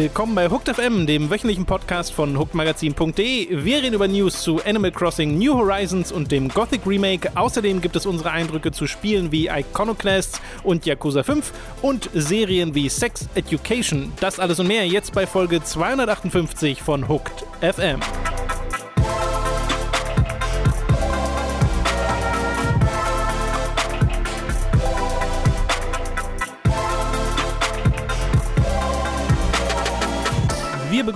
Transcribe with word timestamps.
Willkommen 0.00 0.34
bei 0.34 0.48
Hooked 0.48 0.74
FM, 0.74 1.06
dem 1.06 1.28
wöchentlichen 1.28 1.66
Podcast 1.66 2.14
von 2.14 2.38
hookedmagazin.de. 2.38 3.64
Wir 3.66 3.82
reden 3.82 3.92
über 3.92 4.08
News 4.08 4.40
zu 4.40 4.58
Animal 4.64 4.92
Crossing 4.92 5.36
New 5.36 5.52
Horizons 5.52 6.10
und 6.10 6.32
dem 6.32 6.48
Gothic 6.48 6.86
Remake. 6.86 7.30
Außerdem 7.34 7.82
gibt 7.82 7.96
es 7.96 8.06
unsere 8.06 8.30
Eindrücke 8.30 8.72
zu 8.72 8.86
Spielen 8.86 9.30
wie 9.30 9.48
Iconoclasts 9.48 10.40
und 10.62 10.86
Yakuza 10.86 11.22
5 11.22 11.52
und 11.82 12.08
Serien 12.14 12.74
wie 12.74 12.88
Sex 12.88 13.28
Education. 13.34 14.10
Das 14.20 14.40
alles 14.40 14.58
und 14.58 14.68
mehr 14.68 14.86
jetzt 14.86 15.12
bei 15.12 15.26
Folge 15.26 15.62
258 15.62 16.80
von 16.80 17.06
Hooked 17.06 17.44
FM. 17.60 18.00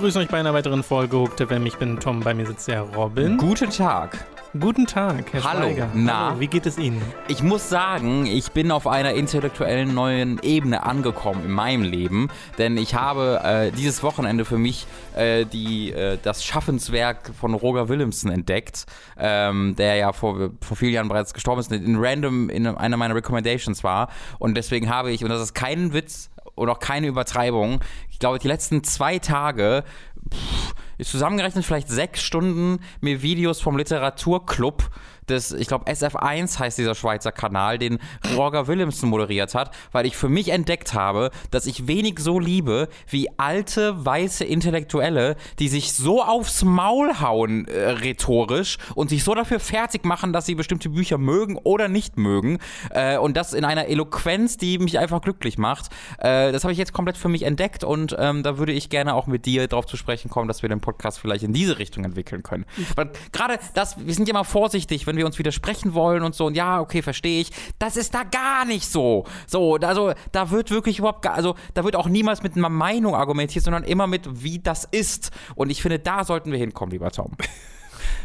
Begrüßen 0.05 0.21
euch 0.21 0.29
bei 0.29 0.39
einer 0.39 0.53
weiteren 0.53 0.83
Folge 0.83 1.17
Hooked 1.17 1.41
FM. 1.49 1.65
Ich 1.65 1.79
bin 1.79 1.99
Tom, 1.99 2.21
bei 2.21 2.35
mir 2.35 2.45
sitzt 2.45 2.69
der 2.69 2.83
Robin. 2.83 3.39
Guten 3.39 3.71
Tag. 3.71 4.27
Guten 4.61 4.87
Tag, 4.87 5.33
Herr 5.33 5.45
Hallo. 5.45 5.63
Schweiger. 5.63 5.89
Na? 5.95 6.29
Hallo, 6.29 6.41
wie 6.41 6.47
geht 6.47 6.67
es 6.67 6.77
Ihnen? 6.77 7.01
Ich 7.27 7.43
muss 7.43 7.71
sagen, 7.71 8.27
ich 8.27 8.53
bin 8.53 8.71
auf 8.71 8.87
einer 8.87 9.15
intellektuellen 9.15 9.95
neuen 9.95 10.39
Ebene 10.43 10.83
angekommen 10.83 11.47
in 11.47 11.53
meinem 11.53 11.83
Leben, 11.85 12.29
denn 12.59 12.77
ich 12.77 12.95
habe 12.95 13.41
äh, 13.43 13.73
dieses 13.73 14.03
Wochenende 14.03 14.45
für 14.45 14.59
mich 14.59 14.87
äh, 15.17 15.47
die, 15.47 15.91
äh, 15.93 16.19
das 16.23 16.45
Schaffenswerk 16.45 17.33
von 17.41 17.55
Roger 17.55 17.89
Williamson 17.89 18.31
entdeckt, 18.31 18.85
ähm, 19.19 19.75
der 19.77 19.97
ja 19.97 20.13
vor, 20.13 20.51
vor 20.61 20.77
vielen 20.77 20.93
Jahren 20.93 21.09
bereits 21.09 21.33
gestorben 21.33 21.63
ist, 21.63 21.73
in 21.73 21.97
random 21.97 22.51
in 22.51 22.67
einer 22.67 22.99
meiner 22.99 23.15
Recommendations 23.15 23.83
war. 23.83 24.11
Und 24.39 24.55
deswegen 24.55 24.91
habe 24.91 25.13
ich, 25.13 25.25
und 25.25 25.31
das 25.31 25.41
ist 25.41 25.55
kein 25.55 25.95
Witz 25.95 26.29
und 26.55 26.69
auch 26.69 26.79
keine 26.79 27.07
Übertreibung, 27.07 27.81
ich 28.11 28.19
glaube, 28.19 28.39
die 28.39 28.49
letzten 28.49 28.85
zwei 28.85 29.19
Tage 29.19 29.85
pff, 30.33 30.75
ist 30.99 31.11
zusammengerechnet 31.11 31.65
vielleicht 31.65 31.89
sechs 31.89 32.23
Stunden 32.23 32.81
mir 33.01 33.23
Videos 33.23 33.61
vom 33.61 33.77
Literaturclub 33.77 34.91
des, 35.29 35.53
ich 35.53 35.69
glaube, 35.69 35.91
SF1 35.91 36.59
heißt 36.59 36.79
dieser 36.79 36.95
Schweizer 36.95 37.33
Kanal, 37.33 37.79
den 37.79 37.99
Roger 38.37 38.67
Williamson 38.67 39.11
moderiert 39.11 39.55
hat, 39.55 39.71
weil 39.93 40.07
ich 40.07 40.17
für 40.17 40.29
mich 40.29 40.49
entdeckt 40.51 40.95
habe, 40.95 41.31
dass 41.51 41.67
ich 41.67 41.87
wenig 41.87 42.19
so 42.19 42.39
liebe 42.39 42.89
wie 43.09 43.29
alte, 43.39 44.05
weiße 44.05 44.45
Intellektuelle, 44.45 45.37
die 45.59 45.69
sich 45.69 45.93
so 45.93 46.23
aufs 46.23 46.65
Maul 46.65 47.21
hauen 47.21 47.67
äh, 47.69 47.91
rhetorisch 47.91 48.79
und 48.95 49.11
sich 49.11 49.25
so 49.25 49.35
dafür 49.35 49.61
fertig 49.61 50.05
machen, 50.05 50.33
dass 50.33 50.47
sie 50.47 50.55
bestimmte 50.55 50.89
Bücher 50.89 51.19
mögen 51.19 51.59
oder 51.63 51.89
nicht 51.89 52.17
mögen 52.19 52.59
äh, 52.91 53.17
und 53.17 53.37
das 53.37 53.53
in 53.53 53.65
einer 53.65 53.87
Eloquenz, 53.87 54.57
die 54.57 54.79
mich 54.79 54.99
einfach 54.99 55.21
glücklich 55.21 55.59
macht. 55.59 55.91
Äh, 56.19 56.53
das 56.53 56.65
habe 56.65 56.73
ich 56.73 56.79
jetzt 56.79 56.93
komplett 56.93 57.17
für 57.17 57.29
mich 57.29 57.43
entdeckt 57.43 57.85
und 57.85 58.15
ähm, 58.19 58.43
da 58.43 58.59
würde 58.59 58.73
ich 58.73 58.91
gerne 58.91 59.15
auch 59.15 59.27
mit 59.27 59.47
dir 59.47 59.69
darauf 59.69 59.87
zu 59.87 59.97
sprechen 59.97 60.31
kommen, 60.31 60.49
dass 60.49 60.63
wir 60.63 60.69
den 60.69 60.81
Podcast 60.81 61.19
vielleicht 61.19 61.45
in 61.45 61.53
diese 61.53 61.79
Richtung 61.79 62.05
entwickeln 62.05 62.43
können. 62.43 62.65
Weil 62.97 63.11
gerade 63.33 63.59
das, 63.75 64.05
wir 64.05 64.15
sind 64.15 64.29
ja 64.29 64.35
mal 64.35 64.45
vorsichtig, 64.45 65.07
wenn 65.07 65.14
wir 65.17 65.27
uns 65.27 65.39
widersprechen 65.39 65.95
wollen 65.95 66.23
und 66.23 66.35
so 66.35 66.47
und 66.47 66.55
ja, 66.55 66.81
okay, 66.81 67.03
verstehe 67.03 67.41
ich. 67.41 67.51
Das 67.79 67.97
ist 67.97 68.15
da 68.15 68.23
gar 68.25 68.65
nicht 68.65 68.91
so. 68.91 69.25
So, 69.47 69.77
also 69.77 70.13
da 70.33 70.51
wird 70.51 70.71
wirklich 70.71 70.99
überhaupt 70.99 71.23
gar, 71.23 71.35
also 71.35 71.55
da 71.75 71.85
wird 71.85 71.97
auch 71.97 72.09
niemals 72.09 72.43
mit 72.43 72.57
einer 72.57 72.69
Meinung 72.69 73.15
argumentiert, 73.15 73.65
sondern 73.65 73.85
immer 73.85 74.07
mit, 74.07 74.43
wie 74.43 74.59
das 74.59 74.85
ist. 74.85 75.31
Und 75.55 75.71
ich 75.71 75.83
finde, 75.83 75.99
da 75.99 76.25
sollten 76.25 76.51
wir 76.53 76.59
hinkommen, 76.59 76.93
lieber 76.93 77.11
Tom. 77.11 77.37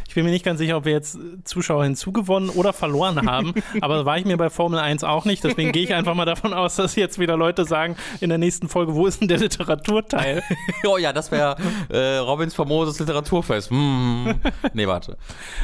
Ich 0.10 0.16
bin 0.16 0.26
mir 0.26 0.32
nicht 0.32 0.44
ganz 0.44 0.58
sicher, 0.58 0.76
ob 0.76 0.86
wir 0.86 0.92
jetzt 0.92 1.20
Zuschauer 1.44 1.84
hinzugewonnen 1.84 2.50
oder 2.50 2.74
verloren 2.74 3.30
haben, 3.30 3.54
aber 3.82 4.06
war 4.08 4.18
ich 4.18 4.26
mir 4.26 4.38
bei 4.38 4.50
Formel 4.50 4.80
1 4.80 5.04
auch 5.04 5.24
nicht. 5.24 5.44
Deswegen 5.44 5.72
gehe 5.72 5.84
ich 5.84 5.94
einfach 5.94 6.16
mal 6.16 6.26
davon 6.26 6.52
aus, 6.52 6.78
dass 6.78 6.96
jetzt 6.96 7.20
wieder 7.20 7.38
Leute 7.38 7.64
sagen 7.64 7.96
in 8.20 8.30
der 8.30 8.40
nächsten 8.40 8.70
Folge, 8.70 8.96
wo 8.96 9.06
ist 9.06 9.22
denn 9.22 9.28
der 9.28 9.38
Literaturteil? 9.38 10.42
oh 10.88 10.98
ja, 10.98 11.14
das 11.14 11.32
wäre 11.32 11.58
äh, 11.90 12.18
Robins 12.18 12.56
famoses 12.56 13.00
Literaturfest. 13.00 13.70
Hm. 13.70 14.34
Nee, 14.74 14.88
warte. 14.88 15.16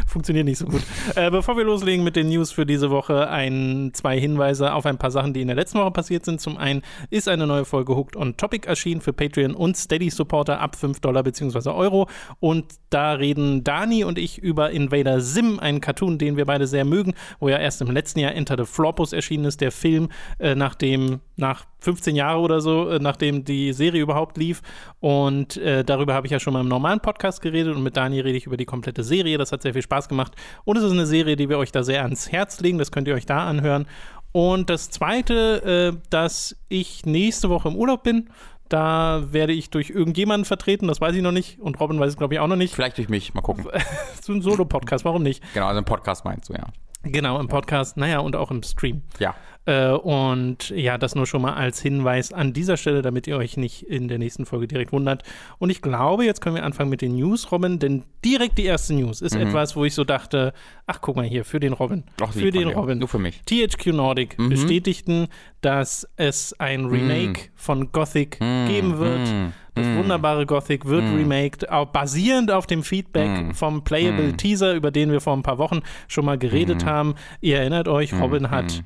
Funktioniert 0.06 0.46
nicht 0.46 0.60
so 0.60 0.68
gut. 0.68 0.84
Äh, 1.16 1.32
bevor 1.32 1.58
wir 1.58 1.64
loslegen 1.64 2.04
mit 2.04 2.16
den 2.16 2.30
News 2.30 2.52
für 2.52 2.68
diese 2.68 2.92
Woche, 2.92 3.28
ein, 3.28 3.94
zwei 3.96 4.20
Hinweise 4.20 4.74
auf 4.74 4.86
ein 4.86 5.00
paar 5.00 5.10
Sachen, 5.10 5.34
die 5.34 5.42
in 5.42 5.48
der 5.48 5.56
letzten 5.56 5.80
Woche 5.80 5.90
passiert 5.90 6.24
sind. 6.24 6.40
Zum 6.40 6.58
einen 6.58 6.84
ist 7.10 7.28
eine 7.28 7.48
neue 7.48 7.66
Folge 7.66 7.96
Hooked 7.96 8.16
on 8.16 8.38
Topic 8.38 8.68
erschienen 8.68 9.02
für 9.02 9.12
Patreon 9.12 9.56
und 9.56 9.76
Steady-Supporter 9.76 10.60
ab 10.60 10.76
5 10.76 11.00
Dollar 11.00 11.24
bzw. 11.24 11.70
Euro. 11.70 12.08
Und 12.40 12.66
da 12.92 13.14
reden 13.14 13.64
Dani 13.64 14.04
und 14.04 14.20
ich 14.20 14.35
über 14.38 14.72
Invader 14.72 15.22
Sim, 15.22 15.60
einen 15.60 15.82
Cartoon, 15.82 16.18
den 16.18 16.38
wir 16.38 16.46
beide 16.46 16.68
sehr 16.68 16.86
mögen, 16.86 17.14
wo 17.40 17.50
ja 17.50 17.58
erst 17.58 17.82
im 17.82 17.92
letzten 17.92 18.20
Jahr 18.20 18.34
Enter 18.34 18.56
the 18.58 18.66
Flopus 18.66 19.14
erschienen 19.14 19.46
ist, 19.46 19.62
der 19.62 19.72
Film, 19.72 20.10
äh, 20.40 20.56
nachdem, 20.56 21.22
nach 21.36 21.66
15 21.80 22.16
Jahren 22.16 22.44
oder 22.44 22.62
so, 22.62 22.90
äh, 22.90 23.00
nachdem 23.00 23.46
die 23.46 23.74
Serie 23.74 24.02
überhaupt 24.02 24.38
lief. 24.38 24.62
Und 25.00 25.58
äh, 25.58 25.84
darüber 25.84 26.14
habe 26.14 26.28
ich 26.28 26.32
ja 26.32 26.40
schon 26.40 26.54
mal 26.54 26.62
im 26.62 26.68
normalen 26.68 27.00
Podcast 27.00 27.42
geredet 27.42 27.76
und 27.76 27.84
mit 27.84 27.96
Dani 27.96 28.20
rede 28.20 28.38
ich 28.38 28.46
über 28.46 28.58
die 28.58 28.66
komplette 28.66 29.04
Serie. 29.04 29.38
Das 29.38 29.52
hat 29.52 29.62
sehr 29.62 29.74
viel 29.74 29.82
Spaß 29.82 30.10
gemacht. 30.10 30.34
Und 30.64 30.78
es 30.78 30.84
ist 30.84 30.92
eine 30.92 31.06
Serie, 31.06 31.36
die 31.36 31.50
wir 31.50 31.58
euch 31.58 31.72
da 31.72 31.84
sehr 31.84 32.04
ans 32.04 32.32
Herz 32.32 32.60
legen. 32.60 32.78
Das 32.78 32.92
könnt 32.92 33.08
ihr 33.08 33.16
euch 33.16 33.26
da 33.26 33.48
anhören. 33.48 33.86
Und 34.32 34.70
das 34.70 34.90
zweite, 34.90 35.94
äh, 35.96 35.98
dass 36.10 36.58
ich 36.68 37.06
nächste 37.06 37.50
Woche 37.50 37.70
im 37.70 37.76
Urlaub 37.78 38.04
bin. 38.04 38.30
Da 38.70 39.24
werde 39.32 39.54
ich 39.54 39.70
durch 39.70 39.92
irgendjemanden 39.92 40.46
vertreten, 40.46 40.88
das 40.88 41.00
weiß 41.00 41.16
ich 41.16 41.22
noch 41.22 41.32
nicht. 41.32 41.60
Und 41.60 41.80
Robin 41.80 42.00
weiß 42.00 42.10
es, 42.10 42.18
glaube 42.18 42.34
ich, 42.34 42.40
auch 42.40 42.48
noch 42.48 42.56
nicht. 42.56 42.74
Vielleicht 42.74 42.98
durch 42.98 43.10
mich, 43.10 43.34
mal 43.34 43.42
gucken. 43.42 43.68
so 44.22 44.34
ein 44.34 44.42
Solo-Podcast, 44.42 45.06
warum 45.06 45.24
nicht? 45.24 45.44
Genau, 45.54 45.68
also 45.68 45.78
ein 45.80 45.86
Podcast 45.86 46.26
meinst 46.26 46.50
du, 46.50 46.54
ja. 46.54 46.66
Genau, 47.06 47.40
im 47.40 47.48
Podcast, 47.48 47.98
naja, 47.98 48.20
und 48.20 48.36
auch 48.36 48.52
im 48.52 48.64
Stream. 48.64 49.02
Ja. 49.20 49.36
Äh, 49.68 49.90
und 49.94 50.70
ja, 50.70 50.98
das 51.00 51.16
nur 51.16 51.26
schon 51.26 51.42
mal 51.42 51.54
als 51.56 51.82
Hinweis 51.82 52.32
an 52.32 52.54
dieser 52.54 52.78
Stelle, 52.78 53.02
damit 53.02 53.26
ihr 53.26 53.36
euch 53.38 53.58
nicht 53.58 53.82
in 53.84 54.08
der 54.08 54.20
nächsten 54.20 54.46
Folge 54.46 54.68
direkt 54.68 54.92
wundert. 54.92 55.24
Und 55.58 55.72
ich 55.72 55.82
glaube, 55.82 56.24
jetzt 56.24 56.40
können 56.42 56.56
wir 56.56 56.64
anfangen 56.64 56.90
mit 56.92 57.02
den 57.02 57.16
News, 57.16 57.52
Robin, 57.52 57.80
denn 57.80 58.04
direkt 58.24 58.60
die 58.60 58.66
erste 58.66 58.94
News 58.94 59.22
ist 59.22 59.34
Mhm. 59.34 59.42
etwas, 59.48 59.76
wo 59.76 59.84
ich 59.86 59.96
so 59.96 60.04
dachte, 60.04 60.54
ach, 60.86 61.00
guck 61.02 61.16
mal 61.16 61.26
hier, 61.26 61.46
für 61.46 61.60
den 61.60 61.74
Robin. 61.74 62.04
Ach, 62.22 62.32
für 62.32 62.52
den. 62.52 62.68
Robin. 62.70 63.00
Nur 63.00 63.08
für 63.08 63.18
mich. 63.20 63.42
THQ 63.46 63.88
Nordic 63.94 64.38
Mhm. 64.38 64.50
bestätigten, 64.50 65.28
dass 65.62 66.08
es 66.16 66.54
ein 66.60 66.86
Remake 66.86 67.50
von 67.56 67.92
Gothic 67.92 68.40
geben 68.40 69.00
wird. 69.00 69.30
Das 69.76 69.86
wunderbare 69.98 70.46
Gothic 70.46 70.86
wird 70.86 71.04
remaked, 71.04 71.70
auch 71.70 71.88
basierend 71.88 72.50
auf 72.52 72.66
dem 72.66 72.82
Feedback 72.84 73.30
Mhm. 73.30 73.54
vom 73.54 73.84
Playable 73.84 74.36
Teaser, 74.38 74.74
über 74.74 74.90
den 74.92 75.12
wir 75.12 75.20
vor 75.22 75.36
ein 75.36 75.44
paar 75.44 75.58
Wochen 75.58 75.82
schon 76.08 76.26
mal 76.26 76.38
geredet 76.38 76.86
haben. 76.86 77.16
Ihr 77.42 77.58
erinnert 77.60 77.88
euch, 77.88 78.12
Mhm. 78.14 78.22
Robin 78.22 78.50
hat 78.52 78.84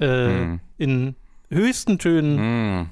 äh, 0.00 0.56
in 0.78 1.14
höchsten 1.50 1.98
Tönen 1.98 2.86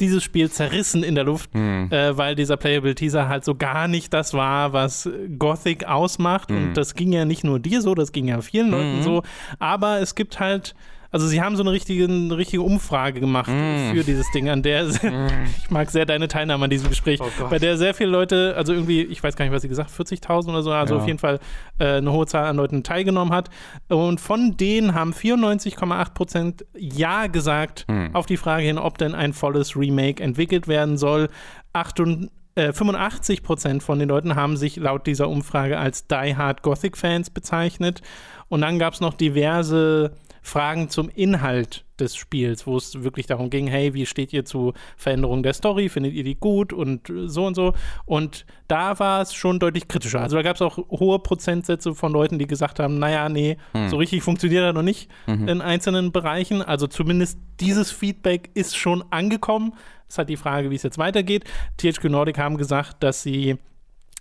dieses 0.00 0.24
Spiel 0.24 0.50
zerrissen 0.50 1.02
in 1.04 1.14
der 1.14 1.24
Luft, 1.24 1.54
äh, 1.54 2.16
weil 2.16 2.34
dieser 2.34 2.56
Playable 2.56 2.94
Teaser 2.94 3.28
halt 3.28 3.44
so 3.44 3.54
gar 3.54 3.86
nicht 3.86 4.12
das 4.14 4.32
war, 4.34 4.72
was 4.72 5.08
Gothic 5.38 5.84
ausmacht. 5.84 6.50
Und 6.50 6.74
das 6.74 6.94
ging 6.94 7.12
ja 7.12 7.24
nicht 7.24 7.44
nur 7.44 7.60
dir 7.60 7.82
so, 7.82 7.94
das 7.94 8.10
ging 8.10 8.26
ja 8.26 8.40
vielen 8.40 8.70
Leuten 8.70 9.02
so. 9.02 9.22
Aber 9.58 10.00
es 10.00 10.14
gibt 10.14 10.40
halt. 10.40 10.74
Also 11.12 11.26
sie 11.26 11.40
haben 11.42 11.56
so 11.56 11.62
eine 11.62 11.72
richtige, 11.72 12.04
eine 12.04 12.36
richtige 12.36 12.62
Umfrage 12.62 13.18
gemacht 13.20 13.50
für 13.50 14.04
dieses 14.04 14.30
Ding, 14.30 14.48
an 14.48 14.62
der 14.62 14.86
ich 15.58 15.70
mag 15.70 15.90
sehr 15.90 16.06
deine 16.06 16.28
Teilnahme 16.28 16.64
an 16.64 16.70
diesem 16.70 16.88
Gespräch, 16.88 17.20
bei 17.48 17.58
der 17.58 17.76
sehr 17.76 17.94
viele 17.94 18.10
Leute, 18.10 18.54
also 18.56 18.72
irgendwie, 18.72 19.02
ich 19.02 19.22
weiß 19.22 19.34
gar 19.34 19.44
nicht, 19.44 19.52
was 19.54 19.62
sie 19.62 19.68
gesagt, 19.68 19.90
40.000 19.90 20.48
oder 20.48 20.62
so, 20.62 20.70
also 20.72 20.94
Ja. 20.94 21.00
auf 21.00 21.06
jeden 21.06 21.18
Fall 21.18 21.40
äh, 21.78 21.96
eine 21.96 22.12
hohe 22.12 22.26
Zahl 22.26 22.44
an 22.46 22.56
Leuten 22.56 22.82
teilgenommen 22.84 23.32
hat. 23.34 23.50
Und 23.88 24.20
von 24.20 24.56
denen 24.56 24.94
haben 24.94 25.12
94,8 25.12 26.14
Prozent 26.14 26.64
Ja 26.76 27.26
gesagt 27.26 27.86
auf 28.12 28.26
die 28.26 28.36
Frage 28.36 28.64
hin, 28.64 28.78
ob 28.78 28.96
denn 28.98 29.14
ein 29.14 29.32
volles 29.32 29.76
Remake 29.76 30.22
entwickelt 30.22 30.68
werden 30.68 30.96
soll. 30.96 31.28
88 31.72 32.30
äh, 32.56 32.72
85 32.72 33.42
Prozent 33.42 33.82
von 33.82 33.98
den 33.98 34.08
Leuten 34.08 34.34
haben 34.34 34.56
sich 34.56 34.76
laut 34.76 35.06
dieser 35.06 35.28
Umfrage 35.28 35.78
als 35.78 36.06
Die 36.08 36.36
Hard 36.36 36.62
Gothic 36.62 36.96
Fans 36.96 37.30
bezeichnet. 37.30 38.02
Und 38.48 38.60
dann 38.62 38.78
gab 38.78 38.94
es 38.94 39.00
noch 39.00 39.14
diverse 39.14 40.12
Fragen 40.42 40.88
zum 40.88 41.08
Inhalt 41.08 41.84
des 41.98 42.16
Spiels, 42.16 42.66
wo 42.66 42.76
es 42.76 43.02
wirklich 43.02 43.26
darum 43.26 43.50
ging, 43.50 43.66
hey, 43.66 43.94
wie 43.94 44.06
steht 44.06 44.32
ihr 44.32 44.44
zu 44.44 44.72
Veränderungen 44.96 45.42
der 45.42 45.52
Story? 45.52 45.88
Findet 45.88 46.14
ihr 46.14 46.24
die 46.24 46.34
gut 46.34 46.72
und 46.72 47.10
äh, 47.10 47.28
so 47.28 47.46
und 47.46 47.54
so? 47.54 47.74
Und 48.06 48.46
da 48.68 48.98
war 48.98 49.20
es 49.20 49.34
schon 49.34 49.58
deutlich 49.58 49.88
kritischer. 49.88 50.20
Also 50.20 50.36
da 50.36 50.42
gab 50.42 50.56
es 50.56 50.62
auch 50.62 50.78
hohe 50.78 51.18
Prozentsätze 51.18 51.94
von 51.94 52.12
Leuten, 52.12 52.38
die 52.38 52.46
gesagt 52.46 52.78
haben, 52.78 52.98
naja, 52.98 53.28
nee, 53.28 53.58
so 53.88 53.96
richtig 53.96 54.22
funktioniert 54.22 54.64
er 54.64 54.72
noch 54.72 54.82
nicht 54.82 55.10
in 55.26 55.60
einzelnen 55.60 56.12
Bereichen. 56.12 56.62
Also 56.62 56.86
zumindest 56.86 57.38
dieses 57.60 57.90
Feedback 57.90 58.50
ist 58.54 58.76
schon 58.76 59.04
angekommen. 59.10 59.74
Ist 60.08 60.18
halt 60.18 60.28
die 60.28 60.36
Frage, 60.36 60.70
wie 60.70 60.76
es 60.76 60.82
jetzt 60.82 60.98
weitergeht. 60.98 61.44
THQ 61.78 62.04
Nordic 62.04 62.38
haben 62.38 62.56
gesagt, 62.56 63.02
dass 63.02 63.22
sie 63.22 63.58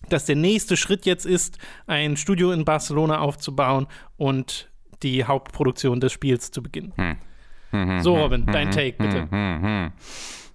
dass 0.08 0.26
der 0.26 0.38
nächste 0.38 0.78
Schritt 0.78 1.06
jetzt 1.06 1.26
ist, 1.26 1.58
ein 1.86 2.16
Studio 2.16 2.52
in 2.52 2.64
Barcelona 2.64 3.20
aufzubauen 3.20 3.88
und 4.18 4.69
die 5.04 5.26
Hauptproduktion 5.26 6.00
des 6.00 6.12
Spiels 6.12 6.52
zu 6.52 6.62
beginnen. 6.62 6.94
So, 8.02 8.18
Robin, 8.18 8.46
dein 8.48 8.72
Take 8.72 8.96
bitte. 8.98 9.28
Hm, 9.30 9.62
hm. 9.62 9.92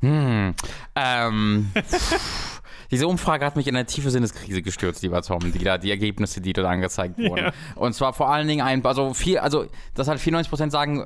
Hm. 0.01 0.55
Ähm, 0.97 1.71
Diese 2.95 3.09
Umfrage 3.09 3.45
hat 3.45 3.57
mich 3.57 3.67
in 3.67 3.75
eine 3.75 3.87
tiefe 3.87 4.09
Sinneskrise 4.11 4.63
gestürzt, 4.63 5.03
lieber 5.03 5.21
Tom, 5.21 5.41
die, 5.53 5.65
da, 5.65 5.79
die 5.79 5.91
Ergebnisse, 5.91 6.41
die 6.41 6.53
dort 6.53 6.69
angezeigt 6.69 7.19
wurden. 7.19 7.47
Ja. 7.47 7.53
Und 7.75 7.93
zwar 7.93 8.13
vor 8.13 8.31
allen 8.31 8.47
Dingen 8.47 8.65
ein, 8.65 8.87
also 8.87 9.15
viel, 9.15 9.39
also 9.39 9.67
das 9.95 10.07
halt 10.07 10.21
94% 10.21 10.71
sagen, 10.71 11.05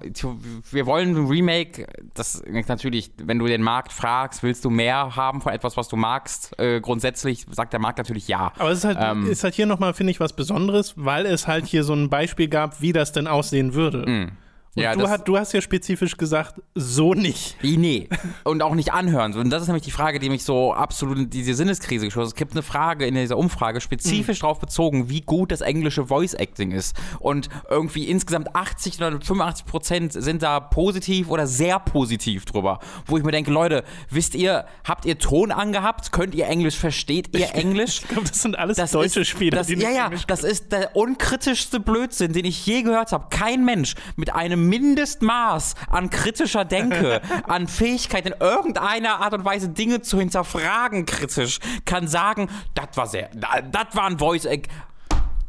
wir 0.70 0.84
wollen 0.84 1.16
ein 1.16 1.26
Remake, 1.26 1.86
das 2.12 2.34
ist 2.34 2.68
natürlich, 2.68 3.10
wenn 3.16 3.38
du 3.38 3.46
den 3.46 3.62
Markt 3.62 3.90
fragst, 3.90 4.42
willst 4.42 4.66
du 4.66 4.70
mehr 4.70 5.16
haben 5.16 5.40
von 5.40 5.50
etwas, 5.50 5.78
was 5.78 5.88
du 5.88 5.96
magst? 5.96 6.58
Äh, 6.58 6.82
grundsätzlich 6.82 7.46
sagt 7.50 7.72
der 7.72 7.80
Markt 7.80 7.96
natürlich 7.96 8.28
ja. 8.28 8.52
Aber 8.58 8.70
es 8.70 8.80
ist 8.80 8.84
halt, 8.84 8.98
ähm, 9.00 9.26
ist 9.30 9.42
halt 9.42 9.54
hier 9.54 9.64
nochmal, 9.64 9.94
finde 9.94 10.10
ich, 10.10 10.20
was 10.20 10.34
Besonderes, 10.34 10.92
weil 10.96 11.24
es 11.24 11.46
halt 11.46 11.64
hier 11.64 11.84
so 11.84 11.94
ein 11.94 12.10
Beispiel 12.10 12.48
gab, 12.48 12.82
wie 12.82 12.92
das 12.92 13.12
denn 13.12 13.26
aussehen 13.26 13.72
würde. 13.72 14.06
Mm. 14.06 14.32
Und 14.78 14.84
ja, 14.84 14.94
du, 14.94 15.08
hat, 15.08 15.26
du, 15.26 15.36
hast 15.36 15.52
ja 15.52 15.60
spezifisch 15.60 16.16
gesagt, 16.16 16.62
so 16.76 17.12
nicht. 17.12 17.56
Nee. 17.62 18.08
Und 18.44 18.62
auch 18.62 18.76
nicht 18.76 18.92
anhören. 18.92 19.34
Und 19.34 19.50
das 19.50 19.62
ist 19.62 19.68
nämlich 19.68 19.82
die 19.82 19.90
Frage, 19.90 20.20
die 20.20 20.30
mich 20.30 20.44
so 20.44 20.72
absolut 20.72 21.18
in 21.18 21.30
diese 21.30 21.52
Sinneskrise 21.54 22.06
geschossen 22.06 22.26
hat. 22.26 22.34
Es 22.34 22.36
gibt 22.36 22.52
eine 22.52 22.62
Frage 22.62 23.04
in 23.04 23.16
dieser 23.16 23.36
Umfrage, 23.36 23.80
spezifisch 23.80 24.38
mhm. 24.38 24.42
darauf 24.42 24.60
bezogen, 24.60 25.08
wie 25.08 25.20
gut 25.20 25.50
das 25.50 25.62
englische 25.62 26.06
Voice 26.06 26.34
Acting 26.34 26.70
ist. 26.70 26.96
Und 27.18 27.48
irgendwie 27.68 28.04
insgesamt 28.04 28.54
80 28.54 28.98
oder 28.98 29.10
85 29.20 29.66
Prozent 29.66 30.12
sind 30.12 30.44
da 30.44 30.60
positiv 30.60 31.28
oder 31.28 31.48
sehr 31.48 31.80
positiv 31.80 32.44
drüber. 32.44 32.78
Wo 33.06 33.18
ich 33.18 33.24
mir 33.24 33.32
denke, 33.32 33.50
Leute, 33.50 33.82
wisst 34.10 34.36
ihr, 34.36 34.66
habt 34.84 35.06
ihr 35.06 35.18
Ton 35.18 35.50
angehabt? 35.50 36.12
Könnt 36.12 36.36
ihr 36.36 36.46
Englisch? 36.46 36.76
Versteht 36.76 37.36
ihr 37.36 37.52
Englisch? 37.54 38.02
ich 38.02 38.08
glaube, 38.08 38.28
das 38.28 38.42
sind 38.42 38.56
alles 38.56 38.76
das 38.76 38.92
deutsche 38.92 39.20
ist, 39.20 39.28
Spieler. 39.28 39.56
Das, 39.56 39.68
ja, 39.68 39.90
ja, 39.90 40.10
das 40.28 40.44
ist 40.44 40.70
der 40.70 40.94
unkritischste 40.94 41.80
Blödsinn, 41.80 42.32
den 42.32 42.44
ich 42.44 42.64
je 42.64 42.82
gehört 42.82 43.10
habe. 43.10 43.26
Kein 43.30 43.64
Mensch 43.64 43.96
mit 44.14 44.32
einem 44.32 44.67
Mindestmaß 44.68 45.74
an 45.88 46.10
kritischer 46.10 46.64
Denke, 46.64 47.20
an 47.48 47.66
Fähigkeit 47.68 48.26
in 48.26 48.34
irgendeiner 48.38 49.20
Art 49.20 49.34
und 49.34 49.44
Weise 49.44 49.68
Dinge 49.68 50.02
zu 50.02 50.18
hinterfragen 50.18 51.06
kritisch, 51.06 51.58
kann 51.84 52.08
sagen, 52.08 52.48
das 52.74 52.88
war 52.96 53.06
sehr, 53.06 53.30
das 53.70 53.94
war 53.94 54.04
ein 54.04 54.18
Voice 54.18 54.46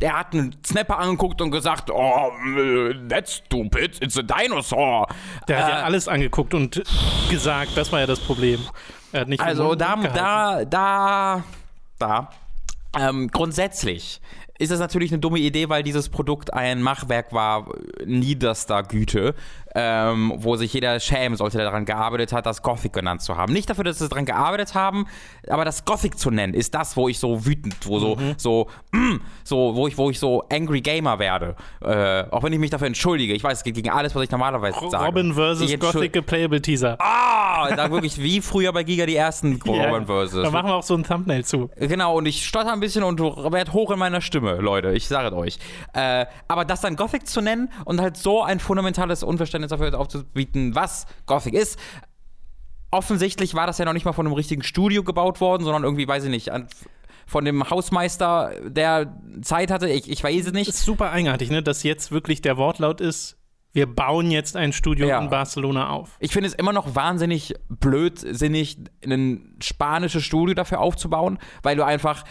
der 0.01 0.17
hat 0.17 0.33
einen 0.33 0.55
Snapper 0.65 0.97
angeguckt 0.97 1.41
und 1.41 1.51
gesagt, 1.51 1.91
oh, 1.91 2.31
that's 3.09 3.41
stupid, 3.45 4.01
it's 4.01 4.17
a 4.17 4.21
dinosaur. 4.21 5.07
Der 5.47 5.61
hat 5.61 5.69
ja 5.69 5.79
äh, 5.79 5.83
alles 5.83 6.07
angeguckt 6.07 6.53
und 6.53 6.81
gesagt, 7.29 7.71
das 7.75 7.91
war 7.91 7.99
ja 7.99 8.07
das 8.07 8.19
Problem. 8.19 8.61
Er 9.11 9.21
hat 9.21 9.27
nicht 9.27 9.41
also 9.41 9.75
da, 9.75 9.95
da, 9.97 10.63
da, 10.63 11.43
da, 11.97 12.29
ähm, 12.97 13.29
grundsätzlich 13.29 14.21
ist 14.59 14.71
es 14.71 14.79
natürlich 14.79 15.11
eine 15.11 15.19
dumme 15.19 15.39
Idee, 15.39 15.69
weil 15.69 15.83
dieses 15.83 16.09
Produkt 16.09 16.53
ein 16.53 16.81
Machwerk 16.81 17.33
war 17.33 17.71
niederster 18.05 18.83
Güte 18.83 19.33
ähm, 19.75 20.33
wo 20.37 20.55
sich 20.55 20.73
jeder 20.73 20.99
schämen 20.99 21.37
sollte, 21.37 21.57
der 21.57 21.65
daran 21.65 21.85
gearbeitet 21.85 22.33
hat, 22.33 22.45
das 22.45 22.61
Gothic 22.61 22.93
genannt 22.93 23.21
zu 23.21 23.37
haben. 23.37 23.53
Nicht 23.53 23.69
dafür, 23.69 23.83
dass 23.83 23.99
sie 23.99 24.09
daran 24.09 24.25
gearbeitet 24.25 24.75
haben, 24.75 25.05
aber 25.47 25.65
das 25.65 25.85
Gothic 25.85 26.17
zu 26.17 26.31
nennen, 26.31 26.53
ist 26.53 26.73
das, 26.73 26.97
wo 26.97 27.07
ich 27.07 27.19
so 27.19 27.45
wütend, 27.45 27.75
wo 27.85 27.99
so, 27.99 28.15
mhm. 28.15 28.33
so, 28.37 28.67
mm, 28.91 29.15
so, 29.43 29.75
wo 29.75 29.87
ich, 29.87 29.97
wo 29.97 30.09
ich 30.09 30.19
so 30.19 30.43
Angry 30.51 30.81
Gamer 30.81 31.19
werde. 31.19 31.55
Äh, 31.81 32.23
auch 32.31 32.43
wenn 32.43 32.53
ich 32.53 32.59
mich 32.59 32.69
dafür 32.71 32.87
entschuldige. 32.87 33.33
Ich 33.33 33.43
weiß, 33.43 33.59
es 33.59 33.63
geht 33.63 33.75
gegen 33.75 33.89
alles, 33.89 34.15
was 34.15 34.23
ich 34.23 34.31
normalerweise 34.31 34.77
sage. 34.89 35.05
Robin 35.05 35.33
versus 35.33 35.79
Gothic 35.79 36.25
Playable 36.25 36.61
Teaser. 36.61 36.97
Ah, 36.99 37.73
da 37.75 37.91
wirklich 37.91 38.21
wie 38.21 38.41
früher 38.41 38.73
bei 38.73 38.83
Giga 38.83 39.05
die 39.05 39.15
ersten 39.15 39.61
Robin 39.65 40.05
versus. 40.05 40.43
Da 40.43 40.51
machen 40.51 40.69
wir 40.69 40.75
auch 40.75 40.83
so 40.83 40.95
ein 40.95 41.03
Thumbnail 41.03 41.45
zu. 41.45 41.69
Genau, 41.77 42.17
und 42.17 42.25
ich 42.25 42.45
stotter 42.45 42.73
ein 42.73 42.79
bisschen 42.79 43.03
und 43.03 43.19
werde 43.19 43.73
hoch 43.73 43.91
in 43.91 43.99
meiner 43.99 44.21
Stimme, 44.21 44.55
Leute. 44.55 44.91
Ich 44.91 45.07
sage 45.07 45.27
es 45.27 45.33
euch. 45.33 45.59
Äh, 45.93 46.25
aber 46.47 46.65
das 46.65 46.81
dann 46.81 46.95
Gothic 46.95 47.27
zu 47.27 47.41
nennen 47.41 47.69
und 47.85 48.01
halt 48.01 48.17
so 48.17 48.43
ein 48.43 48.59
fundamentales 48.59 49.23
Unverständnis 49.23 49.58
Verständnis 49.59 49.69
dafür 49.69 49.99
aufzubieten, 49.99 50.75
was 50.75 51.05
Gothic 51.25 51.53
ist. 51.53 51.79
Offensichtlich 52.91 53.53
war 53.53 53.67
das 53.67 53.77
ja 53.77 53.85
noch 53.85 53.93
nicht 53.93 54.05
mal 54.05 54.13
von 54.13 54.25
einem 54.25 54.33
richtigen 54.33 54.63
Studio 54.63 55.03
gebaut 55.03 55.41
worden, 55.41 55.63
sondern 55.63 55.83
irgendwie, 55.83 56.07
weiß 56.07 56.23
ich 56.23 56.29
nicht, 56.31 56.49
von 57.27 57.45
dem 57.45 57.69
Hausmeister, 57.69 58.53
der 58.65 59.15
Zeit 59.41 59.69
hatte. 59.69 59.87
Ich, 59.89 60.09
ich 60.09 60.23
weiß 60.23 60.47
es 60.47 60.53
nicht. 60.53 60.67
Das 60.67 60.77
ist 60.77 60.85
super 60.85 61.11
eigenartig, 61.11 61.51
ne? 61.51 61.61
dass 61.61 61.83
jetzt 61.83 62.11
wirklich 62.11 62.41
der 62.41 62.57
Wortlaut 62.57 63.01
ist, 63.01 63.37
wir 63.71 63.85
bauen 63.85 64.31
jetzt 64.31 64.55
ein 64.55 64.73
Studio 64.73 65.07
ja. 65.07 65.19
in 65.19 65.29
Barcelona 65.29 65.89
auf. 65.89 66.17
Ich 66.19 66.31
finde 66.31 66.47
es 66.47 66.55
immer 66.55 66.73
noch 66.73 66.95
wahnsinnig 66.95 67.53
blödsinnig, 67.69 68.79
ein 69.05 69.57
spanisches 69.61 70.23
Studio 70.23 70.55
dafür 70.55 70.79
aufzubauen, 70.79 71.37
weil 71.61 71.75
du 71.75 71.85
einfach 71.85 72.23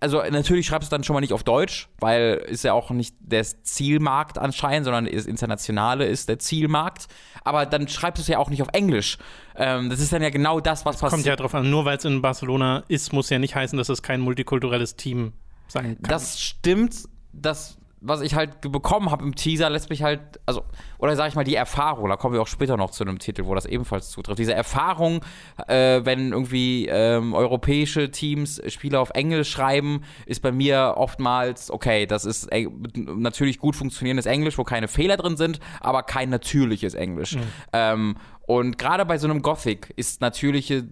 also 0.00 0.22
natürlich 0.30 0.66
schreibst 0.66 0.90
du 0.90 0.94
dann 0.94 1.04
schon 1.04 1.14
mal 1.14 1.20
nicht 1.20 1.32
auf 1.32 1.42
Deutsch, 1.42 1.88
weil 1.98 2.44
ist 2.48 2.64
ja 2.64 2.74
auch 2.74 2.90
nicht 2.90 3.16
der 3.18 3.44
Zielmarkt 3.44 4.38
anscheinend, 4.38 4.84
sondern 4.84 5.06
ist 5.06 5.26
internationale 5.26 6.04
ist 6.04 6.28
der 6.28 6.38
Zielmarkt. 6.38 7.06
Aber 7.44 7.64
dann 7.64 7.88
schreibst 7.88 8.18
du 8.18 8.22
es 8.22 8.28
ja 8.28 8.38
auch 8.38 8.50
nicht 8.50 8.62
auf 8.62 8.68
Englisch. 8.72 9.18
Ähm, 9.56 9.88
das 9.88 10.00
ist 10.00 10.12
dann 10.12 10.22
ja 10.22 10.30
genau 10.30 10.60
das, 10.60 10.84
was 10.84 10.96
passiert. 10.96 11.10
Kommt 11.10 11.26
ja 11.26 11.36
drauf 11.36 11.54
an, 11.54 11.70
nur 11.70 11.84
weil 11.84 11.96
es 11.96 12.04
in 12.04 12.20
Barcelona 12.20 12.84
ist, 12.88 13.12
muss 13.12 13.30
ja 13.30 13.38
nicht 13.38 13.54
heißen, 13.54 13.78
dass 13.78 13.88
es 13.88 14.02
kein 14.02 14.20
multikulturelles 14.20 14.96
Team 14.96 15.32
sein 15.68 15.96
kann. 16.02 16.10
Das 16.10 16.40
stimmt, 16.40 17.08
das 17.32 17.78
was 18.00 18.20
ich 18.20 18.34
halt 18.34 18.60
bekommen 18.60 19.10
habe 19.10 19.24
im 19.24 19.34
Teaser, 19.34 19.70
lässt 19.70 19.90
mich 19.90 20.02
halt, 20.02 20.20
also, 20.44 20.62
oder 20.98 21.16
sag 21.16 21.28
ich 21.28 21.34
mal, 21.34 21.44
die 21.44 21.54
Erfahrung, 21.54 22.08
da 22.08 22.16
kommen 22.16 22.34
wir 22.34 22.42
auch 22.42 22.46
später 22.46 22.76
noch 22.76 22.90
zu 22.90 23.04
einem 23.04 23.18
Titel, 23.18 23.46
wo 23.46 23.54
das 23.54 23.66
ebenfalls 23.66 24.10
zutrifft. 24.10 24.38
Diese 24.38 24.54
Erfahrung, 24.54 25.24
äh, 25.66 26.00
wenn 26.04 26.32
irgendwie 26.32 26.86
ähm, 26.86 27.34
europäische 27.34 28.10
Teams 28.10 28.60
Spiele 28.68 29.00
auf 29.00 29.10
Englisch 29.10 29.50
schreiben, 29.50 30.02
ist 30.26 30.42
bei 30.42 30.52
mir 30.52 30.94
oftmals, 30.96 31.70
okay, 31.70 32.06
das 32.06 32.24
ist 32.24 32.48
natürlich 32.94 33.58
gut 33.58 33.76
funktionierendes 33.76 34.26
Englisch, 34.26 34.58
wo 34.58 34.64
keine 34.64 34.88
Fehler 34.88 35.16
drin 35.16 35.36
sind, 35.36 35.60
aber 35.80 36.02
kein 36.02 36.28
natürliches 36.28 36.94
Englisch. 36.94 37.36
Mhm. 37.36 37.42
Ähm, 37.72 38.16
und 38.46 38.78
gerade 38.78 39.04
bei 39.04 39.18
so 39.18 39.28
einem 39.28 39.42
Gothic 39.42 39.92
ist 39.96 40.20
natürliche 40.20 40.84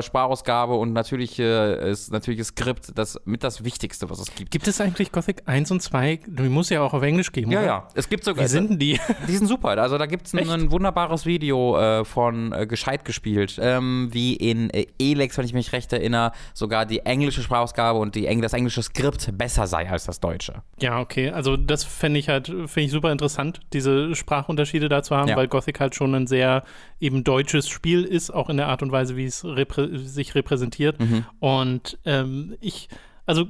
Sprachausgabe 0.00 0.74
und 0.74 0.94
natürliche, 0.94 1.42
ist 1.42 2.10
natürliches 2.10 2.48
Skript 2.48 2.92
das 2.96 3.20
mit 3.26 3.44
das 3.44 3.64
Wichtigste, 3.64 4.08
was 4.08 4.18
es 4.18 4.34
gibt. 4.34 4.50
Gibt 4.50 4.66
es 4.66 4.80
eigentlich 4.80 5.12
Gothic 5.12 5.42
1 5.44 5.70
und 5.72 5.82
2? 5.82 6.20
Die 6.26 6.48
muss 6.48 6.70
ja 6.70 6.80
auch 6.80 6.94
auf 6.94 7.02
Englisch 7.02 7.30
geben, 7.30 7.50
Ja, 7.50 7.58
oder? 7.58 7.66
ja. 7.66 7.88
Es 7.94 8.08
gibt 8.08 8.24
sogar. 8.24 8.44
Wie 8.44 8.48
sind 8.48 8.70
denn 8.70 8.78
die? 8.78 8.98
Die 9.28 9.36
sind 9.36 9.46
super. 9.46 9.68
Also 9.68 9.98
da 9.98 10.06
gibt 10.06 10.26
es 10.26 10.34
ein, 10.34 10.48
ein, 10.48 10.70
wunderbares 10.70 11.26
Video 11.26 11.78
äh, 11.78 12.04
von 12.04 12.52
äh, 12.52 12.66
Gescheit 12.66 13.04
gespielt, 13.04 13.58
ähm, 13.60 14.08
wie 14.12 14.34
in 14.34 14.70
äh, 14.70 14.86
Elex, 14.98 15.36
wenn 15.36 15.44
ich 15.44 15.54
mich 15.54 15.72
recht 15.72 15.92
erinnere, 15.92 16.32
sogar 16.54 16.86
die 16.86 17.00
englische 17.00 17.42
Sprachausgabe 17.42 17.98
und 17.98 18.14
die, 18.14 18.24
das 18.40 18.54
englische 18.54 18.82
Skript 18.82 19.36
besser 19.36 19.66
sei 19.66 19.88
als 19.88 20.04
das 20.04 20.20
deutsche. 20.20 20.62
Ja, 20.80 21.00
okay. 21.00 21.30
Also 21.30 21.56
das 21.56 21.84
fände 21.84 22.18
ich 22.18 22.28
halt, 22.28 22.46
finde 22.46 22.80
ich 22.80 22.90
super 22.90 23.12
interessant, 23.12 23.60
diese 23.72 24.14
Sprachunterschiede 24.14 24.88
da 24.88 25.02
zu 25.02 25.14
haben, 25.14 25.28
ja. 25.28 25.36
weil 25.36 25.48
Gothic 25.48 25.78
halt 25.78 25.94
schon 25.94 26.14
ein 26.14 26.26
sehr 26.26 26.64
eben 27.02 27.24
deutsches 27.24 27.68
Spiel 27.68 28.04
ist, 28.04 28.30
auch 28.30 28.48
in 28.48 28.56
der 28.56 28.68
Art 28.68 28.82
und 28.82 28.92
Weise, 28.92 29.16
wie 29.16 29.24
es 29.24 29.44
reprä 29.44 29.98
sich 29.98 30.34
repräsentiert. 30.34 31.00
Mhm. 31.00 31.26
Und 31.40 31.98
ähm, 32.04 32.56
ich, 32.60 32.88
also 33.26 33.46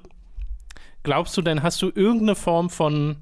glaubst 1.02 1.36
du 1.36 1.42
denn, 1.42 1.62
hast 1.62 1.80
du 1.82 1.92
irgendeine 1.94 2.34
Form 2.34 2.70
von 2.70 3.16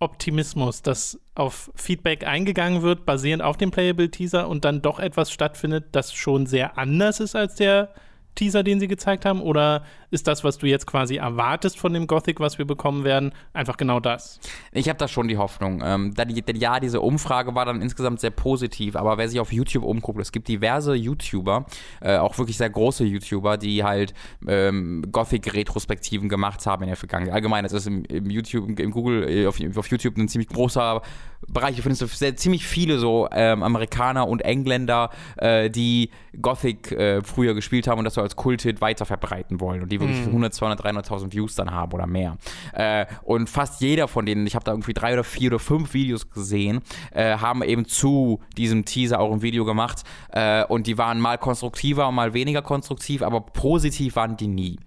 Optimismus, 0.00 0.82
dass 0.82 1.20
auf 1.36 1.70
Feedback 1.76 2.26
eingegangen 2.26 2.82
wird, 2.82 3.06
basierend 3.06 3.42
auf 3.42 3.56
dem 3.56 3.70
Playable 3.70 4.10
Teaser 4.10 4.48
und 4.48 4.64
dann 4.64 4.82
doch 4.82 4.98
etwas 4.98 5.30
stattfindet, 5.30 5.86
das 5.92 6.12
schon 6.12 6.46
sehr 6.46 6.76
anders 6.76 7.20
ist 7.20 7.36
als 7.36 7.54
der 7.54 7.94
Teaser, 8.34 8.62
den 8.62 8.80
sie 8.80 8.88
gezeigt 8.88 9.24
haben? 9.24 9.40
Oder 9.40 9.84
ist 10.10 10.26
das, 10.26 10.44
was 10.44 10.58
du 10.58 10.66
jetzt 10.66 10.86
quasi 10.86 11.16
erwartest 11.16 11.78
von 11.78 11.92
dem 11.92 12.06
Gothic, 12.06 12.40
was 12.40 12.58
wir 12.58 12.66
bekommen 12.66 13.04
werden, 13.04 13.32
einfach 13.52 13.76
genau 13.76 14.00
das? 14.00 14.40
Ich 14.72 14.88
habe 14.88 14.98
da 14.98 15.08
schon 15.08 15.28
die 15.28 15.38
Hoffnung. 15.38 15.82
Ähm, 15.84 16.14
denn 16.14 16.56
ja, 16.56 16.80
diese 16.80 17.00
Umfrage 17.00 17.54
war 17.54 17.64
dann 17.64 17.80
insgesamt 17.82 18.20
sehr 18.20 18.30
positiv, 18.30 18.96
aber 18.96 19.18
wer 19.18 19.28
sich 19.28 19.40
auf 19.40 19.52
YouTube 19.52 19.84
umguckt, 19.84 20.20
es 20.20 20.32
gibt 20.32 20.48
diverse 20.48 20.94
YouTuber, 20.94 21.66
äh, 22.00 22.16
auch 22.16 22.36
wirklich 22.38 22.56
sehr 22.56 22.70
große 22.70 23.04
YouTuber, 23.04 23.56
die 23.58 23.84
halt 23.84 24.14
ähm, 24.46 25.04
Gothic-Retrospektiven 25.10 26.28
gemacht 26.28 26.64
haben 26.66 26.82
in 26.82 26.88
der 26.88 26.96
Vergangenheit. 26.96 27.34
Allgemein, 27.34 27.64
es 27.64 27.72
ist 27.72 27.86
im, 27.86 28.04
im, 28.04 28.30
YouTube, 28.30 28.78
im 28.78 28.90
Google, 28.90 29.28
äh, 29.28 29.46
auf, 29.46 29.58
auf, 29.76 29.88
YouTube 29.88 30.16
ein 30.16 30.28
ziemlich 30.28 30.48
großer 30.48 31.02
Bereich. 31.48 31.76
Ich 31.76 31.82
finde 31.82 32.04
es 32.04 32.18
sehr, 32.18 32.36
ziemlich 32.36 32.66
viele 32.66 32.98
so 32.98 33.28
ähm, 33.32 33.62
Amerikaner 33.62 34.28
und 34.28 34.42
Engländer, 34.42 35.10
äh, 35.36 35.70
die 35.70 36.10
Gothic 36.40 36.92
äh, 36.92 37.22
früher 37.22 37.54
gespielt 37.54 37.86
haben 37.86 37.98
und 37.98 38.04
das 38.04 38.14
so 38.14 38.21
als 38.22 38.36
Kulthit 38.36 38.80
weiter 38.80 39.04
verbreiten 39.04 39.60
wollen 39.60 39.82
und 39.82 39.90
die 39.90 40.00
wirklich 40.00 40.20
mm. 40.24 40.28
100, 40.28 40.54
200, 40.54 40.86
300.000 40.86 41.32
Views 41.32 41.54
dann 41.54 41.70
haben 41.70 41.92
oder 41.92 42.06
mehr. 42.06 42.36
Äh, 42.72 43.06
und 43.22 43.48
fast 43.48 43.80
jeder 43.80 44.08
von 44.08 44.26
denen, 44.26 44.46
ich 44.46 44.54
habe 44.54 44.64
da 44.64 44.72
irgendwie 44.72 44.94
drei 44.94 45.12
oder 45.12 45.24
vier 45.24 45.50
oder 45.50 45.58
fünf 45.58 45.94
Videos 45.94 46.30
gesehen, 46.30 46.80
äh, 47.12 47.36
haben 47.36 47.62
eben 47.62 47.84
zu 47.84 48.40
diesem 48.56 48.84
Teaser 48.84 49.20
auch 49.20 49.32
ein 49.32 49.42
Video 49.42 49.64
gemacht 49.64 50.02
äh, 50.30 50.64
und 50.64 50.86
die 50.86 50.98
waren 50.98 51.20
mal 51.20 51.38
konstruktiver 51.38 52.08
und 52.08 52.14
mal 52.14 52.34
weniger 52.34 52.62
konstruktiv, 52.62 53.22
aber 53.22 53.40
positiv 53.40 54.16
waren 54.16 54.36
die 54.36 54.48
nie. 54.48 54.78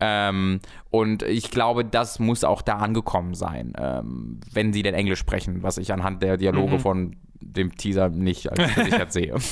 Ähm, 0.00 0.60
und 0.90 1.22
ich 1.22 1.50
glaube, 1.50 1.84
das 1.84 2.18
muss 2.18 2.44
auch 2.44 2.62
da 2.62 2.76
angekommen 2.76 3.34
sein, 3.34 3.72
ähm, 3.78 4.40
wenn 4.52 4.72
sie 4.72 4.82
denn 4.82 4.94
Englisch 4.94 5.18
sprechen, 5.18 5.62
was 5.62 5.78
ich 5.78 5.92
anhand 5.92 6.22
der 6.22 6.36
Dialoge 6.36 6.74
mhm. 6.74 6.80
von 6.80 7.16
dem 7.40 7.76
Teaser 7.76 8.08
nicht 8.08 8.50
als 8.50 8.74
gesichert 8.74 9.12
sehe. 9.12 9.34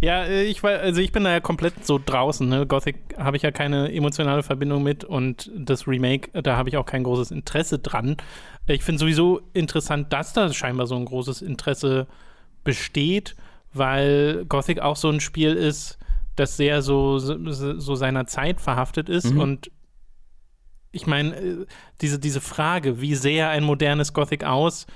Ja, 0.00 0.24
äh, 0.24 0.44
ich 0.44 0.62
war, 0.62 0.78
also 0.78 1.00
ich 1.00 1.12
bin 1.12 1.24
da 1.24 1.30
ja 1.30 1.40
komplett 1.40 1.84
so 1.84 2.00
draußen. 2.04 2.48
Ne? 2.48 2.66
Gothic 2.66 2.96
habe 3.18 3.36
ich 3.36 3.42
ja 3.42 3.50
keine 3.50 3.92
emotionale 3.92 4.42
Verbindung 4.42 4.82
mit 4.82 5.04
und 5.04 5.50
das 5.56 5.86
Remake, 5.88 6.30
da 6.42 6.56
habe 6.56 6.68
ich 6.68 6.76
auch 6.76 6.86
kein 6.86 7.02
großes 7.04 7.30
Interesse 7.30 7.78
dran. 7.78 8.16
Ich 8.66 8.82
finde 8.84 9.00
sowieso 9.00 9.40
interessant, 9.54 10.12
dass 10.12 10.32
da 10.32 10.52
scheinbar 10.52 10.86
so 10.86 10.94
ein 10.96 11.04
großes 11.04 11.42
Interesse 11.42 12.06
besteht, 12.64 13.34
weil 13.72 14.44
Gothic 14.48 14.80
auch 14.80 14.96
so 14.96 15.08
ein 15.10 15.20
Spiel 15.20 15.54
ist, 15.54 15.98
das 16.36 16.56
sehr 16.56 16.82
so, 16.82 17.18
so, 17.18 17.36
so 17.80 17.94
seiner 17.96 18.26
Zeit 18.26 18.60
verhaftet 18.60 19.08
ist 19.08 19.32
Mhm. 19.32 19.40
und 19.40 19.70
ich 20.90 21.06
meine, 21.06 21.36
äh, 21.36 21.66
diese, 22.00 22.18
diese 22.18 22.40
Frage, 22.40 23.00
wie 23.00 23.14
sähe 23.14 23.48
ein 23.48 23.64
modernes 23.64 24.12
Gothic 24.12 24.44
aus, 24.44 24.86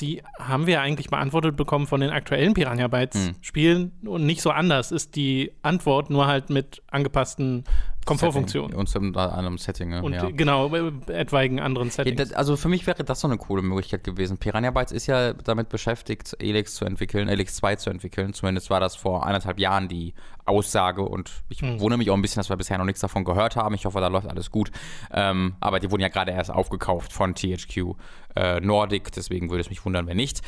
die 0.00 0.22
haben 0.38 0.66
wir 0.66 0.80
eigentlich 0.80 1.10
beantwortet 1.10 1.56
bekommen 1.56 1.86
von 1.86 2.00
den 2.00 2.10
aktuellen 2.10 2.54
Piranha 2.54 2.88
Bytes 2.88 3.26
Hm. 3.28 3.34
Spielen 3.40 3.92
und 4.04 4.26
nicht 4.26 4.42
so 4.42 4.50
anders 4.50 4.90
ist 4.90 5.14
die 5.16 5.52
Antwort, 5.62 6.10
nur 6.10 6.26
halt 6.26 6.50
mit 6.50 6.82
angepassten 6.90 7.64
Komfortfunktionen. 8.04 8.74
Und 8.76 8.88
zu 8.88 8.98
einem 8.98 9.58
Setting, 9.58 9.90
ne? 9.90 10.02
Und 10.02 10.12
ja. 10.14 10.28
genau, 10.30 10.74
äh, 10.74 10.90
etwaigen 11.12 11.60
anderen 11.60 11.88
Settings. 11.90 12.32
also 12.32 12.56
für 12.56 12.68
mich 12.68 12.86
wäre 12.88 13.04
das 13.04 13.20
so 13.20 13.28
eine 13.28 13.36
coole 13.38 13.62
Möglichkeit 13.62 14.02
gewesen. 14.02 14.38
Piranha 14.38 14.72
Bytes 14.72 14.90
ist 14.90 15.06
ja 15.06 15.32
damit 15.34 15.68
beschäftigt, 15.68 16.36
Elix 16.40 16.74
zu 16.74 16.84
entwickeln, 16.84 17.28
Elix 17.28 17.54
2 17.56 17.76
zu 17.76 17.90
entwickeln. 17.90 18.32
Zumindest 18.32 18.70
war 18.70 18.80
das 18.80 18.96
vor 18.96 19.24
eineinhalb 19.24 19.60
Jahren 19.60 19.86
die 19.86 20.14
Aussage 20.44 21.02
und 21.02 21.30
ich 21.48 21.60
Hm. 21.60 21.78
wundere 21.78 21.98
mich 21.98 22.10
auch 22.10 22.16
ein 22.16 22.22
bisschen, 22.22 22.40
dass 22.40 22.48
wir 22.50 22.56
bisher 22.56 22.76
noch 22.78 22.84
nichts 22.84 23.00
davon 23.00 23.22
gehört 23.24 23.54
haben. 23.54 23.74
Ich 23.76 23.84
hoffe, 23.84 24.00
da 24.00 24.08
läuft 24.08 24.26
alles 24.28 24.50
gut. 24.50 24.72
Ähm, 25.12 25.54
aber 25.60 25.78
die 25.78 25.88
wurden 25.92 26.02
ja 26.02 26.08
gerade 26.08 26.32
erst 26.32 26.50
aufgekauft 26.50 27.12
von 27.12 27.36
THQ 27.36 27.94
äh, 28.36 28.60
Nordic, 28.60 29.12
deswegen 29.12 29.50
würde 29.50 29.60
es 29.60 29.70
mich 29.70 29.84
wundern, 29.84 30.06
wenn 30.06 30.16
nicht. 30.16 30.42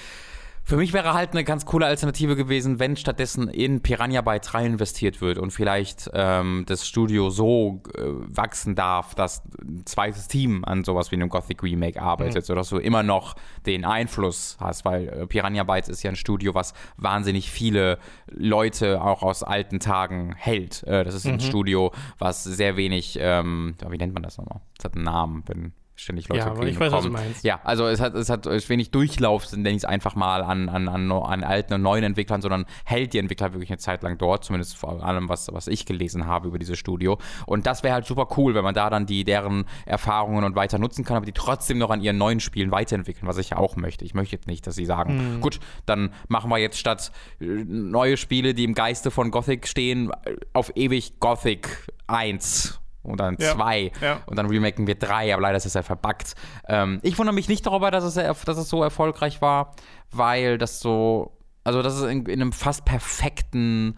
Für 0.67 0.79
mich 0.79 0.95
wäre 0.95 1.13
halt 1.13 1.33
eine 1.33 1.45
ganz 1.45 1.67
coole 1.67 1.85
Alternative 1.85 2.37
gewesen, 2.37 2.79
wenn 2.79 2.97
stattdessen 2.97 3.49
in 3.49 3.83
Piranha 3.83 4.23
Bytes 4.23 4.55
rein 4.55 4.65
investiert 4.65 5.21
wird 5.21 5.37
und 5.37 5.51
vielleicht 5.51 6.11
ähm, 6.15 6.65
das 6.67 6.89
Studio 6.89 7.29
so 7.29 7.83
äh, 7.95 8.01
wachsen 8.03 8.75
darf, 8.75 9.15
dass 9.15 9.43
ein 9.61 9.85
zweites 9.85 10.27
Team 10.27 10.65
an 10.65 10.83
sowas 10.83 11.11
wie 11.11 11.17
einem 11.17 11.29
Gothic 11.29 11.63
Remake 11.63 12.01
arbeitet, 12.01 12.47
sodass 12.47 12.71
du 12.71 12.79
immer 12.79 13.03
noch 13.03 13.37
den 13.67 13.85
Einfluss 13.85 14.57
hast, 14.59 14.87
weil 14.87 15.09
äh, 15.09 15.27
Piranha 15.27 15.65
Bytes 15.65 15.91
ist 15.91 16.03
ja 16.03 16.11
ein 16.11 16.17
Studio, 16.17 16.55
was 16.55 16.73
wahnsinnig 16.97 17.51
viele 17.51 17.99
Leute 18.31 19.03
auch 19.03 19.23
aus 19.23 19.43
alten 19.43 19.81
Tagen 19.81 20.35
hält. 20.35 20.83
Äh, 20.85 21.05
das 21.05 21.15
ist 21.15 21.27
ein 21.27 21.41
Studio, 21.41 21.93
was 22.19 22.43
sehr 22.43 22.79
wenig, 22.79 23.19
ähm, 23.21 23.75
wie 23.87 23.99
nennt 23.99 24.15
man 24.15 24.23
das 24.23 24.39
nochmal? 24.39 24.63
Das 24.79 24.87
hat 24.87 24.95
einen 24.95 25.05
Namen, 25.05 25.43
wenn 25.47 25.75
ständig 25.97 26.29
Leute 26.29 26.41
Ja, 26.41 26.51
aber 26.51 26.67
ich 26.67 26.79
weiß, 26.79 26.93
was 26.93 27.05
du 27.05 27.11
meinst. 27.11 27.45
Ja, 27.45 27.61
also 27.63 27.87
es 27.87 28.01
hat, 28.01 28.15
es 28.15 28.29
hat 28.29 28.47
wenig 28.69 28.91
Durchlauf, 28.91 29.51
nenne 29.53 29.71
ich 29.71 29.77
es 29.77 29.85
einfach 29.85 30.15
mal, 30.15 30.43
an, 30.43 30.69
an, 30.69 30.89
an, 30.89 31.11
an 31.11 31.45
alten 31.45 31.75
und 31.75 31.83
neuen 31.83 32.05
Entwicklern, 32.05 32.43
sondern 32.43 32.67
hält 32.85 33.13
die 33.13 33.19
Entwickler 33.19 33.53
wirklich 33.53 33.71
eine 33.71 33.79
Zeit 33.79 34.03
lang 34.03 34.19
dort, 34.19 34.45
zumindest 34.45 34.77
vor 34.77 35.05
allem, 35.05 35.29
was, 35.29 35.53
was 35.53 35.69
ich 35.69 35.87
gelesen 35.87 36.27
habe 36.27 36.49
über 36.49 36.59
dieses 36.59 36.79
Studio. 36.79 37.19
Und 37.47 37.67
das 37.67 37.83
wäre 37.83 37.95
halt 37.95 38.07
super 38.07 38.29
cool, 38.37 38.55
wenn 38.55 38.65
man 38.65 38.75
da 38.75 38.91
dann 38.91 39.07
die, 39.07 39.25
deren 39.25 39.65
Erfahrungen 39.87 40.45
und 40.45 40.57
weiter 40.57 40.79
nutzen 40.79 41.05
kann, 41.05 41.17
aber 41.17 41.27
die 41.27 41.33
trotzdem 41.33 41.79
noch 41.79 41.91
an 41.91 42.01
ihren 42.01 42.19
neuen 42.19 42.41
Spielen 42.41 42.71
weiterentwickeln, 42.71 43.29
was 43.29 43.39
ich 43.39 43.51
ja 43.51 43.59
auch 43.59 43.77
möchte. 43.77 44.05
Ich 44.05 44.15
möchte 44.15 44.35
jetzt 44.35 44.47
nicht, 44.47 44.67
dass 44.67 44.75
sie 44.75 44.87
sagen, 44.87 45.41
gut, 45.41 45.61
dann 45.87 46.13
machen 46.29 46.51
wir 46.51 46.59
jetzt 46.59 46.79
statt 46.79 47.13
äh, 47.41 47.45
neue 47.45 48.17
Spiele, 48.17 48.55
die 48.55 48.65
im 48.65 48.75
Geiste 48.75 49.11
von 49.11 49.31
Gothic 49.31 49.69
stehen, 49.69 50.11
auf 50.53 50.73
ewig 50.75 51.21
Gothic 51.21 51.87
1 52.07 52.81
und 53.05 53.21
dann 53.21 53.37
Ja, 53.39 53.53
2 53.53 53.93
ja. 54.01 54.21
und 54.27 54.37
dann 54.37 54.47
remaken 54.47 54.87
wir 54.87 54.97
drei, 54.97 55.33
aber 55.33 55.43
leider 55.43 55.57
ist 55.57 55.67
es 55.67 55.75
ja 55.75 55.83
verbuggt. 55.83 56.35
Ähm, 56.69 56.99
ich 57.03 57.19
wundere 57.19 57.35
mich 57.35 57.49
nicht 57.49 57.65
darüber, 57.67 57.91
dass 57.91 58.05
es, 58.05 58.15
dass 58.15 58.59
es 58.59 58.69
so 58.69 58.83
erfolgreich 58.83 59.41
war, 59.41 59.75
weil 60.11 60.59
das 60.59 60.81
so, 60.81 61.37
also 61.63 61.83
das 61.83 61.97
ist 61.97 62.03
in, 62.05 62.27
in 62.27 62.41
einem 62.41 62.53
fast 62.53 62.85
perfekten 62.85 63.97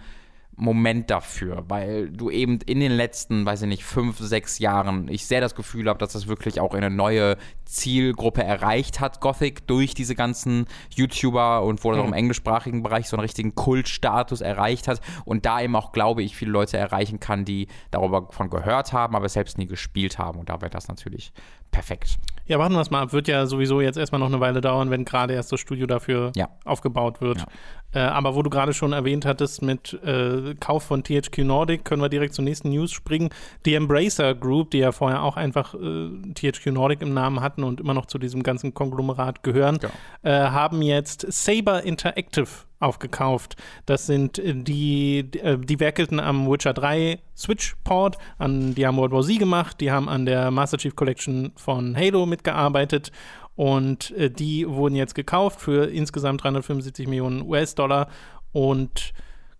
Moment 0.58 1.10
dafür, 1.10 1.64
weil 1.68 2.08
du 2.08 2.30
eben 2.30 2.58
in 2.64 2.80
den 2.80 2.92
letzten, 2.92 3.44
weiß 3.44 3.62
ich 3.62 3.68
nicht, 3.68 3.84
fünf, 3.84 4.18
sechs 4.18 4.58
Jahren, 4.58 5.08
ich 5.08 5.26
sehr 5.26 5.42
das 5.42 5.54
Gefühl 5.54 5.88
habe, 5.88 5.98
dass 5.98 6.14
das 6.14 6.28
wirklich 6.28 6.60
auch 6.60 6.74
eine 6.74 6.88
neue 6.88 7.36
Zielgruppe 7.66 8.42
erreicht 8.42 9.00
hat, 9.00 9.20
Gothic, 9.20 9.66
durch 9.66 9.92
diese 9.92 10.14
ganzen 10.14 10.64
YouTuber 10.94 11.62
und 11.62 11.84
wo 11.84 11.92
das 11.92 12.00
auch 12.00 12.06
im 12.06 12.14
englischsprachigen 12.14 12.82
Bereich 12.82 13.08
so 13.08 13.16
einen 13.16 13.22
richtigen 13.22 13.54
Kultstatus 13.54 14.40
erreicht 14.40 14.88
hat 14.88 15.00
und 15.26 15.44
da 15.44 15.60
eben 15.60 15.76
auch, 15.76 15.92
glaube 15.92 16.22
ich, 16.22 16.36
viele 16.36 16.52
Leute 16.52 16.78
erreichen 16.78 17.20
kann, 17.20 17.44
die 17.44 17.68
darüber 17.90 18.28
von 18.30 18.48
gehört 18.48 18.94
haben, 18.94 19.14
aber 19.14 19.28
selbst 19.28 19.58
nie 19.58 19.66
gespielt 19.66 20.18
haben 20.18 20.38
und 20.38 20.48
da 20.48 20.60
wäre 20.62 20.70
das 20.70 20.88
natürlich 20.88 21.32
perfekt. 21.70 22.16
Ja, 22.46 22.58
warten 22.58 22.74
wir 22.74 22.80
es 22.80 22.90
mal 22.90 23.02
ab. 23.02 23.12
Wird 23.12 23.26
ja 23.28 23.44
sowieso 23.46 23.80
jetzt 23.80 23.98
erstmal 23.98 24.20
noch 24.20 24.28
eine 24.28 24.38
Weile 24.40 24.60
dauern, 24.60 24.88
wenn 24.90 25.04
gerade 25.04 25.34
erst 25.34 25.50
das 25.50 25.58
Studio 25.60 25.86
dafür 25.86 26.30
Ja. 26.36 26.48
aufgebaut 26.64 27.20
wird. 27.20 27.44
Äh, 27.92 28.00
aber 28.00 28.34
wo 28.34 28.42
du 28.42 28.50
gerade 28.50 28.74
schon 28.74 28.92
erwähnt 28.92 29.24
hattest 29.24 29.62
mit 29.62 29.94
äh, 30.04 30.54
Kauf 30.60 30.82
von 30.84 31.02
THQ 31.02 31.38
Nordic, 31.38 31.84
können 31.84 32.02
wir 32.02 32.08
direkt 32.08 32.34
zur 32.34 32.44
nächsten 32.44 32.70
News 32.70 32.92
springen. 32.92 33.30
Die 33.64 33.74
Embracer 33.74 34.34
Group, 34.34 34.70
die 34.72 34.78
ja 34.78 34.92
vorher 34.92 35.22
auch 35.22 35.36
einfach 35.36 35.74
äh, 35.74 36.08
THQ 36.34 36.66
Nordic 36.72 37.00
im 37.02 37.14
Namen 37.14 37.40
hatten 37.40 37.64
und 37.64 37.80
immer 37.80 37.94
noch 37.94 38.06
zu 38.06 38.18
diesem 38.18 38.42
ganzen 38.42 38.74
Konglomerat 38.74 39.42
gehören, 39.42 39.78
Genau. 39.78 39.92
äh, 40.22 40.30
haben 40.50 40.82
jetzt 40.82 41.26
Saber 41.32 41.82
Interactive 41.84 42.48
aufgekauft. 42.80 43.56
Das 43.86 44.06
sind 44.06 44.38
äh, 44.38 44.54
die, 44.54 45.30
die, 45.30 45.56
die 45.58 45.80
werkelten 45.80 46.20
am 46.20 46.50
Witcher 46.50 46.74
3 46.74 47.18
Switch-Port, 47.36 48.18
an, 48.38 48.74
die 48.74 48.86
haben 48.86 48.96
World 48.98 49.12
War 49.12 49.22
Z 49.22 49.38
gemacht, 49.38 49.80
die 49.80 49.90
haben 49.90 50.08
an 50.08 50.26
der 50.26 50.50
Master 50.50 50.76
Chief 50.78 50.94
Collection 50.96 51.52
von 51.56 51.96
Halo 51.96 52.26
mitgearbeitet 52.26 53.12
und 53.56 54.10
äh, 54.12 54.30
die 54.30 54.68
wurden 54.68 54.94
jetzt 54.94 55.14
gekauft 55.14 55.60
für 55.60 55.86
insgesamt 55.90 56.44
375 56.44 57.08
Millionen 57.08 57.42
US-Dollar 57.42 58.08
und 58.52 59.12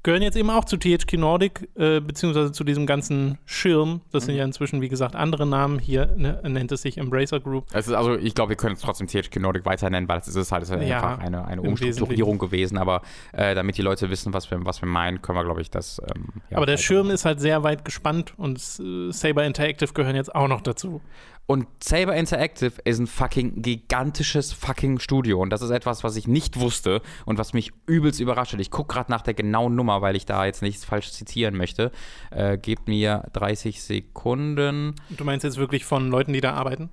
gehören 0.03 0.23
jetzt 0.23 0.37
eben 0.37 0.51
auch 0.51 0.65
zu 0.65 0.77
THQ 0.77 1.15
Nordic, 1.15 1.69
äh, 1.75 1.99
beziehungsweise 1.99 2.53
zu 2.53 2.63
diesem 2.63 2.87
ganzen 2.87 3.39
Schirm. 3.45 4.03
Das 4.13 4.23
Mhm. 4.23 4.27
sind 4.27 4.37
ja 4.37 4.45
inzwischen, 4.45 4.81
wie 4.81 4.89
gesagt, 4.89 5.17
andere 5.17 5.47
Namen. 5.47 5.81
Hier 5.81 6.15
ne, 6.17 6.41
nennt 6.45 6.71
es 6.71 6.83
sich 6.83 6.97
Embracer 6.99 7.41
Group. 7.41 7.67
Es 7.73 7.89
ist 7.89 7.93
also, 7.95 8.15
ich 8.15 8.33
glaube, 8.37 8.51
wir 8.51 8.57
können 8.57 8.77
es 8.77 8.83
trotzdem 8.83 9.09
THQ 9.09 9.41
Nordic 9.41 9.65
weiter 9.65 9.91
nennen, 9.91 10.07
weil 10.09 10.21
es 10.21 10.29
ist 10.29 10.53
halt 10.53 10.63
ist 10.63 10.71
Ja, 10.71 10.77
einfach 10.79 11.19
eine, 11.19 11.45
eine 11.45 11.61
Umstrukturierung 11.61 12.39
gewesen, 12.39 12.79
aber 12.79 13.03
äh, 13.33 13.57
damit 13.57 13.79
die 13.79 13.83
Leute 13.83 14.09
wissen, 14.09 14.33
was 14.33 14.49
wir, 14.49 14.65
was 14.65 14.81
wir 14.81 14.89
meinen, 14.89 15.23
können 15.23 15.39
wir, 15.39 15.45
glaube 15.45 15.61
ich, 15.61 15.73
das. 15.73 16.01
Ähm, 16.15 16.27
ja, 16.51 16.59
Aber 16.59 16.67
der 16.67 16.77
Schirm 16.77 17.11
ist 17.11 17.25
halt 17.25 17.41
sehr 17.41 17.65
weit 17.65 17.85
gespannt 17.85 18.33
und 18.37 18.59
äh, 18.59 19.11
Saber 19.11 19.45
Interactive 19.45 19.93
gehören 19.93 20.15
jetzt 20.15 20.33
auch 20.33 20.47
noch 20.47 20.61
dazu. 20.61 21.01
Und 21.47 21.69
Saber 21.83 22.17
Interactive 22.17 22.73
ist 22.85 22.99
ein 22.99 23.07
fucking 23.07 23.63
gigantisches 23.63 24.53
fucking 24.53 24.99
Studio. 24.99 25.41
Und 25.41 25.51
das 25.51 25.63
ist 25.63 25.71
etwas, 25.71 26.03
was 26.03 26.17
ich 26.17 26.27
nicht 26.27 26.59
wusste 26.59 27.03
und 27.25 27.39
was 27.39 27.53
mich 27.53 27.73
übelst 27.87 28.19
überrascht 28.19 28.53
hat. 28.53 28.61
Ich 28.61 28.73
gucke 28.73 28.95
gerade 28.95 29.13
nach 29.13 29.23
der 29.23 29.35
genauen 29.35 29.77
Nummer, 29.77 30.03
weil 30.03 30.17
ich 30.17 30.27
da 30.27 30.45
jetzt 30.45 30.63
nichts 30.63 30.85
falsch 30.85 31.13
zitieren 31.13 31.57
möchte. 31.57 31.93
Äh, 32.31 32.59
gebt 32.59 32.89
mir 32.89 33.29
30 33.33 33.81
Sekunden. 33.81 34.97
Du 35.11 35.25
meinst 35.25 35.45
jetzt 35.45 35.57
wirklich 35.57 35.85
von 35.85 36.11
Leuten, 36.11 36.33
die 36.33 36.41
da 36.41 36.55
arbeiten? 36.55 36.91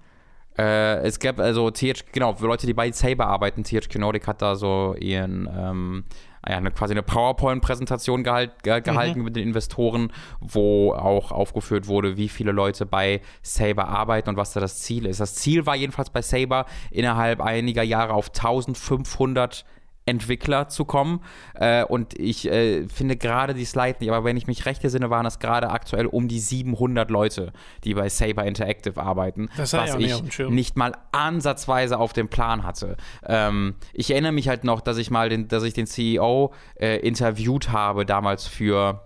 Äh, 0.57 0.98
es 1.00 1.19
gab 1.19 1.39
also 1.39 1.72
THQ, 1.72 2.12
genau, 2.12 2.36
für 2.36 2.45
Leute, 2.45 2.67
die 2.67 2.75
bei 2.75 2.91
Saber 2.91 3.25
arbeiten, 3.25 3.63
THQ 3.63 3.95
Nordic 3.95 4.27
hat 4.27 4.43
da 4.43 4.55
so 4.55 4.95
ihren, 5.00 5.50
ähm, 5.51 6.03
ja, 6.48 6.58
eine, 6.58 6.72
quasi 6.72 6.94
eine 6.94 7.04
PowerPoint-Präsentation 7.04 8.24
gehalt, 8.24 8.64
ge 8.64 8.82
gehalten 8.82 9.24
mit 9.24 9.36
den 9.36 9.44
Investoren, 9.44 10.12
wo 10.40 10.94
auch 10.94 11.32
aufgeführt 11.32 11.88
wurde, 11.88 12.18
wie 12.18 12.30
viele 12.30 12.52
Leute 12.52 12.86
bei 12.86 13.22
Saber 13.42 13.88
arbeiten 13.88 14.30
und 14.30 14.38
was 14.38 14.54
da 14.54 14.60
das 14.60 14.80
Ziel 14.80 15.06
ist. 15.06 15.20
Das 15.20 15.36
Ziel 15.36 15.66
war 15.66 15.76
jedenfalls 15.76 16.10
bei 16.10 16.22
Saber 16.22 16.66
innerhalb 16.92 17.42
einiger 17.42 17.84
Jahre 17.84 18.14
auf 18.14 18.30
1500 18.30 19.66
Entwickler 20.05 20.67
zu 20.67 20.86
kommen. 20.86 21.22
Äh, 21.55 21.83
und 21.86 22.17
ich 22.19 22.50
äh, 22.50 22.88
finde 22.88 23.15
gerade 23.15 23.53
die 23.53 23.65
Slide 23.65 23.98
nicht, 24.00 24.10
aber 24.10 24.24
wenn 24.24 24.38
ich 24.38 24.48
mich 24.48 24.65
recht 24.65 24.83
entsinne, 24.83 25.10
waren 25.10 25.24
das 25.24 25.39
gerade 25.39 25.69
aktuell 25.69 26.07
um 26.07 26.27
die 26.27 26.39
700 26.39 27.10
Leute, 27.10 27.53
die 27.83 27.93
bei 27.93 28.10
Saber 28.10 28.45
Interactive 28.45 29.01
arbeiten, 29.01 29.50
Das 29.57 29.74
was 29.74 29.95
ich 29.95 30.39
nicht 30.50 30.75
mal 30.77 30.93
ansatzweise 31.12 31.98
auf 31.98 32.13
dem 32.13 32.27
Plan 32.27 32.63
hatte. 32.63 32.98
Ähm, 33.25 33.75
ich 33.93 34.12
erinnere 34.12 34.33
mich 34.33 34.48
halt 34.48 34.63
noch, 34.63 34.81
dass 34.81 34.98
ich 34.98 35.10
mal 35.10 35.29
den, 35.29 35.48
dass 35.48 35.63
ich 35.63 35.74
den 35.74 35.88
CEO 35.88 36.53
äh, 36.75 36.98
interviewt 36.98 37.72
habe 37.72 38.05
damals 38.05 38.48
für 38.48 39.01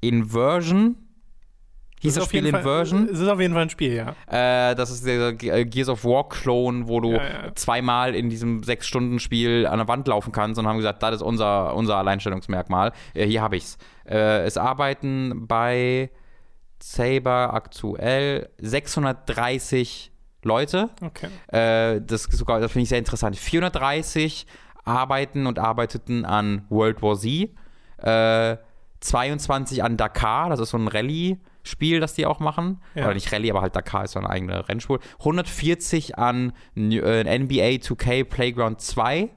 Inversion. 0.00 0.96
Hieß 2.04 2.14
das 2.14 2.22
auf 2.24 2.28
Spiel 2.28 2.46
Inversion? 2.46 3.08
Es 3.10 3.18
ist 3.18 3.28
auf 3.28 3.40
jeden 3.40 3.54
Fall 3.54 3.62
ein 3.62 3.70
Spiel, 3.70 3.94
ja. 3.94 4.14
Äh, 4.70 4.74
das 4.74 4.90
ist 4.90 5.06
der 5.06 5.32
Ge- 5.32 5.64
Gears 5.64 5.88
of 5.88 6.04
War 6.04 6.28
Clone, 6.28 6.86
wo 6.86 7.00
du 7.00 7.12
Ja, 7.12 7.22
ja. 7.46 7.54
zweimal 7.54 8.14
in 8.14 8.28
diesem 8.30 8.62
sechs 8.62 8.86
Stunden 8.86 9.18
Spiel 9.18 9.66
an 9.66 9.78
der 9.78 9.88
Wand 9.88 10.06
laufen 10.08 10.30
kannst 10.32 10.58
und 10.58 10.66
haben 10.66 10.76
gesagt, 10.76 11.02
das 11.02 11.16
ist 11.16 11.22
unser, 11.22 11.74
unser 11.74 11.96
Alleinstellungsmerkmal. 11.96 12.92
Äh, 13.14 13.26
hier 13.26 13.42
habe 13.42 13.56
ich's. 13.56 13.78
Äh, 14.08 14.44
es 14.44 14.56
arbeiten 14.58 15.46
bei 15.46 16.10
Saber 16.78 17.54
aktuell 17.54 18.50
630 18.58 20.12
Leute. 20.42 20.90
Okay. 21.00 21.28
Äh, 21.48 22.00
das 22.02 22.28
das 22.28 22.38
finde 22.72 22.82
ich 22.82 22.88
sehr 22.90 22.98
interessant. 22.98 23.36
430 23.36 24.46
arbeiten 24.84 25.46
und 25.46 25.58
arbeiteten 25.58 26.24
an 26.26 26.66
World 26.68 27.00
War 27.02 27.16
Z. 27.18 27.48
Äh, 28.02 28.56
22 29.00 29.82
an 29.82 29.96
Dakar, 29.96 30.50
das 30.50 30.60
ist 30.60 30.70
so 30.70 30.78
ein 30.78 30.88
Rallye-Spiel, 31.64 32.00
das 32.00 32.14
die 32.14 32.26
auch 32.26 32.40
machen. 32.40 32.80
Ja. 32.94 33.04
Oder 33.06 33.14
nicht 33.14 33.32
Rallye, 33.32 33.50
aber 33.50 33.62
halt 33.62 33.74
Dakar 33.74 34.04
ist 34.04 34.12
so 34.12 34.18
eine 34.18 34.30
eigene 34.30 34.68
Rennspur. 34.68 35.00
140 35.20 36.18
an 36.18 36.52
N- 36.76 36.92
äh, 36.92 37.38
NBA 37.38 37.78
2K 37.80 38.24
Playground 38.24 38.80
2. 38.80 39.30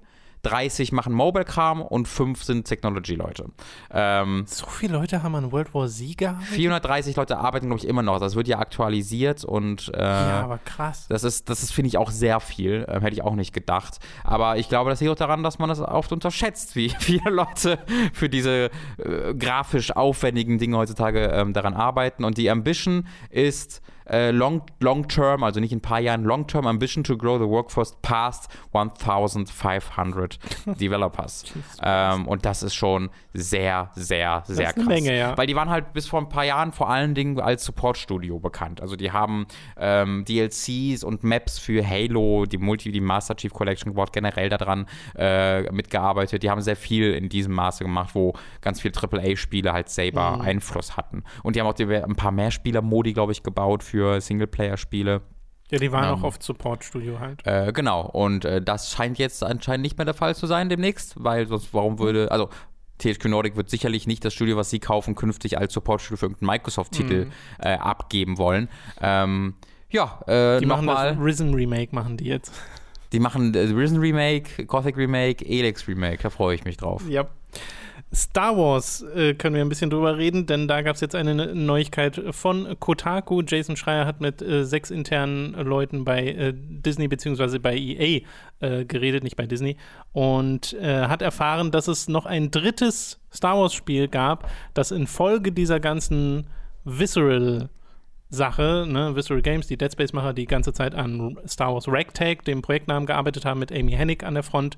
30 0.48 0.92
machen 0.92 1.14
Mobile-Kram 1.14 1.82
und 1.82 2.08
5 2.08 2.44
sind 2.44 2.66
Technology-Leute. 2.66 3.46
Ähm, 3.92 4.46
so 4.48 4.66
viele 4.68 4.94
Leute 4.94 5.24
haben 5.24 5.36
an 5.36 5.52
World 5.52 5.74
War 5.74 5.88
Z 5.88 6.18
gearbeitet? 6.18 6.48
430 6.54 7.16
Leute 7.16 7.38
arbeiten, 7.38 7.68
glaube 7.68 7.80
ich, 7.80 7.88
immer 7.88 8.02
noch. 8.02 8.20
Das 8.20 8.36
wird 8.36 8.48
ja 8.48 8.60
aktualisiert 8.60 9.44
und 9.44 9.92
äh, 9.94 10.00
ja, 10.00 10.44
aber 10.44 10.60
krass. 10.60 11.08
Das 11.10 11.24
ist, 11.24 11.50
das 11.50 11.64
ist 11.64 11.72
finde 11.72 11.90
ich, 11.90 11.98
auch 11.98 12.12
sehr 12.12 12.40
viel. 12.40 12.86
Ähm, 12.88 13.02
hätte 13.02 13.14
ich 13.14 13.24
auch 13.24 13.36
nicht 13.36 13.54
gedacht. 13.54 14.00
Aber 14.24 14.58
ich 14.58 14.70
glaube, 14.70 14.90
das 14.90 15.02
liegt 15.02 15.12
auch 15.12 15.16
daran, 15.16 15.44
dass 15.44 15.60
man 15.60 15.70
das 15.70 15.82
oft 15.82 16.12
unterschätzt, 16.12 16.76
wie 16.76 16.90
viele 17.00 17.30
Leute 17.30 17.80
für 18.14 18.30
diese 18.30 18.70
äh, 18.98 19.34
grafisch 19.38 19.92
aufwendigen 19.92 20.58
Dinge 20.58 20.78
heutzutage 20.78 21.26
ähm, 21.26 21.54
daran 21.54 21.74
arbeiten. 21.74 22.24
Und 22.24 22.38
die 22.38 22.50
Ambition 22.50 23.08
ist, 23.30 23.82
äh, 24.10 24.32
long, 24.32 24.62
long 24.80 25.08
term, 25.08 25.44
also 25.44 25.60
nicht 25.60 25.72
in 25.72 25.80
ein 25.80 25.82
paar 25.82 26.00
Jahren, 26.00 26.24
long 26.24 26.48
term 26.48 26.68
ambition 26.68 27.04
to 27.04 27.18
grow 27.18 27.38
the 27.40 27.48
workforce 27.48 27.96
past 28.02 28.50
1500 28.74 30.40
developers. 30.80 31.44
ähm, 31.82 32.28
und 32.28 32.46
das 32.46 32.64
ist 32.64 32.76
schon 32.76 33.10
sehr, 33.34 33.92
sehr, 33.96 34.44
sehr 34.46 34.74
krass. 34.74 34.86
Menge, 34.86 35.18
ja. 35.18 35.38
Weil 35.38 35.48
die 35.48 35.56
waren 35.56 35.70
halt 35.70 35.94
bis 35.94 36.08
vor 36.08 36.20
ein 36.20 36.30
paar 36.30 36.46
Jahren 36.46 36.72
vor 36.72 36.90
allen 36.90 37.16
Dingen 37.16 37.40
als 37.40 37.66
Support-Studio 37.66 38.40
bekannt. 38.40 38.82
Also 38.82 38.96
die 38.96 39.12
haben 39.12 39.46
ähm, 39.78 40.26
DLCs 40.26 41.04
und 41.04 41.24
Maps 41.24 41.60
für 41.60 41.88
Halo, 41.88 42.46
die 42.46 42.58
Multi, 42.58 42.92
die 42.92 43.02
Master 43.02 43.36
Chief 43.36 43.54
Collection 43.54 43.92
gebaut, 43.92 44.14
generell 44.14 44.50
daran 44.50 44.86
äh, 45.16 45.64
mitgearbeitet. 45.72 46.44
Die 46.44 46.50
haben 46.50 46.62
sehr 46.62 46.76
viel 46.76 47.14
in 47.14 47.30
diesem 47.30 47.54
Maße 47.54 47.84
gemacht, 47.84 48.16
wo 48.16 48.34
ganz 48.62 48.82
viele 48.82 48.94
AAA-Spiele 48.96 49.74
halt 49.74 49.90
selber 49.90 50.38
mhm. 50.38 50.42
Einfluss 50.42 50.98
hatten. 50.98 51.24
Und 51.44 51.56
die 51.56 51.62
haben 51.62 51.68
auch 51.68 51.74
die, 51.74 51.86
ein 51.86 52.16
paar 52.16 52.32
mehr 52.32 52.52
Spieler-Modi, 52.52 53.14
glaube 53.14 53.32
ich, 53.32 53.44
gebaut 53.44 53.84
für 53.84 53.97
für 53.98 54.22
Singleplayer-Spiele. 54.22 55.22
Ja, 55.72 55.80
die 55.80 55.92
waren 55.92 56.14
ähm, 56.14 56.20
auch 56.20 56.24
oft 56.24 56.44
Support-Studio 56.44 57.20
halt. 57.20 57.46
Äh, 57.46 57.74
genau, 57.74 58.02
und 58.06 58.46
äh, 58.46 58.62
das 58.62 58.92
scheint 58.92 59.18
jetzt 59.18 59.44
anscheinend 59.44 59.82
nicht 59.82 59.98
mehr 59.98 60.06
der 60.06 60.14
Fall 60.14 60.36
zu 60.36 60.46
sein 60.46 60.70
demnächst, 60.70 61.16
weil 61.18 61.48
sonst 61.48 61.74
warum 61.74 61.98
würde, 61.98 62.32
also 62.32 62.50
THQ 63.00 63.26
Nordic 63.26 63.58
wird 63.58 63.72
sicherlich 63.72 64.06
nicht 64.06 64.24
das 64.24 64.36
Studio, 64.36 64.56
was 64.56 64.70
sie 64.70 64.80
kaufen, 64.80 65.16
künftig 65.16 65.58
als 65.58 65.74
Support-Studio 65.74 66.18
für 66.18 66.26
irgendeinen 66.28 66.52
Microsoft-Titel 66.52 67.26
mhm. 67.26 67.32
äh, 67.60 67.74
abgeben 67.74 68.38
wollen. 68.38 68.70
Ähm, 69.02 69.56
ja, 69.90 70.22
äh, 70.28 70.60
die 70.60 70.68
machen 70.68 70.86
mal. 70.86 71.16
Das 71.16 71.24
Risen 71.24 71.56
Remake 71.56 71.94
machen 71.96 72.18
die 72.18 72.26
jetzt. 72.26 72.54
Die 73.14 73.20
machen 73.20 73.54
äh, 73.56 73.60
Risen 73.62 73.98
Remake, 73.98 74.66
Gothic 74.68 74.96
Remake, 74.96 75.44
Elex 75.44 75.88
Remake, 75.88 76.20
da 76.22 76.30
freue 76.30 76.54
ich 76.54 76.66
mich 76.66 76.78
drauf. 76.78 77.04
Ja. 77.10 77.28
Star 78.14 78.58
Wars 78.58 79.04
äh, 79.16 79.34
können 79.34 79.56
wir 79.56 79.62
ein 79.62 79.70
bisschen 79.70 79.90
drüber 79.90 80.18
reden, 80.18 80.46
denn 80.46 80.68
da 80.68 80.82
gab 80.82 80.96
es 80.96 81.02
jetzt 81.02 81.16
eine 81.16 81.54
Neuigkeit 81.54 82.22
von 82.32 82.76
Kotaku. 82.80 83.42
Jason 83.46 83.76
Schreier 83.76 84.06
hat 84.06 84.22
mit 84.22 84.42
äh, 84.42 84.64
sechs 84.64 84.92
internen 84.92 85.54
Leuten 85.54 86.06
bei 86.06 86.28
äh, 86.28 86.54
Disney 86.56 87.08
bzw. 87.08 87.60
bei 87.60 87.76
EA 87.76 88.22
äh, 88.60 88.86
geredet, 88.86 89.24
nicht 89.24 89.36
bei 89.36 89.46
Disney, 89.46 89.78
und 90.14 90.74
äh, 90.74 91.08
hat 91.08 91.22
erfahren, 91.22 91.72
dass 91.72 91.88
es 91.88 92.08
noch 92.08 92.26
ein 92.26 92.52
drittes 92.52 93.20
Star 93.34 93.58
Wars-Spiel 93.58 94.08
gab, 94.08 94.50
das 94.74 94.92
infolge 94.92 95.52
dieser 95.52 95.80
ganzen 95.80 96.48
Visceral 96.84 97.70
Sache, 98.30 98.86
ne, 98.88 99.16
Visceral 99.16 99.42
Games, 99.42 99.68
die 99.68 99.78
Dead 99.78 99.92
Space-Macher, 99.92 100.34
die 100.34 100.48
ganze 100.48 100.74
Zeit 100.74 100.94
an 100.94 101.38
Star 101.48 101.74
Wars 101.74 101.86
Ragtag, 101.88 102.44
dem 102.44 102.62
Projektnamen, 102.62 103.06
gearbeitet 103.06 103.46
haben 103.46 103.60
mit 103.60 103.72
Amy 103.72 103.94
Hennig 103.94 104.24
an 104.24 104.34
der 104.34 104.44
Front, 104.44 104.76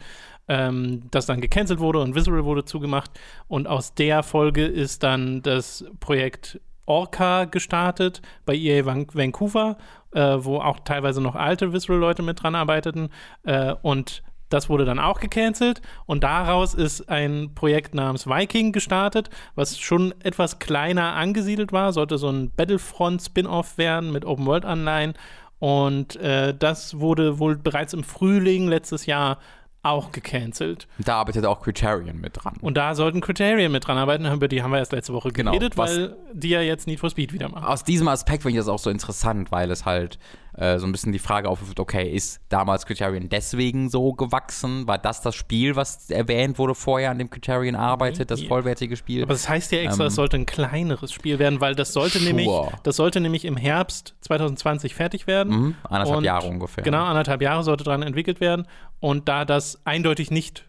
ähm, 0.50 1.04
das 1.12 1.28
dann 1.28 1.40
gecancelt 1.40 1.80
wurde 1.80 2.00
und 2.00 2.16
Visceral 2.16 2.44
wurde 2.44 2.66
zugemacht. 2.66 3.12
Und 3.48 3.68
aus 3.68 3.94
der 3.94 4.24
Folge 4.24 4.66
ist 4.66 5.04
dann 5.04 5.42
das 5.42 5.86
Projekt 6.02 6.60
Orca 6.86 7.46
gestartet 7.46 8.22
bei 8.46 8.56
EA 8.56 8.86
Vancouver, 8.86 9.78
äh, 10.12 10.38
wo 10.40 10.58
auch 10.58 10.80
teilweise 10.80 11.22
noch 11.22 11.36
alte 11.36 11.72
Visceral-Leute 11.72 12.24
mit 12.24 12.42
dran 12.42 12.56
arbeiteten. 12.56 13.10
Äh, 13.44 13.76
und 13.84 14.24
das 14.50 14.68
wurde 14.68 14.84
dann 14.84 14.98
auch 14.98 15.20
gecancelt 15.20 15.84
und 16.08 16.24
daraus 16.24 16.74
ist 16.74 17.08
ein 17.08 17.54
Projekt 17.54 17.94
namens 17.94 18.26
Viking 18.26 18.72
gestartet, 18.72 19.30
was 19.54 19.78
schon 19.80 20.16
etwas 20.24 20.58
kleiner 20.58 21.14
angesiedelt 21.14 21.72
war, 21.72 21.94
sollte 21.94 22.18
so 22.18 22.30
ein 22.30 22.50
Battlefront-Spin-off 22.50 23.78
werden 23.78 24.12
mit 24.12 24.26
Open-World-Anleihen. 24.26 25.14
Und 25.60 26.16
äh, 26.16 26.56
das 26.58 27.00
wurde 27.00 27.38
wohl 27.38 27.58
bereits 27.58 27.94
im 27.94 28.04
Frühling 28.04 28.68
letztes 28.68 29.06
Jahr 29.06 29.38
auch 29.82 30.12
gecancelt. 30.12 30.88
Da 30.98 31.16
arbeitet 31.16 31.46
auch 31.46 31.62
Criterion 31.62 32.20
mit 32.20 32.44
dran. 32.44 32.56
Und 32.62 32.76
da 32.76 32.96
sollten 32.96 33.22
Criterion 33.22 33.72
mit 33.72 33.88
dran 33.88 33.98
arbeiten, 33.98 34.26
über 34.26 34.48
die 34.48 34.62
haben 34.62 34.72
wir 34.72 34.80
erst 34.80 34.92
letzte 34.92 35.14
Woche 35.14 35.32
genau, 35.32 35.52
geredet, 35.52 35.78
weil 35.78 36.16
die 36.34 36.50
ja 36.50 36.62
jetzt 36.62 36.88
Need 36.88 37.00
for 37.00 37.10
Speed 37.10 37.32
wieder 37.34 37.50
machen. 37.50 37.64
Aus 37.64 37.84
diesem 37.84 38.08
Aspekt 38.08 38.44
finde 38.44 38.58
ich 38.58 38.66
das 38.66 38.68
auch 38.68 38.80
so 38.80 38.90
interessant, 38.90 39.52
weil 39.52 39.72
es 39.72 39.86
halt 39.86 40.20
äh, 40.60 40.78
so 40.78 40.86
ein 40.86 40.92
bisschen 40.92 41.14
die 41.14 41.20
Frage 41.20 41.48
aufwirft, 41.48 41.80
okay, 41.80 42.10
ist 42.10 42.42
damals 42.50 42.86
Criterion 42.86 43.30
deswegen 43.30 43.90
so 43.90 44.12
gewachsen? 44.12 44.88
War 44.88 44.98
das 44.98 45.22
das 45.22 45.36
Spiel, 45.36 45.78
was 45.78 46.10
erwähnt 46.10 46.58
wurde 46.58 46.76
vorher, 46.76 47.12
an 47.12 47.18
dem 47.18 47.30
Criterion 47.30 47.76
arbeitet, 47.76 48.30
das 48.30 48.44
vollwertige 48.44 48.98
Spiel? 48.98 49.24
Aber 49.24 49.34
das 49.34 49.48
heißt 49.48 49.72
ja 49.72 49.80
extra, 49.80 50.04
ähm, 50.04 50.08
es 50.08 50.16
sollte 50.16 50.36
ein 50.36 50.46
kleineres 50.46 51.14
Spiel 51.14 51.40
werden, 51.40 51.62
weil 51.62 51.76
das 51.76 51.94
sollte 51.94 52.20
sure. 52.20 52.34
nämlich, 52.34 52.50
das 52.84 52.98
sollte 52.98 53.22
nämlich 53.22 53.46
im 53.46 53.56
Herbst 53.56 54.16
2020 54.22 54.94
fertig 54.96 55.28
werden. 55.28 55.56
Mhm, 55.56 55.76
anderthalb 55.84 56.18
und, 56.18 56.24
Jahre 56.26 56.48
ungefähr. 56.48 56.84
Genau, 56.84 57.06
anderthalb 57.06 57.42
Jahre 57.42 57.64
sollte 57.64 57.86
daran 57.86 58.02
entwickelt 58.02 58.42
werden. 58.42 58.68
Und 59.00 59.30
da 59.30 59.46
das 59.46 59.80
eindeutig 59.86 60.30
nicht 60.30 60.66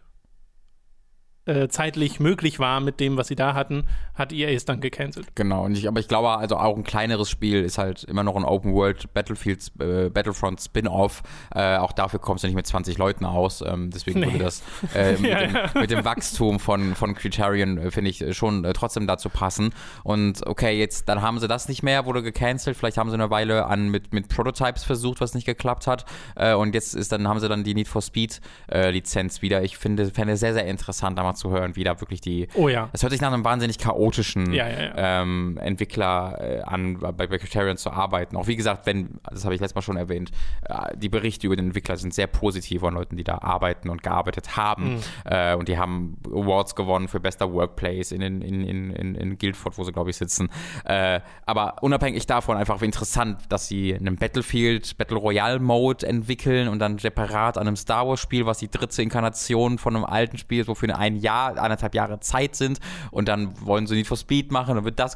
äh, 1.45 1.67
zeitlich 1.69 2.19
möglich 2.19 2.59
war 2.59 2.79
mit 2.79 2.99
dem, 2.99 3.17
was 3.17 3.27
sie 3.27 3.35
da 3.35 3.55
hatten, 3.55 3.85
hat 4.13 4.31
EA 4.31 4.49
es 4.49 4.65
dann 4.65 4.79
gecancelt. 4.79 5.27
Genau, 5.33 5.65
und 5.65 5.75
ich, 5.75 5.87
aber 5.87 5.99
ich 5.99 6.07
glaube, 6.07 6.29
also 6.29 6.57
auch 6.57 6.77
ein 6.77 6.83
kleineres 6.83 7.31
Spiel 7.31 7.63
ist 7.63 7.79
halt 7.79 8.03
immer 8.03 8.21
noch 8.23 8.35
ein 8.35 8.43
Open 8.43 8.73
World 8.73 9.11
Battlefield, 9.15 9.71
äh, 9.79 10.09
Battlefront 10.09 10.61
Spin-off. 10.61 11.23
Äh, 11.55 11.77
auch 11.77 11.93
dafür 11.93 12.19
kommst 12.19 12.43
du 12.43 12.47
nicht 12.47 12.55
mit 12.55 12.67
20 12.67 12.99
Leuten 12.99 13.25
aus. 13.25 13.63
Ähm, 13.65 13.89
deswegen 13.89 14.19
nee. 14.19 14.27
würde 14.27 14.37
das 14.37 14.61
äh, 14.93 15.13
mit, 15.19 15.31
ja, 15.31 15.39
dem, 15.39 15.55
ja. 15.55 15.71
mit, 15.73 15.89
dem, 15.89 16.05
Wachstum 16.05 16.59
von, 16.59 16.93
von 16.93 17.15
Criterion, 17.15 17.79
äh, 17.79 17.89
finde 17.89 18.11
ich, 18.11 18.37
schon 18.37 18.63
äh, 18.63 18.73
trotzdem 18.73 19.07
dazu 19.07 19.29
passen. 19.29 19.73
Und 20.03 20.45
okay, 20.45 20.77
jetzt, 20.77 21.09
dann 21.09 21.23
haben 21.23 21.39
sie 21.39 21.47
das 21.47 21.67
nicht 21.67 21.81
mehr, 21.81 22.05
wurde 22.05 22.21
gecancelt. 22.21 22.77
Vielleicht 22.77 22.99
haben 22.99 23.09
sie 23.09 23.15
eine 23.15 23.31
Weile 23.31 23.65
an 23.65 23.89
mit, 23.89 24.13
mit 24.13 24.29
Prototypes 24.29 24.83
versucht, 24.83 25.21
was 25.21 25.33
nicht 25.33 25.45
geklappt 25.45 25.87
hat. 25.87 26.05
und 26.35 26.73
jetzt 26.73 26.93
ist 26.93 27.11
dann, 27.11 27.27
haben 27.27 27.39
sie 27.39 27.49
dann 27.49 27.63
die 27.63 27.73
Need 27.73 27.87
for 27.87 28.01
Speed 28.01 28.41
Lizenz 28.69 29.41
wieder. 29.41 29.63
Ich 29.63 29.77
finde, 29.77 30.11
fände 30.11 30.37
sehr, 30.37 30.53
sehr 30.53 30.65
interessant, 30.65 31.17
da 31.17 31.23
mal 31.31 31.35
zu 31.35 31.49
hören, 31.49 31.75
wie 31.75 31.83
da 31.83 31.99
wirklich 31.99 32.21
die. 32.21 32.47
Oh 32.55 32.67
ja. 32.67 32.89
Es 32.93 33.01
hört 33.03 33.11
sich 33.11 33.21
nach 33.21 33.31
einem 33.31 33.43
wahnsinnig 33.43 33.77
chaotischen 33.77 34.53
ja, 34.53 34.67
ja, 34.67 34.81
ja. 34.81 35.21
Ähm, 35.21 35.57
Entwickler 35.61 36.37
äh, 36.39 36.61
an, 36.61 36.99
bei, 36.99 37.11
bei 37.11 37.37
Criterion 37.37 37.77
zu 37.77 37.91
arbeiten. 37.91 38.35
Auch 38.35 38.47
wie 38.47 38.55
gesagt, 38.55 38.85
wenn, 38.85 39.19
das 39.29 39.45
habe 39.45 39.55
ich 39.55 39.61
letztes 39.61 39.75
Mal 39.75 39.81
schon 39.81 39.97
erwähnt, 39.97 40.31
äh, 40.63 40.95
die 40.95 41.09
Berichte 41.09 41.47
über 41.47 41.55
den 41.55 41.67
Entwickler 41.67 41.97
sind 41.97 42.13
sehr 42.13 42.27
positiv 42.27 42.81
von 42.81 42.93
Leuten, 42.93 43.17
die 43.17 43.23
da 43.23 43.39
arbeiten 43.39 43.89
und 43.89 44.03
gearbeitet 44.03 44.57
haben. 44.57 44.95
Mhm. 44.95 44.99
Äh, 45.25 45.55
und 45.55 45.67
die 45.67 45.77
haben 45.77 46.17
Awards 46.27 46.75
gewonnen 46.75 47.07
für 47.07 47.19
bester 47.19 47.51
Workplace 47.51 48.11
in, 48.11 48.21
in, 48.21 48.41
in, 48.41 48.91
in, 48.91 49.15
in 49.15 49.37
Guildford, 49.37 49.77
wo 49.77 49.83
sie, 49.83 49.91
glaube 49.91 50.09
ich, 50.09 50.17
sitzen. 50.17 50.49
Äh, 50.85 51.21
aber 51.45 51.75
unabhängig 51.81 52.25
davon 52.27 52.57
einfach 52.57 52.81
interessant, 52.81 53.43
dass 53.49 53.67
sie 53.67 53.95
einen 53.95 54.15
Battlefield 54.17 54.97
Battle 54.97 55.17
Royale 55.17 55.59
Mode 55.59 56.05
entwickeln 56.05 56.67
und 56.67 56.79
dann 56.79 56.97
separat 56.97 57.57
an 57.57 57.67
einem 57.67 57.75
Star 57.75 58.07
Wars 58.07 58.19
Spiel, 58.19 58.45
was 58.45 58.59
die 58.59 58.69
dritte 58.69 59.01
Inkarnation 59.01 59.77
von 59.77 59.95
einem 59.95 60.05
alten 60.05 60.37
Spiel 60.37 60.61
ist, 60.61 60.67
wofür 60.67 60.97
ein 60.97 61.15
Jahr, 61.21 61.57
anderthalb 61.57 61.95
Jahre 61.95 62.19
Zeit 62.19 62.55
sind 62.55 62.79
und 63.11 63.27
dann 63.27 63.53
wollen 63.65 63.87
sie 63.87 63.95
Need 63.95 64.07
for 64.07 64.17
Speed 64.17 64.51
machen, 64.51 64.75
dann 64.75 64.85
wird 64.85 64.99
das 64.99 65.15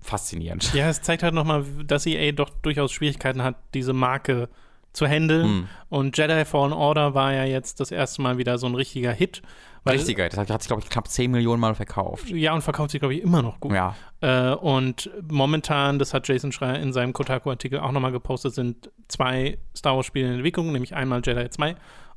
faszinierend. 0.00 0.72
Ja, 0.74 0.88
es 0.88 1.02
zeigt 1.02 1.22
halt 1.22 1.34
nochmal, 1.34 1.64
dass 1.86 2.06
EA 2.06 2.32
doch 2.32 2.50
durchaus 2.62 2.92
Schwierigkeiten 2.92 3.42
hat, 3.42 3.56
diese 3.74 3.92
Marke 3.92 4.48
zu 4.92 5.06
handeln. 5.06 5.44
Hm. 5.44 5.68
Und 5.88 6.18
Jedi 6.18 6.44
Fallen 6.44 6.72
Order 6.72 7.14
war 7.14 7.32
ja 7.32 7.44
jetzt 7.44 7.80
das 7.80 7.90
erste 7.90 8.22
Mal 8.22 8.38
wieder 8.38 8.58
so 8.58 8.66
ein 8.66 8.74
richtiger 8.74 9.12
Hit. 9.12 9.42
Richtiger, 9.88 10.28
das 10.28 10.38
hat, 10.50 10.62
sich, 10.62 10.68
glaube 10.68 10.82
ich, 10.82 10.90
knapp 10.90 11.08
10 11.08 11.30
Millionen 11.30 11.60
Mal 11.60 11.74
verkauft. 11.74 12.28
Ja, 12.28 12.52
und 12.52 12.60
verkauft 12.60 12.90
sich, 12.90 13.00
glaube 13.00 13.14
ich, 13.14 13.22
immer 13.22 13.40
noch 13.40 13.60
gut. 13.60 13.72
Ja. 13.72 13.96
Äh, 14.20 14.54
und 14.54 15.10
momentan, 15.30 15.98
das 15.98 16.12
hat 16.12 16.28
Jason 16.28 16.52
Schreier 16.52 16.78
in 16.78 16.92
seinem 16.92 17.14
Kotaku-Artikel 17.14 17.80
auch 17.80 17.92
nochmal 17.92 18.12
gepostet, 18.12 18.54
sind 18.54 18.90
zwei 19.08 19.56
Star 19.74 19.96
Wars-Spiele 19.96 20.26
in 20.26 20.34
Entwicklung, 20.34 20.72
nämlich 20.72 20.94
einmal 20.94 21.22
Jedi 21.24 21.48
2 21.48 21.76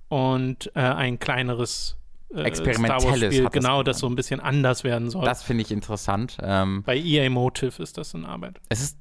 und 0.10 0.72
äh, 0.76 0.82
ein 0.82 1.20
kleineres 1.20 1.98
äh, 2.36 2.43
experimentelles 2.43 3.36
Spiel, 3.36 3.50
genau, 3.50 3.84
das 3.84 4.00
so 4.00 4.08
ein 4.08 4.15
bisschen 4.15 4.39
anders 4.39 4.84
werden 4.84 5.10
soll. 5.10 5.26
Das 5.26 5.43
finde 5.43 5.63
ich 5.63 5.72
interessant. 5.72 6.38
Ähm, 6.41 6.84
Bei 6.86 6.98
EA 6.98 7.30
Motive 7.30 7.82
ist 7.82 7.98
das 7.98 8.13
in 8.13 8.26
Arbeit. 8.26 8.60
Es 8.69 8.82
ist. 8.82 8.98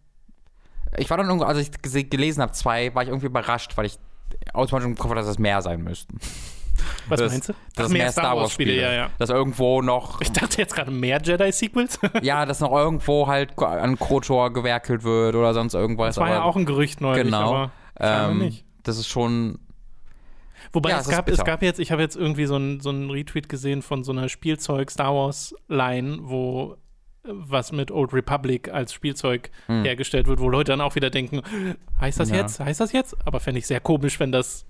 Ich 0.99 1.09
war 1.09 1.17
dann 1.17 1.27
irgendwo, 1.27 1.47
als 1.47 1.59
ich 1.59 2.11
gelesen 2.11 2.43
habe, 2.43 2.53
zwei, 2.53 2.95
war 2.95 3.03
ich 3.03 3.09
irgendwie 3.09 3.27
überrascht, 3.27 3.77
weil 3.77 3.87
ich 3.87 3.99
automatisch 4.53 4.87
im 4.87 4.97
Kopf 4.97 5.11
hatte, 5.11 5.21
dass 5.21 5.29
es 5.29 5.39
mehr 5.39 5.63
sein 5.63 5.83
müssten. 5.83 6.19
Was 7.09 7.21
das, 7.21 7.33
meinst 7.33 7.49
du? 7.49 7.53
Dass 7.77 7.87
Ach, 7.87 7.91
mehr, 7.91 8.13
Star 8.13 8.37
Wars 8.37 8.53
Spiele, 8.53 8.75
ja, 8.75 8.93
ja. 8.93 9.11
Dass 9.19 9.31
irgendwo 9.31 9.83
noch. 9.83 10.21
Ich 10.21 10.33
dachte 10.33 10.59
jetzt 10.59 10.75
gerade 10.75 10.91
mehr 10.91 11.21
Jedi-Sequels. 11.23 11.99
ja, 12.23 12.45
dass 12.45 12.61
noch 12.61 12.73
irgendwo 12.73 13.27
halt 13.27 13.59
an 13.59 13.99
KOTOR 13.99 14.53
gewerkelt 14.53 15.05
wird 15.05 15.35
oder 15.35 15.55
sonst 15.55 15.75
irgendwas. 15.75 16.17
Das 16.17 16.23
war 16.23 16.31
ja 16.31 16.43
auch 16.43 16.57
ein 16.57 16.67
Gerücht 16.67 17.01
neulich. 17.01 17.25
Genau. 17.25 17.71
ähm, 17.99 18.53
Das 18.83 18.99
ist 18.99 19.09
schon 19.09 19.59
Wobei 20.73 20.91
ja, 20.91 21.01
es, 21.01 21.09
gab, 21.09 21.29
es 21.29 21.45
gab 21.45 21.63
jetzt, 21.63 21.81
ich 21.81 21.93
habe 21.93 22.03
jetzt 22.03 22.17
irgendwie 22.17 22.47
so 22.47 22.57
einen 22.57 22.81
so 22.81 22.91
Retweet 22.91 23.49
gesehen 23.49 23.83
von 23.83 24.05
so 24.05 24.13
einer 24.13 24.29
Spielzeug-Star 24.29 25.15
Wars-Line, 25.15 26.19
wo 26.23 26.77
äh, 27.25 27.29
was 27.31 27.73
mit 27.73 27.91
Old 27.91 28.13
Republic 28.13 28.73
als 28.73 28.93
Spielzeug 28.93 29.51
hm. 29.67 29.85
hergestellt 29.85 30.27
wird, 30.27 30.41
wo 30.41 30.49
Leute 30.49 30.73
dann 30.73 30.81
auch 30.81 30.95
wieder 30.95 31.11
denken, 31.11 31.43
heißt 32.01 32.21
das 32.21 32.31
ja. 32.31 32.37
jetzt? 32.37 32.61
Heißt 32.61 32.81
das 32.81 32.93
jetzt? 32.93 33.17
Aber 33.27 33.41
fände 33.41 33.59
ich 33.59 33.67
sehr 33.67 33.81
komisch, 33.81 34.21
wenn 34.21 34.33
das 34.33 34.67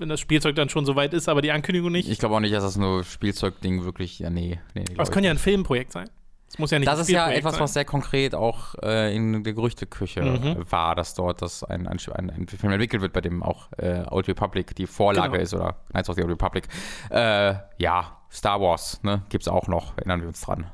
wenn 0.00 0.08
das 0.08 0.18
Spielzeug 0.18 0.56
dann 0.56 0.70
schon 0.70 0.86
so 0.86 0.96
weit 0.96 1.12
ist, 1.12 1.28
aber 1.28 1.42
die 1.42 1.52
Ankündigung 1.52 1.92
nicht. 1.92 2.08
Ich 2.08 2.18
glaube 2.18 2.34
auch 2.34 2.40
nicht, 2.40 2.54
dass 2.54 2.64
das 2.64 2.78
nur 2.78 3.04
Spielzeugding 3.04 3.84
wirklich, 3.84 4.18
ja, 4.18 4.30
nee. 4.30 4.58
nee, 4.74 4.84
nee 4.88 4.94
aber 4.94 5.02
es 5.02 5.10
könnte 5.10 5.26
ja 5.26 5.30
ein 5.30 5.38
Filmprojekt 5.38 5.92
sein. 5.92 6.08
Es 6.52 6.58
muss 6.58 6.72
ja 6.72 6.80
nicht 6.80 6.88
Das 6.90 6.98
ist 6.98 7.08
ja 7.08 7.30
etwas, 7.30 7.52
sein. 7.54 7.62
was 7.62 7.72
sehr 7.74 7.84
konkret 7.84 8.34
auch 8.34 8.74
äh, 8.82 9.14
in 9.14 9.44
der 9.44 9.52
Gerüchteküche 9.54 10.20
Mhm. 10.22 10.64
war, 10.70 10.96
dass 10.96 11.14
dort 11.14 11.40
das 11.42 11.62
ein, 11.62 11.86
ein, 11.86 11.98
ein, 12.14 12.30
ein 12.30 12.46
Film 12.48 12.72
entwickelt 12.72 13.02
wird, 13.02 13.12
bei 13.12 13.20
dem 13.20 13.42
auch 13.44 13.68
äh, 13.78 14.02
Old 14.10 14.26
Republic 14.26 14.74
die 14.74 14.86
Vorlage 14.88 15.30
Genau. 15.30 15.42
ist 15.42 15.54
oder 15.54 15.76
Knights 15.92 16.10
of 16.10 16.16
the 16.16 16.22
Old 16.22 16.32
Republic. 16.32 16.66
Äh, 17.10 17.54
ja, 17.78 18.16
Star 18.32 18.60
Wars, 18.60 19.00
ne, 19.04 19.22
gibt's 19.28 19.46
auch 19.48 19.68
noch, 19.68 19.96
erinnern 19.96 20.20
wir 20.22 20.28
uns 20.28 20.40
dran. 20.40 20.66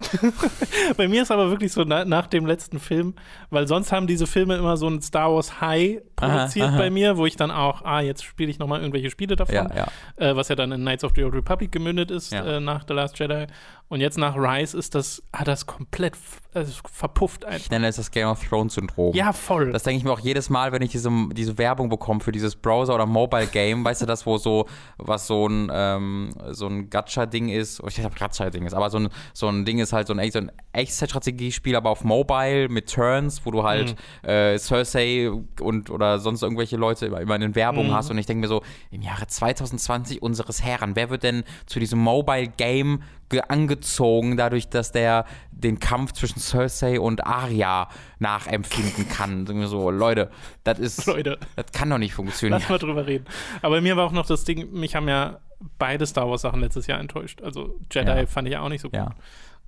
Bei 0.96 1.08
mir 1.08 1.22
ist 1.22 1.30
aber 1.30 1.50
wirklich 1.50 1.72
so 1.72 1.82
na, 1.84 2.04
nach 2.04 2.26
dem 2.26 2.46
letzten 2.46 2.78
Film, 2.78 3.14
weil 3.50 3.66
sonst 3.68 3.92
haben 3.92 4.06
diese 4.06 4.26
Filme 4.26 4.56
immer 4.56 4.76
so 4.76 4.88
ein 4.88 5.00
Star 5.00 5.32
Wars 5.32 5.60
High 5.60 6.02
produziert 6.16 6.68
aha. 6.70 6.76
bei 6.78 6.90
mir, 6.90 7.16
wo 7.16 7.26
ich 7.26 7.36
dann 7.36 7.50
auch, 7.50 7.82
ah, 7.84 8.00
jetzt 8.00 8.24
spiele 8.24 8.50
ich 8.50 8.58
nochmal 8.58 8.80
irgendwelche 8.80 9.10
Spiele 9.10 9.36
davon, 9.36 9.54
Ja, 9.54 9.68
ja. 9.74 9.86
Äh, 10.16 10.36
was 10.36 10.48
ja 10.48 10.56
dann 10.56 10.72
in 10.72 10.80
Knights 10.82 11.04
of 11.04 11.12
the 11.14 11.24
Old 11.24 11.34
Republic 11.34 11.72
gemündet 11.72 12.10
ist 12.10 12.32
Ja. 12.32 12.44
äh, 12.44 12.60
nach 12.60 12.84
The 12.86 12.94
Last 12.94 13.18
Jedi. 13.18 13.46
Und 13.88 14.00
jetzt 14.00 14.18
nach 14.18 14.36
Rise 14.36 14.76
ist 14.78 14.94
das, 14.94 15.22
hat 15.32 15.46
das 15.46 15.66
komplett 15.66 16.14
also 16.54 16.72
verpufft 16.90 17.44
Ich 17.56 17.70
nenne 17.70 17.88
es 17.88 17.96
das 17.96 18.10
Game 18.10 18.28
of 18.28 18.42
Thrones 18.42 18.74
Syndrom. 18.74 19.12
Ja, 19.14 19.32
voll. 19.32 19.72
Das 19.72 19.82
denke 19.82 19.98
ich 19.98 20.04
mir 20.04 20.12
auch 20.12 20.20
jedes 20.20 20.50
Mal, 20.50 20.72
wenn 20.72 20.82
ich 20.82 20.92
diese, 20.92 21.10
diese 21.32 21.58
Werbung 21.58 21.88
bekomme 21.88 22.20
für 22.20 22.32
dieses 22.32 22.54
Browser- 22.54 22.94
oder 22.94 23.06
Mobile-Game, 23.06 23.84
weißt 23.84 24.02
du, 24.02 24.06
das, 24.06 24.24
wo 24.24 24.38
so, 24.38 24.66
was 24.96 25.26
so 25.26 25.48
ein, 25.48 25.70
ähm, 25.72 26.30
so 26.50 26.66
ein 26.66 26.90
Gacha-Ding 26.90 27.48
ist, 27.48 27.80
oh, 27.82 27.88
ich 27.88 27.98
weiß 27.98 28.04
nicht, 28.04 28.06
ob 28.06 28.16
Gacha-Ding 28.16 28.66
ist, 28.66 28.74
aber 28.74 28.88
so 28.88 28.98
ein, 28.98 29.08
so 29.32 29.48
ein 29.48 29.64
Ding 29.64 29.80
ist 29.80 29.92
halt 29.92 30.06
so 30.06 30.14
ein, 30.14 30.30
so 30.30 30.38
ein 30.38 30.52
Echtzeit-Strategiespiel, 30.72 31.74
aber 31.74 31.90
auf 31.90 32.04
Mobile 32.04 32.68
mit 32.68 32.92
Turns, 32.92 33.44
wo 33.44 33.50
du 33.50 33.64
halt 33.64 33.96
äh, 34.22 34.56
Cersei 34.58 35.30
und 35.60 35.90
oder 35.90 36.20
sonst 36.20 36.42
irgendwelche 36.42 36.76
Leute 36.76 37.06
immer, 37.06 37.34
in 37.34 37.54
Werbung 37.54 37.92
hast. 37.92 38.10
Und 38.10 38.18
ich 38.18 38.26
denke 38.26 38.42
mir 38.42 38.48
so, 38.48 38.62
im 38.90 39.02
Jahre 39.02 39.26
2020 39.26 40.22
unseres 40.22 40.62
Herren, 40.62 40.94
wer 40.94 41.10
wird 41.10 41.24
denn 41.24 41.42
zu 41.66 41.80
diesem 41.80 41.98
Mobile-Game 41.98 43.02
angezogen, 43.48 44.36
dadurch, 44.36 44.68
dass 44.68 44.92
der 44.92 45.24
den 45.50 45.78
Kampf 45.80 46.12
zwischen 46.12 46.38
Cersei 46.40 47.00
und 47.00 47.26
Arya 47.26 47.88
nachempfinden 48.18 49.08
kann. 49.08 49.46
So, 49.66 49.90
Leute, 49.90 50.30
das 50.62 50.78
ist, 50.78 51.06
Leute. 51.06 51.38
das 51.56 51.66
kann 51.72 51.90
doch 51.90 51.98
nicht 51.98 52.14
funktionieren. 52.14 52.60
Lass 52.60 52.68
mal 52.68 52.78
drüber 52.78 53.06
reden. 53.06 53.26
Aber 53.62 53.80
mir 53.80 53.96
war 53.96 54.06
auch 54.06 54.12
noch 54.12 54.26
das 54.26 54.44
Ding, 54.44 54.70
mich 54.72 54.94
haben 54.94 55.08
ja 55.08 55.38
beide 55.78 56.06
Star 56.06 56.28
Wars 56.28 56.42
Sachen 56.42 56.60
letztes 56.60 56.86
Jahr 56.86 57.00
enttäuscht. 57.00 57.42
Also 57.42 57.78
Jedi 57.92 58.06
Ja. 58.08 58.26
fand 58.26 58.48
ich 58.48 58.52
ja 58.52 58.60
auch 58.60 58.68
nicht 58.68 58.82
so 58.82 58.88
gut. 58.90 58.98
Ja. 58.98 59.10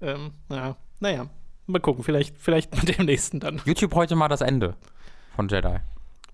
Ähm, 0.00 0.32
ja, 0.50 0.76
naja, 1.00 1.26
mal 1.66 1.80
gucken, 1.80 2.04
vielleicht, 2.04 2.36
vielleicht 2.38 2.74
mit 2.86 2.96
dem 2.98 3.06
nächsten 3.06 3.40
dann. 3.40 3.60
YouTube 3.64 3.94
heute 3.94 4.14
mal 4.16 4.28
das 4.28 4.42
Ende 4.42 4.74
von 5.34 5.48
Jedi. 5.48 5.76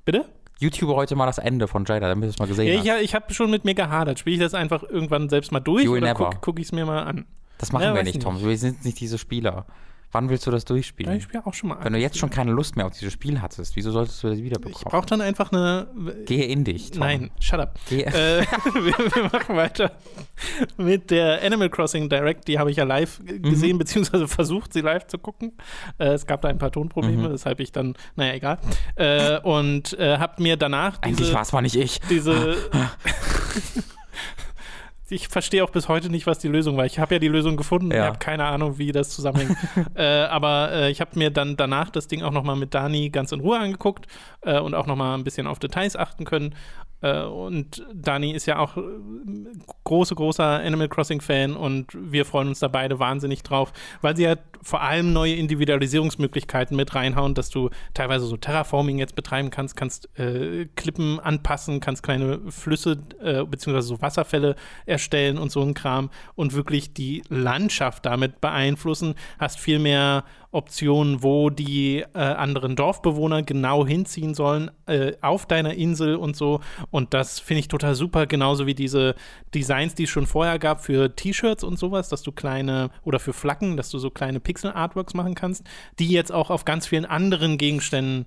Bitte? 0.04 0.24
YouTube 0.62 0.94
heute 0.94 1.14
mal 1.16 1.26
das 1.26 1.38
Ende 1.38 1.68
von 1.68 1.84
Jedi, 1.84 2.00
damit 2.00 2.24
du 2.24 2.28
es 2.30 2.38
mal 2.38 2.46
gesehen 2.48 2.66
Ja, 2.68 2.74
hast. 2.74 2.80
ich, 2.80 2.86
ja, 2.86 2.96
ich 2.98 3.14
habe 3.14 3.32
schon 3.34 3.50
mit 3.50 3.64
mir 3.64 3.74
gehadert. 3.74 4.18
Spiele 4.18 4.36
ich 4.36 4.40
das 4.42 4.54
einfach 4.54 4.82
irgendwann 4.82 5.28
selbst 5.28 5.52
mal 5.52 5.60
durch 5.60 5.84
You 5.84 5.96
oder 5.96 6.14
gucke 6.14 6.38
guck 6.40 6.58
ich 6.58 6.66
es 6.66 6.72
mir 6.72 6.86
mal 6.86 7.02
an? 7.02 7.26
Das 7.58 7.72
machen 7.72 7.82
Ja, 7.82 7.94
wir 7.94 8.02
nicht, 8.02 8.14
nicht. 8.14 8.24
Tom. 8.24 8.42
Wir 8.42 8.56
sind 8.58 8.84
nicht 8.84 8.98
diese 9.00 9.18
Spieler. 9.18 9.66
Wann 10.12 10.28
willst 10.28 10.46
du 10.46 10.50
das 10.50 10.62
Ja, 10.64 10.68
durchspielen? 10.68 11.16
ich 11.16 11.22
spiele 11.24 11.44
auch 11.46 11.54
schon 11.54 11.70
mal 11.70 11.78
Wenn 11.82 11.94
du 11.94 11.98
jetzt 11.98 12.18
schon 12.18 12.28
keine 12.30 12.52
Lust 12.52 12.76
mehr 12.76 12.86
auf 12.86 12.92
dieses 12.92 13.12
Spiel 13.14 13.40
hattest, 13.40 13.74
wieso 13.76 13.90
solltest 13.90 14.22
du 14.22 14.28
das 14.28 14.38
wieder 14.38 14.60
Ich 14.68 14.80
brauche 14.84 15.06
dann 15.06 15.20
einfach 15.22 15.50
eine. 15.52 15.88
Gehe 16.26 16.44
in 16.44 16.64
dich, 16.64 16.90
Tom. 16.90 17.00
Nein, 17.00 17.30
shut 17.40 17.60
up. 17.60 17.78
Geh, 17.88 18.02
äh, 18.02 18.42
wir, 18.74 18.98
wir 19.14 19.24
machen 19.32 19.56
weiter 19.56 19.92
mit 20.76 21.10
der 21.10 21.42
Animal 21.42 21.70
Crossing 21.70 22.08
Direct. 22.08 22.46
Die 22.48 22.58
habe 22.58 22.70
ich 22.70 22.76
ja 22.76 22.84
live 22.84 23.20
Mhm. 23.20 23.42
gesehen, 23.42 23.78
beziehungsweise 23.78 24.28
versucht, 24.28 24.72
sie 24.72 24.80
live 24.82 25.06
zu 25.06 25.16
gucken. 25.18 25.52
Äh, 25.98 26.08
es 26.12 26.26
gab 26.26 26.42
da 26.42 26.48
ein 26.48 26.58
paar 26.58 26.70
Tonprobleme, 26.72 27.28
Mhm. 27.28 27.32
weshalb 27.32 27.60
ich 27.60 27.72
dann, 27.72 27.94
naja, 28.16 28.34
egal. 28.34 28.58
Äh, 28.96 29.38
und 29.40 29.98
äh, 29.98 30.18
habe 30.18 30.42
mir 30.42 30.56
danach 30.56 31.00
Eigentlich 31.00 31.18
diese, 31.18 31.32
war 31.34 31.42
es 31.42 31.52
mal 31.52 31.62
nicht 31.62 31.76
ich. 31.76 32.00
diese 32.10 32.56
ich 35.12 35.28
verstehe 35.28 35.62
auch 35.62 35.70
bis 35.70 35.88
heute 35.88 36.08
nicht, 36.10 36.26
was 36.26 36.38
die 36.38 36.48
Lösung 36.48 36.76
war. 36.76 36.86
Ich 36.86 36.98
habe 36.98 37.14
ja 37.14 37.18
die 37.18 37.28
Lösung 37.28 37.56
gefunden, 37.56 37.90
ich 37.90 37.96
Ja. 37.96 38.06
habe 38.06 38.18
keine 38.18 38.44
Ahnung, 38.44 38.78
wie 38.78 38.92
das 38.92 39.10
zusammenhängt. 39.10 39.56
äh, 39.94 40.22
aber 40.24 40.72
äh, 40.72 40.90
ich 40.90 41.00
habe 41.00 41.18
mir 41.18 41.30
dann 41.30 41.56
danach 41.56 41.90
das 41.90 42.08
Ding 42.08 42.22
auch 42.22 42.30
nochmal 42.32 42.56
mit 42.56 42.74
Dani 42.74 43.10
ganz 43.10 43.32
in 43.32 43.40
Ruhe 43.40 43.58
angeguckt 43.58 44.06
äh, 44.40 44.58
und 44.58 44.74
auch 44.74 44.86
nochmal 44.86 45.16
ein 45.16 45.24
bisschen 45.24 45.46
auf 45.46 45.58
Details 45.58 45.96
achten 45.96 46.24
können. 46.24 46.54
Äh, 47.02 47.24
und 47.24 47.84
Dani 47.92 48.32
ist 48.32 48.46
ja 48.46 48.58
auch 48.58 48.76
äh, 48.76 48.82
große, 49.84 50.14
großer 50.14 50.60
Animal 50.60 50.88
Crossing-Fan 50.88 51.54
und 51.56 51.88
wir 51.94 52.24
freuen 52.24 52.48
uns 52.48 52.60
da 52.60 52.68
beide 52.68 52.98
wahnsinnig 52.98 53.42
drauf, 53.42 53.72
weil 54.00 54.16
sie 54.16 54.24
ja 54.24 54.36
vor 54.62 54.80
allem 54.80 55.12
neue 55.12 55.34
Individualisierungsmöglichkeiten 55.34 56.76
mit 56.76 56.94
reinhauen, 56.94 57.34
dass 57.34 57.50
du 57.50 57.70
teilweise 57.94 58.26
so 58.26 58.36
Terraforming 58.36 58.98
jetzt 58.98 59.16
betreiben 59.16 59.50
kannst, 59.50 59.76
kannst 59.76 60.08
äh, 60.18 60.66
Klippen 60.76 61.18
anpassen, 61.18 61.80
kannst 61.80 62.02
kleine 62.02 62.38
Flüsse 62.50 62.98
äh, 63.20 63.44
beziehungsweise 63.44 63.88
so 63.88 64.00
Wasserfälle 64.00 64.54
erstellen 64.86 65.38
und 65.38 65.50
so 65.50 65.62
ein 65.62 65.74
Kram 65.74 66.10
und 66.36 66.54
wirklich 66.54 66.94
die 66.94 67.22
Landschaft 67.28 68.06
damit 68.06 68.40
beeinflussen, 68.40 69.16
hast 69.38 69.58
viel 69.58 69.80
mehr 69.80 70.24
Optionen, 70.52 71.22
wo 71.22 71.50
die 71.50 72.04
äh, 72.14 72.18
anderen 72.18 72.76
Dorfbewohner 72.76 73.42
genau 73.42 73.86
hinziehen 73.86 74.34
sollen 74.34 74.70
äh, 74.86 75.12
auf 75.20 75.46
deiner 75.46 75.74
Insel 75.74 76.16
und 76.16 76.36
so. 76.36 76.60
Und 76.90 77.14
das 77.14 77.40
finde 77.40 77.60
ich 77.60 77.68
total 77.68 77.94
super, 77.94 78.26
genauso 78.26 78.66
wie 78.66 78.74
diese 78.74 79.14
Designs, 79.54 79.94
die 79.94 80.04
es 80.04 80.10
schon 80.10 80.26
vorher 80.26 80.58
gab 80.58 80.84
für 80.84 81.16
T-Shirts 81.16 81.64
und 81.64 81.78
sowas, 81.78 82.08
dass 82.08 82.22
du 82.22 82.32
kleine 82.32 82.90
oder 83.02 83.18
für 83.18 83.32
Flaggen, 83.32 83.76
dass 83.76 83.90
du 83.90 83.98
so 83.98 84.10
kleine 84.10 84.40
Pixel-Artworks 84.40 85.14
machen 85.14 85.34
kannst, 85.34 85.64
die 85.98 86.08
jetzt 86.08 86.32
auch 86.32 86.50
auf 86.50 86.64
ganz 86.64 86.86
vielen 86.86 87.06
anderen 87.06 87.58
Gegenständen 87.58 88.26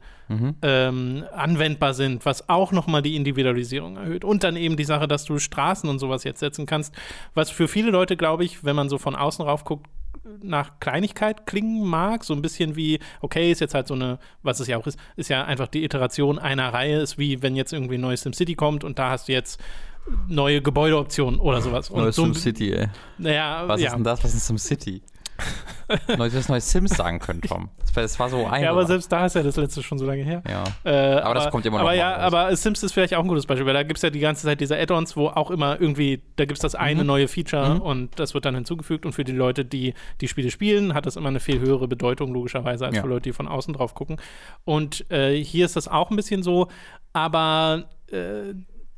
ähm, 0.64 1.24
anwendbar 1.34 1.94
sind, 1.94 2.26
was 2.26 2.50
auch 2.50 2.72
nochmal 2.72 3.02
die 3.02 3.16
Individualisierung 3.16 3.98
erhöht. 3.98 4.24
Und 4.24 4.44
dann 4.44 4.56
eben 4.56 4.76
die 4.76 4.84
Sache, 4.84 5.08
dass 5.08 5.26
du 5.26 5.38
Straßen 5.38 5.88
und 5.90 6.00
sowas 6.00 6.24
jetzt 6.24 6.40
setzen 6.40 6.66
kannst, 6.66 6.96
was 7.34 7.52
für 7.52 7.68
viele 7.68 7.92
Leute, 7.92 8.18
glaube 8.18 8.44
ich, 8.44 8.64
wenn 8.64 8.76
man 8.76 8.90
so 8.90 8.98
von 8.98 9.16
außen 9.16 9.46
rauf 9.46 9.64
guckt, 9.64 9.88
nach 10.42 10.80
Kleinigkeit 10.80 11.46
klingen 11.46 11.84
mag, 11.84 12.24
so 12.24 12.34
ein 12.34 12.42
bisschen 12.42 12.76
wie, 12.76 13.00
okay, 13.22 13.52
ist 13.52 13.62
jetzt 13.62 13.74
halt 13.74 13.88
so 13.88 13.94
eine, 13.94 14.20
was 14.44 14.60
es 14.60 14.68
ja 14.68 14.78
auch 14.78 14.88
ist, 14.88 14.98
ist 15.16 15.30
ja 15.30 15.44
einfach 15.44 15.68
die 15.68 15.84
Iteration 15.84 16.40
einer 16.40 16.74
Reihe, 16.74 17.00
ist 17.00 17.18
wie 17.18 17.42
wenn 17.42 17.56
jetzt 17.56 17.74
irgendwie 17.74 17.96
ein 17.96 18.02
neues 18.02 18.22
SimCity 18.22 18.56
kommt 18.56 18.84
und 18.84 19.00
da 19.00 19.12
hast 19.12 19.28
du 19.28 19.34
jetzt 19.34 19.60
neue 20.28 20.62
Gebäudeoptionen 20.62 21.40
oder 21.40 21.62
sowas. 21.62 21.90
Und 21.90 22.04
Neues 22.04 22.16
so, 22.16 22.24
SimCity, 22.24 22.74
ey. 22.74 22.88
naja, 23.18 23.64
Was 23.68 23.82
ja. 23.82 23.88
ist 23.88 23.96
denn 23.96 24.04
das? 24.04 24.24
Was 24.24 24.34
ist 24.36 24.48
SimCity? 24.48 25.02
Neues, 26.18 26.34
das 26.34 26.50
neue 26.50 26.62
Sims 26.62 26.92
sagen 26.92 27.20
können, 27.20 27.42
Tom. 27.42 27.70
Das 27.94 28.20
war, 28.20 28.30
so 28.30 28.46
ein. 28.48 28.64
ja, 28.64 28.72
aber 28.72 28.86
selbst 28.88 29.12
da 29.12 29.26
ist 29.26 29.36
ja 29.36 29.44
das 29.44 29.56
letzte 29.56 29.84
schon 29.84 29.98
so 30.00 30.06
lange 30.06 30.24
her. 30.24 30.42
Ja. 30.50 30.64
Äh, 30.84 31.20
Aber 31.22 31.36
das 31.36 31.50
kommt 31.52 31.66
immer 31.66 31.78
noch 31.78 31.84
Aber 31.86 31.94
ja, 31.94 32.12
raus. 32.14 32.34
aber 32.34 32.56
Sims 32.56 32.82
ist 32.84 32.92
vielleicht 32.94 33.14
auch 33.14 33.22
ein 33.22 33.28
gutes 33.28 33.46
Beispiel, 33.46 33.66
weil 33.66 33.74
da 33.76 33.84
gibt 33.84 33.98
es 33.98 34.02
ja 34.02 34.10
die 34.10 34.20
ganze 34.20 34.44
Zeit 34.48 34.60
diese 34.60 34.78
Add-ons, 34.78 35.16
wo 35.16 35.28
auch 35.28 35.52
immer 35.52 35.80
irgendwie, 35.80 36.22
da 36.38 36.46
gibt 36.46 36.58
es 36.58 36.62
das 36.62 36.76
eine 36.76 37.02
Mhm. 37.02 37.08
neue 37.08 37.28
Feature 37.28 37.80
und 37.82 38.20
das 38.20 38.34
wird 38.34 38.46
dann 38.46 38.56
hinzugefügt 38.56 39.06
und 39.06 39.12
für 39.14 39.24
die 39.24 39.32
Leute, 39.32 39.64
die 39.64 39.94
die 40.22 40.28
Spiele 40.28 40.50
spielen, 40.52 40.94
hat 40.94 41.06
das 41.06 41.16
immer 41.16 41.30
eine 41.30 41.40
viel 41.40 41.60
höhere 41.60 41.88
Bedeutung, 41.88 42.34
logischerweise, 42.34 42.86
als 42.86 42.96
Ja. 42.96 43.02
für 43.04 43.08
Leute, 43.08 43.24
die 43.30 43.34
von 43.34 43.48
außen 43.48 43.74
drauf 43.74 43.94
gucken. 43.94 44.18
Und 44.66 45.10
äh, 45.12 45.36
hier 45.42 45.66
ist 45.66 45.76
das 45.76 45.88
auch 45.88 46.10
ein 46.10 46.16
bisschen 46.16 46.42
so, 46.44 46.68
aber 47.14 47.86
äh, 48.12 48.54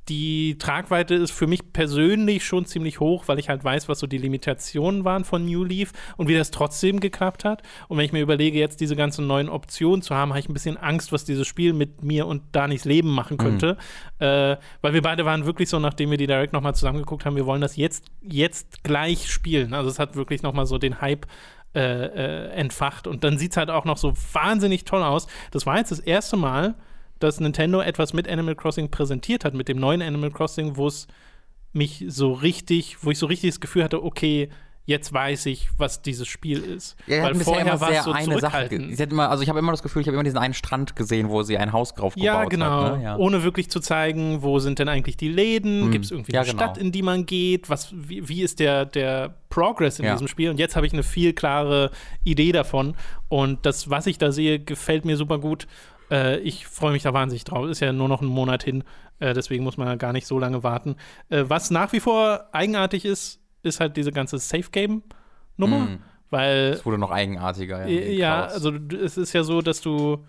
die 0.09 0.57
Tragweite 0.57 1.15
ist 1.15 1.31
für 1.31 1.47
mich 1.47 1.73
persönlich 1.73 2.45
schon 2.45 2.65
ziemlich 2.65 2.99
hoch, 2.99 3.23
weil 3.27 3.39
ich 3.39 3.49
halt 3.49 3.63
weiß, 3.63 3.89
was 3.89 3.99
so 3.99 4.07
die 4.07 4.17
Limitationen 4.17 5.03
waren 5.03 5.25
von 5.25 5.45
New 5.45 5.63
Leaf 5.63 5.91
und 6.15 6.27
wie 6.27 6.35
das 6.35 6.51
trotzdem 6.51 6.99
geklappt 6.99 7.43
hat. 7.43 7.61
Und 7.87 7.97
wenn 7.97 8.05
ich 8.05 8.13
mir 8.13 8.21
überlege, 8.21 8.57
jetzt 8.57 8.79
diese 8.79 8.95
ganzen 8.95 9.27
neuen 9.27 9.49
Optionen 9.49 10.01
zu 10.01 10.15
haben, 10.15 10.29
habe 10.29 10.39
ich 10.39 10.49
ein 10.49 10.53
bisschen 10.53 10.77
Angst, 10.77 11.11
was 11.11 11.25
dieses 11.25 11.45
Spiel 11.47 11.73
mit 11.73 12.03
mir 12.03 12.25
und 12.25 12.43
Danis 12.53 12.85
Leben 12.85 13.09
machen 13.09 13.37
könnte. 13.37 13.77
Äh, 14.19 14.57
weil 14.81 14.93
wir 14.93 15.01
beide 15.01 15.25
waren 15.25 15.45
wirklich 15.45 15.69
so, 15.69 15.77
nachdem 15.79 16.09
wir 16.09 16.17
die 16.17 16.27
Direct 16.27 16.53
nochmal 16.53 16.73
zusammengeguckt 16.73 17.25
haben, 17.25 17.35
wir 17.35 17.45
wollen 17.45 17.61
das 17.61 17.75
jetzt, 17.75 18.05
jetzt 18.21 18.83
gleich 18.83 19.31
spielen. 19.31 19.73
Also 19.73 19.89
es 19.89 19.99
hat 19.99 20.15
wirklich 20.15 20.41
nochmal 20.41 20.65
so 20.65 20.77
den 20.77 21.01
Hype 21.01 21.27
äh, 21.75 22.05
äh, 22.05 22.49
entfacht. 22.53 23.05
Und 23.05 23.23
dann 23.23 23.37
sieht 23.37 23.51
es 23.51 23.57
halt 23.57 23.69
auch 23.69 23.85
noch 23.85 23.97
so 23.97 24.13
wahnsinnig 24.33 24.85
toll 24.85 25.03
aus. 25.03 25.27
Das 25.51 25.65
war 25.65 25.77
jetzt 25.77 25.91
das 25.91 25.99
erste 25.99 26.37
Mal, 26.37 26.75
dass 27.19 27.39
Nintendo 27.39 27.81
etwas 27.81 28.13
mit 28.13 28.27
Animal 28.29 28.55
Crossing 28.55 28.89
präsentiert 28.89 29.45
hat, 29.45 29.53
mit 29.53 29.67
dem 29.67 29.79
neuen 29.79 30.01
Animal 30.01 30.31
Crossing, 30.31 30.77
wo 30.77 30.87
es 30.87 31.07
mich 31.73 32.05
so 32.07 32.33
richtig, 32.33 32.97
wo 33.03 33.11
ich 33.11 33.17
so 33.17 33.25
richtig 33.25 33.51
das 33.51 33.59
Gefühl 33.59 33.83
hatte, 33.83 34.03
okay, 34.03 34.49
jetzt 34.87 35.11
weiß 35.11 35.47
ich, 35.47 35.67
was 35.77 36.01
dieses 36.01 36.29
Spiel 36.29 36.59
ist. 36.63 36.95
Ja, 37.07 37.21
Weil 37.23 37.35
vorher 37.35 37.79
war 37.81 37.91
es 37.91 38.05
so 38.05 38.11
eine 38.13 38.39
Sache. 38.39 38.69
Ich 38.73 38.99
immer, 39.01 39.29
also 39.29 39.43
ich 39.43 39.49
habe 39.49 39.59
immer 39.59 39.71
das 39.73 39.83
Gefühl, 39.83 40.01
ich 40.01 40.07
habe 40.07 40.15
immer 40.15 40.23
diesen 40.23 40.37
einen 40.37 40.53
Strand 40.53 40.95
gesehen, 40.95 41.27
wo 41.27 41.43
sie 41.43 41.57
ein 41.57 41.73
Haus 41.73 41.93
drauf 41.93 42.13
gebaut 42.15 42.25
Ja, 42.25 42.45
genau. 42.45 42.83
hat. 42.83 42.97
Ne? 42.97 43.03
Ja. 43.03 43.17
Ohne 43.17 43.43
wirklich 43.43 43.69
zu 43.69 43.81
zeigen, 43.81 44.41
wo 44.43 44.59
sind 44.59 44.79
denn 44.79 44.87
eigentlich 44.87 45.17
die 45.17 45.27
Läden? 45.27 45.89
Mm. 45.89 45.91
Gibt 45.91 46.05
es 46.05 46.11
irgendwie 46.11 46.31
Ja, 46.31 46.41
eine 46.41 46.51
genau. 46.51 46.63
Stadt, 46.63 46.77
in 46.77 46.93
die 46.93 47.01
man 47.01 47.25
geht? 47.25 47.69
Was, 47.69 47.93
wie, 47.93 48.29
wie 48.29 48.41
ist 48.41 48.61
der, 48.61 48.85
der 48.85 49.35
Progress 49.49 49.99
in 49.99 50.05
Ja. 50.05 50.13
diesem 50.13 50.29
Spiel? 50.29 50.49
Und 50.51 50.57
jetzt 50.57 50.77
habe 50.77 50.87
ich 50.87 50.93
eine 50.93 51.03
viel 51.03 51.33
klare 51.33 51.91
Idee 52.23 52.53
davon. 52.53 52.95
Und 53.27 53.65
das, 53.65 53.89
was 53.89 54.07
ich 54.07 54.17
da 54.17 54.31
sehe, 54.31 54.57
gefällt 54.57 55.03
mir 55.03 55.17
super 55.17 55.37
gut. 55.37 55.67
Äh, 56.11 56.39
ich 56.39 56.67
freue 56.67 56.91
mich 56.91 57.03
da 57.03 57.13
wahnsinnig 57.13 57.43
drauf. 57.43 57.67
Ist 57.67 57.79
ja 57.79 57.91
nur 57.91 58.07
noch 58.07 58.21
ein 58.21 58.27
Monat 58.27 58.63
hin. 58.63 58.83
Äh, 59.19 59.33
deswegen 59.33 59.63
muss 59.63 59.77
man 59.77 59.87
ja 59.87 59.95
gar 59.95 60.13
nicht 60.13 60.27
so 60.27 60.39
lange 60.39 60.63
warten. 60.63 60.95
Äh, 61.29 61.45
was 61.47 61.71
nach 61.71 61.91
wie 61.93 61.99
vor 61.99 62.45
eigenartig 62.51 63.05
ist, 63.05 63.41
ist 63.63 63.79
halt 63.79 63.97
diese 63.97 64.11
ganze 64.11 64.37
Safe-Game-Nummer. 64.37 65.79
Mm. 65.79 65.99
Weil 66.29 66.73
Es 66.73 66.85
wurde 66.85 66.97
noch 66.97 67.11
eigenartiger. 67.11 67.87
ja, 67.87 67.87
die 67.87 68.15
Clouds. 68.17 68.53
also 68.53 68.73
es 68.97 69.17
ist 69.17 69.33
ja 69.33 69.43
so, 69.43 69.61
dass 69.61 69.81
du 69.81 70.25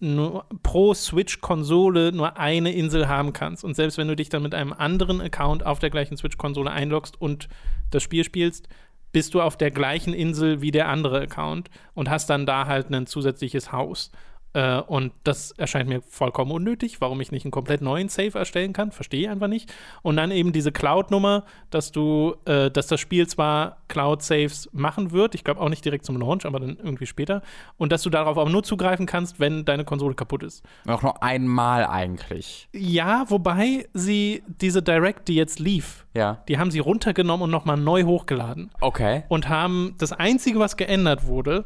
nur 0.00 0.44
pro 0.62 0.92
Switch-Konsole 0.92 2.12
nur 2.12 2.36
eine 2.36 2.72
Insel 2.72 3.08
haben 3.08 3.32
kannst. 3.32 3.64
Und 3.64 3.74
selbst 3.74 3.96
wenn 3.96 4.08
du 4.08 4.16
dich 4.16 4.28
dann 4.28 4.42
mit 4.42 4.54
einem 4.54 4.72
anderen 4.72 5.20
Account 5.20 5.64
auf 5.64 5.78
der 5.78 5.90
gleichen 5.90 6.16
Switch-Konsole 6.16 6.70
einloggst 6.70 7.20
und 7.20 7.48
das 7.90 8.02
Spiel 8.02 8.24
spielst, 8.24 8.68
bist 9.12 9.32
du 9.32 9.40
auf 9.40 9.56
der 9.56 9.70
gleichen 9.70 10.12
Insel 10.12 10.60
wie 10.60 10.72
der 10.72 10.88
andere 10.88 11.22
Account 11.22 11.70
und 11.94 12.10
hast 12.10 12.28
dann 12.28 12.46
da 12.46 12.66
halt 12.66 12.90
ein 12.90 13.06
zusätzliches 13.06 13.72
Haus. 13.72 14.10
Äh, 14.54 14.80
und 14.80 15.12
das 15.24 15.50
erscheint 15.52 15.88
mir 15.88 16.00
vollkommen 16.02 16.50
unnötig, 16.52 17.00
warum 17.00 17.20
ich 17.20 17.30
nicht 17.32 17.44
einen 17.44 17.50
komplett 17.52 17.82
neuen 17.82 18.08
Save 18.08 18.38
erstellen 18.38 18.72
kann, 18.72 18.92
verstehe 18.92 19.22
ich 19.22 19.28
einfach 19.28 19.48
nicht. 19.48 19.72
Und 20.02 20.16
dann 20.16 20.30
eben 20.30 20.52
diese 20.52 20.72
Cloud-Nummer, 20.72 21.44
dass 21.70 21.92
du, 21.92 22.36
äh, 22.46 22.70
dass 22.70 22.86
das 22.86 23.00
Spiel 23.00 23.26
zwar 23.26 23.78
Cloud-Saves 23.88 24.70
machen 24.72 25.10
wird, 25.12 25.34
ich 25.34 25.44
glaube 25.44 25.60
auch 25.60 25.68
nicht 25.68 25.84
direkt 25.84 26.04
zum 26.06 26.16
Launch, 26.18 26.46
aber 26.46 26.60
dann 26.60 26.76
irgendwie 26.82 27.06
später, 27.06 27.42
und 27.76 27.92
dass 27.92 28.02
du 28.02 28.10
darauf 28.10 28.36
auch 28.36 28.48
nur 28.48 28.62
zugreifen 28.62 29.06
kannst, 29.06 29.40
wenn 29.40 29.64
deine 29.64 29.84
Konsole 29.84 30.14
kaputt 30.14 30.42
ist. 30.42 30.64
Auch 30.86 31.02
nur 31.02 31.22
einmal 31.22 31.84
eigentlich. 31.86 32.68
Ja, 32.72 33.24
wobei 33.28 33.88
sie 33.92 34.42
diese 34.46 34.82
Direct, 34.82 35.28
die 35.28 35.34
jetzt 35.34 35.58
lief, 35.58 36.06
Ja. 36.14 36.44
die 36.48 36.58
haben 36.58 36.70
sie 36.70 36.78
runtergenommen 36.78 37.44
und 37.44 37.50
nochmal 37.50 37.76
neu 37.76 38.04
hochgeladen 38.04 38.70
Okay. 38.80 39.24
und 39.28 39.48
haben 39.48 39.96
das 39.98 40.12
Einzige, 40.12 40.58
was 40.60 40.76
geändert 40.76 41.26
wurde, 41.26 41.64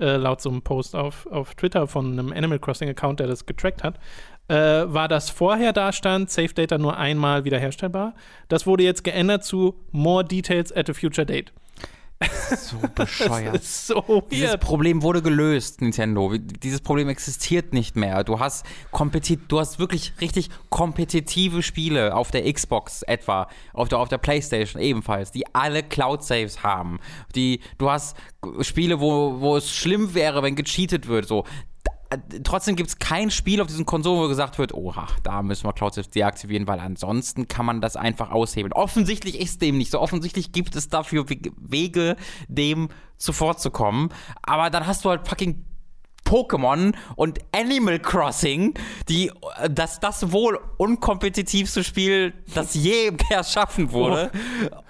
äh, 0.00 0.16
laut 0.16 0.40
so 0.40 0.50
einem 0.50 0.62
Post 0.62 0.96
auf, 0.96 1.26
auf 1.26 1.54
Twitter 1.54 1.86
von 1.86 2.18
einem 2.18 2.32
Animal 2.32 2.58
Crossing-Account, 2.58 3.20
der 3.20 3.26
das 3.26 3.46
getrackt 3.46 3.84
hat, 3.84 3.98
äh, 4.48 4.54
war, 4.54 5.08
dass 5.08 5.30
vorher 5.30 5.72
da 5.72 5.92
stand, 5.92 6.30
Safe 6.30 6.52
Data 6.52 6.76
nur 6.78 6.96
einmal 6.96 7.44
wiederherstellbar. 7.44 8.14
Das 8.48 8.66
wurde 8.66 8.82
jetzt 8.82 9.04
geändert 9.04 9.44
zu 9.44 9.74
More 9.92 10.24
Details 10.24 10.72
at 10.72 10.90
a 10.90 10.94
Future 10.94 11.26
Date. 11.26 11.52
So 12.56 12.76
bescheuert. 12.94 13.54
Das 13.54 13.62
ist 13.62 13.86
so 13.86 14.22
Dieses 14.30 14.50
weird. 14.50 14.60
Problem 14.60 15.02
wurde 15.02 15.22
gelöst, 15.22 15.80
Nintendo. 15.80 16.36
Dieses 16.36 16.80
Problem 16.80 17.08
existiert 17.08 17.72
nicht 17.72 17.96
mehr. 17.96 18.24
Du 18.24 18.38
hast, 18.38 18.66
kompetit 18.90 19.40
du 19.48 19.58
hast 19.58 19.78
wirklich 19.78 20.12
richtig 20.20 20.50
kompetitive 20.68 21.62
Spiele 21.62 22.14
auf 22.14 22.30
der 22.30 22.52
Xbox 22.52 23.02
etwa, 23.02 23.48
auf 23.72 23.88
der, 23.88 23.98
auf 23.98 24.08
der 24.08 24.18
Playstation 24.18 24.82
ebenfalls, 24.82 25.32
die 25.32 25.44
alle 25.54 25.82
Cloud-Saves 25.82 26.62
haben. 26.62 27.00
Die, 27.34 27.60
du 27.78 27.90
hast 27.90 28.16
Spiele, 28.60 29.00
wo, 29.00 29.40
wo 29.40 29.56
es 29.56 29.70
schlimm 29.70 30.12
wäre, 30.14 30.42
wenn 30.42 30.56
gecheatet 30.56 31.08
wird. 31.08 31.26
So. 31.26 31.44
Da- 32.10 32.18
Trotzdem 32.42 32.74
gibt 32.76 32.88
es 32.88 32.98
kein 32.98 33.30
Spiel 33.30 33.60
auf 33.60 33.68
diesen 33.68 33.86
Konsolen, 33.86 34.20
wo 34.20 34.28
gesagt 34.28 34.58
wird, 34.58 34.74
oha, 34.74 35.06
da 35.22 35.42
müssen 35.42 35.64
wir 35.64 35.72
Cloud 35.72 35.94
Saves 35.94 36.10
deaktivieren, 36.10 36.66
weil 36.66 36.80
ansonsten 36.80 37.46
kann 37.46 37.64
man 37.64 37.80
das 37.80 37.94
einfach 37.96 38.30
aushebeln. 38.32 38.72
Offensichtlich 38.72 39.38
ist 39.40 39.62
dem 39.62 39.78
nicht 39.78 39.92
so. 39.92 40.00
Offensichtlich 40.00 40.50
gibt 40.50 40.74
es 40.74 40.88
dafür 40.88 41.28
Wege- 41.28 41.52
Wege, 41.56 42.16
dem 42.48 42.88
zuvorzukommen. 43.16 44.08
Aber 44.42 44.70
dann 44.70 44.86
hast 44.88 45.04
du 45.04 45.10
halt 45.10 45.28
fucking 45.28 45.64
Pokémon 46.30 46.94
und 47.16 47.40
Animal 47.52 47.98
Crossing, 47.98 48.74
die 49.08 49.28
äh, 49.58 49.68
das 49.68 49.98
das 49.98 50.30
wohl 50.32 50.60
unkompetitivste 50.78 51.82
Spiel, 51.82 52.32
das 52.54 52.74
je 52.74 53.12
erschaffen 53.30 53.90
wurde. 53.92 54.30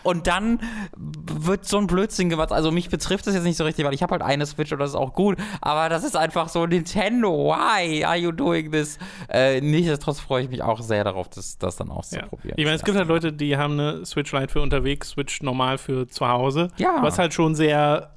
Und 0.02 0.26
dann 0.26 0.60
wird 0.96 1.64
so 1.66 1.78
ein 1.78 1.86
Blödsinn 1.86 2.28
gemacht. 2.28 2.52
Also 2.52 2.70
mich 2.70 2.90
betrifft 2.90 3.26
das 3.26 3.34
jetzt 3.34 3.44
nicht 3.44 3.56
so 3.56 3.64
richtig, 3.64 3.84
weil 3.84 3.94
ich 3.94 4.02
habe 4.02 4.12
halt 4.12 4.22
eine 4.22 4.44
Switch 4.46 4.72
und 4.72 4.78
das 4.78 4.90
ist 4.90 4.96
auch 4.96 5.14
gut. 5.14 5.36
Aber 5.60 5.88
das 5.88 6.04
ist 6.04 6.16
einfach 6.16 6.48
so 6.48 6.66
Nintendo. 6.66 7.30
Why 7.46 8.04
are 8.04 8.16
you 8.16 8.32
doing 8.32 8.70
this? 8.70 8.98
Äh, 9.30 9.60
nichtsdestotrotz 9.60 10.20
freue 10.20 10.44
ich 10.44 10.50
mich 10.50 10.62
auch 10.62 10.80
sehr 10.82 11.04
darauf, 11.04 11.28
das, 11.28 11.56
das 11.58 11.76
dann 11.76 11.88
Ja. 11.88 11.94
auszuprobieren. 11.94 12.54
Ich 12.58 12.64
meine, 12.64 12.76
es 12.76 12.84
gibt 12.84 12.96
halt 12.98 13.08
Leute, 13.08 13.32
die 13.32 13.56
haben 13.56 13.74
eine 13.80 14.04
Switch 14.04 14.32
Lite 14.32 14.48
für 14.48 14.60
unterwegs, 14.60 15.10
Switch 15.10 15.42
normal 15.42 15.78
für 15.78 16.06
zu 16.06 16.28
Hause. 16.28 16.68
Ja. 16.76 16.98
Was 17.02 17.18
halt 17.18 17.32
schon 17.34 17.54
sehr 17.54 18.10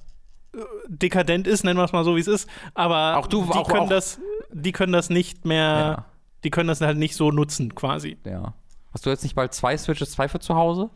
dekadent 0.88 1.48
ist, 1.48 1.63
nennen 1.63 1.80
wir 1.80 1.84
es 1.86 1.92
mal 1.92 2.04
so, 2.04 2.16
wie 2.16 2.20
es 2.20 2.28
ist. 2.28 2.48
Aber 2.74 3.18
Auch 3.18 3.28
du- 3.28 3.44
die, 3.46 3.52
auch- 3.52 3.68
können 3.68 3.82
auch- 3.84 3.89
das, 3.89 4.20
die 4.52 4.72
können 4.72 4.94
das 4.94 5.10
nicht 5.10 5.46
mehr, 5.46 5.62
Ja. 5.63 6.06
die 6.44 6.50
können 6.50 6.68
das 6.68 6.82
halt 6.82 6.98
nicht 6.98 7.16
so 7.16 7.32
nutzen, 7.32 7.74
quasi. 7.76 8.18
Ja. 8.26 8.54
Hast 8.94 9.06
du 9.06 9.10
jetzt 9.10 9.24
nicht 9.24 9.36
bald 9.36 9.54
zwei 9.54 9.76
Switches, 9.78 10.12
zwei 10.12 10.28
für 10.28 10.39
zu 10.39 10.56
Hause? 10.56 10.89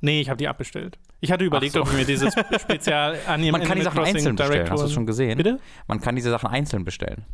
Nee, 0.00 0.20
ich 0.20 0.28
habe 0.28 0.36
die 0.36 0.48
abbestellt. 0.48 0.98
Ich 1.20 1.30
hatte 1.30 1.44
überlegt, 1.44 1.74
so. 1.74 1.82
ob 1.82 1.88
ich 1.88 1.94
mir 1.94 2.04
dieses 2.04 2.34
Spezial 2.60 3.16
an 3.28 3.40
Man 3.50 3.62
kann 3.62 3.78
die 3.78 3.84
Sachen 3.84 4.00
einzeln 4.04 4.34
bestellen. 4.36 4.70
Hast 4.70 4.84
du 4.84 4.88
schon 4.88 5.06
gesehen? 5.06 5.36
Bitte? 5.36 5.60
Man 5.86 6.00
kann 6.00 6.16
diese 6.16 6.30
Sachen 6.30 6.48
einzeln 6.48 6.84
bestellen. 6.84 7.24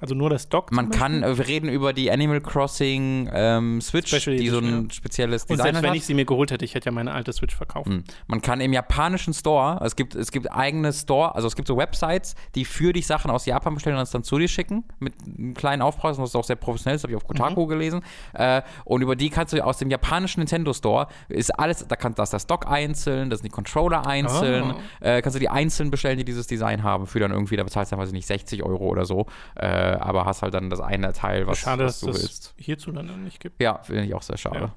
Also 0.00 0.16
nur 0.16 0.28
das 0.28 0.48
Dock. 0.48 0.72
Man 0.72 0.90
kann, 0.90 1.22
äh, 1.22 1.38
wir 1.38 1.46
reden 1.46 1.68
über 1.68 1.92
die 1.92 2.10
Animal 2.10 2.40
Crossing 2.40 3.30
ähm, 3.32 3.80
Switch, 3.80 4.12
Special 4.14 4.36
die 4.36 4.48
so 4.48 4.58
ein 4.58 4.90
spezielles 4.90 5.44
Und 5.44 5.50
Design 5.50 5.66
selbst 5.66 5.82
wenn 5.82 5.90
hat. 5.90 5.96
ich 5.96 6.04
sie 6.04 6.14
mir 6.14 6.24
geholt 6.24 6.50
hätte, 6.50 6.64
ich 6.64 6.74
hätte 6.74 6.86
ja 6.86 6.92
meine 6.92 7.12
alte 7.12 7.32
Switch 7.32 7.54
verkauft. 7.54 7.86
Hm. 7.88 8.02
Man 8.26 8.42
kann 8.42 8.60
im 8.60 8.72
japanischen 8.72 9.32
Store, 9.32 9.78
es 9.84 9.94
gibt, 9.94 10.16
es 10.16 10.32
gibt 10.32 10.50
eigene 10.50 10.92
Store, 10.92 11.36
also 11.36 11.46
es 11.46 11.54
gibt 11.54 11.68
so 11.68 11.76
Websites, 11.76 12.34
die 12.56 12.64
für 12.64 12.92
dich 12.92 13.06
Sachen 13.06 13.30
aus 13.30 13.46
Japan 13.46 13.74
bestellen 13.74 13.94
und 13.96 14.00
das 14.00 14.10
dann 14.10 14.24
zu 14.24 14.36
dir 14.38 14.48
schicken, 14.48 14.82
mit 14.98 15.14
einem 15.24 15.54
kleinen 15.54 15.80
Aufpreis, 15.80 16.18
ist 16.18 16.34
auch 16.34 16.42
sehr 16.44 16.56
professionell, 16.56 16.96
das 16.96 17.04
habe 17.04 17.12
ich 17.12 17.16
auf 17.16 17.26
Kotaku 17.26 17.66
gelesen. 17.66 18.00
Äh, 18.32 18.62
und 18.84 19.00
über 19.00 19.14
die 19.14 19.30
kannst 19.30 19.52
du 19.52 19.64
aus 19.64 19.78
dem 19.78 19.90
japanischen 19.90 20.40
Nintendo 20.40 20.72
Store, 20.72 21.06
ist 21.28 21.56
alles, 21.56 21.86
da 21.86 21.94
kannst 21.94 22.18
du 22.18 22.22
das, 22.22 22.30
das 22.30 22.48
Dock 22.48 22.66
einzeln, 22.66 23.30
das 23.30 23.38
sind 23.40 23.46
die 23.46 23.54
Controller 23.54 24.06
einzeln, 24.06 24.74
Oh. 24.74 25.04
äh, 25.04 25.22
kannst 25.22 25.36
du 25.36 25.40
die 25.40 25.48
einzeln 25.48 25.92
bestellen, 25.92 26.18
die 26.18 26.24
dieses 26.24 26.48
Design 26.48 26.82
haben, 26.82 27.06
für 27.06 27.20
dann 27.20 27.30
irgendwie, 27.30 27.56
da 27.56 27.62
bezahlst 27.62 27.92
du 27.92 27.96
dann, 27.96 28.02
weiß 28.02 28.08
ich 28.08 28.14
nicht, 28.14 28.26
60 28.26 28.64
Euro 28.64 28.88
oder 28.88 29.04
so, 29.04 29.26
äh, 29.54 29.83
aber 29.92 30.24
hast 30.24 30.42
halt 30.42 30.54
dann 30.54 30.70
das 30.70 30.80
eine 30.80 31.12
Teil, 31.12 31.46
was, 31.46 31.58
Schade, 31.58 31.84
was 31.84 31.94
dass 31.94 32.00
du 32.00 32.06
das 32.08 32.22
willst. 32.22 32.54
hierzulande 32.58 33.12
nicht 33.14 33.40
gibt. 33.40 33.60
Ja, 33.62 33.80
finde 33.82 34.04
ich 34.04 34.14
auch 34.14 34.22
sehr 34.22 34.36
schade. 34.38 34.72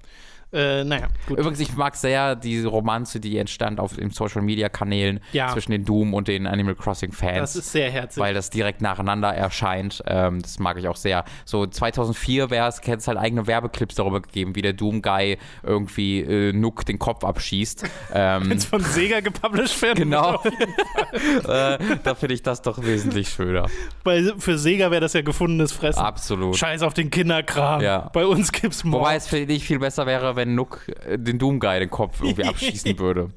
Äh, 0.54 0.84
naja, 0.86 1.08
gut. 1.28 1.40
Übrigens, 1.40 1.60
ich 1.60 1.76
mag 1.76 1.96
sehr 1.96 2.36
diese 2.36 2.70
Romanze, 2.70 3.20
die 3.20 3.38
entstand 3.38 3.80
auf 3.80 3.96
den 3.96 4.12
Social 4.12 4.42
Media 4.42 4.70
Kanälen 4.70 5.20
Ja. 5.34 5.50
zwischen 5.52 5.72
den 5.72 5.84
Doom 5.84 6.14
und 6.14 6.30
den 6.30 6.48
Animal 6.48 6.76
Crossing 6.76 7.12
Fans. 7.12 7.54
Das 7.54 7.56
ist 7.58 7.72
sehr 7.74 7.92
herzig. 7.92 8.22
weil 8.22 8.34
das 8.34 8.50
direkt 8.50 8.82
nacheinander 8.82 9.34
erscheint. 9.34 10.02
Ähm, 10.08 10.42
das 10.42 10.58
mag 10.60 10.78
ich 10.78 10.88
auch 10.88 10.96
sehr. 10.96 11.26
So 11.44 11.68
2004 11.68 12.50
wäre 12.50 12.68
es, 12.70 12.78
hätte 12.80 12.98
es 12.98 13.08
halt 13.08 13.18
eigene 13.18 13.46
Werbeclips 13.46 13.96
darüber 13.96 14.22
gegeben, 14.22 14.56
wie 14.56 14.62
der 14.62 14.74
Doom 14.74 15.02
Guy 15.02 15.38
irgendwie 15.64 16.22
äh, 16.22 16.54
Nook 16.54 16.86
den 16.86 16.98
Kopf 16.98 17.26
abschießt. 17.26 17.84
ähm, 18.14 18.50
Wenn's 18.50 18.64
von 18.66 18.82
Sega 18.82 19.20
gepublished 19.20 19.82
werden 19.82 19.98
genau. 19.98 20.42
äh, 20.44 21.78
da 22.04 22.16
finde 22.16 22.36
ich 22.36 22.44
das 22.44 22.62
doch 22.62 22.82
wesentlich 22.84 23.30
schöner. 23.30 23.68
Weil 24.06 24.34
für 24.38 24.58
Sega 24.58 24.92
wäre 24.92 25.02
das 25.02 25.12
ja 25.12 25.22
gefundenes 25.22 25.74
Fressen. 25.74 26.00
Absolut. 26.00 26.56
Scheiß 26.56 26.84
auf 26.84 26.94
den 26.94 27.10
Kinderkram. 27.10 27.82
Ja. 27.82 28.10
Bei 28.14 28.26
uns 28.26 28.54
gibt's 28.54 28.86
Mord. 28.86 29.02
Wobei 29.02 29.16
es 29.16 29.28
finde 29.28 29.54
ich 29.54 29.66
viel 29.66 29.80
besser 29.80 30.06
wäre, 30.06 30.37
wenn 30.38 30.56
Nook 30.56 30.88
äh, 31.06 31.18
den 31.20 31.38
Doom 31.38 31.60
Guy 31.60 31.80
den 31.80 31.90
Kopf 31.90 32.22
irgendwie 32.22 32.44
abschießen 32.48 32.98
würde. 32.98 33.32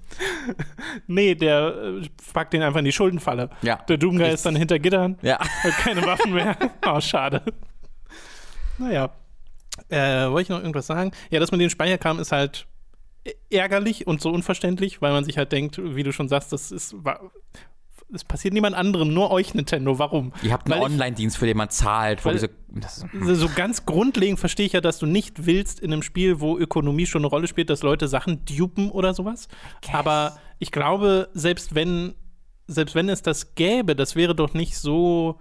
Nee, 1.09 1.35
der 1.35 1.75
äh, 2.03 2.09
packt 2.33 2.53
den 2.53 2.63
einfach 2.63 2.79
in 2.79 2.85
die 2.85 2.93
Schuldenfalle. 2.93 3.51
Ja. 3.63 3.77
Der 3.89 3.97
Doomguy 3.97 4.31
ist 4.31 4.47
dann 4.47 4.55
hinter 4.55 4.79
Gittern, 4.79 5.19
Ja. 5.23 5.41
hat 5.63 5.73
keine 5.79 6.03
Waffen 6.07 6.33
mehr. 6.33 6.57
Oh, 6.87 7.01
schade. 7.01 7.43
Naja. 8.79 9.11
Äh, 9.89 10.31
wollte 10.31 10.43
ich 10.43 10.49
noch 10.51 10.61
irgendwas 10.61 10.87
sagen? 10.87 11.11
Ja, 11.31 11.41
das 11.41 11.51
mit 11.51 11.61
dem 11.61 11.71
Speicherkram 11.71 12.21
ist 12.21 12.31
halt 12.33 12.67
ärgerlich 13.51 14.07
und 14.07 14.21
so 14.21 14.31
unverständlich, 14.31 15.03
weil 15.03 15.13
man 15.13 15.25
sich 15.25 15.37
halt 15.39 15.53
denkt, 15.53 15.81
wie 15.83 16.03
du 16.03 16.13
schon 16.13 16.29
sagst, 16.29 16.53
das 16.53 16.71
ist. 16.71 16.95
Es 18.13 18.25
passiert 18.25 18.55
niemand 18.55 18.75
anderem, 18.75 19.15
nur 19.15 19.31
euch 19.31 19.55
Nintendo. 19.55 19.99
Warum? 19.99 20.33
Ihr 20.43 20.53
habt 20.53 20.71
einen 20.71 20.83
Online-Dienst, 20.83 21.37
für 21.37 21.47
den 21.47 21.57
man 21.57 21.71
zahlt, 21.71 22.25
wo 22.25 22.29
Weil- 22.29 22.35
diese. 22.35 22.51
Das, 22.73 23.05
So 23.33 23.49
ganz 23.55 23.85
grundlegend 23.85 24.39
verstehe 24.39 24.67
ich 24.67 24.73
ja, 24.73 24.81
dass 24.81 24.99
du 24.99 25.07
nicht 25.07 25.47
willst 25.47 25.81
in 25.81 25.93
einem 25.93 26.03
Spiel, 26.03 26.41
wo 26.41 26.57
Ökonomie 26.57 27.07
schon 27.07 27.23
eine 27.23 27.29
Rolle 27.29 27.49
spielt, 27.49 27.69
dass 27.69 27.83
Leute 27.83 28.07
Sachen 28.09 28.45
dupen 28.45 28.91
oder 28.91 29.13
sowas. 29.13 29.49
Aber 29.93 30.39
ich 30.61 30.71
glaube, 30.71 31.29
selbst 31.35 31.75
wenn, 31.75 32.15
selbst 32.69 32.95
wenn 32.95 33.09
es 33.09 33.23
das 33.23 33.55
gäbe, 33.57 33.97
das 33.97 34.15
wäre 34.15 34.35
doch 34.37 34.55
nicht 34.55 34.77
so, 34.77 35.41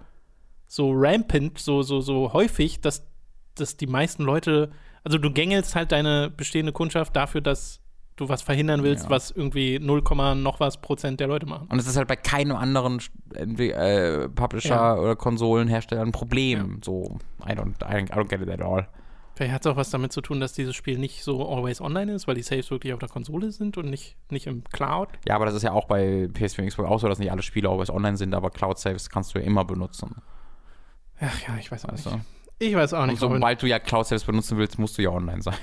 so 0.66 0.90
rampant, 0.92 1.58
so, 1.58 1.82
so, 1.82 2.00
so 2.00 2.32
häufig, 2.32 2.80
dass, 2.80 3.06
dass 3.54 3.76
die 3.76 3.86
meisten 3.86 4.24
Leute, 4.24 4.70
also 5.04 5.18
du 5.18 5.32
gängelst 5.32 5.76
halt 5.76 5.92
deine 5.92 6.30
bestehende 6.30 6.72
Kundschaft 6.72 7.14
dafür, 7.14 7.40
dass 7.40 7.80
du 8.16 8.28
was 8.28 8.42
verhindern 8.42 8.82
willst, 8.82 9.04
Ja. 9.04 9.10
was 9.10 9.30
irgendwie 9.30 9.78
0, 9.78 10.02
noch 10.36 10.60
was 10.60 10.80
Prozent 10.80 11.20
der 11.20 11.26
Leute 11.28 11.46
machen. 11.46 11.66
Und 11.70 11.78
es 11.78 11.86
ist 11.86 11.96
halt 11.96 12.08
bei 12.08 12.16
keinem 12.16 12.56
anderen 12.56 13.00
äh, 13.34 14.28
Publisher 14.28 14.74
Ja. 14.74 14.96
oder 14.96 15.16
Konsolenhersteller 15.16 16.02
ein 16.02 16.12
Problem. 16.12 16.80
So, 16.84 17.18
I 17.46 17.52
don't, 17.52 17.74
I 17.82 18.04
don't, 18.12 18.28
get 18.28 18.40
it 18.42 18.48
at 18.50 18.60
all. 18.62 18.86
Vielleicht 19.36 19.54
hat 19.54 19.64
es 19.64 19.72
auch 19.72 19.76
was 19.76 19.88
damit 19.88 20.12
zu 20.12 20.20
tun, 20.20 20.38
dass 20.38 20.52
dieses 20.52 20.76
Spiel 20.76 20.98
nicht 20.98 21.24
so 21.24 21.48
always 21.48 21.80
online 21.80 22.12
ist, 22.12 22.28
weil 22.28 22.34
die 22.34 22.42
Saves 22.42 22.70
wirklich 22.70 22.92
auf 22.92 22.98
der 22.98 23.08
Konsole 23.08 23.50
sind 23.52 23.78
und 23.78 23.88
nicht, 23.88 24.16
nicht 24.30 24.46
im 24.46 24.64
Cloud. 24.64 25.08
Ja, 25.26 25.34
aber 25.36 25.46
das 25.46 25.54
ist 25.54 25.62
ja 25.62 25.72
auch 25.72 25.86
bei 25.86 26.28
PS4 26.34 26.60
und 26.60 26.66
Xbox 26.68 26.88
auch 26.90 27.00
so, 27.00 27.08
dass 27.08 27.18
nicht 27.18 27.32
alle 27.32 27.40
Spiele 27.40 27.70
always 27.70 27.88
online 27.88 28.18
sind, 28.18 28.34
aber 28.34 28.50
Cloud 28.50 28.78
Saves 28.78 29.08
kannst 29.08 29.34
du 29.34 29.38
ja 29.38 29.46
immer 29.46 29.64
benutzen. 29.64 30.16
Ach 31.20 31.40
ja, 31.48 31.56
ich 31.58 31.72
weiß 31.72 31.86
auch 31.86 31.92
Weißt 31.92 32.06
nicht. 32.06 32.18
Ich 32.58 32.74
weiß 32.74 32.92
auch 32.92 33.02
Und 33.04 33.08
nicht, 33.10 33.22
warum. 33.22 33.36
sobald 33.36 33.62
du 33.62 33.66
ja 33.66 33.78
Cloud 33.78 34.06
Saves 34.06 34.24
benutzen 34.24 34.58
willst, 34.58 34.78
musst 34.78 34.98
du 34.98 35.02
ja 35.02 35.08
online 35.10 35.40
sein. 35.40 35.54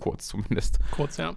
Kurz 0.00 0.28
zumindest. 0.28 0.78
Kurz, 0.90 1.16
ja. 1.16 1.34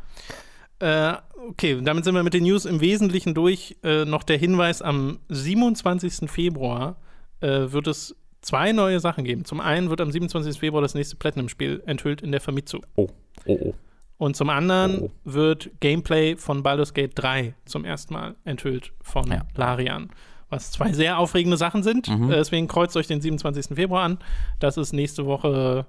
Äh, 0.80 1.18
okay, 1.50 1.80
damit 1.82 2.04
sind 2.06 2.14
wir 2.16 2.24
mit 2.24 2.34
den 2.34 2.44
News 2.44 2.66
im 2.66 2.82
Wesentlichen 2.82 3.34
durch. 3.34 3.78
Äh, 3.84 4.06
noch 4.06 4.24
der 4.24 4.38
Hinweis: 4.38 4.82
Am 4.82 5.20
27. 5.30 6.30
Februar 6.30 6.98
äh, 7.42 7.72
wird 7.72 7.88
es 7.88 8.16
zwei 8.42 8.72
neue 8.72 9.00
Sachen 9.00 9.24
geben. 9.24 9.44
Zum 9.46 9.60
einen 9.60 9.90
wird 9.90 10.02
am 10.02 10.12
27. 10.12 10.60
Februar 10.60 10.82
das 10.82 10.94
nächste 10.94 11.16
Platinum-Spiel 11.16 11.82
enthüllt 11.86 12.22
in 12.22 12.32
der 12.32 12.42
Famitsu. 12.42 12.80
Oh, 12.96 13.08
oh, 13.46 13.58
oh. 13.62 13.74
Und 14.20 14.36
zum 14.36 14.50
anderen 14.50 15.00
Oh. 15.02 15.12
wird 15.26 15.70
Gameplay 15.80 16.36
von 16.36 16.64
Baldur's 16.64 16.94
Gate 16.94 17.12
3 17.16 17.54
zum 17.66 17.86
ersten 17.86 18.14
Mal 18.14 18.36
enthüllt 18.46 18.94
von 19.02 19.28
Ja. 19.32 19.42
Larian. 19.56 20.10
was 20.50 20.72
zwei 20.72 20.94
sehr 20.94 21.18
aufregende 21.20 21.58
Sachen 21.58 21.84
sind. 21.84 22.08
Mhm. 22.08 22.32
Äh, 22.32 22.36
Deswegen 22.36 22.68
kreuzt 22.68 22.96
euch 22.98 23.06
den 23.08 23.20
27. 23.22 23.76
Februar 23.76 24.04
an. 24.04 24.18
Das 24.60 24.78
ist 24.78 24.94
nächste 24.94 25.26
Woche, 25.26 25.86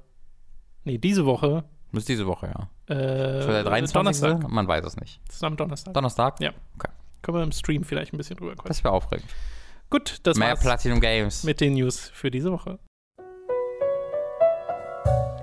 nee, 0.84 0.98
diese 0.98 1.24
Woche. 1.26 1.64
Das 1.92 2.00
ist 2.02 2.08
diese 2.08 2.26
Woche, 2.26 2.46
ja. 2.48 2.94
Äh, 2.94 3.42
Schon 3.42 3.52
der 3.52 3.64
23. 3.64 3.92
Donnerstag. 3.94 4.48
Man 4.50 4.68
weiß 4.68 4.84
es 4.84 4.96
nicht. 4.96 5.20
Das 5.26 5.36
ist 5.36 5.44
am 5.44 5.56
Donnerstag. 5.56 5.94
Donnerstag? 5.94 6.40
Ja. 6.40 6.50
Okay. 6.76 6.90
Können 7.22 7.38
wir 7.38 7.42
im 7.44 7.52
Stream 7.52 7.82
vielleicht 7.84 8.12
ein 8.12 8.18
bisschen 8.18 8.36
drüber 8.36 8.52
quatschen. 8.52 8.68
Das 8.68 8.84
wäre 8.84 8.94
aufregend. 8.94 9.28
Gut, 9.90 10.18
das 10.22 10.36
Mehr 10.36 10.50
war's 10.50 10.60
Platinum 10.60 11.00
Games. 11.00 11.44
mit 11.44 11.60
den 11.60 11.72
News 11.74 12.10
für 12.12 12.30
diese 12.30 12.52
Woche. 12.52 12.78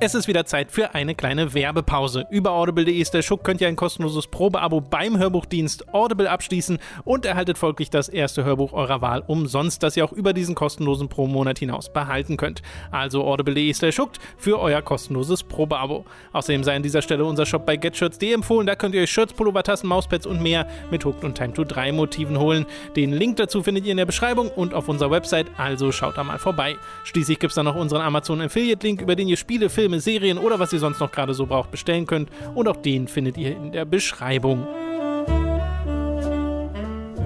Es 0.02 0.14
ist 0.14 0.28
wieder 0.28 0.46
Zeit 0.46 0.74
für 0.74 0.94
eine 0.94 1.16
kleine 1.16 1.54
Werbepause. 1.54 2.26
Über 2.30 2.52
audible.de 2.52 2.94
ist 2.94 3.14
der 3.14 3.22
Schuck 3.22 3.46
könnt 3.46 3.62
ihr 3.62 3.70
ein 3.70 3.78
kostenloses 3.78 4.28
Probeabo 4.28 4.82
beim 4.82 5.18
Hörbuchdienst 5.18 5.94
Audible 5.94 6.30
abschließen 6.30 6.80
und 7.06 7.26
erhaltet 7.26 7.58
folglich 7.58 7.90
das 7.92 8.10
erste 8.10 8.44
Hörbuch 8.44 8.74
eurer 8.74 9.02
Wahl 9.02 9.24
umsonst, 9.26 9.82
das 9.84 9.96
ihr 9.96 10.04
auch 10.04 10.12
über 10.12 10.34
diesen 10.34 10.54
kostenlosen 10.54 11.08
Pro-Monat 11.08 11.60
hinaus 11.60 11.94
behalten 11.94 12.36
könnt. 12.36 12.62
Also 12.92 13.24
audible.de 13.24 13.70
ist 13.70 13.84
der 13.84 13.94
Schuck 13.94 14.12
für 14.38 14.60
euer 14.60 14.82
kostenloses 14.82 15.44
Probeabo. 15.44 16.04
Außerdem 16.34 16.66
sei 16.66 16.76
an 16.76 16.84
dieser 16.84 17.02
Stelle 17.02 17.24
unser 17.24 17.46
Shop 17.46 17.66
bei 17.66 17.78
getshirts.de 17.78 18.34
empfohlen. 18.34 18.68
Da 18.68 18.76
könnt 18.76 18.96
ihr 18.96 19.02
euch 19.02 19.12
Shirts, 19.12 19.32
Pullover, 19.32 19.64
Tassen, 19.64 19.88
Mauspads 19.88 20.28
und 20.28 20.42
mehr 20.42 20.68
mit 20.92 21.06
Hooked 21.06 21.24
und 21.24 21.36
Time 21.36 21.54
to 21.54 21.64
3 21.64 21.94
Motiven 21.94 22.38
holen. 22.38 22.66
Den 22.98 23.14
Link 23.14 23.38
dazu 23.38 23.64
findet 23.64 23.86
ihr 23.86 23.92
in 23.92 23.98
der 23.98 24.06
Beschreibung 24.06 24.50
und 24.50 24.74
auf 24.74 24.90
unserer 24.90 25.12
Website, 25.12 25.48
also 25.56 25.94
schaut 25.94 26.18
da 26.18 26.24
mal 26.26 26.38
vorbei. 26.38 26.76
Schließlich 27.06 27.40
gibt 27.40 27.52
es 27.52 27.56
dann 27.56 27.66
noch 27.66 27.76
unseren 27.76 28.02
Amazon 28.02 28.42
Affiliate 28.42 28.86
Link, 28.86 29.02
über 29.02 29.16
den 29.16 29.30
ihr 29.30 29.38
Spiele, 29.38 29.70
Filme, 29.70 29.85
Serien 30.00 30.38
oder 30.38 30.60
was 30.60 30.74
ihr 30.74 30.80
sonst 30.80 31.00
noch 31.00 31.12
gerade 31.12 31.34
so 31.34 31.46
braucht 31.46 31.72
bestellen 31.72 32.06
könnt 32.06 32.30
und 32.54 32.68
auch 32.68 32.78
den 32.78 33.08
findet 33.08 33.38
ihr 33.38 33.56
in 33.56 33.72
der 33.72 33.86
Beschreibung. 33.86 34.68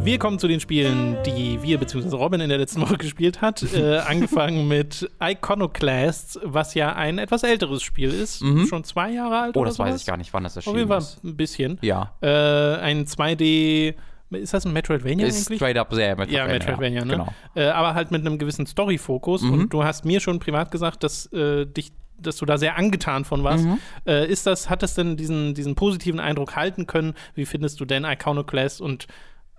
Wir 0.04 0.18
kommen 0.18 0.40
zu 0.40 0.48
den 0.48 0.60
Spielen, 0.60 1.18
die 1.26 1.62
wir 1.62 1.78
bzw. 1.78 2.16
Robin 2.16 2.40
in 2.40 2.50
der 2.50 2.58
letzten 2.58 2.82
Woche 2.82 2.98
gespielt 2.98 3.42
hat. 3.42 3.64
Äh, 3.80 3.98
angefangen 4.00 4.68
mit 4.68 5.10
Iconoclasts, 5.22 6.40
was 6.44 6.74
ja 6.74 6.94
ein 6.96 7.18
etwas 7.18 7.44
älteres 7.44 7.84
Spiel 7.84 8.10
ist. 8.10 8.44
Schon 8.68 8.84
zwei 8.84 9.12
Jahre 9.12 9.40
alt 9.40 9.58
oh, 9.58 9.64
das 9.64 9.78
weiß 9.78 10.02
ich 10.02 10.06
gar 10.06 10.18
nicht, 10.18 10.34
wann 10.34 10.44
das 10.44 10.54
Auf 10.54 10.66
erschienen 10.66 10.78
jeden 10.78 10.90
Fall 10.90 10.98
ist. 10.98 11.24
ein 11.24 11.38
bisschen. 11.38 11.78
Ja. 11.82 12.14
Äh, 12.22 12.28
ein 12.78 13.06
2D. 13.06 13.94
Ist 14.32 14.54
das 14.54 14.66
ein 14.66 14.74
Metroidvania 14.74 15.28
Ist 15.28 15.48
eigentlich? 15.48 15.60
straight 15.60 15.78
up 15.78 15.94
sehr 15.94 16.16
Metroidvania. 16.16 16.48
Ja, 16.48 16.52
Metroidvania, 16.52 17.06
ne? 17.06 17.14
Genau. 17.14 17.34
Äh, 17.56 17.70
aber 17.70 17.94
halt 17.94 18.12
mit 18.12 18.26
einem 18.26 18.38
gewissen 18.38 18.66
Story-Fokus. 18.66 19.44
Mhm. 19.44 19.54
Und 19.54 19.74
du 19.74 19.84
hast 19.84 20.04
mir 20.06 20.20
schon 20.20 20.40
privat 20.40 20.72
gesagt, 20.72 21.04
dass 21.04 21.32
äh, 21.32 21.66
dich 21.66 21.92
dass 22.22 22.38
du 22.38 22.46
da 22.46 22.58
sehr 22.58 22.78
angetan 22.78 23.26
von 23.26 23.44
warst. 23.44 23.66
Mhm. 23.66 23.80
Äh, 24.06 24.28
ist 24.28 24.46
das, 24.46 24.70
hat 24.70 24.84
das 24.84 24.94
denn 24.94 25.18
diesen, 25.18 25.54
diesen 25.54 25.76
positiven 25.76 26.20
Eindruck 26.20 26.56
halten 26.56 26.88
können? 26.88 27.14
Wie 27.36 27.46
findest 27.46 27.80
du 27.80 27.86
denn 27.86 28.06
Iconoclast 28.06 28.82
und 28.82 29.08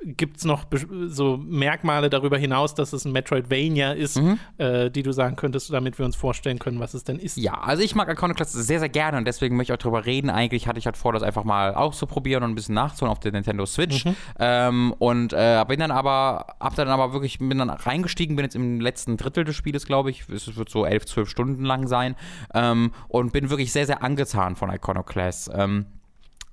gibt 0.02 0.38
es 0.38 0.44
noch 0.44 0.64
so 1.08 1.36
Merkmale 1.36 2.08
darüber 2.08 2.38
hinaus, 2.38 2.74
dass 2.74 2.92
es 2.92 3.04
ein 3.04 3.12
Metroidvania 3.12 3.92
ist, 3.92 4.18
Mhm. 4.18 4.38
äh, 4.58 4.90
die 4.90 5.02
du 5.02 5.12
sagen 5.12 5.36
könntest, 5.36 5.72
damit 5.72 5.98
wir 5.98 6.06
uns 6.06 6.16
vorstellen 6.16 6.58
können, 6.58 6.80
was 6.80 6.94
es 6.94 7.04
denn 7.04 7.18
ist? 7.18 7.36
Ja, 7.36 7.54
also 7.60 7.82
ich 7.82 7.94
mag 7.94 8.08
Iconoclast 8.10 8.52
sehr, 8.52 8.78
sehr 8.80 8.88
gerne 8.88 9.18
und 9.18 9.26
deswegen 9.26 9.56
möchte 9.56 9.72
ich 9.72 9.78
auch 9.78 9.82
drüber 9.82 10.06
reden. 10.06 10.30
Eigentlich 10.30 10.66
hatte 10.66 10.78
ich 10.78 10.86
halt 10.86 10.96
vor, 10.96 11.12
das 11.12 11.22
einfach 11.22 11.44
mal 11.44 11.74
auszuprobieren 11.74 12.42
und 12.44 12.50
ein 12.52 12.54
bisschen 12.54 12.74
nachzuholen 12.74 13.12
auf 13.12 13.20
der 13.20 13.32
Nintendo 13.32 13.66
Switch. 13.66 14.04
Ähm, 14.38 14.94
und 14.98 15.32
äh, 15.32 15.64
bin 15.68 15.80
dann 15.80 15.90
aber, 15.90 16.56
hab 16.60 16.74
dann 16.76 16.88
aber 16.88 17.12
wirklich, 17.12 17.38
bin 17.38 17.58
dann 17.58 17.70
reingestiegen, 17.70 18.36
bin 18.36 18.44
jetzt 18.44 18.56
im 18.56 18.80
letzten 18.80 19.16
Drittel 19.16 19.44
des 19.44 19.56
Spieles, 19.56 19.86
glaube 19.86 20.10
ich. 20.10 20.28
Es 20.28 20.56
wird 20.56 20.70
so 20.70 20.86
elf, 20.86 21.04
zwölf 21.06 21.28
Stunden 21.28 21.64
lang 21.64 21.86
sein. 21.86 22.16
Ähm, 22.54 22.92
und 23.08 23.32
bin 23.32 23.50
wirklich 23.50 23.72
sehr, 23.72 23.86
sehr 23.86 24.02
angetan 24.02 24.56
von 24.56 24.70
Iconoclast. 24.70 25.50
Ähm, 25.54 25.86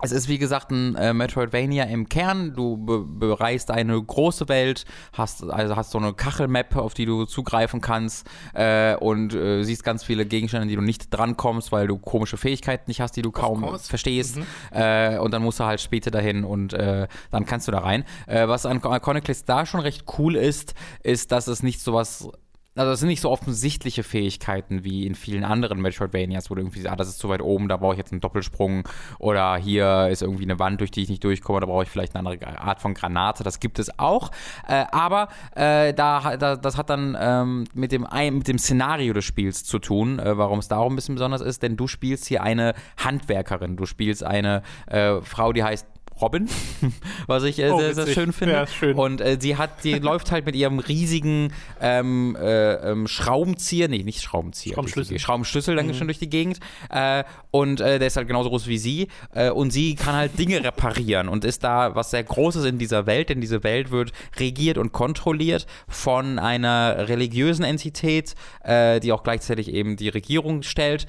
es 0.02 0.12
ist 0.12 0.28
wie 0.28 0.38
gesagt 0.38 0.72
ein 0.72 0.96
äh, 0.96 1.14
Metroidvania 1.14 1.86
im 1.86 2.08
Kern. 2.08 2.54
Du 2.54 2.78
be 2.78 3.04
bereist 3.08 3.72
eine 3.72 4.02
große 4.02 4.48
Welt, 4.48 4.86
hast 5.14 5.44
also 5.44 5.76
hast 5.76 5.92
so 5.92 5.98
eine 5.98 6.14
Kachelmap, 6.14 6.76
auf 6.76 6.94
die 6.94 7.06
du 7.06 7.26
zugreifen 7.26 7.82
kannst 7.82 8.28
äh, 8.54 8.96
und 8.96 9.34
äh, 9.34 9.64
siehst 9.64 9.84
ganz 9.84 10.04
viele 10.04 10.26
Gegenstände, 10.26 10.64
an 10.64 10.68
die 10.68 10.76
du 10.76 10.82
nicht 10.82 11.10
drankommst, 11.10 11.72
weil 11.72 11.88
du 11.88 11.98
komische 11.98 12.38
Fähigkeiten 12.38 12.86
nicht 12.88 13.02
hast, 13.02 13.14
die 13.14 13.22
du 13.22 13.32
kaum 13.32 13.78
verstehst. 13.80 14.40
Äh, 14.72 15.18
und 15.18 15.32
dann 15.32 15.42
musst 15.42 15.60
du 15.60 15.66
halt 15.66 15.82
später 15.82 16.12
dahin 16.12 16.44
und 16.44 16.74
äh, 16.74 17.08
dann 17.32 17.46
kannst 17.46 17.68
du 17.68 17.72
da 17.72 17.80
rein. 17.80 18.04
Äh, 18.28 18.48
was 18.48 18.66
an 18.66 18.78
Iconoclast 18.78 19.50
da 19.50 19.66
schon 19.66 19.80
recht 19.80 20.06
cool 20.18 20.36
ist, 20.36 20.76
ist, 21.02 21.32
dass 21.32 21.48
es 21.48 21.64
nicht 21.64 21.82
sowas 21.82 22.30
also 22.78 22.92
es 22.92 23.00
sind 23.00 23.10
nicht 23.10 23.22
so 23.22 23.30
offensichtliche 23.30 24.04
Fähigkeiten 24.04 24.84
wie 24.84 25.06
in 25.06 25.16
vielen 25.16 25.44
anderen 25.44 25.82
Metroidvanias, 25.82 26.50
wo 26.50 26.56
du 26.56 26.62
irgendwie, 26.62 26.88
ah, 26.88 26.96
das 26.96 27.08
ist 27.08 27.20
zu 27.20 27.30
weit 27.30 27.42
oben, 27.42 27.68
da 27.68 27.78
brauche 27.78 27.94
ich 27.94 27.98
jetzt 27.98 28.12
einen 28.12 28.22
Doppelsprung 28.22 28.88
oder 29.20 29.58
hier 29.58 30.08
ist 30.10 30.22
irgendwie 30.22 30.44
eine 30.44 30.60
Wand, 30.60 30.82
durch 30.82 30.92
die 30.92 31.04
ich 31.04 31.10
nicht 31.10 31.24
durchkomme, 31.24 31.60
da 31.60 31.66
brauche 31.66 31.84
ich 31.84 31.90
vielleicht 31.90 32.16
eine 32.16 32.28
andere 32.28 32.60
Art 32.60 32.82
von 32.82 32.94
Granate, 32.94 33.44
das 33.44 33.60
gibt 33.60 33.80
es 33.80 33.98
auch, 34.00 34.32
äh, 34.68 34.86
aber 34.92 35.30
äh, 35.56 35.94
da, 35.94 36.38
da, 36.38 36.56
das 36.56 36.78
hat 36.78 36.90
dann 36.90 37.18
ähm, 37.20 37.66
mit, 37.74 37.92
dem, 37.92 38.08
mit 38.32 38.48
dem 38.48 38.58
Szenario 38.58 39.14
des 39.14 39.26
Spiels 39.26 39.64
zu 39.64 39.80
tun, 39.80 40.20
äh, 40.20 40.38
warum 40.38 40.60
es 40.60 40.68
darum 40.68 40.94
ein 40.94 40.96
bisschen 40.96 41.16
besonders 41.16 41.42
ist, 41.42 41.64
denn 41.64 41.78
du 41.78 41.88
spielst 41.88 42.26
hier 42.28 42.44
eine 42.44 42.74
Handwerkerin, 42.98 43.78
du 43.78 43.86
spielst 43.86 44.24
eine 44.24 44.62
äh, 44.88 45.22
Frau, 45.22 45.54
die 45.54 45.64
heißt 45.64 45.88
Robin, 46.22 46.50
was 47.28 47.44
ich 47.44 47.60
äh, 47.60 47.70
Oh, 47.70 47.80
sehr, 47.80 47.94
sehr 47.94 48.08
schön 48.08 48.34
finde. 48.34 48.56
Ja, 48.56 48.68
schön. 48.68 48.98
Und 48.98 49.22
äh, 49.22 49.38
sie 49.40 49.58
hat, 49.58 49.84
die 49.84 49.94
läuft 50.00 50.32
halt 50.32 50.46
mit 50.46 50.56
ihrem 50.56 50.80
riesigen 50.80 51.54
ähm, 51.82 52.36
äh, 52.40 52.74
ähm, 52.74 53.08
Schraubenzieher, 53.08 53.88
nee, 53.88 54.04
nicht 54.04 54.22
Schraubenzieher, 54.22 54.74
Schraubenschlüssel. 54.74 55.20
Schraubenschlüssel 55.20 55.76
dann 55.76 55.94
schon 55.94 56.08
durch 56.08 56.20
die 56.20 56.30
Gegend. 56.30 56.60
Äh, 56.90 57.24
und 57.52 57.82
äh, 57.82 58.00
der 58.00 58.08
ist 58.08 58.18
halt 58.18 58.28
genauso 58.28 58.50
groß 58.50 58.68
wie 58.68 58.78
sie. 58.78 59.08
Äh, 59.34 59.52
und 59.52 59.72
sie 59.72 59.96
kann 59.96 60.16
halt 60.16 60.38
Dinge 60.40 60.64
reparieren 60.64 61.30
und 61.30 61.46
ist 61.46 61.64
da 61.64 61.96
was 61.96 62.12
sehr 62.12 62.24
Großes 62.24 62.66
in 62.66 62.78
dieser 62.78 63.06
Welt, 63.06 63.30
denn 63.30 63.42
diese 63.42 63.64
Welt 63.64 63.92
wird 63.92 64.12
regiert 64.38 64.78
und 64.78 64.92
kontrolliert 64.92 65.68
von 65.88 66.40
einer 66.40 67.08
religiösen 67.08 67.64
Entität, 67.64 68.36
die 68.66 69.12
auch 69.12 69.24
gleichzeitig 69.24 69.72
eben 69.72 69.96
die 69.96 70.10
Regierung 70.10 70.64
stellt 70.64 71.08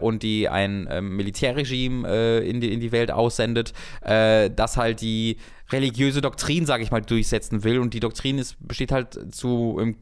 und 0.00 0.22
die 0.22 0.48
ein 0.48 0.86
ähm, 0.90 1.16
Militärregime 1.16 2.38
in, 2.40 2.60
die, 2.60 2.72
in 2.72 2.80
die 2.80 2.92
Welt 2.92 3.10
aussendet, 3.10 3.72
äh, 4.02 4.41
das 4.50 4.76
halt 4.76 5.00
die 5.00 5.36
religiöse 5.70 6.20
Doktrin, 6.20 6.66
sage 6.66 6.82
ich 6.82 6.90
mal, 6.90 7.00
durchsetzen 7.02 7.64
will. 7.64 7.78
Und 7.78 7.94
die 7.94 8.00
Doktrin 8.00 8.38
ist, 8.38 8.56
besteht 8.66 8.92
halt 8.92 9.34
zu 9.34 9.78
im, 9.80 9.96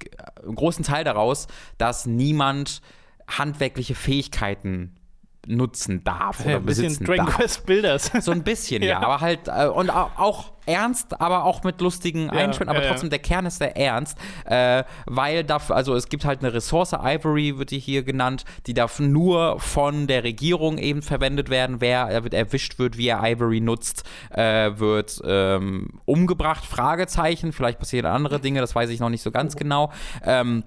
im 0.45 0.55
großen 0.55 0.85
Teil 0.85 1.05
daraus, 1.05 1.47
dass 1.79 2.07
niemand 2.07 2.81
handwerkliche 3.29 3.95
Fähigkeiten 3.95 4.97
nutzen 5.47 6.05
darf 6.05 6.41
oder 6.41 6.51
Ja, 6.51 6.57
ein 6.59 6.67
bisschen 6.67 6.85
besitzen 6.87 7.05
Dragon 7.05 7.27
darf. 7.27 7.37
Quest 7.37 7.67
Builders. 7.67 8.11
So 8.21 8.31
ein 8.33 8.43
bisschen, 8.45 8.83
ja. 8.85 8.89
Ja. 8.89 9.01
Aber 9.03 9.21
halt, 9.21 9.49
äh, 9.49 9.67
und 9.69 9.91
au- 9.91 10.11
auch 10.17 10.53
ernst, 10.71 11.21
aber 11.21 11.45
auch 11.45 11.63
mit 11.65 11.81
lustigen 11.81 12.31
Einschnitten, 12.31 12.71
aber 12.71 12.79
ja, 12.79 12.85
ja. 12.85 12.91
trotzdem, 12.91 13.11
der 13.11 13.19
Kern 13.19 13.47
ist 13.47 13.59
sehr 13.59 13.77
ernst, 13.77 14.17
äh, 14.45 14.85
weil 15.07 15.45
dafür, 15.45 15.77
also 15.77 15.95
es 15.95 16.09
gibt 16.09 16.25
halt 16.25 16.41
eine 16.41 16.53
Ressource, 16.53 16.93
Ivory 16.93 17.59
wird 17.59 17.71
die 17.71 17.79
hier 17.79 18.03
genannt, 18.03 18.45
die 18.67 18.75
darf 18.75 19.01
nur 19.01 19.59
von 19.59 20.07
der 20.07 20.25
Regierung 20.25 20.79
eben 20.79 21.03
verwendet 21.03 21.51
werden. 21.51 21.81
Wer 21.81 22.09
er 22.09 22.33
erwischt 22.33 22.79
wird, 22.79 22.97
wie 22.97 23.09
er 23.09 23.21
Ivory 23.23 23.61
nutzt, 23.61 24.05
äh, 24.31 24.71
wird 24.77 25.21
ähm, 25.25 26.01
umgebracht, 26.05 26.65
Fragezeichen, 26.65 27.53
vielleicht 27.53 27.79
passieren 27.79 28.07
andere 28.07 28.41
Dinge, 28.41 28.61
das 28.61 28.75
weiß 28.75 28.91
ich 28.91 29.01
noch 29.01 29.11
nicht 29.11 29.23
so 29.23 29.31
ganz 29.31 29.57
genau. 29.57 29.93
Ähm, 30.25 30.65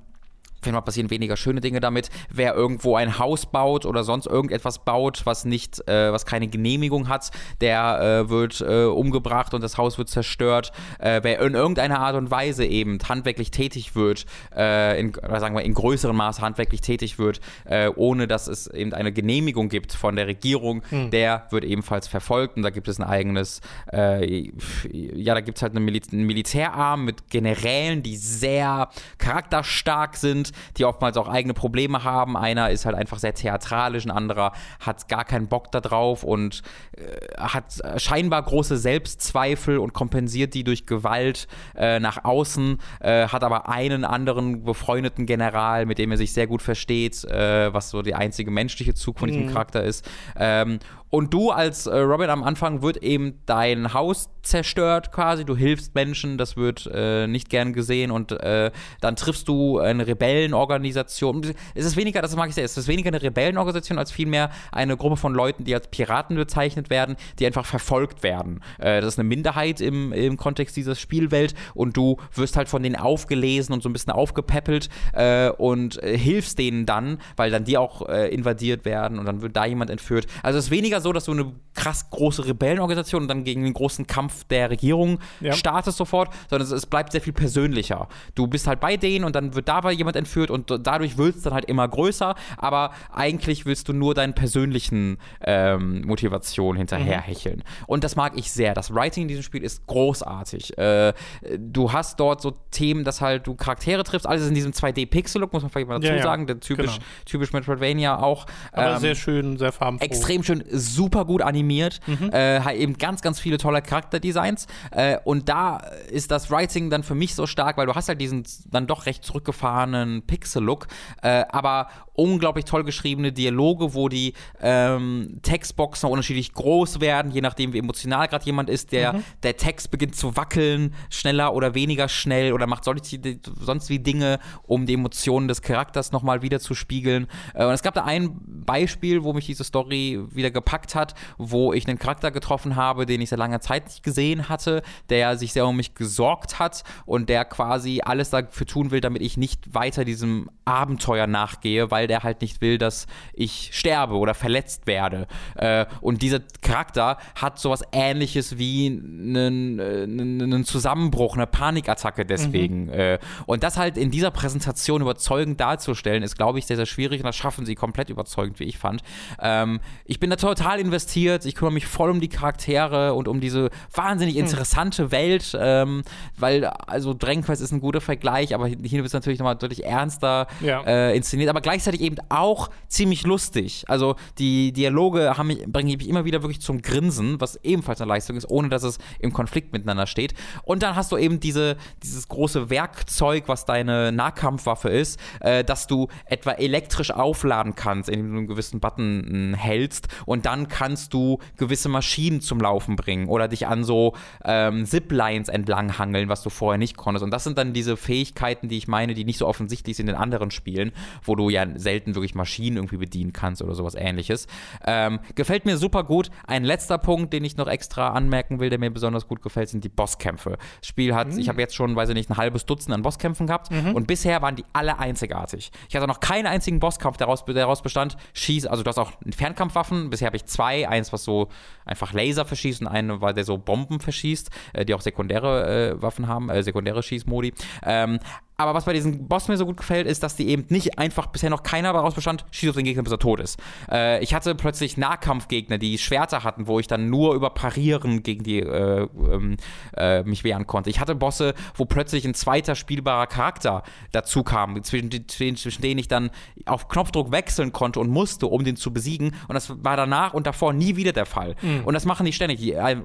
Fall 0.71 0.81
passieren 0.81 1.09
weniger 1.09 1.37
schöne 1.37 1.61
Dinge 1.61 1.79
damit. 1.79 2.09
Wer 2.29 2.55
irgendwo 2.55 2.95
ein 2.95 3.19
Haus 3.19 3.45
baut 3.45 3.85
oder 3.85 4.03
sonst 4.03 4.27
irgendetwas 4.27 4.79
baut, 4.79 5.25
was 5.25 5.45
nicht, 5.45 5.87
äh, 5.87 6.11
was 6.11 6.25
keine 6.25 6.47
Genehmigung 6.47 7.09
hat, 7.09 7.31
der 7.61 8.25
äh, 8.25 8.29
wird 8.29 8.61
äh, 8.61 8.85
umgebracht 8.85 9.53
und 9.53 9.61
das 9.61 9.77
Haus 9.77 9.97
wird 9.97 10.09
zerstört. 10.09 10.71
Äh, 10.99 11.21
wer 11.23 11.39
in 11.41 11.53
irgendeiner 11.53 11.99
Art 11.99 12.15
und 12.15 12.31
Weise 12.31 12.65
eben 12.65 12.97
handwerklich 13.07 13.51
tätig 13.51 13.95
wird, 13.95 14.25
äh, 14.55 14.99
in, 14.99 15.15
oder 15.15 15.39
sagen 15.39 15.55
wir 15.55 15.63
in 15.63 15.73
größerem 15.73 16.15
Maß 16.15 16.41
handwerklich 16.41 16.81
tätig 16.81 17.19
wird, 17.19 17.41
äh, 17.65 17.89
ohne 17.95 18.27
dass 18.27 18.47
es 18.47 18.67
eben 18.67 18.93
eine 18.93 19.11
Genehmigung 19.11 19.69
gibt 19.69 19.93
von 19.93 20.15
der 20.15 20.27
Regierung, 20.27 20.83
der 20.91 21.47
wird 21.49 21.65
ebenfalls 21.65 22.07
verfolgt 22.07 22.57
und 22.57 22.63
da 22.63 22.69
gibt 22.69 22.87
es 22.87 22.99
ein 22.99 23.03
eigenes, 23.03 23.61
ja, 23.91 25.33
da 25.33 25.41
gibt 25.41 25.57
es 25.57 25.61
halt 25.61 25.75
einen, 25.75 25.85
Miliz 25.85 26.11
einen 26.11 26.25
Militärarm 26.25 27.05
mit 27.05 27.29
Generälen, 27.29 28.03
die 28.03 28.15
sehr 28.15 28.89
charakterstark 29.17 30.15
sind, 30.15 30.51
die 30.77 30.85
oftmals 30.85 31.17
auch 31.17 31.27
eigene 31.27 31.53
Probleme 31.53 32.03
haben. 32.03 32.37
Einer 32.37 32.71
ist 32.71 32.85
halt 32.85 32.95
einfach 32.95 33.19
sehr 33.19 33.33
theatralisch, 33.33 34.05
ein 34.05 34.11
anderer 34.11 34.53
hat 34.79 35.07
gar 35.07 35.25
keinen 35.25 35.47
Bock 35.47 35.71
da 35.71 35.81
drauf 35.81 36.23
und 36.23 36.61
äh, 36.97 37.37
hat 37.37 37.81
scheinbar 37.97 38.43
große 38.43 38.77
Selbstzweifel 38.77 39.77
und 39.77 39.93
kompensiert 39.93 40.53
die 40.53 40.63
durch 40.63 40.85
Gewalt 40.85 41.47
äh, 41.75 41.99
nach 41.99 42.23
außen, 42.23 42.77
äh, 42.99 43.27
hat 43.27 43.43
aber 43.43 43.69
einen 43.69 44.05
anderen 44.05 44.63
befreundeten 44.63 45.25
General, 45.25 45.85
mit 45.85 45.97
dem 45.97 46.11
er 46.11 46.17
sich 46.17 46.33
sehr 46.33 46.47
gut 46.47 46.61
versteht, 46.61 47.23
äh, 47.25 47.73
was 47.73 47.89
so 47.89 48.01
die 48.01 48.15
einzige 48.15 48.51
menschliche 48.51 48.93
Zug 48.93 49.19
von 49.19 49.29
diesem 49.29 49.51
Charakter 49.51 49.83
ist. 49.83 50.09
Ähm, 50.37 50.79
und 51.13 51.31
du 51.31 51.51
als 51.51 51.85
äh, 51.85 51.95
Robin 51.95 52.31
am 52.31 52.41
Anfang 52.43 52.81
wird 52.81 52.97
eben 52.97 53.39
dein 53.45 53.93
Haus 53.93 54.29
zerstört 54.41 55.11
quasi. 55.11 55.45
Du 55.45 55.55
hilfst 55.55 55.93
Menschen, 55.93 56.39
das 56.39 56.57
wird 56.57 56.89
äh, 56.91 57.27
nicht 57.27 57.51
gern 57.51 57.71
gesehen. 57.71 58.09
Und 58.09 58.31
äh, 58.31 58.71
dann 58.99 59.15
triffst 59.15 59.47
du 59.47 59.77
Rebellen 59.77 60.01
Rebellenorganisation. 60.01 61.53
Es 61.75 61.85
ist 61.85 61.97
weniger, 61.97 62.23
das 62.23 62.35
mag 62.35 62.49
ich 62.49 62.55
sehr, 62.55 62.65
es 62.65 62.75
ist 62.75 62.87
weniger 62.87 63.09
eine 63.09 63.21
Rebellenorganisation 63.21 63.99
als 63.99 64.11
vielmehr 64.11 64.49
eine 64.71 64.97
Gruppe 64.97 65.17
von 65.17 65.35
Leuten, 65.35 65.65
die 65.65 65.75
als 65.75 65.87
Piraten 65.87 66.35
bezeichnet 66.35 66.89
werden, 66.89 67.15
die 67.37 67.45
einfach 67.45 67.67
verfolgt 67.67 68.23
werden. 68.23 68.61
Äh, 68.79 68.99
das 68.99 69.13
ist 69.13 69.19
eine 69.19 69.29
Minderheit 69.29 69.81
im, 69.81 70.13
im 70.13 70.35
Kontext 70.35 70.75
dieser 70.75 70.95
Spielwelt 70.95 71.53
und 71.75 71.95
du 71.95 72.17
wirst 72.33 72.57
halt 72.57 72.69
von 72.69 72.81
denen 72.81 72.95
aufgelesen 72.95 73.71
und 73.71 73.83
so 73.83 73.89
ein 73.89 73.93
bisschen 73.93 74.13
aufgepäppelt 74.13 74.89
äh, 75.13 75.49
und 75.49 76.01
äh, 76.01 76.17
hilfst 76.17 76.57
denen 76.57 76.87
dann, 76.87 77.19
weil 77.35 77.51
dann 77.51 77.65
die 77.65 77.77
auch 77.77 78.01
invadiert 78.03 78.85
werden 78.85 79.19
und 79.19 79.25
dann 79.25 79.41
wird 79.41 79.55
da 79.55 79.65
jemand 79.65 79.89
entführt. 79.89 80.25
Also 80.41 80.57
es 80.57 80.65
ist 80.65 80.71
weniger 80.71 81.02
so, 81.03 81.13
dass 81.13 81.25
du 81.25 81.31
eine 81.31 81.53
krass 81.73 82.09
große 82.09 82.45
Rebellenorganisation 82.45 83.23
und 83.23 83.27
dann 83.27 83.43
gegen 83.43 83.63
den 83.63 83.73
großen 83.73 84.07
Kampf 84.07 84.43
der 84.45 84.69
Regierung 84.69 85.19
ja. 85.41 85.53
startest 85.53 85.97
sofort, 85.97 86.33
sondern 86.49 86.67
es, 86.67 86.71
es, 86.71 86.85
bleibt 86.85 87.11
sehr 87.11 87.21
viel 87.21 87.33
persönlicher. 87.33 88.07
Du 88.35 88.47
bist 88.47 88.67
halt 88.67 88.79
bei 88.79 88.97
denen 88.97 89.25
und 89.25 89.35
dann 89.35 89.55
wird 89.55 89.67
dabei 89.67 89.91
jemand 89.91 90.15
entführt 90.15 90.51
und 90.51 90.71
dadurch 90.85 91.17
wird 91.17 91.35
es 91.35 91.43
dann 91.43 91.53
halt 91.53 91.65
immer 91.65 91.87
größer, 91.87 92.35
aber 92.57 92.91
eigentlich 93.11 93.65
willst 93.65 93.89
du 93.89 93.93
nur 93.93 94.13
deinen 94.13 94.33
persönlichen 94.33 95.17
ähm, 95.41 96.01
Motivation 96.05 96.77
hinterherhecheln. 96.77 97.57
Mhm. 97.57 97.83
Und 97.87 98.03
das 98.03 98.15
mag 98.15 98.33
ich 98.35 98.51
sehr. 98.51 98.73
Das 98.73 98.93
Writing 98.93 99.23
in 99.23 99.27
diesem 99.27 99.43
Spiel 99.43 99.63
ist 99.63 99.87
großartig. 99.87 100.77
Äh, 100.77 101.13
du 101.57 101.91
hast 101.91 102.19
dort 102.19 102.41
so 102.41 102.53
Themen, 102.71 103.03
dass 103.03 103.21
halt 103.21 103.47
du 103.47 103.55
Charaktere 103.55 104.03
triffst, 104.03 104.27
alles 104.27 104.47
in 104.47 104.53
diesem 104.53 104.71
2D-Pixel-Look, 104.71 105.53
muss 105.53 105.63
man 105.63 105.71
vielleicht 105.71 105.87
mal 105.87 105.99
dazu 105.99 106.11
ja, 106.11 106.17
ja. 106.17 106.23
sagen, 106.23 106.47
der 106.47 106.59
typisch, 106.59 106.93
genau. 106.93 107.05
typisch 107.25 107.53
Metroidvania 107.53 108.19
auch. 108.19 108.45
Aber 108.71 108.93
ähm, 108.93 108.99
sehr 108.99 109.15
schön, 109.15 109.57
sehr 109.57 109.71
farbenfroh. 109.71 110.05
Extrem 110.05 110.43
schön, 110.43 110.63
super 110.93 111.25
gut 111.25 111.41
animiert, 111.41 111.99
mhm. 112.07 112.29
äh, 112.31 112.75
eben 112.75 112.97
ganz, 112.97 113.21
ganz 113.21 113.39
viele 113.39 113.57
tolle 113.57 113.81
Charakterdesigns. 113.81 114.67
Äh, 114.91 115.17
und 115.23 115.49
da 115.49 115.77
ist 116.09 116.31
das 116.31 116.51
Writing 116.51 116.89
dann 116.89 117.03
für 117.03 117.15
mich 117.15 117.35
so 117.35 117.47
stark, 117.47 117.77
weil 117.77 117.85
du 117.85 117.95
hast 117.95 118.09
halt 118.09 118.21
diesen 118.21 118.43
dann 118.69 118.87
doch 118.87 119.05
recht 119.05 119.23
zurückgefahrenen 119.23 120.23
Pixel-Look, 120.23 120.87
äh, 121.21 121.45
aber 121.49 121.87
unglaublich 122.13 122.65
toll 122.65 122.83
geschriebene 122.83 123.31
Dialoge, 123.31 123.93
wo 123.93 124.09
die 124.09 124.33
ähm, 124.61 125.39
Textboxen 125.41 126.09
unterschiedlich 126.09 126.53
groß 126.53 127.01
werden, 127.01 127.31
je 127.31 127.41
nachdem, 127.41 127.73
wie 127.73 127.79
emotional 127.79 128.27
gerade 128.27 128.45
jemand 128.45 128.69
ist. 128.69 128.91
Der, 128.91 129.13
mhm. 129.13 129.23
der 129.43 129.57
Text 129.57 129.91
beginnt 129.91 130.15
zu 130.15 130.35
wackeln, 130.37 130.93
schneller 131.09 131.53
oder 131.53 131.75
weniger 131.75 132.07
schnell 132.07 132.53
oder 132.53 132.67
macht 132.67 132.83
sonst, 132.83 133.17
sonst 133.59 133.89
wie 133.89 133.99
Dinge, 133.99 134.39
um 134.63 134.85
die 134.85 134.93
Emotionen 134.93 135.47
des 135.47 135.61
Charakters 135.61 136.11
nochmal 136.11 136.41
wieder 136.41 136.59
zu 136.59 136.75
spiegeln. 136.75 137.27
Äh, 137.53 137.65
und 137.65 137.73
es 137.73 137.81
gab 137.81 137.93
da 137.93 138.03
ein 138.03 138.39
Beispiel, 138.65 139.23
wo 139.23 139.33
mich 139.33 139.45
diese 139.45 139.63
Story 139.63 140.19
wieder 140.31 140.51
gepackt 140.51 140.95
hat, 140.95 141.15
wo 141.37 141.73
ich 141.73 141.87
einen 141.87 141.99
Charakter 141.99 142.31
getroffen 142.31 142.75
habe, 142.75 143.05
den 143.05 143.21
ich 143.21 143.29
seit 143.29 143.39
langer 143.39 143.61
Zeit 143.61 143.85
nicht 143.85 144.03
gesehen 144.03 144.49
hatte, 144.49 144.83
der 145.09 145.37
sich 145.37 145.53
sehr 145.53 145.65
um 145.65 145.77
mich 145.77 145.95
gesorgt 145.95 146.59
hat 146.59 146.83
und 147.05 147.29
der 147.29 147.45
quasi 147.45 148.01
alles 148.03 148.29
dafür 148.29 148.67
tun 148.67 148.91
will, 148.91 149.01
damit 149.01 149.21
ich 149.21 149.37
nicht 149.37 149.73
weiter 149.73 150.05
diesem 150.05 150.49
Abenteuer 150.65 151.27
nachgehe, 151.27 151.91
weil 151.91 152.02
der 152.07 152.23
halt 152.23 152.41
nicht 152.41 152.61
will, 152.61 152.77
dass 152.77 153.07
ich 153.33 153.69
sterbe 153.73 154.15
oder 154.15 154.33
verletzt 154.33 154.87
werde. 154.87 155.27
Äh, 155.55 155.85
und 156.01 156.21
dieser 156.21 156.39
Charakter 156.61 157.17
hat 157.35 157.59
sowas 157.59 157.83
ähnliches 157.91 158.57
wie 158.57 158.87
einen, 158.87 159.79
äh, 159.79 160.03
einen 160.03 160.65
Zusammenbruch, 160.65 161.35
eine 161.35 161.47
Panikattacke 161.47 162.25
deswegen. 162.25 162.85
Mhm. 162.85 162.93
Äh, 162.93 163.19
und 163.45 163.63
das 163.63 163.77
halt 163.77 163.97
in 163.97 164.11
dieser 164.11 164.31
Präsentation 164.31 165.01
überzeugend 165.01 165.59
darzustellen, 165.59 166.23
ist, 166.23 166.35
glaube 166.35 166.59
ich, 166.59 166.65
sehr, 166.65 166.77
sehr 166.77 166.85
schwierig 166.85 167.21
und 167.21 167.25
das 167.25 167.35
schaffen 167.35 167.65
sie 167.65 167.75
komplett 167.75 168.09
überzeugend, 168.09 168.59
wie 168.59 168.65
ich 168.65 168.77
fand. 168.77 169.01
Ähm, 169.41 169.79
ich 170.05 170.19
bin 170.19 170.29
da 170.29 170.35
total 170.35 170.79
investiert, 170.79 171.45
ich 171.45 171.55
kümmere 171.55 171.73
mich 171.73 171.85
voll 171.85 172.09
um 172.09 172.19
die 172.19 172.29
Charaktere 172.29 173.13
und 173.13 173.27
um 173.27 173.39
diese 173.39 173.69
wahnsinnig 173.93 174.35
hm. 174.35 174.45
interessante 174.45 175.05
mhm. 175.05 175.11
Welt, 175.11 175.57
ähm, 175.59 176.03
weil, 176.37 176.65
also 176.65 177.13
Dragon 177.13 177.43
ist 177.43 177.71
ein 177.71 177.81
guter 177.81 178.01
Vergleich, 178.01 178.55
aber 178.55 178.67
hier 178.67 178.79
wird 178.79 179.07
es 179.07 179.13
natürlich 179.13 179.39
nochmal 179.39 179.55
deutlich 179.55 179.85
ernster 179.85 180.47
ja. 180.61 180.81
äh, 180.81 181.15
inszeniert, 181.15 181.49
aber 181.49 181.61
gleichzeitig 181.61 181.92
eben 182.01 182.17
auch 182.29 182.69
ziemlich 182.87 183.23
lustig. 183.23 183.85
Also 183.87 184.15
die 184.37 184.71
Dialoge 184.73 185.37
haben 185.37 185.49
bringen 185.67 185.97
mich 185.97 186.07
immer 186.07 186.25
wieder 186.25 186.41
wirklich 186.43 186.61
zum 186.61 186.81
Grinsen, 186.81 187.39
was 187.41 187.59
ebenfalls 187.63 188.01
eine 188.01 188.09
Leistung 188.09 188.37
ist, 188.37 188.49
ohne 188.49 188.69
dass 188.69 188.83
es 188.83 188.97
im 189.19 189.33
Konflikt 189.33 189.73
miteinander 189.73 190.07
steht. 190.07 190.33
Und 190.63 190.83
dann 190.83 190.95
hast 190.95 191.11
du 191.11 191.17
eben 191.17 191.39
diese, 191.39 191.77
dieses 192.01 192.27
große 192.27 192.69
Werkzeug, 192.69 193.43
was 193.47 193.65
deine 193.65 194.11
Nahkampfwaffe 194.11 194.89
ist, 194.89 195.19
äh, 195.39 195.63
dass 195.63 195.87
du 195.87 196.07
etwa 196.25 196.51
elektrisch 196.51 197.11
aufladen 197.11 197.75
kannst, 197.75 198.09
indem 198.09 198.31
du 198.31 198.37
einen 198.39 198.47
gewissen 198.47 198.79
Button 198.79 199.53
äh, 199.53 199.57
hältst 199.57 200.07
und 200.25 200.45
dann 200.45 200.67
kannst 200.67 201.13
du 201.13 201.39
gewisse 201.57 201.89
Maschinen 201.89 202.41
zum 202.41 202.59
Laufen 202.59 202.95
bringen 202.95 203.27
oder 203.27 203.47
dich 203.47 203.67
an 203.67 203.83
so 203.83 204.13
ähm, 204.43 204.85
Ziplines 204.85 205.49
entlang 205.49 205.97
hangeln, 205.97 206.29
was 206.29 206.43
du 206.43 206.49
vorher 206.49 206.77
nicht 206.77 206.97
konntest. 206.97 207.23
Und 207.23 207.31
das 207.31 207.43
sind 207.43 207.57
dann 207.57 207.73
diese 207.73 207.97
Fähigkeiten, 207.97 208.69
die 208.69 208.77
ich 208.77 208.87
meine, 208.87 209.13
die 209.13 209.25
nicht 209.25 209.37
so 209.37 209.47
offensichtlich 209.47 209.97
sind 209.97 210.09
in 210.09 210.15
anderen 210.15 210.51
Spielen, 210.51 210.91
wo 211.23 211.35
du 211.35 211.49
ja 211.49 211.65
selten 211.83 212.15
wirklich 212.15 212.35
Maschinen 212.35 212.77
irgendwie 212.77 212.97
bedienen 212.97 213.33
kannst 213.33 213.61
oder 213.61 213.75
sowas 213.75 213.95
ähnliches. 213.95 214.47
Ähm, 214.85 215.19
gefällt 215.35 215.65
mir 215.65 215.77
super 215.77 216.03
gut. 216.03 216.29
Ein 216.47 216.63
letzter 216.63 216.97
Punkt, 216.97 217.33
den 217.33 217.43
ich 217.43 217.57
noch 217.57 217.67
extra 217.67 218.09
anmerken 218.09 218.59
will, 218.59 218.69
der 218.69 218.79
mir 218.79 218.91
besonders 218.91 219.27
gut 219.27 219.41
gefällt, 219.41 219.69
sind 219.69 219.83
die 219.83 219.89
Bosskämpfe. 219.89 220.57
Das 220.79 220.87
Spiel 220.87 221.13
hat, 221.13 221.31
mhm. 221.31 221.39
ich 221.39 221.49
habe 221.49 221.61
jetzt 221.61 221.75
schon, 221.75 221.95
weiß 221.95 222.09
ich 222.09 222.15
nicht, 222.15 222.29
ein 222.29 222.37
halbes 222.37 222.65
Dutzend 222.65 222.93
an 222.93 223.01
Bosskämpfen 223.01 223.47
gehabt 223.47 223.71
mhm. 223.71 223.95
und 223.95 224.07
bisher 224.07 224.41
waren 224.41 224.55
die 224.55 224.65
alle 224.73 224.99
einzigartig. 224.99 225.71
Ich 225.89 225.95
hatte 225.95 226.07
noch 226.07 226.19
keinen 226.19 226.47
einzigen 226.47 226.79
Bosskampf, 226.79 227.17
der 227.17 227.27
daraus, 227.27 227.81
bestand, 227.81 228.17
schieß, 228.33 228.65
also 228.65 228.83
du 228.83 228.89
hast 228.89 228.97
auch 228.97 229.11
Fernkampfwaffen, 229.35 230.09
bisher 230.09 230.27
habe 230.27 230.37
ich 230.37 230.45
zwei, 230.45 230.87
eins, 230.87 231.11
was 231.13 231.23
so 231.23 231.49
einfach 231.85 232.13
Laser 232.13 232.45
verschießt 232.45 232.81
und 232.81 232.87
eine, 232.87 233.21
weil 233.21 233.33
der 233.33 233.43
so 233.43 233.57
Bomben 233.57 233.99
verschießt, 233.99 234.49
äh, 234.73 234.85
die 234.85 234.93
auch 234.93 235.01
sekundäre 235.01 235.93
äh, 235.93 236.01
Waffen 236.01 236.27
haben, 236.27 236.49
äh, 236.49 236.63
sekundäre 236.63 237.03
Schießmodi. 237.03 237.53
Ähm, 237.83 238.19
aber 238.63 238.73
was 238.73 238.85
bei 238.85 238.93
diesen 238.93 239.27
Boss 239.27 239.47
mir 239.47 239.57
so 239.57 239.65
gut 239.65 239.77
gefällt, 239.77 240.07
ist, 240.07 240.23
dass 240.23 240.35
die 240.35 240.47
eben 240.47 240.65
nicht 240.69 240.97
einfach 240.97 241.27
bisher 241.27 241.49
noch 241.49 241.63
keiner 241.63 241.93
daraus 241.93 242.15
bestand, 242.15 242.45
schießt 242.51 242.69
auf 242.69 242.75
den 242.75 242.85
Gegner, 242.85 243.03
bis 243.03 243.11
er 243.11 243.19
tot 243.19 243.39
ist. 243.39 243.59
Äh, 243.91 244.23
ich 244.23 244.33
hatte 244.33 244.55
plötzlich 244.55 244.97
Nahkampfgegner, 244.97 245.77
die 245.77 245.97
Schwerter 245.97 246.43
hatten, 246.43 246.67
wo 246.67 246.79
ich 246.79 246.87
dann 246.87 247.09
nur 247.09 247.35
über 247.35 247.49
Parieren 247.49 248.23
gegen 248.23 248.43
die 248.43 248.59
äh, 248.59 249.07
ähm, 249.31 249.57
äh, 249.97 250.23
mich 250.23 250.43
wehren 250.43 250.65
konnte. 250.65 250.89
Ich 250.89 250.99
hatte 250.99 251.13
Bosse, 251.13 251.53
wo 251.75 251.85
plötzlich 251.85 252.25
ein 252.25 252.33
zweiter 252.33 252.75
spielbarer 252.75 253.27
Charakter 253.27 253.83
dazu 254.11 254.43
kam, 254.43 254.81
zwischen, 254.83 255.11
zwischen, 255.27 255.57
zwischen 255.57 255.81
denen 255.81 255.99
ich 255.99 256.07
dann 256.07 256.31
auf 256.65 256.87
Knopfdruck 256.87 257.31
wechseln 257.31 257.73
konnte 257.73 257.99
und 257.99 258.09
musste, 258.09 258.47
um 258.47 258.63
den 258.63 258.77
zu 258.77 258.93
besiegen. 258.93 259.35
Und 259.47 259.55
das 259.55 259.83
war 259.83 259.97
danach 259.97 260.33
und 260.33 260.47
davor 260.47 260.71
nie 260.73 260.95
wieder 260.95 261.11
der 261.11 261.25
Fall. 261.25 261.55
Mhm. 261.61 261.83
Und 261.85 261.93
das 261.93 262.05
machen 262.05 262.25
die 262.25 262.33
ständig. 262.33 262.59
Die 262.59 262.73
äh, 262.73 262.95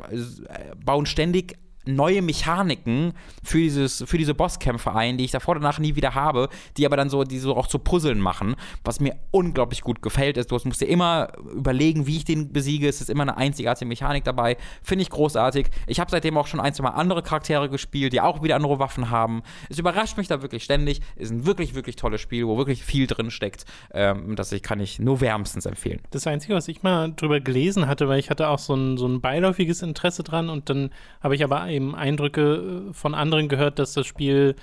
bauen 0.84 1.06
ständig 1.06 1.58
neue 1.88 2.22
Mechaniken 2.22 3.12
für, 3.42 3.58
dieses, 3.58 4.04
für 4.06 4.18
diese 4.18 4.34
Bosskämpfe 4.34 4.94
ein, 4.94 5.18
die 5.18 5.24
ich 5.24 5.30
davor 5.30 5.54
danach 5.54 5.78
nie 5.78 5.96
wieder 5.96 6.14
habe, 6.14 6.48
die 6.76 6.86
aber 6.86 6.96
dann 6.96 7.10
so, 7.10 7.24
die 7.24 7.38
so 7.38 7.56
auch 7.56 7.66
zu 7.66 7.78
Puzzeln 7.78 8.20
machen, 8.20 8.54
was 8.84 9.00
mir 9.00 9.16
unglaublich 9.30 9.82
gut 9.82 10.02
gefällt 10.02 10.36
ist. 10.36 10.50
Du 10.50 10.58
musst 10.64 10.80
dir 10.80 10.86
immer 10.86 11.32
überlegen, 11.52 12.06
wie 12.06 12.16
ich 12.16 12.24
den 12.24 12.52
besiege. 12.52 12.88
Es 12.88 13.00
ist 13.00 13.10
immer 13.10 13.22
eine 13.22 13.36
einzigartige 13.36 13.88
Mechanik 13.88 14.24
dabei. 14.24 14.56
Finde 14.82 15.02
ich 15.02 15.10
großartig. 15.10 15.68
Ich 15.86 16.00
habe 16.00 16.10
seitdem 16.10 16.36
auch 16.36 16.46
schon 16.46 16.60
ein, 16.60 16.74
zwei 16.74 16.84
Mal 16.84 16.90
andere 16.90 17.22
Charaktere 17.22 17.68
gespielt, 17.68 18.12
die 18.12 18.20
auch 18.20 18.42
wieder 18.42 18.56
andere 18.56 18.78
Waffen 18.78 19.10
haben. 19.10 19.42
Es 19.68 19.78
überrascht 19.78 20.16
mich 20.16 20.28
da 20.28 20.42
wirklich 20.42 20.64
ständig. 20.64 21.00
Ist 21.16 21.30
ein 21.30 21.46
wirklich, 21.46 21.74
wirklich 21.74 21.96
tolles 21.96 22.20
Spiel, 22.20 22.46
wo 22.46 22.56
wirklich 22.58 22.84
viel 22.84 23.06
drin 23.06 23.30
steckt. 23.30 23.64
Ähm, 23.92 24.36
das 24.36 24.52
ich, 24.52 24.62
kann 24.62 24.80
ich 24.80 24.98
nur 24.98 25.20
wärmstens 25.20 25.66
empfehlen. 25.66 26.00
Das 26.10 26.26
Einzige, 26.26 26.54
was 26.54 26.68
ich 26.68 26.82
mal 26.82 27.12
drüber 27.12 27.40
gelesen 27.40 27.86
hatte, 27.86 28.08
weil 28.08 28.18
ich 28.18 28.30
hatte 28.30 28.48
auch 28.48 28.58
so 28.58 28.74
ein, 28.74 28.96
so 28.96 29.06
ein 29.06 29.20
beiläufiges 29.20 29.82
Interesse 29.82 30.22
dran 30.22 30.48
und 30.48 30.68
dann 30.68 30.90
habe 31.20 31.34
ich 31.34 31.44
aber 31.44 31.60
eben 31.78 31.94
Eindrücke 31.94 32.88
äh, 32.90 32.92
von 32.92 33.14
anderen 33.14 33.48
gehört, 33.48 33.78
dass 33.78 33.92
das 33.94 34.06
Spiel, 34.06 34.56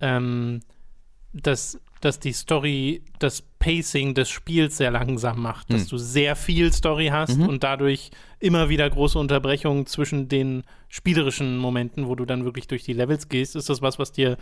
ähm, 0.00 0.60
dass, 1.32 1.80
dass 2.00 2.18
die 2.18 2.32
Story 2.32 3.02
das 3.18 3.42
Pacing 3.58 4.14
des 4.14 4.28
Spiels 4.28 4.76
sehr 4.76 4.90
langsam 4.90 5.40
macht, 5.40 5.72
dass 5.72 5.82
hm. 5.82 5.88
du 5.88 5.98
sehr 5.98 6.36
viel 6.36 6.72
Story 6.72 7.08
hast 7.08 7.38
mhm. 7.38 7.48
und 7.48 7.64
dadurch 7.64 8.10
immer 8.38 8.68
wieder 8.68 8.88
große 8.88 9.18
Unterbrechungen 9.18 9.86
zwischen 9.86 10.28
den 10.28 10.62
spielerischen 10.88 11.58
Momenten, 11.58 12.06
wo 12.06 12.14
du 12.14 12.24
dann 12.24 12.44
wirklich 12.44 12.68
durch 12.68 12.84
die 12.84 12.92
Levels 12.92 13.28
gehst. 13.28 13.56
Ist 13.56 13.68
das 13.68 13.82
was, 13.82 13.98
was 13.98 14.12
dir 14.12 14.36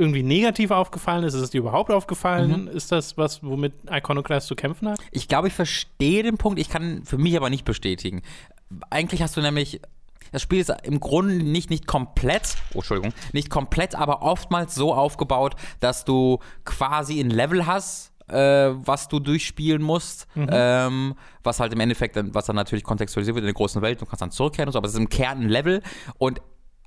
irgendwie 0.00 0.22
negativ 0.22 0.70
aufgefallen 0.70 1.24
ist? 1.24 1.34
Ist 1.34 1.42
es 1.42 1.50
dir 1.50 1.58
überhaupt 1.58 1.90
aufgefallen? 1.90 2.62
Mhm. 2.62 2.68
Ist 2.68 2.90
das 2.90 3.16
was, 3.16 3.42
womit 3.42 3.74
Iconoclast 3.88 4.48
zu 4.48 4.56
kämpfen 4.56 4.88
hat? 4.88 4.98
Ich 5.12 5.28
glaube, 5.28 5.48
ich 5.48 5.54
verstehe 5.54 6.22
den 6.22 6.38
Punkt. 6.38 6.58
Ich 6.58 6.70
kann 6.70 7.04
für 7.04 7.18
mich 7.18 7.36
aber 7.36 7.50
nicht 7.50 7.64
bestätigen. 7.64 8.22
Eigentlich 8.88 9.22
hast 9.22 9.36
du 9.36 9.42
nämlich 9.42 9.80
das 10.32 10.42
Spiel 10.42 10.60
ist 10.60 10.72
im 10.82 11.00
Grunde 11.00 11.34
nicht, 11.34 11.70
nicht 11.70 11.86
komplett, 11.86 12.56
oh, 12.72 12.78
Entschuldigung, 12.78 13.12
nicht 13.32 13.50
komplett, 13.50 13.94
aber 13.94 14.22
oftmals 14.22 14.74
so 14.74 14.94
aufgebaut, 14.94 15.56
dass 15.80 16.04
du 16.04 16.38
quasi 16.64 17.20
ein 17.20 17.30
Level 17.30 17.66
hast, 17.66 18.12
äh, 18.28 18.70
was 18.72 19.08
du 19.08 19.18
durchspielen 19.18 19.82
musst, 19.82 20.26
mhm. 20.34 20.48
ähm, 20.50 21.14
was 21.42 21.60
halt 21.60 21.72
im 21.72 21.80
Endeffekt, 21.80 22.16
dann, 22.16 22.34
was 22.34 22.46
dann 22.46 22.56
natürlich 22.56 22.84
kontextualisiert 22.84 23.34
wird 23.34 23.42
in 23.42 23.48
der 23.48 23.54
großen 23.54 23.82
Welt, 23.82 24.00
du 24.00 24.06
kannst 24.06 24.22
dann 24.22 24.30
zurückkehren 24.30 24.68
und 24.68 24.72
so, 24.72 24.78
aber 24.78 24.86
es 24.86 24.94
ist 24.94 25.00
im 25.00 25.08
Kern 25.08 25.40
ein 25.40 25.48
Level 25.48 25.82
und 26.18 26.40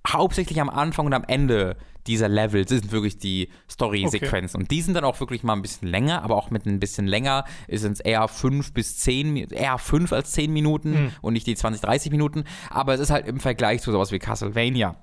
hauptsächlich 0.08 0.60
am 0.60 0.70
Anfang 0.70 1.06
und 1.06 1.14
am 1.14 1.24
Ende 1.28 1.78
dieser 2.08 2.28
Levels 2.28 2.70
sind 2.70 2.92
wirklich 2.92 3.18
die 3.18 3.50
Story-Sequenzen. 3.70 4.58
Okay. 4.58 4.64
Und 4.64 4.72
die 4.72 4.82
sind 4.82 4.96
dann 4.96 5.06
auch 5.06 5.20
wirklich 5.20 5.44
mal 5.44 5.54
ein 5.54 5.62
bisschen 5.62 5.88
länger, 5.88 6.22
aber 6.24 6.36
auch 6.36 6.50
mit 6.50 6.66
ein 6.66 6.80
bisschen 6.80 7.08
länger 7.08 7.46
sind 7.70 7.94
es 7.94 8.00
eher 8.02 8.28
fünf 8.28 8.74
bis 8.74 8.98
zehn, 8.98 9.38
eher 9.38 9.78
fünf 9.78 10.12
als 10.12 10.32
zehn 10.32 10.52
Minuten 10.52 10.92
mhm. 10.92 11.12
und 11.22 11.34
nicht 11.34 11.48
die 11.48 11.56
20, 11.56 11.82
30 11.82 12.12
Minuten. 12.12 12.44
Aber 12.70 12.94
es 12.94 13.00
ist 13.00 13.10
halt 13.10 13.28
im 13.28 13.40
Vergleich 13.40 13.82
zu 13.82 13.92
sowas 13.92 14.12
wie 14.12 14.20
Castlevania 14.20 14.98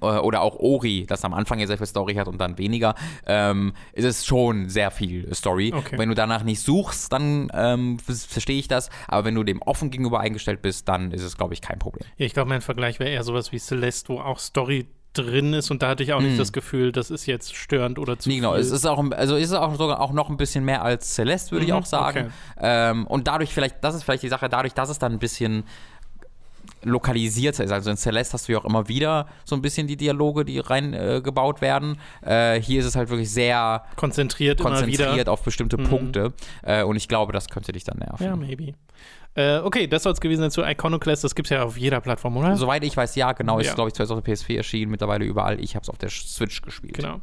oder 0.00 0.42
auch 0.42 0.56
Ori, 0.56 1.06
das 1.08 1.24
am 1.24 1.34
Anfang 1.34 1.58
ja 1.58 1.66
sehr 1.66 1.78
viel 1.78 1.86
Story 1.86 2.14
hat 2.14 2.28
und 2.28 2.38
dann 2.38 2.58
weniger, 2.58 2.94
ähm, 3.26 3.72
ist 3.92 4.04
es 4.04 4.26
schon 4.26 4.68
sehr 4.68 4.90
viel 4.90 5.32
Story. 5.34 5.72
Okay. 5.74 5.98
Wenn 5.98 6.08
du 6.08 6.14
danach 6.14 6.42
nicht 6.42 6.60
suchst, 6.60 7.12
dann 7.12 7.50
ähm, 7.54 7.98
verstehe 7.98 8.58
ich 8.58 8.68
das. 8.68 8.90
Aber 9.06 9.24
wenn 9.24 9.34
du 9.34 9.44
dem 9.44 9.62
offen 9.62 9.90
gegenüber 9.90 10.20
eingestellt 10.20 10.62
bist, 10.62 10.88
dann 10.88 11.12
ist 11.12 11.22
es, 11.22 11.36
glaube 11.36 11.54
ich, 11.54 11.60
kein 11.60 11.78
Problem. 11.78 12.06
Ja, 12.16 12.26
ich 12.26 12.34
glaube, 12.34 12.48
mein 12.48 12.60
Vergleich 12.60 12.98
wäre 13.00 13.10
eher 13.10 13.22
sowas 13.24 13.52
wie 13.52 13.58
Celeste, 13.58 14.10
wo 14.10 14.20
auch 14.20 14.38
Story 14.38 14.86
drin 15.14 15.54
ist 15.54 15.70
und 15.70 15.82
da 15.82 15.88
hatte 15.88 16.02
ich 16.02 16.12
auch 16.12 16.20
nicht 16.20 16.38
das 16.38 16.52
Gefühl, 16.52 16.92
das 16.92 17.10
ist 17.10 17.26
jetzt 17.26 17.56
störend 17.56 17.98
oder 17.98 18.18
zu. 18.18 18.28
Nee, 18.28 18.36
genau. 18.36 18.52
viel. 18.52 18.60
Es 18.60 18.70
ist 18.70 18.86
auch, 18.86 19.02
also 19.12 19.36
ist 19.36 19.48
es 19.48 19.54
auch 19.54 19.74
sogar 19.76 20.00
auch 20.00 20.12
noch 20.12 20.28
ein 20.28 20.36
bisschen 20.36 20.64
mehr 20.64 20.82
als 20.82 21.14
Celeste, 21.14 21.52
würde 21.52 21.64
ich 21.64 21.72
Mhm, 21.72 21.78
auch 21.78 21.86
sagen. 21.86 22.26
okay. 22.26 22.30
Ähm, 22.60 23.06
und 23.06 23.26
dadurch 23.26 23.52
vielleicht, 23.52 23.82
das 23.82 23.94
ist 23.94 24.04
vielleicht 24.04 24.22
die 24.22 24.28
Sache, 24.28 24.48
dadurch, 24.48 24.74
dass 24.74 24.90
es 24.90 24.98
dann 24.98 25.12
ein 25.12 25.18
bisschen 25.18 25.64
lokalisierter 26.82 27.64
ist. 27.64 27.70
Also 27.70 27.90
in 27.90 27.96
Celeste 27.96 28.34
hast 28.34 28.48
du 28.48 28.52
ja 28.52 28.58
auch 28.58 28.64
immer 28.64 28.88
wieder 28.88 29.26
so 29.44 29.56
ein 29.56 29.62
bisschen 29.62 29.86
die 29.86 29.96
Dialoge, 29.96 30.44
die 30.44 30.58
reingebaut 30.58 31.58
äh, 31.58 31.62
werden. 31.62 31.98
Äh, 32.22 32.60
hier 32.60 32.80
ist 32.80 32.86
es 32.86 32.96
halt 32.96 33.10
wirklich 33.10 33.30
sehr 33.30 33.84
konzentriert, 33.96 34.60
konzentriert 34.60 35.28
auf 35.28 35.42
bestimmte 35.42 35.76
Punkte. 35.76 36.32
Äh, 36.62 36.82
und 36.84 36.96
ich 36.96 37.08
glaube, 37.08 37.32
das 37.32 37.48
könnte 37.48 37.72
dich 37.72 37.84
dann 37.84 37.98
nerven. 37.98 38.24
Ja, 38.24 38.36
maybe. 38.36 38.74
Äh, 39.34 39.58
okay, 39.58 39.86
das 39.86 40.02
soll 40.02 40.12
es 40.12 40.20
gewesen 40.20 40.40
sein 40.40 40.50
zu 40.50 40.62
Iconoclast. 40.62 41.22
Das 41.22 41.34
gibt 41.34 41.46
es 41.46 41.50
ja 41.50 41.62
auf 41.62 41.76
jeder 41.76 42.00
Plattform, 42.00 42.36
oder? 42.36 42.56
Soweit 42.56 42.82
ich 42.84 42.96
weiß, 42.96 43.14
ja, 43.14 43.32
genau. 43.32 43.60
Ja. 43.60 43.66
Ist, 43.66 43.74
glaube 43.74 43.88
ich, 43.88 43.94
zuerst 43.94 44.10
auf 44.10 44.20
der 44.20 44.34
PS4 44.34 44.56
erschienen, 44.56 44.90
mittlerweile 44.90 45.24
überall. 45.24 45.60
Ich 45.60 45.76
habe 45.76 45.84
es 45.84 45.90
auf 45.90 45.98
der 45.98 46.08
Switch 46.10 46.60
gespielt. 46.62 46.94
Genau. 46.94 47.20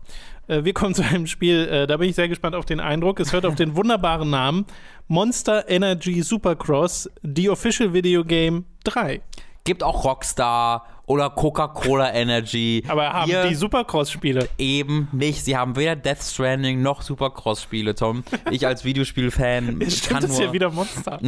Äh, 0.47 0.63
wir 0.63 0.73
kommen 0.73 0.93
zu 0.95 1.03
einem 1.03 1.27
Spiel, 1.27 1.67
äh, 1.67 1.87
da 1.87 1.97
bin 1.97 2.09
ich 2.09 2.15
sehr 2.15 2.29
gespannt 2.29 2.55
auf 2.55 2.65
den 2.65 2.79
Eindruck. 2.79 3.19
Es 3.19 3.33
hört 3.33 3.45
auf 3.45 3.55
den 3.55 3.75
wunderbaren 3.75 4.29
Namen 4.29 4.65
Monster 5.07 5.69
Energy 5.69 6.21
Supercross, 6.21 7.09
The 7.21 7.49
Official 7.49 7.93
Video 7.93 8.23
Game 8.23 8.65
3. 8.85 9.21
Gibt 9.63 9.83
auch 9.83 10.05
Rockstar 10.05 10.87
oder 11.05 11.29
Coca-Cola 11.29 12.13
Energy. 12.13 12.83
Aber 12.87 13.11
haben 13.11 13.29
Hier 13.29 13.47
die 13.47 13.55
Supercross-Spiele. 13.55 14.49
eben 14.57 15.07
nicht. 15.11 15.43
Sie 15.43 15.55
haben 15.55 15.75
weder 15.75 15.95
Death 15.95 16.23
Stranding 16.23 16.81
noch 16.81 17.01
Supercross-Spiele, 17.01 17.95
Tom. 17.95 18.23
Ich 18.51 18.65
als 18.65 18.83
Videospielfan 18.85 19.81
Stimmt, 19.87 20.09
kann 20.09 20.21
das 20.21 20.31
ist 20.31 20.39
ja 20.39 20.51
wieder 20.53 20.71
Monster. 20.71 21.19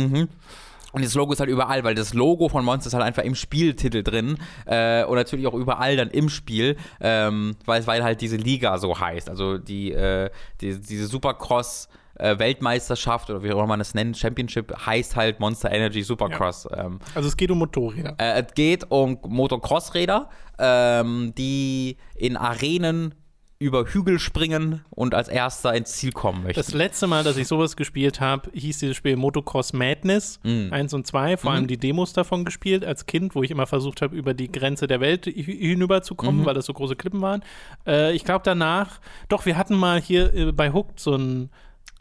Und 0.93 1.05
das 1.05 1.13
Logo 1.13 1.33
ist 1.33 1.39
halt 1.39 1.49
überall, 1.49 1.83
weil 1.83 1.95
das 1.95 2.13
Logo 2.13 2.49
von 2.49 2.63
Monster 2.65 2.87
ist 2.87 2.93
halt 2.93 3.03
einfach 3.03 3.23
im 3.23 3.35
Spieltitel 3.35 4.03
drin 4.03 4.37
äh, 4.65 5.03
und 5.03 5.15
natürlich 5.15 5.45
auch 5.45 5.53
überall 5.53 5.95
dann 5.95 6.09
im 6.09 6.29
Spiel, 6.29 6.77
ähm, 7.01 7.55
weil, 7.65 7.85
weil 7.85 8.03
halt 8.03 8.21
diese 8.21 8.37
Liga 8.37 8.77
so 8.77 8.99
heißt. 8.99 9.29
Also 9.29 9.57
die, 9.57 9.91
äh, 9.91 10.29
die 10.61 10.79
diese 10.79 11.07
Supercross 11.07 11.89
äh, 12.19 12.37
Weltmeisterschaft 12.39 13.29
oder 13.29 13.43
wie 13.43 13.51
auch 13.51 13.57
immer 13.57 13.67
man 13.67 13.81
es 13.81 13.93
nennt, 13.93 14.17
Championship 14.17 14.73
heißt 14.85 15.15
halt 15.15 15.39
Monster 15.39 15.71
Energy 15.71 16.03
Supercross. 16.03 16.67
Ähm, 16.75 16.99
Also 17.15 17.27
es 17.29 17.37
geht 17.37 17.51
um 17.51 17.59
Motorräder. 17.59 18.15
äh, 18.17 18.41
es 18.45 18.53
geht 18.53 18.89
um 18.89 19.17
Motocross-Räder, 19.27 20.29
ähm, 20.59 21.33
die 21.37 21.97
in 22.15 22.37
Arenen 22.37 23.15
über 23.59 23.85
Hügel 23.85 24.19
springen 24.19 24.85
und 24.91 25.15
als 25.15 25.29
erster 25.29 25.73
ins 25.73 25.93
Ziel 25.93 26.11
kommen 26.11 26.43
möchten. 26.43 26.59
Das 26.59 26.75
letzte 26.75 27.07
Mal, 27.07 27.23
dass 27.23 27.37
ich 27.37 27.47
sowas 27.47 27.75
gespielt 27.75 28.19
habe, 28.21 28.51
hieß 28.53 28.77
dieses 28.77 28.95
Spiel 28.95 29.15
Motocross 29.15 29.73
Madness 29.73 30.39
Mhm. 30.43 30.67
1 30.71 30.93
und 30.93 31.07
2, 31.07 31.37
vor 31.37 31.53
allem 31.53 31.65
die 31.65 31.77
Demos 31.77 32.13
davon 32.13 32.45
gespielt 32.45 32.85
als 32.85 33.07
Kind, 33.07 33.33
wo 33.33 33.41
ich 33.41 33.49
immer 33.49 33.65
versucht 33.65 34.03
habe, 34.03 34.15
über 34.15 34.35
die 34.35 34.51
Grenze 34.51 34.85
der 34.85 34.99
Welt 35.01 35.25
hi- 35.25 35.31
hinüberzukommen, 35.33 36.41
Mhm. 36.41 36.45
weil 36.45 36.53
das 36.53 36.67
so 36.67 36.73
große 36.73 36.95
Klippen 36.95 37.19
waren. 37.21 37.43
Äh, 37.87 38.13
ich 38.13 38.23
glaube 38.25 38.41
danach, 38.45 38.99
doch, 39.27 39.47
wir 39.47 39.57
hatten 39.57 39.75
mal 39.75 39.99
hier 39.99 40.31
äh, 40.35 40.51
bei 40.51 40.71
Hooked 40.71 40.99
so 40.99 41.15
ein 41.15 41.49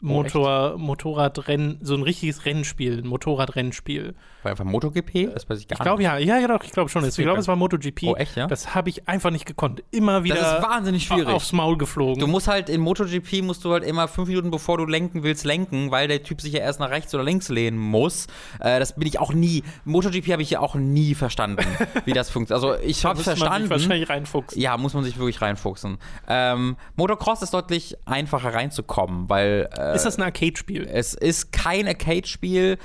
Oh? 0.01 0.05
Motor, 0.07 0.77
Motorradrennen, 0.77 1.79
so 1.81 1.95
ein 1.95 2.03
richtiges 2.03 2.45
Rennspiel, 2.45 2.99
ein 2.99 3.07
Motorradrennspiel. 3.07 4.13
War 4.43 4.51
einfach 4.51 4.63
MotoGP? 4.65 5.33
Das 5.33 5.49
weiß 5.49 5.59
ich 5.59 5.67
gar 5.67 5.77
Ich 5.77 5.81
glaube 5.81 5.97
nicht. 5.97 6.05
ja, 6.05 6.17
ja, 6.17 6.37
ja, 6.37 6.47
doch, 6.47 6.63
ich 6.63 6.71
glaube 6.71 6.89
schon. 6.89 7.03
Ich 7.03 7.15
glaube, 7.15 7.39
es 7.39 7.47
war 7.47 7.55
MotoGP. 7.55 8.03
Oh, 8.03 8.15
echt, 8.15 8.35
ja? 8.35 8.45
Das 8.47 8.75
habe 8.75 8.89
ich 8.89 9.09
einfach 9.09 9.31
nicht 9.31 9.45
gekonnt. 9.45 9.83
Immer 9.91 10.23
wieder 10.23 10.35
Das 10.35 10.59
ist 10.59 10.63
wahnsinnig 10.63 11.03
schwierig. 11.05 11.27
aufs 11.33 11.51
Maul 11.51 11.77
geflogen. 11.77 12.19
Du 12.19 12.27
musst 12.27 12.47
halt 12.47 12.69
in 12.69 12.79
MotoGP 12.81 13.41
musst 13.41 13.65
du 13.65 13.71
halt 13.73 13.83
immer 13.83 14.07
fünf 14.07 14.27
Minuten 14.27 14.51
bevor 14.51 14.77
du 14.77 14.85
lenken 14.85 15.23
willst 15.23 15.43
lenken, 15.45 15.89
weil 15.91 16.07
der 16.07 16.21
Typ 16.23 16.41
sich 16.41 16.53
ja 16.53 16.59
erst 16.59 16.79
nach 16.79 16.91
rechts 16.91 17.13
oder 17.15 17.23
links 17.23 17.49
lehnen 17.49 17.77
muss. 17.79 18.27
Äh, 18.59 18.79
das 18.79 18.93
bin 18.95 19.07
ich 19.07 19.19
auch 19.19 19.33
nie. 19.33 19.63
MotoGP 19.85 20.31
habe 20.31 20.41
ich 20.43 20.51
ja 20.51 20.59
auch 20.59 20.75
nie 20.75 21.15
verstanden, 21.15 21.65
wie 22.05 22.13
das 22.13 22.29
funktioniert. 22.29 22.63
Also 22.63 22.81
ich 22.83 23.03
habe 23.03 23.15
Müsste 23.17 23.31
man 23.31 23.35
sich 23.37 23.43
verstanden. 23.47 23.69
wahrscheinlich 23.71 24.09
reinfuchsen. 24.09 24.61
Ja, 24.61 24.77
muss 24.77 24.93
man 24.93 25.03
sich 25.03 25.17
wirklich 25.17 25.41
reinfuchsen. 25.41 25.97
Ähm, 26.27 26.77
Motocross 26.95 27.41
ist 27.41 27.53
deutlich 27.53 27.97
einfacher 28.05 28.53
reinzukommen, 28.53 29.29
weil 29.29 29.67
äh, 29.75 29.86
Ist 29.95 30.05
das 30.05 30.17
ein 30.17 30.23
Arcade-Spiel? 30.23 30.87
es 30.89 31.13
ist 31.13 31.51
kein 31.51 31.87
Arcade-Spiel. 31.87 32.77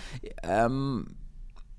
Ähm, 0.42 1.16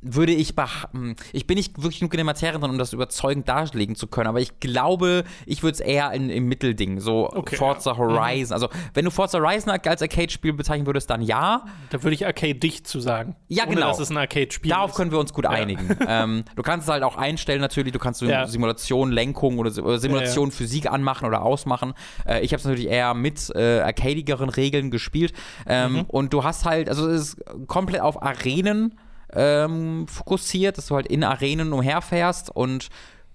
würde 0.03 0.31
ich 0.33 0.51
beha- 0.53 1.15
ich 1.31 1.47
bin 1.47 1.57
nicht 1.57 1.77
wirklich 1.77 1.99
genug 1.99 2.13
in 2.13 2.17
der 2.17 2.25
Materie 2.25 2.59
drin, 2.59 2.69
um 2.69 2.77
das 2.77 2.93
überzeugend 2.93 3.47
darlegen 3.47 3.95
zu 3.95 4.07
können, 4.07 4.27
aber 4.27 4.39
ich 4.41 4.59
glaube, 4.59 5.23
ich 5.45 5.63
würde 5.63 5.75
es 5.75 5.79
eher 5.79 6.11
in, 6.11 6.29
im 6.29 6.45
Mittelding, 6.47 6.99
so 6.99 7.29
Okay, 7.31 7.55
Forza 7.55 7.91
ja. 7.91 7.97
Horizon. 7.97 8.53
Also, 8.53 8.69
wenn 8.93 9.05
du 9.05 9.11
Forza 9.11 9.39
Horizon 9.39 9.71
als 9.71 10.01
Arcade-Spiel 10.01 10.53
bezeichnen 10.53 10.85
würdest, 10.87 11.09
dann 11.09 11.21
ja. 11.21 11.65
Da 11.89 12.03
würde 12.03 12.13
ich 12.15 12.25
Arcade 12.25 12.55
dicht 12.55 12.87
zu 12.87 12.99
sagen. 12.99 13.35
Ja, 13.47 13.63
Ohne, 13.65 13.75
genau. 13.75 13.87
dass 13.87 13.99
es 13.99 14.09
ein 14.09 14.17
Arcade-Spiel 14.17 14.71
Darauf 14.71 14.91
ist. 14.91 14.97
können 14.97 15.11
wir 15.11 15.19
uns 15.19 15.33
gut 15.33 15.45
einigen. 15.45 15.95
ähm, 16.07 16.43
du 16.55 16.61
kannst 16.63 16.87
es 16.87 16.91
halt 16.91 17.03
auch 17.03 17.15
einstellen 17.15 17.61
natürlich, 17.61 17.93
du 17.93 17.99
kannst 17.99 18.19
so 18.19 18.25
Ja. 18.25 18.45
Simulation, 18.47 19.11
Lenkung 19.11 19.57
oder, 19.59 19.71
oder 19.83 19.99
Simulation 19.99 20.51
Physik 20.51 20.91
anmachen 20.91 21.27
oder 21.27 21.43
ausmachen. 21.43 21.93
Äh, 22.27 22.41
ich 22.41 22.51
habe 22.51 22.59
es 22.59 22.65
natürlich 22.65 22.87
eher 22.89 23.13
mit 23.13 23.51
äh, 23.55 23.79
arcadigeren 23.81 24.49
Regeln 24.49 24.91
gespielt. 24.91 25.33
Ähm, 25.67 25.83
Mhm. 25.93 26.01
Und 26.07 26.33
du 26.33 26.43
hast 26.43 26.65
halt, 26.65 26.87
also 26.89 27.07
es 27.09 27.33
ist 27.35 27.43
komplett 27.67 28.01
auf 28.01 28.23
Arenen 28.23 28.95
ähm, 29.31 30.07
fokussiert, 30.07 30.77
dass 30.77 30.87
du 30.87 30.95
halt 30.95 31.07
in 31.07 31.23
Arenen 31.23 31.73
umherfährst 31.73 32.49
und 32.55 32.89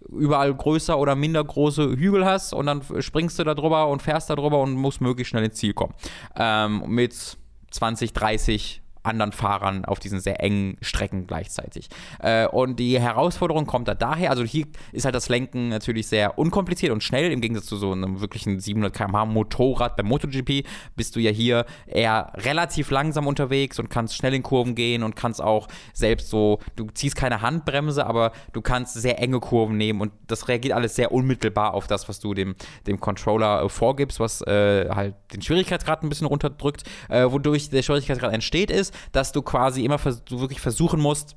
überall 0.09 0.55
größer 0.55 0.99
oder 0.99 1.15
minder 1.15 1.43
große 1.43 1.97
Hügel 1.97 2.25
hast 2.25 2.55
und 2.55 2.67
dann 2.67 2.83
springst 3.01 3.39
du 3.39 3.45
da 3.45 3.55
drüber 3.55 3.89
und 3.89 4.03
fährst 4.03 4.31
da 4.31 4.37
drüber 4.37 4.61
und 4.61 4.75
musst 4.75 5.01
möglichst 5.01 5.31
schnell 5.31 5.45
ins 5.45 5.57
Ziel 5.57 5.75
kommen. 5.75 5.95
Ähm, 6.37 6.85
mit 6.87 7.37
20, 7.71 8.13
30 8.13 8.83
anderen 9.03 9.33
Fahrern 9.33 9.85
auf 9.85 9.99
diesen 9.99 10.21
sehr 10.21 10.43
engen 10.43 10.77
Strecken 10.81 11.27
gleichzeitig. 11.27 11.89
Äh, 12.21 12.47
und 12.49 12.79
die 12.79 12.99
Herausforderung 12.99 13.67
kommt 13.67 13.89
da 13.89 13.95
daher, 13.95 14.31
also 14.31 14.45
hier 14.45 14.67
ist 14.93 15.05
halt 15.05 15.15
das 15.15 15.29
Lenken 15.29 15.69
natürlich 15.69 16.07
sehr 16.07 16.39
unkompliziert 16.39 16.93
und 16.93 17.03
schnell, 17.03 17.31
im 17.31 17.41
Gegensatz 17.41 17.67
zu 17.67 17.77
so 17.77 17.93
einem 17.93 18.21
wirklichen 18.21 18.61
700 18.61 18.95
km/h 18.95 19.25
Motorrad 19.27 19.97
beim 19.97 20.07
MotoGP 20.07 20.67
bist 20.97 21.17
du 21.17 21.21
ja 21.21 21.31
hier 21.31 21.65
eher 21.87 22.33
relativ 22.37 22.91
langsam 22.91 23.27
unterwegs 23.27 23.79
und 23.79 23.91
kannst 23.91 24.17
schnell 24.17 24.35
in 24.35 24.43
Kurven 24.43 24.75
gehen 24.75 25.03
und 25.03 25.17
kannst 25.17 25.43
auch 25.43 25.69
selbst 25.93 26.31
so, 26.31 26.59
du 26.77 26.87
ziehst 26.93 27.17
keine 27.17 27.43
Handbremse, 27.43 28.07
aber 28.07 28.33
du 28.53 28.61
kannst 28.61 28.95
sehr 28.95 29.21
enge 29.21 29.41
Kurven 29.41 29.77
nehmen 29.77 30.01
und 30.01 30.13
das 30.27 30.49
reagiert 30.49 30.75
alles 30.75 30.97
sehr 30.97 31.13
unmittelbar 31.13 31.75
auf 31.75 31.87
das, 31.87 32.09
was 32.09 32.21
du 32.21 32.35
dem, 32.35 32.55
dem 32.87 33.01
Controller 33.01 33.63
äh, 33.63 33.69
vorgibst, 33.69 34.21
was 34.21 34.43
äh, 34.43 34.89
halt 34.91 35.15
den 35.33 35.43
Schwierigkeitsgrad 35.43 36.03
ein 36.03 36.09
bisschen 36.09 36.27
runterdrückt. 36.27 36.85
Äh, 37.09 37.31
wodurch 37.31 37.71
der 37.71 37.83
Schwierigkeitsgrad 37.83 38.33
entsteht, 38.33 38.71
ist, 38.71 38.88
dass 39.13 39.33
du 39.33 39.43
quasi 39.43 39.85
immer 39.85 39.99
vers 39.99 40.25
du 40.25 40.41
wirklich 40.41 40.61
versuchen 40.61 41.01
musst, 41.01 41.37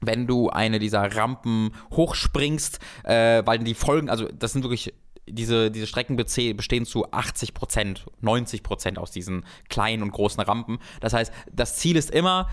wenn 0.00 0.26
du 0.26 0.50
eine 0.50 0.78
dieser 0.78 1.16
Rampen 1.16 1.70
hochspringst, 1.92 2.78
äh, 3.04 3.42
weil 3.44 3.58
die 3.58 3.74
Folgen, 3.74 4.10
also 4.10 4.28
das 4.28 4.52
sind 4.52 4.62
wirklich 4.62 4.92
diese, 5.26 5.70
diese 5.70 5.86
Strecken 5.86 6.16
bestehen 6.16 6.84
zu 6.84 7.10
80 7.10 7.54
Prozent, 7.54 8.06
90 8.20 8.62
Prozent 8.62 8.98
aus 8.98 9.10
diesen 9.10 9.44
kleinen 9.68 10.02
und 10.02 10.12
großen 10.12 10.42
Rampen. 10.42 10.78
Das 11.00 11.12
heißt, 11.12 11.32
das 11.50 11.76
Ziel 11.76 11.96
ist 11.96 12.10
immer, 12.10 12.48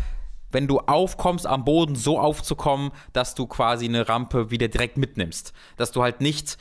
wenn 0.51 0.67
du 0.67 0.79
aufkommst, 0.79 1.47
am 1.47 1.65
Boden 1.65 1.95
so 1.95 2.19
aufzukommen, 2.19 2.91
dass 3.13 3.36
du 3.36 3.47
quasi 3.47 3.86
eine 3.86 4.07
Rampe 4.07 4.51
wieder 4.51 4.67
direkt 4.67 4.97
mitnimmst. 4.97 5.53
Dass 5.77 5.91
du 5.91 6.01
halt 6.01 6.21
nicht 6.21 6.57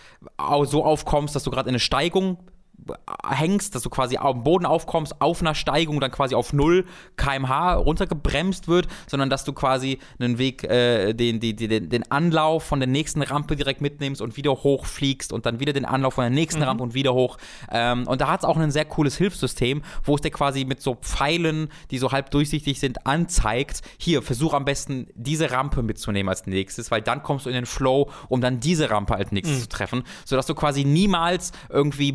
so 0.64 0.84
aufkommst, 0.84 1.34
dass 1.34 1.42
du 1.42 1.50
gerade 1.50 1.68
in 1.68 1.74
eine 1.74 1.80
Steigung 1.80 2.38
hängst, 3.28 3.74
dass 3.74 3.82
du 3.82 3.90
quasi 3.90 4.16
am 4.16 4.42
Boden 4.42 4.66
aufkommst, 4.66 5.20
auf 5.20 5.40
einer 5.40 5.54
Steigung 5.54 6.00
dann 6.00 6.10
quasi 6.10 6.34
auf 6.34 6.52
0 6.52 6.84
kmh 7.16 7.74
runtergebremst 7.74 8.68
wird, 8.68 8.88
sondern 9.06 9.30
dass 9.30 9.44
du 9.44 9.52
quasi 9.52 9.98
einen 10.18 10.38
Weg, 10.38 10.64
äh, 10.64 11.12
den, 11.12 11.40
die, 11.40 11.54
den, 11.54 11.88
den 11.88 12.10
Anlauf 12.10 12.64
von 12.64 12.80
der 12.80 12.88
nächsten 12.88 13.22
Rampe 13.22 13.56
direkt 13.56 13.80
mitnimmst 13.80 14.20
und 14.20 14.36
wieder 14.36 14.52
hochfliegst 14.52 15.32
und 15.32 15.46
dann 15.46 15.60
wieder 15.60 15.72
den 15.72 15.84
Anlauf 15.84 16.14
von 16.14 16.22
der 16.22 16.30
nächsten 16.30 16.62
Rampe 16.62 16.82
und 16.82 16.94
wieder 16.94 17.14
hoch. 17.14 17.38
Ähm, 17.70 18.06
und 18.06 18.20
da 18.20 18.28
hat 18.28 18.40
es 18.40 18.44
auch 18.44 18.56
ein 18.56 18.70
sehr 18.70 18.84
cooles 18.84 19.16
Hilfssystem, 19.16 19.82
wo 20.04 20.14
es 20.14 20.20
dir 20.20 20.30
quasi 20.30 20.64
mit 20.64 20.80
so 20.80 20.94
Pfeilen, 20.94 21.68
die 21.90 21.98
so 21.98 22.12
halb 22.12 22.30
durchsichtig 22.30 22.80
sind, 22.80 23.06
anzeigt, 23.06 23.82
hier, 23.98 24.22
versuch 24.22 24.54
am 24.54 24.64
besten 24.64 25.08
diese 25.14 25.50
Rampe 25.50 25.82
mitzunehmen 25.82 26.28
als 26.28 26.46
nächstes, 26.46 26.90
weil 26.90 27.02
dann 27.02 27.22
kommst 27.22 27.46
du 27.46 27.50
in 27.50 27.54
den 27.54 27.66
Flow, 27.66 28.10
um 28.28 28.40
dann 28.40 28.60
diese 28.60 28.90
Rampe 28.90 29.14
als 29.14 29.32
nächstes 29.32 29.62
zu 29.62 29.68
treffen, 29.68 30.02
sodass 30.24 30.46
du 30.46 30.54
quasi 30.54 30.84
niemals 30.84 31.52
irgendwie 31.68 32.12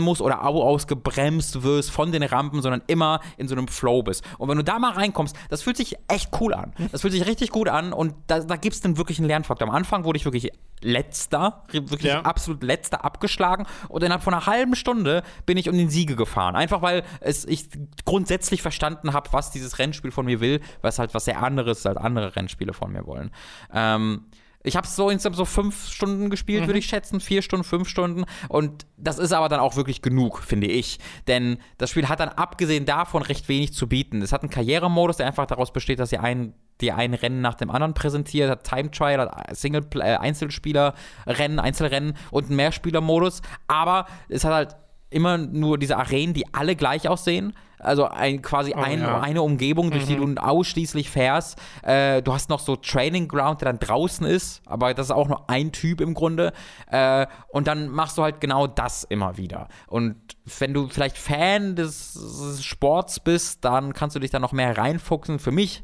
bremsen 0.00 0.04
musst 0.04 0.20
oder 0.22 0.44
au 0.44 0.62
ausgebremst 0.62 1.62
wirst 1.62 1.90
von 1.90 2.12
den 2.12 2.22
Rampen, 2.22 2.62
sondern 2.62 2.82
immer 2.86 3.20
in 3.36 3.48
so 3.48 3.54
einem 3.54 3.68
Flow 3.68 4.02
bist. 4.02 4.24
Und 4.38 4.48
wenn 4.48 4.56
du 4.56 4.64
da 4.64 4.78
mal 4.78 4.92
reinkommst, 4.92 5.36
das 5.48 5.62
fühlt 5.62 5.76
sich 5.76 5.96
echt 6.08 6.30
cool 6.40 6.54
an. 6.54 6.72
Das 6.92 7.02
fühlt 7.02 7.12
sich 7.12 7.26
richtig 7.26 7.50
gut 7.50 7.68
an 7.68 7.92
und 7.92 8.14
da, 8.26 8.40
da 8.40 8.56
gibt 8.56 8.74
es 8.74 8.80
dann 8.80 8.96
wirklich 8.96 9.18
einen 9.18 9.28
Lernfaktor. 9.28 9.68
Am 9.68 9.74
Anfang 9.74 10.04
wurde 10.04 10.16
ich 10.16 10.24
wirklich 10.24 10.50
letzter, 10.82 11.64
wirklich 11.72 12.04
Ja. 12.04 12.22
absolut 12.22 12.62
letzter 12.62 13.04
abgeschlagen 13.04 13.66
und 13.88 14.02
innerhalb 14.02 14.22
von 14.22 14.32
einer 14.34 14.46
halben 14.46 14.74
Stunde 14.74 15.22
bin 15.46 15.58
ich 15.58 15.68
um 15.68 15.76
den 15.76 15.90
Siege 15.90 16.16
gefahren. 16.16 16.56
Einfach 16.56 16.80
weil 16.82 17.02
es, 17.20 17.44
ich 17.44 17.68
grundsätzlich 18.04 18.62
verstanden 18.62 19.12
habe, 19.12 19.30
was 19.32 19.50
dieses 19.50 19.78
Rennspiel 19.78 20.10
von 20.10 20.24
mir 20.24 20.40
will, 20.40 20.60
was 20.80 20.98
halt 20.98 21.14
was 21.14 21.26
sehr 21.26 21.42
anderes 21.42 21.78
ist, 21.80 21.86
als 21.86 21.98
andere 21.98 22.34
Rennspiele 22.34 22.72
von 22.72 22.92
mir 22.92 23.06
wollen. 23.06 23.30
Ähm, 23.72 24.24
Ich 24.62 24.76
habe 24.76 24.86
es 24.86 24.94
so 24.94 25.08
insgesamt 25.08 25.36
so 25.36 25.46
fünf 25.46 25.88
Stunden 25.88 26.28
gespielt, 26.28 26.62
Mhm. 26.62 26.66
würde 26.66 26.78
ich 26.78 26.86
schätzen. 26.86 27.18
Vier 27.20 27.40
Stunden, 27.40 27.64
fünf 27.64 27.88
Stunden. 27.88 28.24
Und 28.48 28.84
das 28.98 29.18
ist 29.18 29.32
aber 29.32 29.48
dann 29.48 29.58
auch 29.60 29.76
wirklich 29.76 30.02
genug, 30.02 30.40
finde 30.42 30.66
ich. 30.66 30.98
Denn 31.28 31.58
das 31.78 31.88
Spiel 31.90 32.08
hat 32.08 32.20
dann 32.20 32.28
abgesehen 32.28 32.84
davon 32.84 33.22
recht 33.22 33.48
wenig 33.48 33.72
zu 33.72 33.88
bieten. 33.88 34.20
Es 34.20 34.32
hat 34.32 34.42
einen 34.42 34.50
Karrieremodus, 34.50 35.16
der 35.16 35.26
einfach 35.26 35.46
daraus 35.46 35.72
besteht, 35.72 35.98
dass 35.98 36.12
ihr 36.12 36.22
ein, 36.22 36.52
dir 36.82 36.96
ein 36.96 37.14
Rennen 37.14 37.40
nach 37.40 37.54
dem 37.54 37.70
anderen 37.70 37.94
präsentiert, 37.94 38.50
hat 38.50 38.64
Time 38.64 38.90
Trial, 38.90 39.20
hat 39.20 39.56
Single 39.56 39.86
äh, 39.96 40.16
Einzelspieler-Rennen, 40.16 41.58
Einzelrennen 41.58 42.16
und 42.30 42.46
einen 42.46 42.56
Mehrspielermodus. 42.56 43.42
Aber 43.66 44.06
es 44.28 44.44
hat 44.44 44.52
halt 44.52 44.76
immer 45.10 45.38
nur 45.38 45.78
diese 45.78 45.96
Arenen, 45.96 46.34
die 46.34 46.44
alle 46.54 46.76
gleich 46.76 47.08
aussehen. 47.08 47.52
Also 47.78 48.06
ein, 48.08 48.42
quasi 48.42 48.74
Oh, 48.76 48.80
ein, 48.80 49.00
ja. 49.00 49.16
Mhm. 49.16 49.24
eine 49.24 49.42
Umgebung, 49.42 49.90
durch 49.90 50.04
die 50.04 50.16
du 50.16 50.34
ausschließlich 50.34 51.08
fährst. 51.08 51.58
Äh, 51.82 52.22
du 52.22 52.32
hast 52.34 52.50
noch 52.50 52.60
so 52.60 52.76
Training 52.76 53.26
Ground, 53.26 53.62
der 53.62 53.72
dann 53.72 53.78
draußen 53.78 54.26
ist, 54.26 54.60
aber 54.66 54.92
das 54.92 55.06
ist 55.06 55.12
auch 55.12 55.28
nur 55.28 55.48
ein 55.48 55.72
Typ 55.72 56.02
im 56.02 56.12
Grunde. 56.12 56.52
Äh, 56.90 57.26
und 57.48 57.66
dann 57.66 57.88
machst 57.88 58.18
du 58.18 58.22
halt 58.22 58.40
genau 58.40 58.66
das 58.66 59.04
immer 59.04 59.38
wieder. 59.38 59.68
Und 59.86 60.16
wenn 60.58 60.74
du 60.74 60.88
vielleicht 60.88 61.16
Fan 61.16 61.74
des 61.74 62.60
Sports 62.62 63.18
bist, 63.18 63.64
dann 63.64 63.94
kannst 63.94 64.14
du 64.14 64.20
dich 64.20 64.30
da 64.30 64.38
noch 64.38 64.52
mehr 64.52 64.76
reinfuchsen. 64.76 65.38
Für 65.38 65.52
mich 65.52 65.80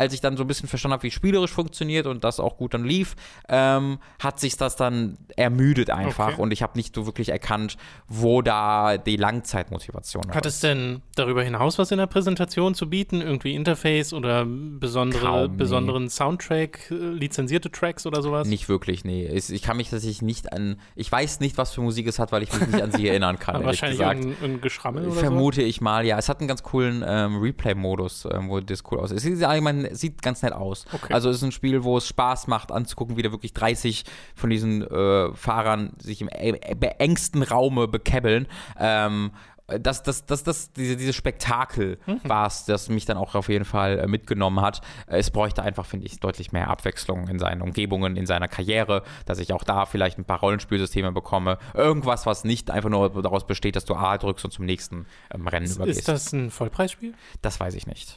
als 0.00 0.14
ich 0.14 0.22
dann 0.22 0.38
so 0.38 0.44
ein 0.44 0.46
bisschen 0.46 0.66
verstanden 0.66 0.94
habe, 0.94 1.02
wie 1.02 1.10
spielerisch 1.10 1.52
funktioniert 1.52 2.06
und 2.06 2.24
das 2.24 2.40
auch 2.40 2.56
gut 2.56 2.72
dann 2.72 2.84
lief, 2.84 3.16
ähm, 3.50 3.98
hat 4.18 4.40
sich 4.40 4.56
das 4.56 4.74
dann 4.74 5.18
ermüdet 5.36 5.90
einfach 5.90 6.32
Okay. 6.32 6.40
und 6.40 6.52
ich 6.52 6.62
habe 6.62 6.72
nicht 6.78 6.94
so 6.94 7.04
wirklich 7.04 7.28
erkannt, 7.28 7.76
wo 8.08 8.40
da 8.40 8.96
die 8.96 9.16
Langzeitmotivation 9.16 10.32
Hat 10.32 10.46
es 10.46 10.60
denn 10.60 11.02
darüber 11.16 11.42
hinaus 11.42 11.78
was 11.78 11.90
in 11.90 11.98
der 11.98 12.06
Präsentation 12.06 12.74
zu 12.74 12.88
bieten? 12.88 13.20
Irgendwie 13.20 13.54
Interface 13.54 14.14
oder 14.14 14.46
besondere, 14.46 15.26
Kaum, 15.26 15.50
nee. 15.50 15.56
besonderen 15.58 16.08
Soundtrack, 16.08 16.90
äh, 16.90 16.94
lizenzierte 16.94 17.70
Tracks 17.70 18.06
oder 18.06 18.22
sowas? 18.22 18.48
Nicht 18.48 18.68
wirklich, 18.70 19.04
nee. 19.04 19.26
Ich 19.26 19.62
kann 19.62 19.76
mich 19.76 19.90
tatsächlich 19.90 20.22
nicht 20.22 20.52
an. 20.52 20.80
Ich 20.96 21.12
weiß 21.12 21.40
nicht, 21.40 21.58
was 21.58 21.74
für 21.74 21.82
Musik 21.82 22.06
es 22.06 22.18
hat, 22.18 22.32
weil 22.32 22.42
ich 22.42 22.52
mich 22.52 22.68
nicht 22.68 22.82
an 22.82 22.90
sie 22.92 23.06
erinnern 23.08 23.38
kann. 23.38 23.64
Wahrscheinlich 23.64 24.00
irgendein, 24.00 24.30
irgendein 24.30 24.60
Geschrammel 24.62 25.08
oder 25.08 25.20
Vermute 25.20 25.62
ich 25.62 25.82
mal, 25.82 26.06
ja. 26.06 26.16
Es 26.16 26.30
hat 26.30 26.40
einen 26.40 26.48
ganz 26.48 26.62
coolen 26.62 27.04
ähm, 27.06 27.36
Replay-Modus, 27.36 28.26
ähm, 28.32 28.48
wo 28.48 28.60
das 28.60 28.82
cool 28.90 29.00
aussieht. 29.00 29.18
Es 29.18 29.22
sieht, 29.24 29.42
allgemein, 29.42 29.89
sieht 29.94 30.22
ganz 30.22 30.42
nett 30.42 30.52
aus. 30.52 30.86
Okay. 30.92 31.12
Also 31.12 31.30
es 31.30 31.36
ist 31.36 31.42
ein 31.42 31.52
Spiel, 31.52 31.84
wo 31.84 31.96
es 31.98 32.06
Spaß 32.06 32.46
macht 32.46 32.72
anzugucken, 32.72 33.16
wie 33.16 33.22
da 33.22 33.30
wirklich 33.32 33.52
30 33.54 34.04
von 34.34 34.50
diesen 34.50 34.82
äh, 34.82 35.32
Fahrern 35.34 35.92
sich 35.98 36.20
im 36.20 36.28
äh, 36.30 36.74
beengsten 36.74 37.42
Raume 37.42 37.88
bekebbeln. 37.88 38.46
Ähm, 38.78 39.32
das, 39.78 40.02
das, 40.02 40.26
das, 40.26 40.42
das, 40.42 40.72
diese, 40.72 40.96
dieses 40.96 41.14
Spektakel 41.14 41.98
Mhm. 42.06 42.20
war 42.24 42.46
es, 42.46 42.64
das 42.64 42.88
mich 42.88 43.04
dann 43.04 43.16
auch 43.16 43.34
auf 43.34 43.48
jeden 43.48 43.64
Fall 43.64 44.00
äh, 44.00 44.06
mitgenommen 44.06 44.60
hat. 44.60 44.80
Es 45.06 45.30
bräuchte 45.30 45.62
einfach, 45.62 45.86
finde 45.86 46.06
ich, 46.06 46.18
deutlich 46.18 46.50
mehr 46.52 46.68
Abwechslung 46.68 47.28
in 47.28 47.38
seinen 47.38 47.62
Umgebungen, 47.62 48.16
in 48.16 48.26
seiner 48.26 48.48
Karriere, 48.48 49.02
dass 49.26 49.38
ich 49.38 49.52
auch 49.52 49.62
da 49.62 49.86
vielleicht 49.86 50.18
ein 50.18 50.24
paar 50.24 50.40
Rollenspielsysteme 50.40 51.12
bekomme. 51.12 51.58
Irgendwas, 51.74 52.26
was 52.26 52.44
nicht 52.44 52.70
einfach 52.70 52.90
nur 52.90 53.22
daraus 53.22 53.46
besteht, 53.46 53.76
dass 53.76 53.84
du 53.84 53.94
A 53.94 54.18
drückst 54.18 54.44
und 54.44 54.50
zum 54.50 54.64
nächsten 54.64 55.06
ähm, 55.32 55.46
Rennen 55.46 55.66
so? 55.66 55.76
übergehst. 55.76 56.00
Ist 56.00 56.08
das 56.08 56.32
ein 56.32 56.50
Vollpreisspiel? 56.50 57.14
das 57.42 57.60
weiß 57.60 57.74
ich 57.74 57.86
nicht. 57.86 58.16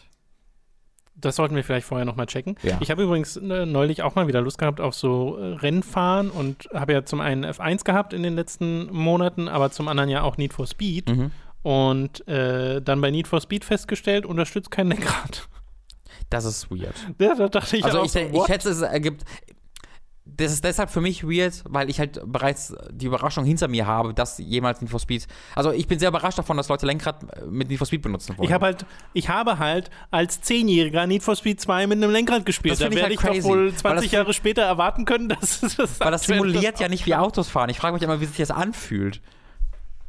Das 1.16 1.36
sollten 1.36 1.56
wir 1.56 1.64
vielleicht 1.64 1.86
vorher 1.88 2.06
nochmal 2.06 2.26
checken. 2.26 2.56
Ja. 2.64 2.78
Ich 2.82 2.92
habe 2.92 3.04
übrigens 3.04 3.38
äh, 3.38 3.66
neulich 3.66 4.02
auch 4.02 4.16
mal 4.16 4.28
wieder 4.28 4.42
Lust 4.42 4.58
gehabt 4.58 4.82
auf 4.82 4.96
so 4.96 5.38
äh, 5.38 5.54
Rennfahren 5.56 6.30
und 6.30 6.70
habe 6.74 6.94
ja 6.94 7.06
zum 7.06 7.22
einen 7.22 7.46
F1 7.46 7.84
gehabt 7.84 8.14
in 8.14 8.24
den 8.24 8.36
letzten 8.36 8.92
Monaten, 8.92 9.48
aber 9.48 9.72
zum 9.72 9.88
anderen 9.88 10.10
ja 10.10 10.24
auch 10.24 10.38
Need 10.38 10.54
for 10.54 10.68
Speed. 10.68 11.10
Mhm. 11.10 11.32
Und 11.62 12.28
äh, 12.28 12.82
dann 12.82 13.00
bei 13.00 13.10
Need 13.10 13.28
for 13.28 13.40
Speed 13.40 13.64
festgestellt, 13.64 14.26
unterstützt 14.26 14.70
kein 14.72 14.88
Lenkrad. 14.88 15.48
Das 16.30 16.46
ist 16.46 16.70
weird. 16.72 16.96
Ja, 17.20 17.36
da 17.36 17.48
dachte 17.48 17.78
ich 17.78 17.86
Also 17.86 18.00
auch 18.00 18.06
ich, 18.06 18.12
so, 18.12 18.20
ich 18.20 18.46
schätze, 18.46 18.70
es 18.70 18.82
ergibt. 18.82 19.24
Das 20.36 20.52
ist 20.52 20.64
deshalb 20.64 20.90
für 20.90 21.02
mich 21.02 21.24
weird, 21.24 21.64
weil 21.70 21.90
ich 21.90 22.00
halt 22.00 22.20
bereits 22.26 22.74
die 22.92 23.06
Überraschung 23.06 23.46
hinter 23.46 23.68
mir 23.68 23.86
habe, 23.86 24.14
dass 24.14 24.40
jemals 24.40 24.82
Need 24.82 24.90
for 24.90 25.00
Speed. 25.00 25.28
Also 25.56 25.72
ich 25.72 25.88
bin 25.88 26.00
sehr 26.00 26.10
überrascht 26.10 26.40
davon, 26.40 26.58
dass 26.58 26.70
Leute 26.70 26.86
Lenkrad 26.86 27.48
mit 27.50 27.70
Need 27.70 27.78
for 27.78 27.86
Speed 27.86 28.02
benutzen 28.02 28.38
wollen. 28.38 28.48
Ich 28.48 28.54
habe 28.54 28.66
halt, 28.66 28.86
ich 29.14 29.30
habe 29.30 29.60
halt 29.60 29.92
als 30.10 30.42
Zehnjähriger 30.42 31.06
Need 31.06 31.22
for 31.22 31.36
Speed 31.36 31.62
2 31.62 31.88
mit 31.88 31.98
einem 31.98 32.10
Lenkrad 32.12 32.46
gespielt. 32.46 32.72
Das 32.74 32.80
Da 32.80 32.86
find 32.86 32.96
ich 32.96 33.02
werde 33.02 33.06
halt 33.06 33.14
ich, 33.14 33.20
doch 33.20 33.30
crazy, 33.32 33.48
wohl 33.48 33.66
weil 33.72 33.76
20 33.76 34.06
das- 34.06 34.12
Jahre 34.12 34.34
später 34.34 34.62
erwarten 34.64 35.06
können, 35.06 35.30
dass 35.42 35.62
es 35.62 35.76
das 35.76 36.00
weil 36.00 36.12
das 36.12 36.24
simuliert 36.24 36.80
ja 36.80 36.90
nicht 36.90 37.06
wie 37.06 37.16
Autos 37.16 37.50
fahren. 37.50 37.70
Ich 37.70 37.78
frage 37.78 37.94
mich 37.94 38.02
immer, 38.02 38.20
wie 38.20 38.26
sich 38.26 38.38
das 38.38 38.50
anfühlt. 38.52 39.22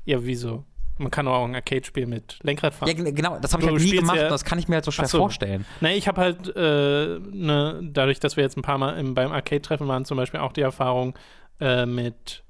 Ja, 0.06 0.24
wieso? 0.24 0.64
Man 0.98 1.10
kann 1.10 1.26
doch 1.26 1.32
auch 1.34 1.44
ein 1.44 1.54
Arcade-Spiel 1.54 2.06
mit 2.06 2.38
Lenkrad 2.42 2.72
fahren. 2.74 2.88
Ja, 2.88 2.94
gen- 2.94 3.14
genau, 3.14 3.38
das 3.40 3.52
habe 3.52 3.62
ich 3.64 3.68
Du 3.68 3.74
halt 3.74 3.82
nie 3.84 3.90
gemacht 3.96 4.16
ja- 4.16 4.22
und 4.24 4.30
das 4.30 4.44
kann 4.44 4.58
ich 4.60 4.68
mir 4.68 4.76
halt 4.76 4.84
so 4.84 4.90
schwer 4.92 5.08
so. 5.08 5.18
vorstellen. 5.18 5.64
Nee, 5.80 5.94
ich 5.94 6.06
habe 6.06 6.20
halt, 6.20 6.54
äh, 6.56 7.18
ne, 7.32 7.80
dadurch, 7.82 8.20
dass 8.20 8.36
wir 8.36 8.44
jetzt 8.44 8.56
ein 8.56 8.62
paar 8.62 8.78
Mal 8.78 8.98
im, 8.98 9.14
beim 9.14 9.32
Arcade-Treffen 9.32 9.88
waren, 9.88 10.04
zum 10.04 10.16
Beispiel 10.16 10.40
auch 10.40 10.52
die 10.52 10.60
Erfahrung 10.60 11.14
äh, 11.60 11.84
mit 11.86 12.44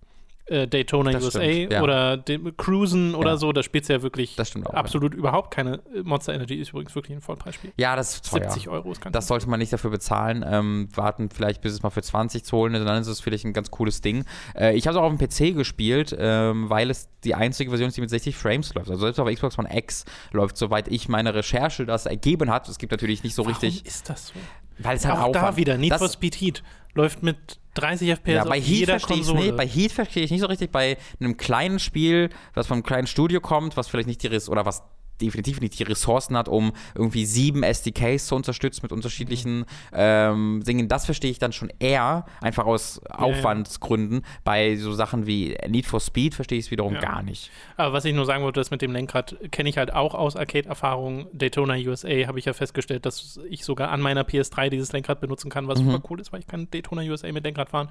äh, 0.47 0.67
Daytona 0.69 1.11
Das 1.13 1.25
USA 1.25 1.43
stimmt, 1.43 1.73
ja. 1.73 1.83
oder 1.83 2.17
dem 2.19 2.55
Cruisen 2.57 3.15
oder 3.15 3.31
Ja. 3.31 3.37
so. 3.37 3.53
Da 3.53 3.63
spielst 3.63 3.89
du 3.89 3.95
ja 3.95 4.03
wirklich 4.03 4.37
auch, 4.39 4.75
absolut 4.75 5.15
überhaupt 5.15 5.51
keine. 5.51 5.81
äh, 5.95 6.03
Monster 6.03 6.35
Energy 6.35 6.57
ist 6.57 6.71
übrigens 6.71 6.95
wirklich 6.95 7.17
ein 7.17 7.23
Vollpreisspiel. 7.23 7.73
Ja, 7.79 7.97
das 7.97 8.15
ist 8.17 8.31
teuer. 8.31 8.43
70 8.51 8.69
Euro 8.69 8.93
ist 8.93 9.01
ganz 9.01 9.15
Das 9.15 9.27
sollte 9.27 9.49
man 9.49 9.59
nicht 9.59 9.73
dafür 9.73 9.91
bezahlen. 9.91 10.45
Ähm, 10.47 10.89
warten 10.95 11.31
vielleicht, 11.31 11.63
bis 11.63 11.73
es 11.73 11.83
mal 11.83 11.91
für 11.91 12.03
20 12.03 12.45
zu 12.45 12.57
holen 12.57 12.75
ist. 12.75 12.85
Dann 12.85 13.01
ist 13.01 13.07
es 13.09 13.21
vielleicht 13.21 13.45
ein 13.47 13.53
ganz 13.55 13.71
cooles 13.71 14.01
Ding. 14.03 14.25
Äh, 14.55 14.77
ich 14.77 14.87
habe 14.87 14.97
es 14.97 15.01
auch 15.03 15.11
auf 15.11 15.17
dem 15.17 15.19
PC 15.19 15.55
gespielt, 15.57 16.15
ähm, 16.19 16.69
weil 16.69 16.91
es 16.91 17.09
die 17.25 17.35
einzige 17.35 17.71
Version 17.71 17.89
ist, 17.89 17.97
die 17.97 18.03
mit 18.03 18.11
60 18.11 18.37
Frames 18.37 18.75
läuft. 18.75 18.91
Also 18.91 19.01
selbst 19.03 19.19
auf 19.19 19.29
Xbox 19.33 19.59
One 19.59 19.69
X 19.75 20.05
läuft, 20.33 20.57
soweit 20.59 20.89
ich 20.89 21.09
meine 21.09 21.35
Recherche 21.35 21.87
das 21.87 22.05
ergeben 22.07 22.51
hat. 22.51 22.69
Es 22.69 22.79
gibt 22.79 22.93
natürlich 22.93 23.23
nicht 23.23 23.35
so 23.35 23.43
richtig, 23.43 23.77
Warum 23.77 23.87
ist 23.89 24.11
das 24.11 24.27
so? 24.29 24.35
weil 24.79 24.97
es 24.97 25.07
halt 25.07 25.19
auch 25.21 25.33
da 25.33 25.41
Aufwand- 25.41 25.57
wieder, 25.57 25.79
Need 25.79 25.93
das, 25.93 25.99
for 26.01 26.09
Speed 26.11 26.35
Heat 26.41 26.63
läuft 26.95 27.23
mit 27.23 27.59
30 27.75 28.11
FPS 28.11 28.33
ja, 28.33 28.45
bei 28.45 28.61
Heat 28.61 28.87
verstehe 28.87 29.19
ich 29.19 29.33
nicht. 29.33 29.57
Bei 29.57 29.67
Heat 29.67 29.93
verstehe 29.93 30.25
ich 30.25 30.31
nicht 30.31 30.41
so 30.41 30.47
richtig. 30.47 30.71
Bei 30.71 30.97
einem 31.21 31.37
kleinen 31.37 31.79
Spiel, 31.79 32.31
was 32.55 32.67
von 32.67 32.77
einem 32.77 32.85
kleinen 32.85 33.07
Studio 33.07 33.41
kommt, 33.41 33.77
was 33.77 33.89
vielleicht 33.89 34.09
nicht 34.09 34.23
die 34.23 34.29
Res 34.29 34.49
oder 34.49 34.65
was 34.65 34.83
definitiv 35.21 35.61
nicht 35.61 35.79
die 35.79 35.83
Ressourcen 35.85 36.37
hat, 36.37 36.49
um 36.49 36.73
irgendwie 36.95 37.25
sieben 37.25 37.63
SDKs 37.63 38.27
zu 38.27 38.35
unterstützen 38.37 38.81
mit 38.83 38.93
unterschiedlichen 38.93 39.65
ähm, 39.93 40.63
Dingen. 40.67 40.89
Das 40.89 41.05
verstehe 41.05 41.31
ich 41.31 41.39
dann 41.39 41.53
schon 41.53 41.71
eher, 41.79 42.27
einfach 42.41 42.67
aus 42.67 43.01
Aufwandsgründen. 43.09 44.23
Bei 44.45 44.77
so 44.77 44.93
Sachen 44.93 45.27
wie 45.27 45.57
Need 45.69 45.87
for 45.87 46.01
Speed 46.01 46.35
verstehe 46.35 46.59
ich 46.59 46.67
es 46.67 46.71
wiederum 46.71 46.95
Ja. 46.95 47.01
gar 47.01 47.23
nicht. 47.23 47.51
Aber 47.77 47.93
was 47.93 48.05
ich 48.05 48.15
nur 48.15 48.25
sagen 48.25 48.45
wollte, 48.45 48.61
das 48.61 48.71
mit 48.71 48.83
dem 48.83 48.93
Lenkrad 48.93 49.37
kenne 49.51 49.69
ich 49.69 49.79
halt 49.79 49.93
auch 49.93 50.15
aus 50.15 50.37
Arcade-Erfahrungen. 50.37 51.27
Daytona 51.33 51.75
USA 51.77 52.09
habe 52.27 52.39
ich 52.39 52.45
ja 52.45 52.53
festgestellt, 52.53 53.07
dass 53.07 53.39
ich 53.49 53.65
sogar 53.65 53.91
an 53.91 54.01
meiner 54.01 54.23
PS3 54.25 54.69
dieses 54.71 54.93
Lenkrad 54.93 55.21
benutzen 55.21 55.51
kann, 55.51 55.69
was 55.69 55.81
Mhm. 55.81 55.91
super 55.93 56.07
cool 56.11 56.21
ist, 56.21 56.33
weil 56.33 56.41
ich 56.41 56.47
kann 56.47 56.69
Daytona 56.71 57.03
USA 57.03 57.31
mit 57.33 57.45
Lenkrad 57.45 57.69
fahren. 57.71 57.89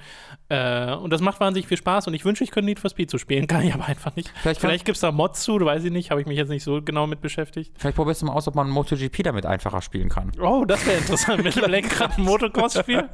Äh, 0.49 0.93
und 0.95 1.11
das 1.11 1.21
macht 1.21 1.39
wahnsinnig 1.39 1.67
viel 1.67 1.77
Spaß 1.77 2.07
und 2.07 2.13
ich 2.13 2.25
wünsche, 2.25 2.43
ich 2.43 2.51
könnte 2.51 2.65
Need 2.65 2.79
for 2.79 2.89
Speed 2.89 3.09
zu 3.09 3.17
spielen, 3.17 3.47
kann 3.47 3.63
ich 3.65 3.73
aber 3.73 3.85
einfach 3.85 4.15
nicht. 4.15 4.31
Vielleicht 4.41 4.61
Vielleicht, 4.61 4.85
gibt 4.85 4.95
es 4.95 5.01
da 5.01 5.11
Mods 5.11 5.43
zu, 5.43 5.59
weiß 5.59 5.83
ich 5.83 5.91
nicht, 5.91 6.11
habe 6.11 6.21
ich 6.21 6.27
mich 6.27 6.37
jetzt 6.37 6.49
nicht 6.49 6.63
so 6.63 6.81
genau 6.81 7.07
mit 7.07 7.12
beschäftigt. 7.21 7.71
Vielleicht 7.77 7.95
probierst 7.95 8.21
du 8.21 8.25
mal 8.27 8.33
aus, 8.33 8.47
ob 8.47 8.55
man 8.55 8.69
MotoGP 8.69 9.23
damit 9.23 9.45
einfacher 9.45 9.81
spielen 9.81 10.09
kann. 10.09 10.31
Oh, 10.41 10.65
das 10.65 10.85
wäre 10.85 10.97
interessant, 10.97 11.43
mit 11.43 11.55
dem 11.55 11.65
Lenkrad 11.71 12.17
ein 12.17 12.23
Motocross 12.23 12.77
spielen. 12.79 13.09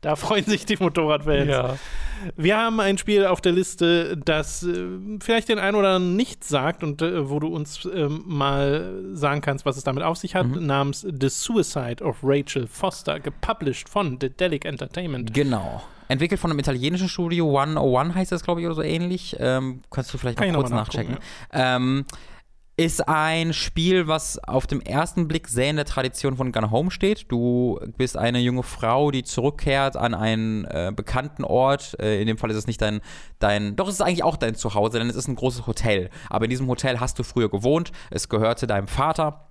Da 0.00 0.16
freuen 0.16 0.44
sich 0.44 0.66
die 0.66 0.76
Motorradfans. 0.76 1.78
Wir 2.36 2.56
haben 2.56 2.80
ein 2.80 2.98
Spiel 2.98 3.24
auf 3.24 3.40
der 3.40 3.52
Liste, 3.52 4.16
das 4.16 4.64
äh, 4.64 4.84
vielleicht 5.20 5.48
den 5.48 5.60
einen 5.60 5.76
oder 5.76 5.90
anderen 5.90 6.16
nicht 6.16 6.42
sagt 6.42 6.82
und 6.82 7.02
äh, 7.02 7.28
wo 7.30 7.38
du 7.38 7.46
uns 7.48 7.88
ähm, 7.92 8.22
mal 8.26 9.00
sagen 9.12 9.40
kannst, 9.42 9.64
was 9.64 9.76
es 9.76 9.84
damit 9.84 10.02
auf 10.02 10.16
sich 10.18 10.34
hat, 10.34 10.46
Mhm. 10.48 10.66
namens 10.66 11.00
The 11.02 11.28
Suicide 11.28 12.02
of 12.02 12.16
Rachel 12.22 12.66
Foster, 12.66 13.20
gepublished 13.20 13.88
von 13.88 14.18
Dedelic 14.18 14.64
Entertainment. 14.64 15.32
Genau. 15.34 15.82
Entwickelt 16.12 16.40
von 16.40 16.50
einem 16.50 16.60
italienischen 16.60 17.08
Studio, 17.08 17.58
101 17.58 18.14
heißt 18.14 18.32
das, 18.32 18.44
glaube 18.44 18.60
ich, 18.60 18.66
oder 18.66 18.74
so 18.74 18.82
ähnlich. 18.82 19.36
Ähm, 19.38 19.80
kannst 19.90 20.12
du 20.12 20.18
vielleicht 20.18 20.38
Kann 20.38 20.48
mal 20.48 20.56
kurz 20.56 20.70
mal 20.70 20.76
nachchecken. 20.76 21.12
nachgucken, 21.12 21.26
Ähm, 21.52 22.04
ist 22.76 23.06
ein 23.06 23.52
Spiel, 23.52 24.08
was 24.08 24.38
auf 24.38 24.66
dem 24.66 24.80
ersten 24.80 25.28
Blick 25.28 25.46
sehr 25.48 25.70
in 25.70 25.76
der 25.76 25.84
Tradition 25.84 26.36
von 26.36 26.52
Gun 26.52 26.70
Home 26.70 26.90
steht. 26.90 27.30
Du 27.30 27.78
bist 27.96 28.16
eine 28.16 28.40
junge 28.40 28.62
Frau, 28.62 29.10
die 29.10 29.24
zurückkehrt 29.24 29.96
an 29.96 30.14
einen 30.14 30.64
äh, 30.64 30.92
bekannten 30.94 31.44
Ort. 31.44 31.96
Äh, 32.00 32.20
in 32.20 32.26
dem 32.26 32.38
Fall 32.38 32.50
ist 32.50 32.56
es 32.56 32.66
nicht 32.66 32.80
dein, 32.80 33.00
dein, 33.38 33.76
doch 33.76 33.88
es 33.88 33.94
ist 33.94 34.00
eigentlich 34.00 34.24
auch 34.24 34.36
dein 34.36 34.54
Zuhause, 34.54 34.98
denn 34.98 35.08
es 35.08 35.16
ist 35.16 35.28
ein 35.28 35.36
großes 35.36 35.66
Hotel. 35.66 36.08
Aber 36.30 36.44
in 36.44 36.50
diesem 36.50 36.66
Hotel 36.66 36.98
hast 36.98 37.18
du 37.18 37.24
früher 37.24 37.50
gewohnt. 37.50 37.92
Es 38.10 38.28
gehörte 38.28 38.66
deinem 38.66 38.88
Vater. 38.88 39.48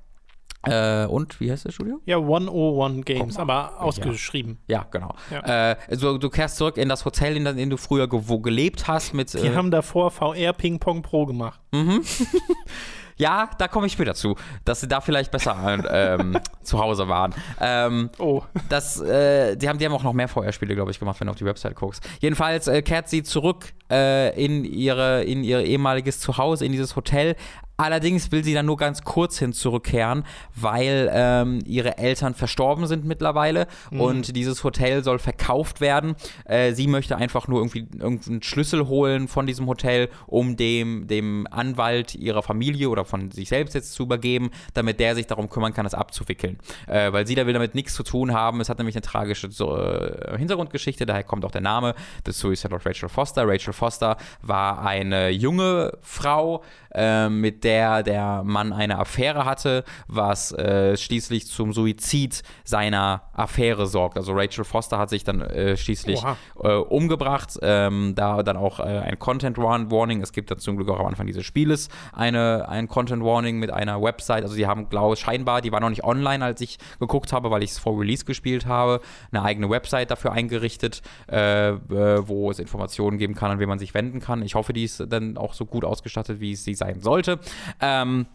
Äh, 0.64 1.06
und 1.06 1.40
wie 1.40 1.52
heißt 1.52 1.66
das 1.66 1.74
Studio? 1.74 2.00
Ja, 2.06 2.18
101 2.18 3.04
Games, 3.06 3.36
mal. 3.38 3.42
aber 3.42 3.82
ausgeschrieben. 3.82 4.60
Ja, 4.68 4.86
genau. 4.92 5.16
Ja. 5.32 5.72
Äh, 5.72 5.76
also 5.90 6.18
du 6.18 6.30
kehrst 6.30 6.58
zurück 6.58 6.78
in 6.78 6.88
das 6.90 7.04
Hotel, 7.04 7.36
in 7.36 7.46
dem 7.58 7.70
du 7.70 7.78
früher 7.78 8.08
gewo 8.08 8.40
gelebt 8.40 8.88
hast. 8.88 9.14
Mit, 9.14 9.34
Die 9.34 9.40
äh, 9.48 9.56
haben 9.56 9.72
davor 9.72 10.12
VR 10.12 10.54
Ping 10.54 10.80
Pong 10.80 11.02
Pro 11.02 11.26
gemacht. 11.26 11.60
ja, 13.18 13.50
da 13.58 13.68
komme 13.68 13.88
ich 13.88 13.94
später 13.94 14.14
zu, 14.14 14.36
dass 14.66 14.82
sie 14.82 14.88
da 14.88 15.02
vielleicht 15.02 15.32
besser 15.32 15.80
ähm, 15.92 16.38
zu 16.64 16.80
Hause 16.80 17.08
waren. 17.08 17.34
Ähm, 17.60 18.10
Oh. 18.20 18.44
das, 18.70 19.02
äh, 19.02 19.56
die, 19.58 19.68
haben, 19.68 19.80
die 19.80 19.86
haben 19.86 19.94
auch 19.94 20.04
noch 20.04 20.14
mehr 20.14 20.28
VR-Spiele, 20.28 20.76
glaube 20.76 20.92
ich, 20.92 21.00
gemacht, 21.00 21.20
wenn 21.20 21.26
du 21.28 21.32
auf 21.32 21.38
die 21.38 21.46
Website 21.46 21.76
guckst. 21.76 22.04
Jedenfalls 22.20 22.68
äh, 22.68 22.82
kehrt 22.82 23.10
sie 23.10 23.24
zurück 23.24 23.74
in, 23.90 24.64
ihre, 24.64 25.26
in 25.26 25.44
ihr 25.44 25.66
ehemaliges 25.66 26.22
Zuhause, 26.22 26.66
in 26.66 26.72
dieses 26.72 26.96
Hotel. 26.96 27.36
Allerdings 27.82 28.32
will 28.32 28.44
sie 28.44 28.54
dann 28.54 28.68
nur 28.68 28.78
ganz 28.78 29.02
kurz 29.02 29.40
hin 29.40 29.54
zurückkehren, 29.54 30.24
weil 30.56 31.10
ähm, 31.12 31.62
ihre 31.66 31.98
Eltern 31.98 32.36
verstorben 32.36 32.86
sind 32.86 33.06
mittlerweile 33.06 33.66
mhm. 33.90 34.02
und 34.02 34.36
dieses 34.36 34.64
Hotel 34.64 35.04
soll 35.04 35.18
verkauft 35.18 35.82
werden. 35.82 36.16
Äh, 36.46 36.74
sie 36.74 36.86
möchte 36.86 37.18
einfach 37.18 37.48
nur 37.48 37.60
irgendwie 37.60 37.88
irgendeinen 37.98 38.44
Schlüssel 38.44 38.88
holen 38.88 39.28
von 39.28 39.48
diesem 39.48 39.66
Hotel, 39.66 40.10
um 40.28 40.58
dem, 40.58 41.08
dem 41.08 41.48
Anwalt 41.50 42.14
ihrer 42.14 42.44
Familie 42.44 42.88
oder 42.88 43.04
von 43.04 43.32
sich 43.32 43.50
selbst 43.50 43.74
jetzt 43.74 43.94
zu 43.94 44.04
übergeben, 44.04 44.52
damit 44.76 45.00
der 45.00 45.16
sich 45.16 45.26
darum 45.26 45.50
kümmern 45.50 45.74
kann, 45.74 45.84
das 45.84 45.96
abzuwickeln. 45.96 46.60
Äh, 46.86 47.12
weil 47.12 47.26
sie 47.26 47.34
da 47.34 47.48
will 47.48 47.54
damit 47.54 47.74
nichts 47.74 47.96
zu 47.96 48.04
tun 48.04 48.32
haben. 48.32 48.62
Es 48.62 48.70
hat 48.70 48.78
nämlich 48.78 48.96
eine 48.96 49.02
tragische 49.02 49.48
äh, 49.48 50.38
Hintergrundgeschichte, 50.38 51.08
daher 51.08 51.24
kommt 51.24 51.46
auch 51.46 51.52
der 51.52 51.62
Name 51.62 51.96
The 52.28 52.32
Suicide 52.32 52.76
of 52.76 52.86
Rachel 52.86 53.10
Foster. 53.10 53.48
Rachel 53.48 53.74
Foster 53.74 54.18
war 54.44 54.86
eine 54.86 55.30
junge 55.30 55.98
Frau, 56.04 56.62
äh, 56.94 57.30
mit 57.30 57.64
der 57.64 58.04
der 58.04 58.44
Mann 58.44 58.74
eine 58.74 59.00
Affäre 59.00 59.46
hatte, 59.46 59.84
was 60.08 60.52
äh, 60.52 60.98
schließlich 60.98 61.48
zum 61.48 61.74
Suizid 61.74 62.44
seiner 62.64 63.24
Affäre 63.34 63.88
sorgt. 63.88 64.18
Also 64.18 64.34
Rachel 64.34 64.64
Foster 64.64 64.98
hat 64.98 65.10
sich 65.10 65.24
dann 65.24 65.42
äh, 65.42 65.78
schließlich 65.78 66.24
äh, 66.64 66.74
umgebracht. 66.74 67.60
Ähm, 67.62 68.14
da 68.16 68.44
dann 68.44 68.58
auch 68.58 68.80
äh, 68.80 68.84
ein 68.84 69.20
Content 69.20 69.58
Warning. 69.58 70.22
Es 70.22 70.34
gibt 70.34 70.52
dann 70.52 70.60
zum 70.60 70.78
Glück 70.78 70.90
auch 70.90 71.00
am 71.00 71.08
Anfang 71.08 71.28
dieses 71.28 71.46
Spieles 71.46 71.90
eine, 72.14 72.68
ein 72.70 72.88
Content 72.88 73.24
Warning 73.24 73.58
mit 73.58 73.72
einer 73.72 74.02
Website. 74.02 74.44
Also 74.44 74.56
die 74.56 74.68
haben, 74.68 74.90
glaube 74.90 75.16
ich, 75.16 75.20
scheinbar, 75.20 75.62
die 75.62 75.72
war 75.72 75.80
noch 75.80 75.90
nicht 75.90 76.04
online, 76.04 76.44
als 76.44 76.62
ich 76.62 76.78
geguckt 77.00 77.34
habe, 77.34 77.52
weil 77.52 77.64
ich 77.64 77.72
es 77.72 77.80
vor 77.80 78.00
Release 78.00 78.26
gespielt 78.26 78.66
habe, 78.66 79.02
eine 79.32 79.44
eigene 79.44 79.70
Website 79.70 80.12
dafür 80.12 80.32
eingerichtet, 80.34 81.02
äh, 81.28 81.74
wo 81.88 82.52
es 82.52 82.60
Informationen 82.60 83.18
geben 83.18 83.36
kann, 83.36 83.52
an 83.52 83.60
wen 83.60 83.70
man 83.70 83.80
sich 83.80 83.94
wenden 83.94 84.20
kann. 84.20 84.42
Ich 84.42 84.56
hoffe, 84.56 84.74
die 84.74 84.84
ist 84.84 85.04
dann 85.10 85.38
auch 85.38 85.54
so 85.54 85.66
gut 85.66 85.86
ausgestattet, 85.86 86.40
wie 86.40 86.56
sie 86.56 86.74
sein 86.82 87.02
sollte. 87.02 87.40
Ähm, 87.80 88.26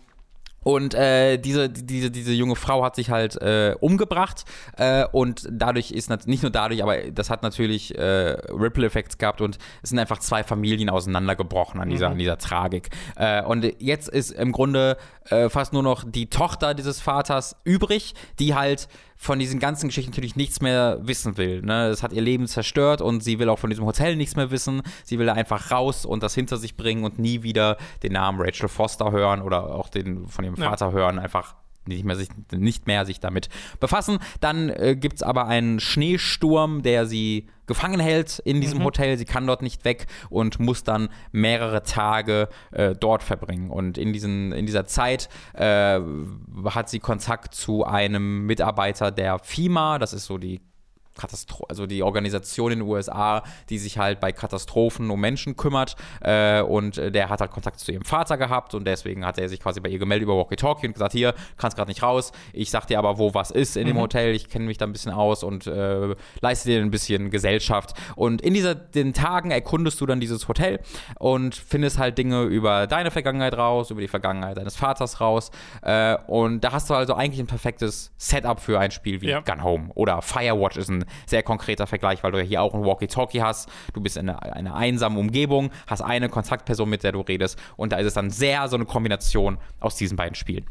und 0.67 0.95
äh, 0.95 1.37
diese, 1.37 1.69
diese, 1.69 2.11
diese 2.11 2.33
junge 2.33 2.57
Frau 2.57 2.83
hat 2.83 2.97
sich 2.97 3.09
halt 3.09 3.41
äh, 3.41 3.77
umgebracht 3.79 4.45
äh, 4.77 5.05
und 5.13 5.47
dadurch 5.49 5.93
ist 5.93 6.11
nicht 6.27 6.43
nur 6.43 6.51
dadurch, 6.51 6.83
aber 6.83 7.13
das 7.13 7.31
hat 7.31 7.45
natürlich 7.45 7.97
äh, 7.97 8.03
Ripple-Effekte 8.51 9.17
gehabt 9.17 9.41
und 9.41 9.59
es 9.85 9.91
sind 9.91 10.01
einfach 10.01 10.19
zwei 10.19 10.43
Familien 10.43 10.91
auseinandergebrochen 10.91 11.81
an 11.81 11.89
dieser, 11.89 12.09
mhm. 12.09 12.13
an 12.15 12.19
dieser 12.19 12.39
Tragik. 12.39 12.91
Äh, 13.15 13.45
und 13.45 13.65
jetzt 13.81 14.09
ist 14.09 14.33
im 14.33 14.51
Grunde 14.51 14.97
äh, 15.31 15.49
fast 15.51 15.73
nur 15.73 15.85
noch 15.85 16.03
die 16.05 16.31
Tochter 16.31 16.75
dieses 16.75 17.01
Vaters 17.01 17.55
übrig, 17.63 18.15
die 18.41 18.57
halt 18.57 18.89
von 19.17 19.39
diesen 19.39 19.59
ganzen 19.59 19.89
Geschichten 19.89 20.11
natürlich 20.11 20.37
nichts 20.37 20.61
mehr 20.61 20.99
wissen 21.01 21.37
will. 21.37 21.63
Ne? 21.63 21.89
Das 21.89 22.03
hat 22.03 22.13
ihr 22.13 22.23
Leben 22.23 22.47
zerstört 22.47 23.01
und 23.01 23.25
sie 23.25 23.39
will 23.39 23.49
auch 23.49 23.59
von 23.59 23.71
diesem 23.71 23.87
Hotel 23.87 24.17
nichts 24.17 24.37
mehr 24.37 24.51
wissen. 24.51 24.83
Sie 25.05 25.19
will 25.19 25.31
einfach 25.31 25.71
raus 25.71 26.05
und 26.05 26.23
das 26.23 26.35
hinter 26.35 26.59
sich 26.59 26.77
bringen 26.77 27.05
und 27.05 27.19
nie 27.19 27.43
wieder 27.43 27.77
den 28.03 28.13
Namen 28.13 28.41
Rachel 28.41 28.69
Foster 28.69 29.11
hören 29.11 29.43
oder 29.43 29.75
auch 29.75 29.89
den 29.89 30.29
von 30.29 30.45
ihrem 30.45 30.57
Vater 30.57 30.87
ja. 30.87 30.93
hören. 30.93 31.19
Einfach 31.19 31.55
nicht 31.89 32.05
mehr 32.05 32.17
sich, 32.17 32.29
nicht 32.53 32.87
mehr 32.87 33.05
sich 33.07 33.21
damit 33.21 33.49
befassen. 33.81 34.19
Dann 34.41 34.69
äh, 34.71 34.97
gibt 34.99 35.17
es 35.17 35.23
aber 35.23 35.47
einen 35.47 35.81
Schneesturm, 35.81 36.83
der 36.83 37.07
sie 37.07 37.49
gefangen 37.67 38.01
hält 38.01 38.39
in 38.41 38.61
diesem 38.61 38.79
mhm. 38.79 38.85
Hotel. 38.85 39.19
Sie 39.19 39.25
kann 39.25 39.47
dort 39.47 39.63
nicht 39.63 39.85
weg 39.85 40.07
und 40.31 40.61
muss 40.61 40.85
dann 40.85 41.09
mehrere 41.33 41.83
Tage 41.83 42.49
äh, 42.71 42.95
dort 42.95 43.23
verbringen. 43.23 43.71
Und 43.71 43.99
in, 43.99 44.13
diesen, 44.13 44.53
in 44.53 44.67
dieser 44.67 44.87
Zeit 44.87 45.29
äh, 45.55 46.01
hat 46.67 46.89
sie 46.89 47.01
Kontakt 47.01 47.55
zu 47.55 47.85
einem 47.85 48.47
Mitarbeiter 48.47 49.11
der 49.11 49.39
FIMA, 49.41 49.99
das 49.99 50.13
ist 50.13 50.27
so 50.27 50.39
die 50.39 50.61
Katastro 51.17 51.67
also 51.69 51.87
die 51.87 52.03
Organisation 52.03 52.73
in 52.73 52.79
den 52.81 52.89
USA, 52.89 53.43
die 53.71 53.79
sich 53.79 53.99
halt 53.99 54.21
bei 54.21 54.33
Katastrophen 54.33 55.11
um 55.11 55.21
Menschen 55.21 55.57
kümmert. 55.57 55.97
Äh, 56.21 56.63
und 56.63 56.97
der 56.97 57.29
hat 57.29 57.41
halt 57.41 57.51
Kontakt 57.51 57.81
zu 57.81 57.93
ihrem 57.93 58.05
Vater 58.05 58.37
gehabt 58.37 58.75
und 58.75 58.87
deswegen 58.87 59.25
hat 59.25 59.39
er 59.39 59.49
sich 59.49 59.61
quasi 59.61 59.81
bei 59.81 59.89
ihr 59.89 59.99
gemeldet 59.99 60.25
über 60.25 60.37
Walkie-Talkie 60.37 60.87
und 60.87 60.93
gesagt: 60.93 61.13
Hier, 61.13 61.35
kannst 61.57 61.77
gerade 61.77 61.91
nicht 61.91 62.03
raus. 62.03 62.33
Ich 62.53 62.71
sag 62.71 62.87
dir 62.87 62.99
aber, 62.99 63.19
wo 63.19 63.35
was 63.35 63.51
ist 63.51 63.77
in 63.77 63.85
mhm. 63.85 63.89
dem 63.89 64.01
Hotel. 64.01 64.35
Ich 64.35 64.49
kenne 64.49 64.67
mich 64.67 64.79
da 64.79 64.87
ein 64.87 64.93
bisschen 64.93 65.13
aus 65.13 65.43
und 65.43 65.67
äh, 65.67 66.15
leiste 66.41 66.69
dir 66.69 66.81
ein 66.81 66.91
bisschen 66.91 67.31
Gesellschaft. 67.31 67.95
Und 68.15 68.43
in 68.43 68.55
dieser, 68.55 68.75
den 68.75 69.13
Tagen 69.13 69.51
erkundest 69.51 70.01
du 70.01 70.07
dann 70.07 70.21
dieses 70.21 70.49
Hotel 70.49 70.81
und 71.19 71.55
findest 71.55 71.99
halt 71.99 72.19
Dinge 72.19 72.43
über 72.43 72.87
deine 72.87 73.11
Vergangenheit 73.11 73.57
raus, 73.57 73.91
über 73.91 74.01
die 74.01 74.09
Vergangenheit 74.09 74.57
deines 74.57 74.77
Vaters 74.77 75.21
raus. 75.21 75.51
Äh, 75.83 76.17
und 76.27 76.63
da 76.63 76.73
hast 76.73 76.91
du 76.91 76.95
also 76.95 77.15
eigentlich 77.15 77.41
ein 77.41 77.47
perfektes 77.47 78.13
Setup 78.17 78.61
für 78.61 78.79
ein 78.79 78.91
Spiel 78.91 79.21
wie 79.21 79.29
ja. 79.29 79.41
Gun 79.41 79.63
Home 79.63 79.91
oder 79.95 80.23
Firewatch 80.23 80.77
ist 80.77 80.89
ein 80.89 81.06
sehr 81.27 81.43
konkreter 81.43 81.87
Vergleich, 81.87 82.23
weil 82.23 82.33
du 82.33 82.39
ja 82.39 82.45
hier 82.45 82.63
auch 82.63 82.75
ein 82.75 82.85
Walkie-Talkie 82.85 83.43
hast. 83.43 83.69
Du 83.93 84.01
bist 84.01 84.17
in 84.17 84.29
einer, 84.29 84.43
einer 84.43 84.75
einsamen 84.75 85.19
Umgebung, 85.19 85.71
hast 85.87 86.03
eine 86.03 86.29
Kontaktperson, 86.29 86.89
mit 86.89 87.03
der 87.03 87.13
du 87.13 87.21
redest. 87.21 87.59
Und 87.77 87.93
da 87.93 87.99
ist 87.99 88.07
es 88.07 88.15
dann 88.15 88.31
sehr 88.31 88.69
so 88.69 88.77
eine 88.77 88.85
Kombination 88.85 89.59
aus 89.81 89.97
diesen 89.97 90.17
beiden 90.17 90.35
Spielen 90.35 90.67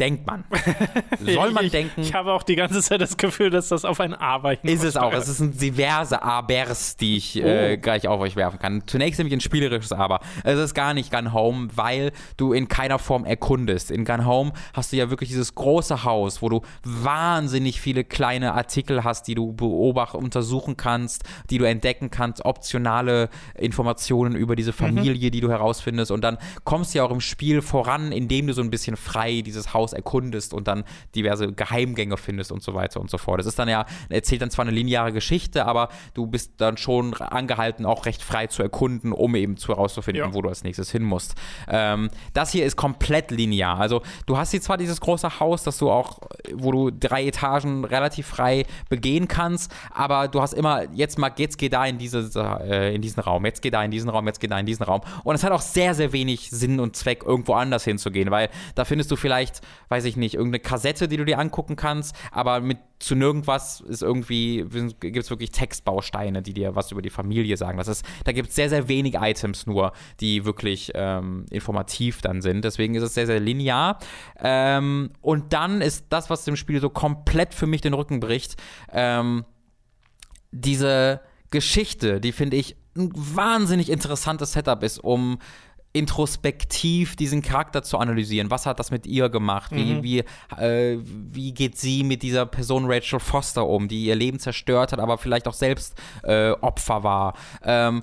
denkt 0.00 0.26
man. 0.26 0.44
Soll 1.20 1.50
man 1.50 1.66
ich, 1.66 1.72
denken. 1.72 2.00
Ich 2.00 2.14
habe 2.14 2.32
auch 2.32 2.42
die 2.42 2.56
ganze 2.56 2.80
Zeit 2.82 3.00
das 3.00 3.16
Gefühl, 3.16 3.50
dass 3.50 3.68
das 3.68 3.84
auf 3.84 4.00
ein 4.00 4.14
Aber 4.14 4.62
Ist 4.64 4.84
es 4.84 4.96
auch. 4.96 5.12
Es 5.12 5.26
sind 5.26 5.60
diverse 5.60 6.22
Abers, 6.22 6.96
die 6.96 7.16
ich 7.16 7.36
oh. 7.36 7.46
äh, 7.46 7.76
gleich 7.76 8.06
auf 8.06 8.20
euch 8.20 8.36
werfen 8.36 8.58
kann. 8.58 8.82
Zunächst 8.86 9.18
nämlich 9.18 9.34
ein 9.34 9.40
spielerisches 9.40 9.92
Aber. 9.92 10.20
Es 10.44 10.58
ist 10.58 10.74
gar 10.74 10.94
nicht 10.94 11.10
Gun 11.10 11.32
Home, 11.32 11.68
weil 11.74 12.12
du 12.36 12.52
in 12.52 12.68
keiner 12.68 12.98
Form 12.98 13.24
erkundest. 13.24 13.90
In 13.90 14.04
Gun 14.04 14.24
Home 14.24 14.52
hast 14.72 14.92
du 14.92 14.96
ja 14.96 15.10
wirklich 15.10 15.30
dieses 15.30 15.54
große 15.54 16.04
Haus, 16.04 16.42
wo 16.42 16.48
du 16.48 16.62
wahnsinnig 16.84 17.80
viele 17.80 18.04
kleine 18.04 18.54
Artikel 18.54 19.04
hast, 19.04 19.26
die 19.26 19.34
du 19.34 19.52
beobachten, 19.52 20.18
untersuchen 20.18 20.76
kannst, 20.76 21.24
die 21.50 21.58
du 21.58 21.64
entdecken 21.64 22.10
kannst, 22.10 22.44
optionale 22.44 23.28
Informationen 23.56 24.36
über 24.36 24.54
diese 24.54 24.70
mhm. 24.70 24.76
Familie, 24.76 25.28
mhm. 25.28 25.32
die 25.32 25.40
du 25.40 25.50
herausfindest. 25.50 26.10
Und 26.10 26.22
dann 26.22 26.38
kommst 26.64 26.94
du 26.94 26.98
ja 26.98 27.04
auch 27.04 27.10
im 27.10 27.20
Spiel 27.20 27.62
voran, 27.62 28.12
indem 28.12 28.46
du 28.46 28.52
so 28.52 28.62
ein 28.62 28.70
bisschen 28.70 28.96
frei 28.96 29.42
dieses 29.42 29.74
Haus 29.74 29.87
Haus 29.88 29.92
erkundest 29.92 30.54
und 30.54 30.68
dann 30.68 30.84
diverse 31.14 31.52
Geheimgänge 31.52 32.16
findest 32.16 32.52
und 32.52 32.62
so 32.62 32.74
weiter 32.74 33.00
und 33.00 33.10
so 33.10 33.18
fort. 33.18 33.40
Das 33.40 33.46
ist 33.46 33.58
dann 33.58 33.68
ja, 33.68 33.86
erzählt 34.08 34.42
dann 34.42 34.50
zwar 34.50 34.64
eine 34.64 34.74
lineare 34.74 35.12
Geschichte, 35.12 35.66
aber 35.66 35.88
du 36.14 36.26
bist 36.26 36.52
dann 36.58 36.76
schon 36.76 37.14
angehalten, 37.14 37.86
auch 37.86 38.06
recht 38.06 38.22
frei 38.22 38.46
zu 38.46 38.62
erkunden, 38.62 39.12
um 39.12 39.34
eben 39.34 39.56
zu 39.56 39.68
herauszufinden, 39.68 40.24
ja. 40.24 40.34
wo 40.34 40.42
du 40.42 40.48
als 40.48 40.64
nächstes 40.64 40.90
hin 40.90 41.02
musst. 41.02 41.34
Ähm, 41.68 42.10
das 42.34 42.52
hier 42.52 42.64
ist 42.64 42.76
komplett 42.76 43.30
linear. 43.30 43.78
Also 43.78 44.02
du 44.26 44.36
hast 44.36 44.50
hier 44.50 44.60
zwar 44.60 44.76
dieses 44.76 45.00
große 45.00 45.40
Haus, 45.40 45.62
das 45.62 45.78
du 45.78 45.90
auch, 45.90 46.20
wo 46.54 46.72
du 46.72 46.90
drei 46.90 47.26
Etagen 47.26 47.84
relativ 47.84 48.26
frei 48.26 48.64
begehen 48.88 49.28
kannst, 49.28 49.72
aber 49.92 50.28
du 50.28 50.40
hast 50.40 50.52
immer, 50.52 50.84
jetzt 50.92 51.18
mal, 51.18 51.32
jetzt 51.36 51.58
geh 51.58 51.68
da 51.68 51.84
in, 51.86 51.98
diese, 51.98 52.30
äh, 52.64 52.94
in 52.94 53.02
diesen 53.02 53.20
Raum, 53.20 53.44
jetzt 53.44 53.62
geh 53.62 53.70
da 53.70 53.82
in 53.82 53.90
diesen 53.90 54.10
Raum, 54.10 54.26
jetzt 54.26 54.40
geh 54.40 54.46
da 54.46 54.58
in 54.58 54.66
diesen 54.66 54.84
Raum. 54.84 55.00
Und 55.24 55.34
es 55.34 55.44
hat 55.44 55.52
auch 55.52 55.60
sehr, 55.60 55.94
sehr 55.94 56.12
wenig 56.12 56.50
Sinn 56.50 56.80
und 56.80 56.96
Zweck, 56.96 57.22
irgendwo 57.24 57.54
anders 57.54 57.84
hinzugehen, 57.84 58.30
weil 58.30 58.48
da 58.74 58.84
findest 58.84 59.10
du 59.10 59.16
vielleicht 59.16 59.60
weiß 59.88 60.04
ich 60.04 60.16
nicht, 60.16 60.34
irgendeine 60.34 60.60
Kassette, 60.60 61.08
die 61.08 61.16
du 61.16 61.24
dir 61.24 61.38
angucken 61.38 61.76
kannst, 61.76 62.14
aber 62.30 62.60
mit 62.60 62.78
zu 62.98 63.14
nirgendwas 63.14 63.80
ist 63.80 64.02
irgendwie, 64.02 64.64
gibt 65.00 65.16
es 65.16 65.30
wirklich 65.30 65.52
Textbausteine, 65.52 66.42
die 66.42 66.52
dir 66.52 66.74
was 66.74 66.90
über 66.90 67.02
die 67.02 67.10
Familie 67.10 67.56
sagen. 67.56 67.78
Das 67.78 67.88
ist, 67.88 68.04
da 68.24 68.32
gibt 68.32 68.48
es 68.48 68.56
sehr, 68.56 68.68
sehr 68.68 68.88
wenig 68.88 69.14
Items 69.14 69.66
nur, 69.66 69.92
die 70.20 70.44
wirklich 70.44 70.90
ähm, 70.94 71.46
informativ 71.50 72.20
dann 72.22 72.42
sind. 72.42 72.64
Deswegen 72.64 72.94
ist 72.96 73.04
es 73.04 73.14
sehr, 73.14 73.26
sehr 73.26 73.40
linear. 73.40 73.98
Ähm, 74.40 75.10
und 75.20 75.52
dann 75.52 75.80
ist 75.80 76.06
das, 76.10 76.28
was 76.28 76.44
dem 76.44 76.56
Spiel 76.56 76.80
so 76.80 76.90
komplett 76.90 77.54
für 77.54 77.66
mich 77.66 77.80
den 77.80 77.94
Rücken 77.94 78.18
bricht, 78.18 78.56
ähm, 78.92 79.44
diese 80.50 81.20
Geschichte, 81.50 82.20
die 82.20 82.32
finde 82.32 82.56
ich 82.56 82.76
ein 82.96 83.12
wahnsinnig 83.14 83.90
interessantes 83.90 84.52
Setup 84.52 84.82
ist, 84.82 84.98
um 84.98 85.38
introspektiv 85.92 87.16
diesen 87.16 87.42
Charakter 87.42 87.82
zu 87.82 87.98
analysieren. 87.98 88.50
Was 88.50 88.66
hat 88.66 88.78
das 88.78 88.90
mit 88.90 89.06
ihr 89.06 89.28
gemacht? 89.28 89.72
Wie, 89.72 89.94
mhm. 89.94 90.02
wie, 90.02 90.18
äh, 90.56 90.98
wie 91.02 91.52
geht 91.52 91.78
sie 91.78 92.04
mit 92.04 92.22
dieser 92.22 92.46
Person 92.46 92.84
Rachel 92.86 93.20
Foster 93.20 93.66
um, 93.66 93.88
die 93.88 94.04
ihr 94.04 94.14
Leben 94.14 94.38
zerstört 94.38 94.92
hat, 94.92 95.00
aber 95.00 95.18
vielleicht 95.18 95.48
auch 95.48 95.54
selbst 95.54 95.94
äh, 96.22 96.50
Opfer 96.50 97.02
war? 97.02 97.34
Ähm, 97.62 98.02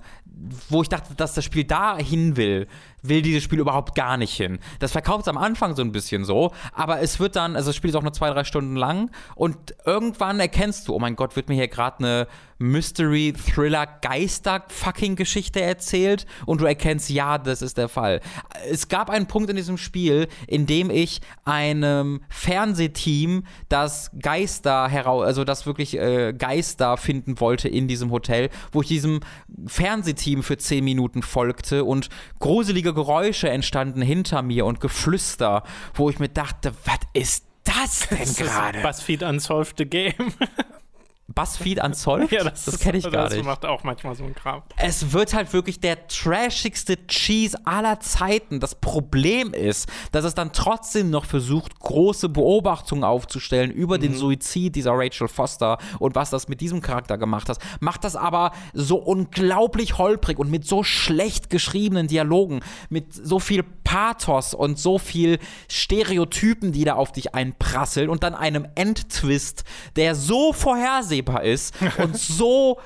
wo 0.69 0.81
ich 0.81 0.89
dachte, 0.89 1.15
dass 1.15 1.33
das 1.33 1.45
Spiel 1.45 1.63
dahin 1.63 2.35
will, 2.35 2.67
will 3.07 3.21
dieses 3.21 3.43
Spiel 3.43 3.59
überhaupt 3.59 3.95
gar 3.95 4.17
nicht 4.17 4.35
hin. 4.35 4.59
Das 4.79 4.91
verkauft 4.91 5.23
es 5.23 5.27
am 5.27 5.37
Anfang 5.37 5.75
so 5.75 5.81
ein 5.81 5.91
bisschen 5.91 6.25
so, 6.25 6.51
aber 6.73 7.01
es 7.01 7.19
wird 7.19 7.35
dann, 7.35 7.55
also 7.55 7.69
das 7.69 7.75
Spiel 7.75 7.89
ist 7.89 7.95
auch 7.95 8.03
nur 8.03 8.13
zwei, 8.13 8.29
drei 8.29 8.43
Stunden 8.43 8.75
lang 8.75 9.11
und 9.35 9.75
irgendwann 9.85 10.39
erkennst 10.39 10.87
du, 10.87 10.93
oh 10.93 10.99
mein 10.99 11.15
Gott, 11.15 11.35
wird 11.35 11.49
mir 11.49 11.55
hier 11.55 11.67
gerade 11.67 11.99
eine 11.99 12.27
Mystery, 12.57 13.33
Thriller, 13.33 13.85
Geister-Fucking-Geschichte 14.01 15.61
erzählt 15.61 16.25
und 16.45 16.61
du 16.61 16.65
erkennst, 16.65 17.09
ja, 17.09 17.37
das 17.37 17.61
ist 17.61 17.77
der 17.77 17.89
Fall. 17.89 18.21
Es 18.69 18.87
gab 18.87 19.09
einen 19.09 19.27
Punkt 19.27 19.49
in 19.49 19.57
diesem 19.57 19.77
Spiel, 19.77 20.27
in 20.47 20.65
dem 20.65 20.89
ich 20.89 21.19
einem 21.43 22.21
Fernsehteam 22.29 23.43
das 23.67 24.11
Geister 24.19 24.87
heraus, 24.87 25.25
also 25.25 25.43
das 25.43 25.65
wirklich 25.65 25.97
äh, 25.97 26.33
Geister 26.33 26.95
finden 26.95 27.39
wollte 27.41 27.67
in 27.67 27.87
diesem 27.87 28.11
Hotel, 28.11 28.49
wo 28.71 28.81
ich 28.81 28.87
diesem 28.87 29.19
Fernsehteam 29.67 30.41
für 30.41 30.57
zehn 30.57 30.85
Minuten 30.85 31.23
folgte 31.23 31.83
und 31.83 32.09
gruselige 32.39 32.93
Geräusche 32.95 33.49
entstanden 33.49 34.01
hinter 34.01 34.41
mir 34.41 34.65
und 34.65 34.79
Geflüster, 34.81 35.63
wo 35.93 36.09
ich 36.09 36.19
mir 36.19 36.29
dachte, 36.29 36.73
was 36.85 36.99
ist 37.13 37.45
das 37.63 38.07
denn 38.09 38.47
gerade? 38.47 38.81
BuzzFeed 38.81 39.23
Unsolved 39.23 39.77
the 39.77 39.85
Game. 39.85 40.13
Buzzfeed 41.27 41.83
Unsolved? 41.83 42.31
Ja, 42.35 42.43
das, 42.43 42.65
das 42.65 42.79
kenne 42.79 42.97
ich 42.97 43.03
gar 43.03 43.25
das 43.25 43.33
nicht. 43.33 43.45
macht 43.45 43.65
auch 43.65 43.83
manchmal 43.83 44.15
so 44.15 44.23
einen 44.23 44.35
Kram. 44.35 44.61
Es 44.77 45.11
wird 45.11 45.33
halt 45.33 45.53
wirklich 45.53 45.79
der 45.79 46.07
trashigste 46.07 47.07
Cheese 47.07 47.57
aller 47.65 47.99
Zeiten. 47.99 48.59
Das 48.59 48.75
Problem 48.75 49.53
ist, 49.53 49.89
dass 50.11 50.23
es 50.25 50.35
dann 50.35 50.53
trotzdem 50.53 51.09
noch 51.09 51.25
versucht, 51.25 51.79
große 51.79 52.29
Beobachtungen 52.29 53.03
aufzustellen 53.03 53.71
über 53.71 53.97
den 53.97 54.13
Suizid 54.13 54.75
dieser 54.75 54.91
Rachel 54.93 55.27
Foster 55.27 55.77
und 55.99 56.15
was 56.15 56.29
das 56.29 56.47
mit 56.47 56.61
diesem 56.61 56.81
Charakter 56.81 57.17
gemacht 57.17 57.49
hat. 57.49 57.57
Macht 57.79 58.03
das 58.03 58.15
aber 58.15 58.51
so 58.73 58.97
unglaublich 58.97 59.97
holprig 59.97 60.37
und 60.37 60.51
mit 60.51 60.67
so 60.67 60.83
schlecht 60.83 61.49
geschriebenen 61.49 62.07
Dialogen, 62.07 62.59
mit 62.89 63.13
so 63.13 63.39
viel 63.39 63.63
Pathos 63.63 64.53
und 64.53 64.77
so 64.77 64.99
viel 64.99 65.39
Stereotypen, 65.69 66.71
die 66.71 66.83
da 66.83 66.95
auf 66.95 67.11
dich 67.11 67.33
einprasseln 67.33 68.09
und 68.09 68.23
dann 68.23 68.35
einem 68.35 68.67
Endtwist, 68.75 69.63
der 69.95 70.15
so 70.15 70.53
vorhersehbar 70.53 71.14
ist 71.43 71.73
und 71.97 72.17
so 72.17 72.79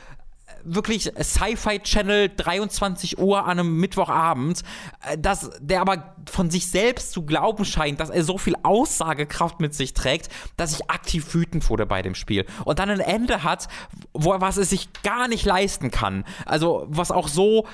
wirklich 0.63 1.11
Sci-Fi 1.19 1.79
Channel 1.79 2.29
23 2.35 3.17
Uhr 3.17 3.45
an 3.45 3.59
einem 3.59 3.77
Mittwochabend, 3.77 4.61
äh, 5.07 5.17
dass 5.17 5.51
der 5.59 5.81
aber 5.81 6.15
von 6.29 6.49
sich 6.49 6.69
selbst 6.69 7.11
zu 7.11 7.25
glauben 7.25 7.65
scheint, 7.65 7.99
dass 7.99 8.09
er 8.09 8.23
so 8.23 8.37
viel 8.37 8.55
Aussagekraft 8.63 9.59
mit 9.59 9.73
sich 9.73 9.93
trägt, 9.93 10.29
dass 10.57 10.73
ich 10.73 10.89
aktiv 10.89 11.33
wütend 11.33 11.69
wurde 11.69 11.85
bei 11.85 12.01
dem 12.01 12.15
Spiel 12.15 12.45
und 12.65 12.79
dann 12.79 12.89
ein 12.89 12.99
Ende 12.99 13.43
hat, 13.43 13.67
wo 14.13 14.39
was 14.39 14.57
es 14.57 14.69
sich 14.69 14.89
gar 15.03 15.27
nicht 15.27 15.45
leisten 15.45 15.91
kann. 15.91 16.25
Also 16.45 16.85
was 16.89 17.11
auch 17.11 17.27
so 17.27 17.67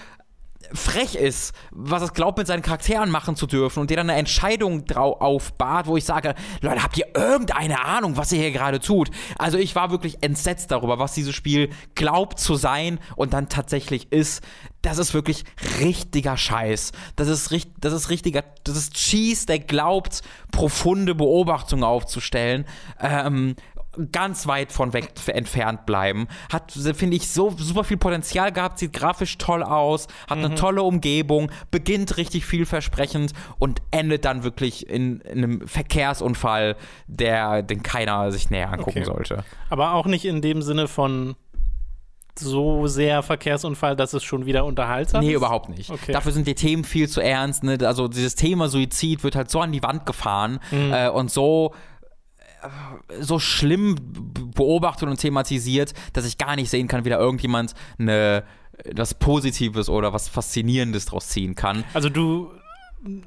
frech 0.74 1.16
ist, 1.16 1.53
was 1.72 2.01
es 2.01 2.13
glaubt, 2.13 2.38
mit 2.38 2.47
seinen 2.47 2.61
Charakteren 2.61 3.09
machen 3.09 3.36
zu 3.36 3.47
dürfen 3.47 3.80
und 3.80 3.89
dir 3.89 3.97
dann 3.97 4.09
eine 4.09 4.20
Entscheidung 4.20 4.86
drau- 4.86 5.20
aufbahrt, 5.20 5.88
wo 5.88 5.97
ich 5.97 6.05
sage, 6.05 6.36
Leute, 6.61 6.84
habt 6.84 6.97
ihr 6.97 7.07
irgendeine 7.16 7.84
Ahnung, 7.86 8.18
was 8.18 8.32
ihr 8.32 8.39
hier 8.39 8.51
gerade 8.51 8.80
tut? 8.80 9.09
Also 9.38 9.57
ich 9.57 9.76
war 9.76 9.91
wirklich 9.91 10.22
entsetzt 10.22 10.72
darüber, 10.72 10.99
was 10.99 11.13
dieses 11.13 11.36
Spiel 11.36 11.70
glaubt 11.95 12.39
zu 12.39 12.55
sein 12.55 12.99
und 13.16 13.34
dann 13.34 13.49
tatsächlich 13.49 14.11
ist. 14.11 14.43
Das 14.82 14.99
ist 14.99 15.13
wirklich 15.16 15.45
richtiger 15.80 16.38
Scheiß. 16.38 16.91
Das 17.16 17.28
ist, 17.28 17.49
richt- 17.51 17.72
das 17.80 17.91
ist 17.93 18.09
richtiger, 18.09 18.43
das 18.63 18.78
ist 18.78 18.93
Cheese, 18.93 19.47
der 19.47 19.59
glaubt, 19.59 20.22
profunde 20.51 21.16
Beobachtungen 21.16 21.84
aufzustellen. 21.84 22.66
Ähm, 22.99 23.55
ganz 24.11 24.47
weit 24.47 24.71
von 24.71 24.93
weg 24.93 25.13
entfernt 25.27 25.85
bleiben. 25.85 26.27
Hat, 26.51 26.71
finde 26.71 27.15
ich, 27.15 27.29
so 27.29 27.53
super 27.57 27.83
viel 27.83 27.97
Potenzial 27.97 28.51
gehabt, 28.51 28.79
sieht 28.79 28.93
grafisch 28.93 29.37
toll 29.37 29.63
aus, 29.63 30.07
hat 30.29 30.37
eine 30.37 30.55
tolle 30.55 30.83
Umgebung, 30.83 31.51
beginnt 31.71 32.17
richtig 32.17 32.45
vielversprechend 32.45 33.33
und 33.59 33.81
endet 33.91 34.25
dann 34.25 34.43
wirklich 34.43 34.89
in, 34.89 35.21
in 35.21 35.37
einem 35.43 35.67
Verkehrsunfall, 35.67 36.75
der, 37.07 37.61
den 37.63 37.83
keiner 37.83 38.31
sich 38.31 38.49
näher 38.49 38.71
angucken 38.71 38.85
Okay. 38.99 39.03
sollte. 39.05 39.43
Aber 39.69 39.93
auch 39.93 40.05
nicht 40.05 40.25
in 40.25 40.41
dem 40.41 40.61
Sinne 40.61 40.87
von 40.87 41.35
so 42.37 42.85
sehr 42.87 43.23
Verkehrsunfall, 43.23 43.95
dass 43.95 44.13
es 44.13 44.21
schon 44.23 44.45
wieder 44.45 44.65
unterhaltsam 44.65 45.21
Nee, 45.23 45.29
ist. 45.31 45.35
überhaupt 45.37 45.69
nicht. 45.69 45.89
Okay. 45.89 46.11
Dafür 46.11 46.33
sind 46.33 46.45
die 46.47 46.55
Themen 46.55 46.83
viel 46.83 47.07
zu 47.07 47.21
ernst. 47.21 47.63
Ne? 47.63 47.77
Also 47.83 48.09
dieses 48.09 48.35
Thema 48.35 48.67
Suizid 48.67 49.23
wird 49.23 49.37
halt 49.37 49.49
so 49.49 49.61
an 49.61 49.71
die 49.71 49.81
Wand 49.83 50.05
gefahren 50.05 50.59
Mhm. 50.69 50.91
äh, 50.93 51.07
und 51.09 51.31
so 51.31 51.73
so 53.20 53.39
schlimm 53.39 53.95
beobachtet 54.55 55.09
und 55.09 55.18
thematisiert, 55.20 55.93
dass 56.13 56.26
ich 56.26 56.38
gar 56.38 56.55
nicht 56.55 56.70
sehen 56.70 56.88
kann, 56.88 57.05
wie 57.05 57.09
da 57.09 57.18
irgendjemand 57.20 57.74
eine 57.99 58.43
was 58.93 59.13
Positives 59.13 59.89
oder 59.89 60.11
was 60.13 60.28
Faszinierendes 60.28 61.05
draus 61.05 61.30
ziehen 61.30 61.55
kann. 61.55 61.84
Also 61.93 62.09
du, 62.09 62.51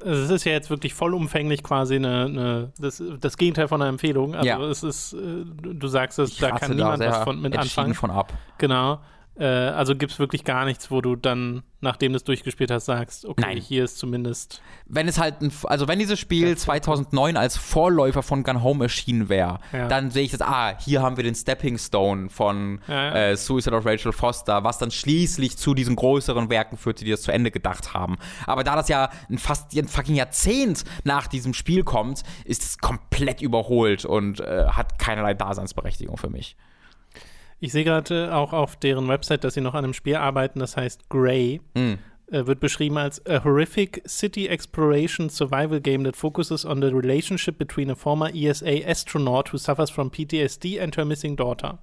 also 0.05 0.21
es 0.23 0.29
ist 0.29 0.43
ja 0.43 0.51
jetzt 0.51 0.69
wirklich 0.69 0.93
vollumfänglich 0.93 1.63
quasi 1.63 1.95
eine, 1.95 2.25
eine 2.25 2.73
das, 2.77 3.01
das 3.19 3.35
Gegenteil 3.37 3.67
von 3.67 3.81
einer 3.81 3.89
Empfehlung. 3.89 4.35
Also 4.35 4.47
Ja. 4.47 4.61
es 4.61 4.83
ist, 4.83 5.13
äh, 5.13 5.45
du 5.55 5.87
sagst 5.87 6.19
es, 6.19 6.37
da 6.37 6.49
rate 6.49 6.59
kann 6.67 6.75
niemand 6.75 6.99
sehr 6.99 7.11
was 7.11 7.23
von 7.23 7.41
mit 7.41 7.57
anfangen. 7.57 7.93
von 7.95 8.11
ab. 8.11 8.33
Genau. 8.57 8.99
Äh, 9.39 9.45
also 9.45 9.95
gibt 9.95 10.11
es 10.11 10.19
wirklich 10.19 10.43
gar 10.43 10.65
nichts, 10.65 10.91
wo 10.91 10.99
du 10.99 11.15
dann, 11.15 11.63
nachdem 11.79 12.11
du 12.11 12.17
es 12.17 12.25
durchgespielt 12.25 12.71
hast, 12.71 12.85
sagst, 12.85 13.25
okay, 13.25 13.41
Nein. 13.41 13.57
hier 13.57 13.85
ist 13.85 13.97
zumindest. 13.97 14.61
wenn 14.85 15.07
es 15.07 15.17
halt, 15.17 15.41
ein, 15.41 15.51
also 15.63 15.87
wenn 15.87 15.97
dieses 15.99 16.19
Spiel 16.19 16.57
2009 16.57 17.37
als 17.37 17.55
Vorläufer 17.55 18.21
von 18.21 18.43
Gun 18.43 18.61
Home 18.63 18.83
erschienen 18.85 19.29
wäre, 19.29 19.59
Ja. 19.71 19.87
dann 19.87 20.11
sehe 20.11 20.23
ich 20.23 20.31
das, 20.31 20.41
ah, 20.41 20.77
hier 20.77 21.01
haben 21.01 21.15
wir 21.15 21.23
den 21.23 21.35
Stepping 21.35 21.77
Stone 21.77 22.29
von 22.29 22.81
Ja, 22.87 22.93
ja. 22.95 23.15
Äh, 23.29 23.37
Suicide 23.37 23.75
of 23.75 23.85
Rachel 23.85 24.11
Foster, 24.11 24.63
was 24.63 24.77
dann 24.77 24.91
schließlich 24.91 25.57
zu 25.57 25.73
diesen 25.73 25.95
größeren 25.95 26.49
Werken 26.49 26.75
führte, 26.77 27.05
die 27.05 27.11
das 27.11 27.21
zu 27.21 27.31
Ende 27.31 27.49
gedacht 27.51 27.93
haben. 27.93 28.17
Aber 28.45 28.63
da 28.65 28.75
das 28.75 28.89
ja 28.89 29.09
ein 29.29 29.37
fast 29.37 29.73
ein 29.75 29.87
fucking 29.87 30.15
Jahrzehnt 30.15 30.83
nach 31.05 31.27
diesem 31.27 31.53
Spiel 31.53 31.83
kommt, 31.83 32.23
ist 32.43 32.63
es 32.63 32.77
komplett 32.79 33.41
überholt 33.41 34.03
und 34.03 34.41
äh, 34.41 34.65
hat 34.67 34.99
keinerlei 34.99 35.33
Daseinsberechtigung 35.33 36.17
für 36.17 36.29
mich. 36.29 36.57
Ich 37.59 37.71
sehe 37.71 37.83
gerade 37.83 38.33
auch 38.33 38.53
auf 38.53 38.75
deren 38.77 39.07
Website, 39.07 39.43
dass 39.43 39.53
sie 39.53 39.61
noch 39.61 39.73
an 39.73 39.83
einem 39.83 39.93
Spiel 39.93 40.15
arbeiten, 40.15 40.59
das 40.59 40.77
heißt 40.77 41.09
Grey. 41.09 41.61
Mm. 41.73 41.95
Äh, 42.31 42.45
wird 42.45 42.59
beschrieben 42.59 42.97
als 42.97 43.25
a 43.25 43.43
horrific 43.43 44.03
city 44.07 44.47
exploration 44.47 45.29
survival 45.29 45.81
game 45.81 46.03
that 46.03 46.15
focuses 46.15 46.63
on 46.63 46.79
the 46.81 46.87
relationship 46.87 47.57
between 47.57 47.89
a 47.89 47.95
former 47.95 48.29
ESA 48.33 48.87
astronaut 48.87 49.51
who 49.51 49.57
suffers 49.57 49.89
from 49.89 50.11
PTSD 50.11 50.79
and 50.79 50.95
her 50.95 51.05
missing 51.05 51.35
daughter. 51.35 51.79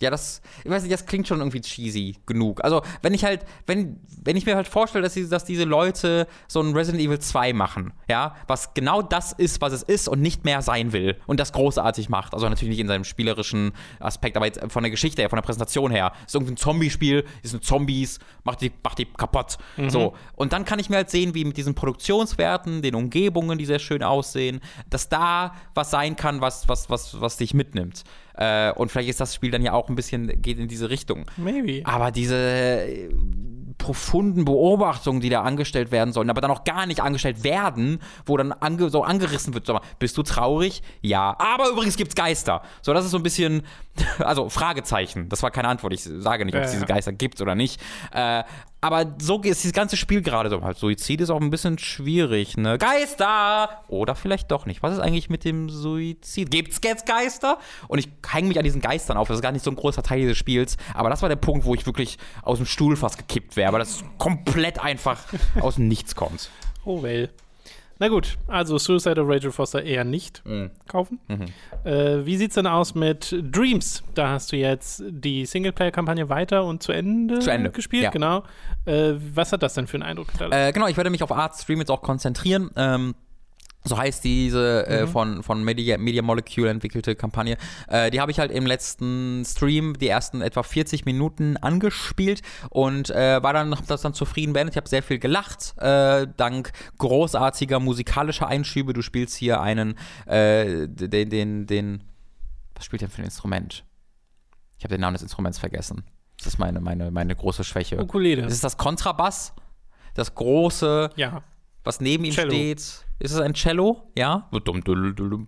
Ja, 0.00 0.10
das, 0.10 0.40
ich 0.64 0.70
weiß 0.70 0.82
nicht, 0.82 0.92
das 0.92 1.06
klingt 1.06 1.28
schon 1.28 1.38
irgendwie 1.38 1.60
cheesy 1.60 2.16
genug. 2.26 2.64
Also, 2.64 2.82
wenn 3.02 3.14
ich 3.14 3.24
halt, 3.24 3.44
wenn, 3.66 4.00
wenn 4.22 4.36
ich 4.36 4.46
mir 4.46 4.56
halt 4.56 4.68
vorstelle, 4.68 5.02
dass, 5.02 5.14
diese, 5.14 5.28
dass 5.28 5.44
diese 5.44 5.64
Leute 5.64 6.26
so 6.48 6.60
ein 6.60 6.74
Resident 6.74 7.02
Evil 7.02 7.18
2 7.18 7.52
machen, 7.52 7.92
ja, 8.08 8.34
was 8.46 8.74
genau 8.74 9.02
das 9.02 9.32
ist, 9.32 9.60
was 9.60 9.72
es 9.72 9.82
ist 9.82 10.08
und 10.08 10.20
nicht 10.20 10.44
mehr 10.44 10.62
sein 10.62 10.92
will 10.92 11.16
und 11.26 11.38
das 11.38 11.52
großartig 11.52 12.08
macht. 12.08 12.34
Also 12.34 12.48
natürlich 12.48 12.70
nicht 12.70 12.80
in 12.80 12.88
seinem 12.88 13.04
spielerischen 13.04 13.72
Aspekt, 13.98 14.36
aber 14.36 14.46
jetzt 14.46 14.60
von 14.68 14.82
der 14.82 14.90
Geschichte 14.90 15.22
her, 15.22 15.28
von 15.30 15.36
der 15.36 15.42
Präsentation 15.42 15.90
her. 15.90 16.12
Ist 16.26 16.34
irgendwie 16.34 16.54
ein 16.54 16.56
Zombie-Spiel, 16.56 17.24
ist 17.42 17.54
ein 17.54 17.62
Zombies, 17.62 18.18
macht 18.44 18.62
die, 18.62 18.72
macht 18.82 18.98
die 18.98 19.04
kaputt. 19.04 19.58
So. 19.88 20.14
Und 20.36 20.52
dann 20.52 20.64
kann 20.64 20.78
ich 20.78 20.90
mir 20.90 20.96
halt 20.96 21.10
sehen, 21.10 21.34
wie 21.34 21.44
mit 21.44 21.56
diesen 21.56 21.74
Produktionswerten, 21.74 22.82
den 22.82 22.94
Umgebungen, 22.94 23.58
die 23.58 23.66
sehr 23.66 23.78
schön 23.78 24.02
aussehen, 24.02 24.60
dass 24.88 25.08
da 25.08 25.54
was 25.74 25.90
sein 25.90 26.16
kann, 26.16 26.40
was, 26.40 26.68
was, 26.68 26.88
was, 26.90 27.20
was 27.20 27.36
dich 27.36 27.54
mitnimmt. 27.54 28.04
Äh, 28.34 28.72
und 28.72 28.90
vielleicht 28.90 29.08
ist 29.10 29.20
das 29.20 29.34
Spiel 29.34 29.50
dann 29.50 29.62
ja 29.62 29.72
auch 29.72 29.88
ein 29.88 29.94
bisschen, 29.94 30.40
geht 30.40 30.58
in 30.58 30.68
diese 30.68 30.90
Richtung. 30.90 31.26
Maybe. 31.36 31.82
Aber 31.84 32.10
diese 32.10 32.36
äh, 32.36 33.08
profunden 33.80 34.44
Beobachtungen, 34.44 35.20
die 35.20 35.30
da 35.30 35.42
angestellt 35.42 35.90
werden 35.90 36.12
sollen, 36.12 36.30
aber 36.30 36.40
dann 36.40 36.50
auch 36.50 36.64
gar 36.64 36.86
nicht 36.86 37.00
angestellt 37.00 37.42
werden, 37.42 37.98
wo 38.26 38.36
dann 38.36 38.52
ange 38.52 38.90
so 38.90 39.02
angerissen 39.02 39.54
wird, 39.54 39.66
mal, 39.68 39.80
bist 39.98 40.16
du 40.16 40.22
traurig? 40.22 40.82
Ja. 41.00 41.34
Aber 41.38 41.70
übrigens 41.70 41.96
gibt's 41.96 42.14
Geister. 42.14 42.62
So, 42.82 42.92
das 42.92 43.06
ist 43.06 43.10
so 43.10 43.16
ein 43.16 43.22
bisschen, 43.22 43.62
also 44.18 44.48
Fragezeichen. 44.48 45.28
Das 45.28 45.42
war 45.42 45.50
keine 45.50 45.68
Antwort. 45.68 45.92
Ich 45.94 46.04
sage 46.04 46.44
nicht, 46.44 46.54
ob 46.54 46.62
es 46.62 46.72
Ja, 46.72 46.80
diese. 46.80 46.86
Geister 46.86 47.12
gibt 47.12 47.40
oder 47.40 47.54
nicht. 47.54 47.80
Äh, 48.12 48.44
aber 48.80 49.14
so 49.20 49.40
ist 49.42 49.62
dieses 49.62 49.74
ganze 49.74 49.96
Spiel 49.96 50.22
gerade 50.22 50.48
so. 50.48 50.62
Halt, 50.62 50.78
Suizid 50.78 51.20
ist 51.20 51.30
auch 51.30 51.40
ein 51.40 51.50
bisschen 51.50 51.78
schwierig, 51.78 52.56
ne? 52.56 52.78
Geister! 52.78 53.84
Oder 53.88 54.14
vielleicht 54.14 54.50
doch 54.50 54.64
nicht. 54.64 54.82
Was 54.82 54.94
ist 54.94 55.00
eigentlich 55.00 55.28
mit 55.28 55.44
dem 55.44 55.68
Suizid? 55.68 56.50
Gibt's 56.50 56.80
jetzt 56.82 57.04
Geister? 57.04 57.58
Und 57.88 57.98
ich 57.98 58.08
hänge 58.26 58.48
mich 58.48 58.58
an 58.58 58.64
diesen 58.64 58.80
Geistern 58.80 59.16
auf. 59.16 59.28
Das 59.28 59.36
ist 59.36 59.42
gar 59.42 59.52
nicht 59.52 59.64
so 59.64 59.70
ein 59.70 59.76
großer 59.76 60.02
Teil 60.02 60.20
dieses 60.20 60.38
Spiels. 60.38 60.76
Aber 60.94 61.10
das 61.10 61.20
war 61.20 61.28
der 61.28 61.36
Punkt, 61.36 61.66
wo 61.66 61.74
ich 61.74 61.84
wirklich 61.84 62.16
aus 62.42 62.58
dem 62.58 62.66
Stuhl 62.66 62.96
fast 62.96 63.18
gekippt 63.18 63.56
wäre, 63.56 63.72
weil 63.72 63.80
das 63.80 64.02
komplett 64.18 64.80
einfach 64.80 65.20
aus 65.60 65.74
dem 65.74 65.88
Nichts 65.88 66.14
kommt. 66.14 66.50
Oh 66.84 67.02
well. 67.02 67.28
Na 68.00 68.08
gut, 68.08 68.38
also 68.48 68.78
Suicide 68.78 69.20
of 69.20 69.28
Rachel 69.28 69.52
Foster 69.52 69.82
eher 69.82 70.04
nicht 70.04 70.42
Mhm. 70.46 70.70
kaufen. 70.88 71.20
Äh, 71.84 72.24
wie 72.24 72.36
sieht's 72.38 72.54
denn 72.54 72.66
aus 72.66 72.94
mit 72.94 73.36
Dreams? 73.52 74.02
Da 74.14 74.30
hast 74.30 74.50
du 74.52 74.56
jetzt 74.56 75.02
die 75.06 75.44
Singleplayer-Kampagne 75.44 76.28
weiter 76.30 76.64
und 76.64 76.82
zu 76.82 76.92
Ende, 76.92 77.40
Zu 77.40 77.50
Ende, 77.50 77.70
gespielt, 77.70 78.04
ja. 78.04 78.10
genau. 78.10 78.42
Äh, 78.86 79.12
was 79.34 79.52
hat 79.52 79.62
das 79.62 79.74
denn 79.74 79.86
für 79.86 79.98
einen 79.98 80.04
Eindruck? 80.04 80.28
Äh, 80.50 80.72
genau, 80.72 80.86
ich 80.86 80.96
werde 80.96 81.10
mich 81.10 81.22
auf 81.22 81.30
Art 81.30 81.54
Stream 81.56 81.78
jetzt 81.80 81.90
auch 81.90 82.00
konzentrieren. 82.02 82.70
Ähm, 82.74 83.14
so 83.84 83.96
heißt 83.96 84.22
diese 84.24 84.86
äh, 84.86 85.06
von, 85.06 85.42
von 85.42 85.64
Media, 85.64 85.96
Media 85.96 86.22
Molecule 86.22 86.68
entwickelte 86.70 87.16
Kampagne. 87.16 87.56
Äh, 87.88 88.10
die 88.10 88.20
habe 88.20 88.30
ich 88.30 88.38
halt 88.38 88.50
im 88.50 88.66
letzten 88.66 89.42
Stream 89.46 89.98
die 89.98 90.08
ersten 90.08 90.42
etwa 90.42 90.62
40 90.62 91.06
Minuten 91.06 91.56
angespielt 91.56 92.42
und 92.68 93.10
äh, 93.10 93.42
war 93.42 93.52
dann, 93.52 93.74
hab 93.74 93.86
das 93.86 94.02
dann 94.02 94.12
zufrieden 94.12 94.52
beendet. 94.52 94.74
Ich 94.74 94.76
habe 94.76 94.88
sehr 94.88 95.02
viel 95.02 95.18
gelacht, 95.18 95.74
äh, 95.78 96.26
dank 96.36 96.72
großartiger 96.98 97.80
musikalischer 97.80 98.46
Einschübe. 98.46 98.92
Du 98.92 99.02
spielst 99.02 99.36
hier 99.36 99.60
einen, 99.62 99.96
äh, 100.26 100.86
den, 100.86 101.30
den, 101.30 101.66
den, 101.66 102.04
was 102.74 102.84
spielt 102.84 103.00
der 103.00 103.08
für 103.08 103.22
ein 103.22 103.24
Instrument? 103.24 103.84
Ich 104.76 104.84
habe 104.84 104.94
den 104.94 105.00
Namen 105.00 105.14
des 105.14 105.22
Instruments 105.22 105.58
vergessen. 105.58 106.04
Das 106.38 106.46
ist 106.46 106.58
meine, 106.58 106.80
meine, 106.80 107.10
meine 107.10 107.34
große 107.36 107.64
Schwäche. 107.64 108.00
Ukulele. 108.00 108.46
Ist 108.46 108.54
es 108.54 108.60
das 108.60 108.76
Kontrabass? 108.76 109.54
Das 110.14 110.34
große, 110.34 111.10
ja, 111.16 111.42
was 111.84 112.00
neben 112.00 112.24
ihm 112.24 112.32
Cello. 112.32 112.50
steht. 112.50 113.04
Ist 113.20 113.32
es 113.32 113.40
ein 113.40 113.54
Cello? 113.54 114.10
Ja? 114.16 114.48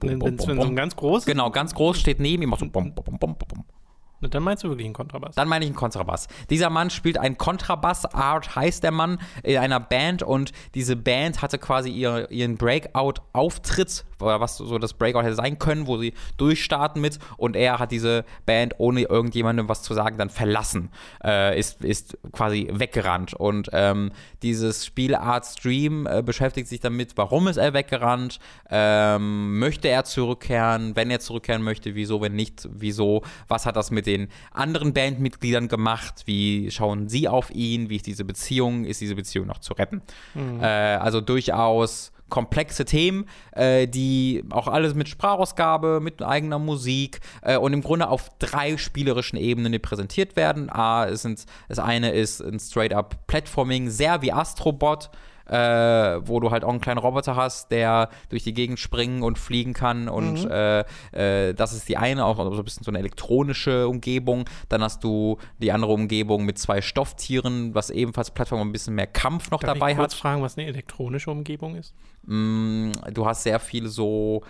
wenn, 0.01 0.21
wenn 0.21 0.39
so 0.39 0.69
ein 0.69 0.77
ganz 0.77 0.95
groß 0.95 1.25
Genau, 1.25 1.51
ganz 1.51 1.75
groß 1.75 1.99
steht 1.99 2.21
neben 2.21 2.43
ihm. 2.43 2.55
So 2.59 4.29
dann 4.29 4.45
meinst 4.45 4.63
du 4.63 4.69
wirklich 4.69 4.85
einen 4.87 4.95
Kontrabass. 4.95 5.35
Dann 5.35 5.49
meine 5.49 5.65
ich 5.65 5.69
einen 5.71 5.77
Kontrabass. 5.77 6.29
Dieser 6.49 6.71
Mann 6.71 6.91
spielt 6.91 7.19
einen 7.19 7.39
Kontrabass, 7.39 8.05
Art 8.07 8.55
heißt 8.55 8.85
der 8.85 8.93
Mann, 8.93 9.19
in 9.43 9.59
einer 9.59 9.81
Band 9.81 10.23
und 10.23 10.53
diese 10.75 10.95
Band 10.95 11.43
hatte 11.43 11.59
quasi 11.59 11.91
ihr, 11.91 12.31
ihren 12.31 12.57
Breakout-Auftritt, 12.57 14.05
oder 14.21 14.41
was 14.41 14.57
so 14.59 14.79
das 14.79 14.95
Breakout 14.95 15.25
hätte 15.25 15.35
sein 15.35 15.59
können, 15.59 15.89
wo 15.89 15.99
sie 15.99 16.15
durchstarten 16.37 17.03
mit 17.03 17.19
und 17.37 17.57
er 17.57 17.81
hat 17.81 17.91
diese 17.91 18.25
Band, 18.47 18.75
ohne 18.79 19.03
irgendjemandem 19.03 19.69
was 19.69 19.83
zu 19.83 19.93
sagen, 19.93 20.19
dann 20.19 20.31
verlassen, 20.31 20.91
äh, 21.25 21.59
ist, 21.59 21.83
ist 21.83 22.17
quasi 22.31 22.69
weggerannt 22.71 23.35
und 23.35 23.71
ähm, 23.73 24.13
dieses 24.43 24.85
Spiel 24.85 25.15
Art 25.15 25.47
Stream 25.47 26.07
äh, 26.07 26.23
beschäftigt 26.23 26.69
sich 26.69 26.81
damit, 26.81 27.17
warum 27.17 27.49
ist 27.49 27.57
er 27.57 27.73
weggerannt, 27.73 28.39
ähm, 28.71 29.59
möchte 29.59 29.89
er 29.89 30.05
zurückkehren, 30.05 30.97
wenn 30.97 31.11
er 31.11 31.21
zurückkehren 31.21 31.63
möchte, 31.63 31.95
wieso, 31.95 32.21
wenn 32.21 32.35
nicht, 32.35 32.69
wieso, 32.73 33.23
was 33.49 33.67
hat 33.67 33.77
das 33.77 33.91
mit 33.91 34.07
den 34.07 34.29
anderen 34.53 34.93
Bandmitgliedern 34.93 35.69
gemacht, 35.69 36.23
wie 36.27 36.71
schauen 36.71 37.09
sie 37.09 37.29
auf 37.29 37.51
ihn, 37.51 37.89
wie 37.89 37.97
ist 37.97 38.07
diese 38.07 38.25
Beziehung, 38.25 38.85
ist 38.85 39.01
diese 39.01 39.15
Beziehung 39.15 39.47
noch 39.47 39.59
zu 39.59 39.75
retten. 39.75 40.03
Mhm. 40.35 40.61
Äh, 40.61 40.67
also 40.67 41.21
durchaus 41.21 42.13
komplexe 42.33 42.87
Themen, 42.87 43.27
äh, 43.53 43.87
die 43.87 44.43
auch 44.51 44.67
alles 44.67 44.95
mit 44.95 45.07
Sprachausgabe, 45.07 46.01
mit 46.01 46.23
eigener 46.23 46.59
Musik 46.59 47.21
äh, 47.43 47.59
und 47.59 47.75
im 47.75 47.83
Grunde 47.83 48.09
auf 48.09 48.31
drei 48.39 48.79
spielerischen 48.79 49.39
Ebenen 49.39 49.81
präsentiert 49.83 50.35
werden. 50.35 50.71
A, 50.71 51.07
es 51.07 51.23
sind, 51.23 51.45
das 51.69 51.79
eine 51.79 52.11
ist 52.11 52.41
ein 52.41 52.59
straight-up 52.59 53.27
Platforming, 53.27 53.91
sehr 53.91 54.23
wie 54.23 54.33
Astrobot 54.33 55.11
äh, 55.47 56.27
wo 56.27 56.41
du 56.41 56.51
halt 56.51 56.65
auch 56.65 56.71
einen 56.71 56.81
kleinen 56.81 56.99
Roboter 56.99 57.37
hast, 57.37 57.71
der 57.71 58.09
durch 58.31 58.43
die 58.43 58.55
Gegend 58.55 58.79
springen 58.79 59.23
und 59.23 59.39
fliegen 59.39 59.75
kann. 59.75 60.09
Und 60.09 60.45
mhm. 60.45 60.51
äh, 60.51 60.81
äh, 61.13 61.55
das 61.55 61.73
ist 61.73 61.89
die 61.89 61.97
eine, 61.97 62.25
auch 62.25 62.37
so 62.37 62.51
ein 62.51 62.65
bisschen 62.65 62.85
so 62.85 62.91
eine 62.91 62.99
elektronische 62.99 63.89
Umgebung. 63.89 64.45
Dann 64.69 64.83
hast 64.83 65.05
du 65.05 65.39
die 65.59 65.73
andere 65.73 65.93
Umgebung 65.93 66.45
mit 66.45 66.59
zwei 66.59 66.81
Stofftieren, 66.81 67.75
was 67.75 67.91
ebenfalls 67.91 68.31
Plattform 68.31 68.61
ein 68.61 68.73
bisschen 68.73 68.95
mehr 68.95 69.07
Kampf 69.07 69.51
noch 69.51 69.61
Darf 69.61 69.75
dabei 69.75 69.93
ich 69.93 69.97
kurz 69.99 70.15
hat. 70.15 70.21
fragen, 70.21 70.43
was 70.43 70.57
eine 70.57 70.67
elektronische 70.69 71.31
Umgebung 71.31 71.77
ist? 71.77 71.95
Mm, 72.25 72.93
du 73.13 73.27
hast 73.27 73.43
sehr 73.43 73.59
viele 73.61 73.89
so 73.89 74.43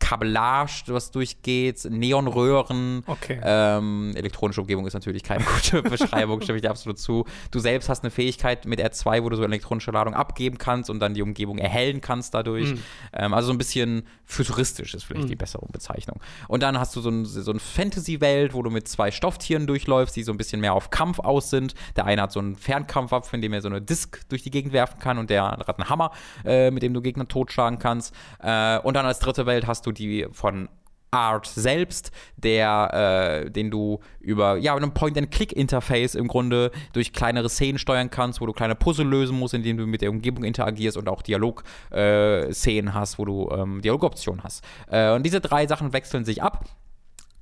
Kabellage, 0.00 0.84
was 0.88 1.10
durchgeht, 1.12 1.86
Neonröhren. 1.88 3.04
Okay. 3.06 3.40
Ähm, 3.42 4.12
elektronische 4.16 4.60
Umgebung 4.60 4.86
ist 4.86 4.94
natürlich 4.94 5.22
keine 5.22 5.44
gute 5.54 5.82
Beschreibung, 5.82 6.40
stimme 6.40 6.56
ich 6.56 6.62
dir 6.62 6.70
absolut 6.70 6.98
zu. 6.98 7.24
Du 7.50 7.60
selbst 7.60 7.88
hast 7.88 8.02
eine 8.02 8.10
Fähigkeit 8.10 8.66
mit 8.66 8.80
R2, 8.80 9.22
wo 9.22 9.28
du 9.28 9.36
so 9.36 9.44
elektronische 9.44 9.92
Ladung 9.92 10.14
abgeben 10.14 10.58
kannst 10.58 10.90
und 10.90 10.98
dann 11.00 11.14
die 11.14 11.22
Umgebung 11.22 11.58
erhellen 11.58 12.00
kannst 12.00 12.34
dadurch. 12.34 12.72
Mhm. 12.72 12.82
Ähm, 13.12 13.34
also 13.34 13.48
so 13.48 13.52
ein 13.52 13.58
bisschen 13.58 14.02
futuristisch 14.24 14.94
ist 14.94 15.04
vielleicht 15.04 15.24
mhm. 15.24 15.28
die 15.28 15.36
bessere 15.36 15.66
Bezeichnung. 15.70 16.20
Und 16.48 16.62
dann 16.62 16.78
hast 16.78 16.96
du 16.96 17.00
so, 17.00 17.10
ein, 17.10 17.24
so 17.24 17.50
eine 17.50 17.60
Fantasy-Welt, 17.60 18.54
wo 18.54 18.62
du 18.62 18.70
mit 18.70 18.88
zwei 18.88 19.10
Stofftieren 19.10 19.66
durchläufst, 19.66 20.16
die 20.16 20.22
so 20.22 20.32
ein 20.32 20.38
bisschen 20.38 20.60
mehr 20.60 20.74
auf 20.74 20.90
Kampf 20.90 21.18
aus 21.18 21.50
sind. 21.50 21.74
Der 21.96 22.06
eine 22.06 22.22
hat 22.22 22.32
so 22.32 22.40
einen 22.40 22.56
Fernkampfwaffe, 22.56 23.36
in 23.36 23.42
dem 23.42 23.52
er 23.52 23.60
so 23.60 23.68
eine 23.68 23.82
Disk 23.82 24.28
durch 24.28 24.42
die 24.42 24.50
Gegend 24.50 24.72
werfen 24.72 24.98
kann 24.98 25.18
und 25.18 25.30
der 25.30 25.44
andere 25.44 25.68
hat 25.68 25.78
einen 25.78 25.88
Hammer, 25.88 26.12
äh, 26.44 26.70
mit 26.70 26.82
dem 26.82 26.94
du 26.94 27.02
Gegner 27.02 27.28
totschlagen 27.28 27.78
kannst. 27.78 28.14
Äh, 28.40 28.78
und 28.78 28.94
dann 28.94 29.06
als 29.06 29.18
dritte 29.18 29.46
Welt 29.46 29.66
hast 29.66 29.86
du 29.86 29.89
die 29.92 30.26
von 30.32 30.68
Art 31.10 31.46
selbst, 31.46 32.12
der, 32.36 33.44
äh, 33.44 33.50
den 33.50 33.70
du 33.70 34.00
über 34.20 34.56
ja, 34.56 34.76
einem 34.76 34.94
Point-and-Click-Interface 34.94 36.14
im 36.14 36.28
Grunde 36.28 36.70
durch 36.92 37.12
kleinere 37.12 37.48
Szenen 37.48 37.78
steuern 37.78 38.10
kannst, 38.10 38.40
wo 38.40 38.46
du 38.46 38.52
kleine 38.52 38.74
Puzzle 38.74 39.06
lösen 39.06 39.38
musst, 39.38 39.54
indem 39.54 39.76
du 39.76 39.86
mit 39.86 40.02
der 40.02 40.10
Umgebung 40.10 40.44
interagierst 40.44 40.96
und 40.96 41.08
auch 41.08 41.22
Dialog-Szenen 41.22 42.88
äh, 42.88 42.92
hast, 42.92 43.18
wo 43.18 43.24
du 43.24 43.50
ähm, 43.50 43.80
Dialogoptionen 43.82 44.44
hast. 44.44 44.64
Äh, 44.88 45.12
und 45.12 45.24
diese 45.24 45.40
drei 45.40 45.66
Sachen 45.66 45.92
wechseln 45.92 46.24
sich 46.24 46.42
ab. 46.42 46.64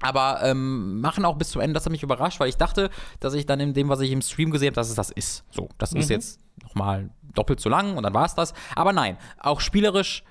Aber 0.01 0.41
ähm, 0.45 1.01
machen 1.01 1.25
auch 1.25 1.37
bis 1.37 1.51
zum 1.51 1.61
Ende, 1.61 1.75
das 1.75 1.85
hat 1.85 1.91
mich 1.91 2.05
überrascht, 2.05 2.39
weil 2.39 2.49
ich 2.49 2.57
dachte, 2.57 2.89
dass 3.19 3.35
ich 3.35 3.47
dann 3.47 3.59
in 3.59 3.75
dem, 3.75 3.89
was 3.89 4.01
ich 4.01 4.13
im 4.13 4.23
Stream 4.23 4.53
gesehen 4.53 4.69
habe, 4.69 4.77
dass 4.77 4.91
es 4.91 4.95
das 4.95 5.11
ist. 5.11 5.45
So, 5.51 5.69
das 5.77 5.93
mhm. 5.93 6.01
ist 6.01 6.09
jetzt 6.09 6.41
nochmal 6.63 7.11
doppelt 7.35 7.59
so 7.59 7.69
lang 7.69 7.97
und 7.97 8.05
dann 8.05 8.15
war 8.15 8.25
es 8.25 8.35
das. 8.37 8.55
Aber 8.77 8.93
nein, 8.93 9.19
auch 9.41 9.61
spielerisch 9.61 10.23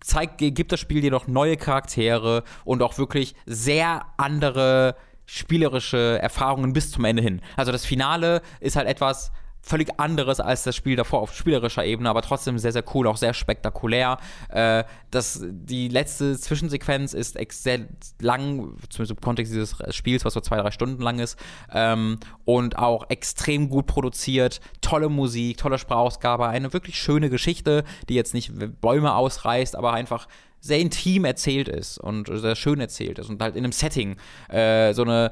zeigt, 0.00 0.38
gibt 0.38 0.72
das 0.72 0.80
Spiel 0.80 1.08
noch 1.10 1.26
neue 1.26 1.56
Charaktere 1.56 2.44
und 2.64 2.82
auch 2.82 2.98
wirklich 2.98 3.34
sehr 3.46 4.02
andere 4.16 4.96
spielerische 5.26 6.18
Erfahrungen 6.20 6.72
bis 6.72 6.90
zum 6.90 7.04
Ende 7.04 7.22
hin. 7.22 7.40
Also 7.56 7.70
das 7.70 7.84
Finale 7.84 8.42
ist 8.60 8.76
halt 8.76 8.88
etwas, 8.88 9.30
völlig 9.62 9.98
anderes 9.98 10.40
als 10.40 10.62
das 10.62 10.74
Spiel 10.74 10.96
davor 10.96 11.20
auf 11.20 11.34
spielerischer 11.34 11.84
Ebene, 11.84 12.08
aber 12.08 12.22
trotzdem 12.22 12.58
sehr, 12.58 12.72
sehr 12.72 12.84
cool, 12.94 13.06
auch 13.06 13.16
sehr 13.16 13.34
spektakulär. 13.34 14.18
Äh, 14.48 14.84
das, 15.10 15.44
die 15.44 15.88
letzte 15.88 16.38
Zwischensequenz 16.38 17.12
ist 17.14 17.36
sehr 17.50 17.80
lang, 18.20 18.76
zumindest 18.88 19.10
im 19.10 19.20
Kontext 19.20 19.52
dieses 19.52 19.76
Spiels, 19.90 20.24
was 20.24 20.34
so 20.34 20.40
zwei, 20.40 20.56
drei 20.56 20.70
Stunden 20.70 21.02
lang 21.02 21.18
ist, 21.18 21.38
ähm, 21.72 22.18
und 22.44 22.78
auch 22.78 23.10
extrem 23.10 23.68
gut 23.68 23.86
produziert, 23.86 24.60
tolle 24.80 25.08
Musik, 25.08 25.58
tolle 25.58 25.78
Sprachausgabe, 25.78 26.46
eine 26.48 26.72
wirklich 26.72 26.98
schöne 26.98 27.30
Geschichte, 27.30 27.84
die 28.08 28.14
jetzt 28.14 28.34
nicht 28.34 28.52
Bäume 28.80 29.14
ausreißt, 29.14 29.76
aber 29.76 29.92
einfach 29.92 30.28
sehr 30.60 30.78
intim 30.80 31.24
erzählt 31.24 31.68
ist 31.68 31.98
und 31.98 32.28
sehr 32.28 32.56
schön 32.56 32.80
erzählt 32.80 33.18
ist 33.18 33.28
und 33.28 33.40
halt 33.40 33.54
in 33.54 33.64
einem 33.64 33.72
Setting 33.72 34.16
äh, 34.48 34.92
so 34.92 35.02
eine 35.02 35.30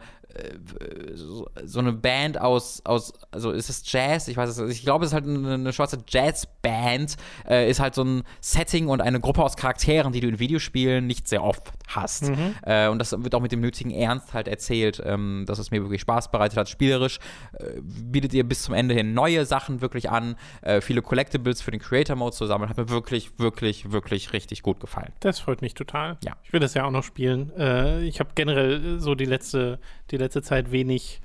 so, 1.14 1.48
so, 1.64 1.78
eine 1.78 1.92
Band 1.92 2.40
aus, 2.40 2.82
aus, 2.84 3.12
also 3.30 3.50
ist 3.50 3.70
es 3.70 3.90
Jazz? 3.90 4.28
Ich 4.28 4.36
weiß 4.36 4.56
es 4.56 4.70
Ich 4.70 4.82
glaube, 4.82 5.04
es 5.04 5.10
ist 5.10 5.14
halt 5.14 5.24
eine, 5.24 5.54
eine 5.54 5.72
schwarze 5.72 5.98
Jazzband, 6.08 7.16
äh, 7.48 7.70
ist 7.70 7.80
halt 7.80 7.94
so 7.94 8.04
ein 8.04 8.22
Setting 8.40 8.88
und 8.88 9.00
eine 9.00 9.20
Gruppe 9.20 9.42
aus 9.42 9.56
Charakteren, 9.56 10.12
die 10.12 10.20
du 10.20 10.28
in 10.28 10.38
Videospielen 10.38 11.06
nicht 11.06 11.28
sehr 11.28 11.42
oft 11.42 11.72
hast. 11.88 12.30
Mhm. 12.30 12.54
Äh, 12.62 12.88
und 12.88 12.98
das 12.98 13.12
wird 13.12 13.34
auch 13.34 13.40
mit 13.40 13.52
dem 13.52 13.60
nötigen 13.60 13.90
Ernst 13.90 14.34
halt 14.34 14.48
erzählt, 14.48 15.02
ähm, 15.04 15.44
dass 15.46 15.58
es 15.58 15.70
mir 15.70 15.82
wirklich 15.82 16.00
Spaß 16.02 16.30
bereitet 16.30 16.58
hat. 16.58 16.68
Spielerisch 16.68 17.18
äh, 17.54 17.80
bietet 17.80 18.34
ihr 18.34 18.44
bis 18.44 18.62
zum 18.62 18.74
Ende 18.74 18.94
hin 18.94 19.14
neue 19.14 19.44
Sachen 19.46 19.80
wirklich 19.80 20.10
an, 20.10 20.36
äh, 20.62 20.80
viele 20.80 21.02
Collectibles 21.02 21.62
für 21.62 21.70
den 21.70 21.80
Creator 21.80 22.16
Mode 22.16 22.34
zusammen. 22.34 22.68
Hat 22.68 22.76
mir 22.76 22.88
wirklich, 22.88 23.38
wirklich, 23.38 23.92
wirklich 23.92 24.32
richtig 24.32 24.62
gut 24.62 24.80
gefallen. 24.80 25.12
Das 25.20 25.40
freut 25.40 25.62
mich 25.62 25.74
total. 25.74 26.18
Ja. 26.24 26.36
Ich 26.42 26.52
will 26.52 26.60
das 26.60 26.74
ja 26.74 26.84
auch 26.84 26.90
noch 26.90 27.04
spielen. 27.04 27.52
Äh, 27.56 28.04
ich 28.04 28.20
habe 28.20 28.30
generell 28.34 29.00
so 29.00 29.14
die 29.14 29.24
letzte, 29.24 29.78
die 30.10 30.16
letzte 30.16 30.25
Zeit 30.42 30.72
wenig 30.72 31.20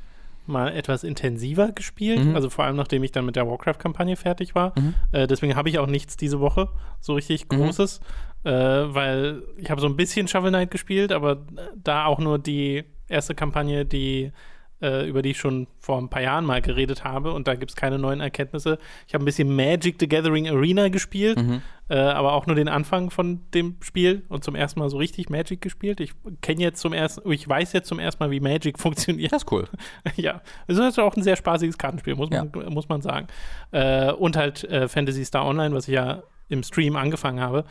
mal 0.47 0.75
etwas 0.75 1.03
intensiver 1.03 1.71
gespielt. 1.71 2.23
Mhm. 2.23 2.35
Also 2.35 2.49
vor 2.49 2.65
allem, 2.65 2.75
nachdem 2.75 3.03
ich 3.03 3.11
dann 3.11 3.25
mit 3.25 3.35
der 3.35 3.47
Warcraft-Kampagne 3.47 4.15
fertig 4.15 4.55
war. 4.55 4.73
Mhm. 4.77 4.93
Äh, 5.11 5.27
deswegen 5.27 5.55
habe 5.55 5.69
ich 5.69 5.79
auch 5.79 5.87
nichts 5.87 6.17
diese 6.17 6.39
Woche 6.39 6.69
so 6.99 7.13
richtig 7.13 7.45
mhm. 7.49 7.57
Großes. 7.57 7.99
Mhm. 8.43 8.49
Äh, 8.49 8.95
weil 8.95 9.43
ich 9.57 9.69
habe 9.69 9.81
so 9.81 9.87
ein 9.87 9.95
bisschen 9.95 10.27
Shovel 10.27 10.49
Knight 10.49 10.71
gespielt, 10.71 11.11
aber 11.11 11.45
da 11.75 12.05
auch 12.05 12.19
nur 12.19 12.39
die 12.39 12.83
erste 13.07 13.35
Kampagne, 13.35 13.85
die 13.85 14.31
äh, 14.81 15.07
über 15.07 15.21
die 15.21 15.31
ich 15.31 15.37
schon 15.37 15.67
vor 15.79 15.97
ein 15.97 16.09
paar 16.09 16.21
Jahren 16.21 16.45
mal 16.45 16.61
geredet 16.61 17.03
habe 17.03 17.33
und 17.33 17.47
da 17.47 17.55
gibt 17.55 17.71
es 17.71 17.75
keine 17.75 17.99
neuen 17.99 18.19
Erkenntnisse. 18.19 18.77
Ich 19.07 19.13
habe 19.13 19.23
ein 19.23 19.25
bisschen 19.25 19.55
Magic 19.55 19.97
the 19.99 20.07
Gathering 20.07 20.49
Arena 20.49 20.89
gespielt, 20.89 21.41
mhm. 21.41 21.61
äh, 21.89 21.97
aber 21.97 22.33
auch 22.33 22.47
nur 22.47 22.55
den 22.55 22.67
Anfang 22.67 23.09
von 23.09 23.41
dem 23.53 23.77
Spiel 23.81 24.23
und 24.29 24.43
zum 24.43 24.55
ersten 24.55 24.79
Mal 24.79 24.89
so 24.89 24.97
richtig 24.97 25.29
Magic 25.29 25.61
gespielt. 25.61 25.99
Ich 25.99 26.13
kenne 26.41 26.61
jetzt 26.61 26.81
zum 26.81 26.93
ersten, 26.93 27.29
ich 27.31 27.47
weiß 27.47 27.73
jetzt 27.73 27.87
zum 27.87 27.99
ersten 27.99 28.23
Mal, 28.23 28.31
wie 28.31 28.39
Magic 28.39 28.79
funktioniert. 28.79 29.31
Das 29.31 29.43
ist 29.43 29.51
cool. 29.51 29.67
ja, 30.15 30.41
es 30.67 30.77
ist 30.77 30.99
auch 30.99 31.15
ein 31.15 31.23
sehr 31.23 31.35
spaßiges 31.35 31.77
Kartenspiel, 31.77 32.15
muss 32.15 32.29
man, 32.29 32.51
ja. 32.53 32.69
muss 32.69 32.89
man 32.89 33.01
sagen. 33.01 33.27
Äh, 33.71 34.11
und 34.11 34.35
halt 34.35 34.63
äh, 34.65 34.87
Fantasy 34.87 35.25
Star 35.25 35.45
Online, 35.45 35.75
was 35.75 35.87
ich 35.87 35.93
ja 35.93 36.23
im 36.49 36.63
Stream 36.63 36.95
angefangen 36.95 37.39
habe. 37.39 37.63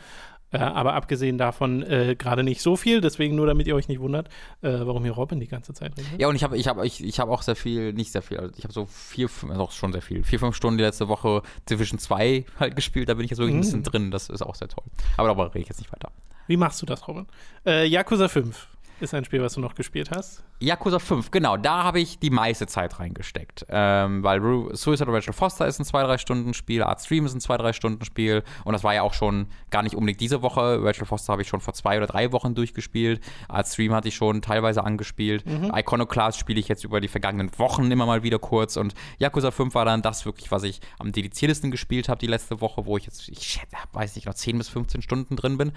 Äh, 0.51 0.57
aber 0.57 0.93
abgesehen 0.93 1.37
davon 1.37 1.81
äh, 1.83 2.15
gerade 2.15 2.43
nicht 2.43 2.61
so 2.61 2.75
viel, 2.75 3.01
deswegen 3.01 3.35
nur 3.35 3.47
damit 3.47 3.67
ihr 3.67 3.75
euch 3.75 3.87
nicht 3.87 4.01
wundert, 4.01 4.27
äh, 4.61 4.71
warum 4.81 5.03
hier 5.03 5.13
Robin 5.13 5.39
die 5.39 5.47
ganze 5.47 5.73
Zeit 5.73 5.97
redet. 5.97 6.19
Ja, 6.19 6.27
und 6.27 6.35
ich 6.35 6.43
habe 6.43 6.57
ich 6.57 6.67
hab, 6.67 6.83
ich, 6.83 7.03
ich 7.03 7.19
hab 7.19 7.29
auch 7.29 7.41
sehr 7.41 7.55
viel, 7.55 7.93
nicht 7.93 8.11
sehr 8.11 8.21
viel, 8.21 8.37
also 8.37 8.53
ich 8.57 8.63
habe 8.63 8.73
so 8.73 8.85
vier, 8.85 9.29
also 9.49 9.61
auch 9.61 9.71
schon 9.71 9.93
sehr 9.93 10.01
viel, 10.01 10.23
vier, 10.23 10.39
fünf 10.39 10.55
Stunden 10.55 10.77
die 10.77 10.83
letzte 10.83 11.07
Woche 11.07 11.41
Division 11.69 11.99
2 11.99 12.45
halt 12.59 12.75
gespielt, 12.75 13.07
da 13.07 13.13
bin 13.13 13.23
ich 13.23 13.31
jetzt 13.31 13.39
wirklich 13.39 13.55
mm. 13.55 13.57
ein 13.57 13.61
bisschen 13.61 13.79
mhm. 13.79 13.83
drin, 13.83 14.11
das 14.11 14.29
ist 14.29 14.41
auch 14.41 14.55
sehr 14.55 14.67
toll. 14.67 14.83
Aber 15.17 15.29
darüber 15.29 15.47
rede 15.53 15.59
ich 15.59 15.69
jetzt 15.69 15.79
nicht 15.79 15.91
weiter. 15.93 16.11
Wie 16.47 16.57
machst 16.57 16.81
du 16.81 16.85
das, 16.85 17.07
Robin? 17.07 17.27
Äh, 17.65 17.87
Yakuza 17.87 18.27
5 18.27 18.67
ist 18.99 19.13
ein 19.13 19.23
Spiel, 19.23 19.41
was 19.41 19.53
du 19.53 19.61
noch 19.61 19.75
gespielt 19.75 20.11
hast. 20.11 20.43
Yakuza 20.61 20.99
5, 20.99 21.31
genau, 21.31 21.57
da 21.57 21.83
habe 21.83 21.99
ich 21.99 22.19
die 22.19 22.29
meiste 22.29 22.67
Zeit 22.67 22.99
reingesteckt. 22.99 23.65
Ähm, 23.69 24.23
weil 24.23 24.39
Ru 24.39 24.69
Suicide 24.73 25.09
of 25.09 25.15
Rachel 25.15 25.33
Foster 25.33 25.65
ist 25.65 25.79
ein 25.79 25.85
2-3-Stunden-Spiel, 25.85 26.83
Art 26.83 27.01
Stream 27.01 27.25
ist 27.25 27.33
ein 27.33 27.39
2-3-Stunden-Spiel 27.39 28.43
und 28.63 28.73
das 28.73 28.83
war 28.83 28.93
ja 28.93 29.01
auch 29.01 29.13
schon 29.13 29.47
gar 29.71 29.81
nicht 29.81 29.95
unbedingt 29.95 30.21
diese 30.21 30.43
Woche. 30.43 30.79
Rachel 30.83 31.05
Foster 31.05 31.33
habe 31.33 31.41
ich 31.41 31.47
schon 31.47 31.61
vor 31.61 31.73
zwei 31.73 31.97
oder 31.97 32.05
drei 32.05 32.31
Wochen 32.31 32.53
durchgespielt. 32.53 33.21
Art 33.47 33.67
Stream 33.67 33.93
hatte 33.93 34.07
ich 34.09 34.15
schon 34.15 34.43
teilweise 34.43 34.83
angespielt. 34.83 35.45
Mhm. 35.47 35.71
Iconoclast 35.73 36.37
spiele 36.37 36.59
ich 36.59 36.67
jetzt 36.67 36.83
über 36.83 37.01
die 37.01 37.07
vergangenen 37.07 37.49
Wochen 37.57 37.89
immer 37.91 38.05
mal 38.05 38.21
wieder 38.21 38.37
kurz 38.37 38.77
und 38.77 38.93
Yakuza 39.17 39.49
5 39.49 39.73
war 39.73 39.85
dann 39.85 40.03
das 40.03 40.25
wirklich, 40.25 40.51
was 40.51 40.61
ich 40.61 40.79
am 40.99 41.11
dediziertesten 41.11 41.71
gespielt 41.71 42.07
habe 42.07 42.19
die 42.19 42.27
letzte 42.27 42.61
Woche, 42.61 42.85
wo 42.85 42.97
ich 42.97 43.05
jetzt, 43.05 43.27
ich 43.29 43.59
weiß 43.93 44.15
nicht, 44.15 44.27
noch 44.27 44.35
10 44.35 44.59
bis 44.59 44.69
15 44.69 45.01
Stunden 45.01 45.35
drin 45.35 45.57
bin. 45.57 45.69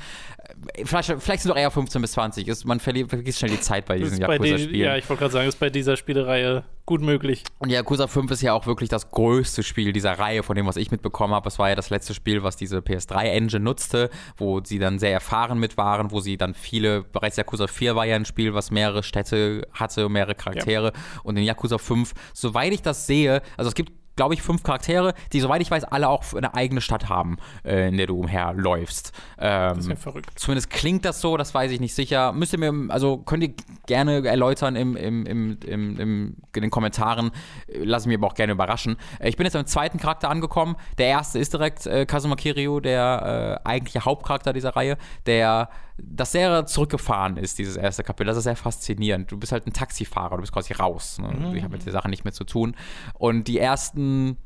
Äh, 0.74 0.84
vielleicht, 0.84 1.08
vielleicht 1.08 1.42
sind 1.42 1.50
es 1.50 1.54
doch 1.54 1.56
eher 1.56 1.70
15 1.70 2.02
bis 2.02 2.12
20. 2.12 2.48
Ist, 2.48 2.64
man 2.66 2.80
verliert, 2.80 3.08
vergisst 3.08 3.38
schnell 3.38 3.52
die 3.52 3.60
Zeit 3.60 3.86
bei 3.86 3.98
diesen 3.98 4.18
Yakuza-Spielen 4.18 4.73
spielen. 4.74 4.86
Ja, 4.86 4.96
ich 4.96 5.08
wollte 5.08 5.20
gerade 5.20 5.32
sagen, 5.32 5.48
ist 5.48 5.60
bei 5.60 5.70
dieser 5.70 5.96
Spielereihe 5.96 6.64
gut 6.86 7.00
möglich. 7.00 7.44
Und 7.58 7.70
Yakuza 7.70 8.06
5 8.06 8.30
ist 8.30 8.42
ja 8.42 8.52
auch 8.52 8.66
wirklich 8.66 8.88
das 8.88 9.10
größte 9.10 9.62
Spiel 9.62 9.92
dieser 9.92 10.18
Reihe, 10.18 10.42
von 10.42 10.56
dem, 10.56 10.66
was 10.66 10.76
ich 10.76 10.90
mitbekommen 10.90 11.34
habe. 11.34 11.48
Es 11.48 11.58
war 11.58 11.70
ja 11.70 11.74
das 11.74 11.90
letzte 11.90 12.14
Spiel, 12.14 12.42
was 12.42 12.56
diese 12.56 12.78
PS3-Engine 12.78 13.62
nutzte, 13.62 14.10
wo 14.36 14.60
sie 14.62 14.78
dann 14.78 14.98
sehr 14.98 15.12
erfahren 15.12 15.58
mit 15.58 15.76
waren, 15.76 16.10
wo 16.10 16.20
sie 16.20 16.36
dann 16.36 16.54
viele, 16.54 17.02
bereits 17.02 17.36
Yakuza 17.36 17.66
4 17.66 17.96
war 17.96 18.04
ja 18.04 18.16
ein 18.16 18.24
Spiel, 18.24 18.54
was 18.54 18.70
mehrere 18.70 19.02
Städte 19.02 19.66
hatte, 19.72 20.08
mehrere 20.08 20.34
Charaktere. 20.34 20.92
Ja. 20.94 21.20
Und 21.22 21.36
in 21.36 21.44
Yakuza 21.44 21.78
5, 21.78 22.12
soweit 22.34 22.72
ich 22.72 22.82
das 22.82 23.06
sehe, 23.06 23.40
also 23.56 23.68
es 23.68 23.74
gibt 23.74 23.92
glaube 24.16 24.34
ich, 24.34 24.42
fünf 24.42 24.62
Charaktere, 24.62 25.14
die, 25.32 25.40
soweit 25.40 25.62
ich 25.62 25.70
weiß, 25.70 25.84
alle 25.84 26.08
auch 26.08 26.24
eine 26.34 26.54
eigene 26.54 26.80
Stadt 26.80 27.08
haben, 27.08 27.38
äh, 27.64 27.88
in 27.88 27.96
der 27.96 28.06
du 28.06 28.18
umherläufst. 28.18 29.12
Ähm, 29.38 29.74
das 29.74 29.78
ist 29.78 29.88
ja 29.90 29.96
verrückt. 29.96 30.30
Zumindest 30.36 30.70
klingt 30.70 31.04
das 31.04 31.20
so, 31.20 31.36
das 31.36 31.54
weiß 31.54 31.70
ich 31.70 31.80
nicht 31.80 31.94
sicher. 31.94 32.32
Müsst 32.32 32.52
ihr 32.52 32.58
mir, 32.58 32.92
also 32.92 33.18
könnt 33.18 33.42
ihr 33.42 33.54
gerne 33.86 34.26
erläutern 34.26 34.76
im, 34.76 34.96
im, 34.96 35.26
im, 35.26 35.58
im, 35.66 36.00
im 36.00 36.36
in 36.54 36.62
den 36.62 36.70
Kommentaren. 36.70 37.30
Lass 37.68 38.06
mich 38.06 38.16
aber 38.16 38.26
auch 38.28 38.34
gerne 38.34 38.52
überraschen. 38.52 38.96
Äh, 39.18 39.28
ich 39.28 39.36
bin 39.36 39.44
jetzt 39.44 39.56
am 39.56 39.66
zweiten 39.66 39.98
Charakter 39.98 40.30
angekommen. 40.30 40.76
Der 40.98 41.06
erste 41.06 41.38
ist 41.38 41.52
direkt 41.52 41.86
äh, 41.86 42.06
Kazuma 42.06 42.36
Kiryu, 42.36 42.80
der 42.80 43.60
äh, 43.64 43.68
eigentliche 43.68 44.04
Hauptcharakter 44.04 44.52
dieser 44.52 44.70
Reihe, 44.70 44.96
der 45.26 45.68
das 45.96 46.32
sehr 46.32 46.66
zurückgefahren 46.66 47.36
ist, 47.36 47.58
dieses 47.58 47.76
erste 47.76 48.02
Kapitel. 48.02 48.26
Das 48.26 48.36
ist 48.36 48.44
sehr 48.44 48.56
faszinierend. 48.56 49.30
Du 49.30 49.38
bist 49.38 49.52
halt 49.52 49.66
ein 49.66 49.72
Taxifahrer, 49.72 50.36
du 50.36 50.40
bist 50.40 50.52
quasi 50.52 50.72
raus. 50.72 51.18
Ne? 51.18 51.28
Mhm. 51.28 51.56
Ich 51.56 51.62
habe 51.62 51.72
mit 51.72 51.86
der 51.86 51.92
Sache 51.92 52.08
nicht 52.08 52.24
mehr 52.24 52.32
zu 52.32 52.44
tun. 52.44 52.74
Und 53.14 53.46
die 53.46 53.58
ersten 53.58 54.36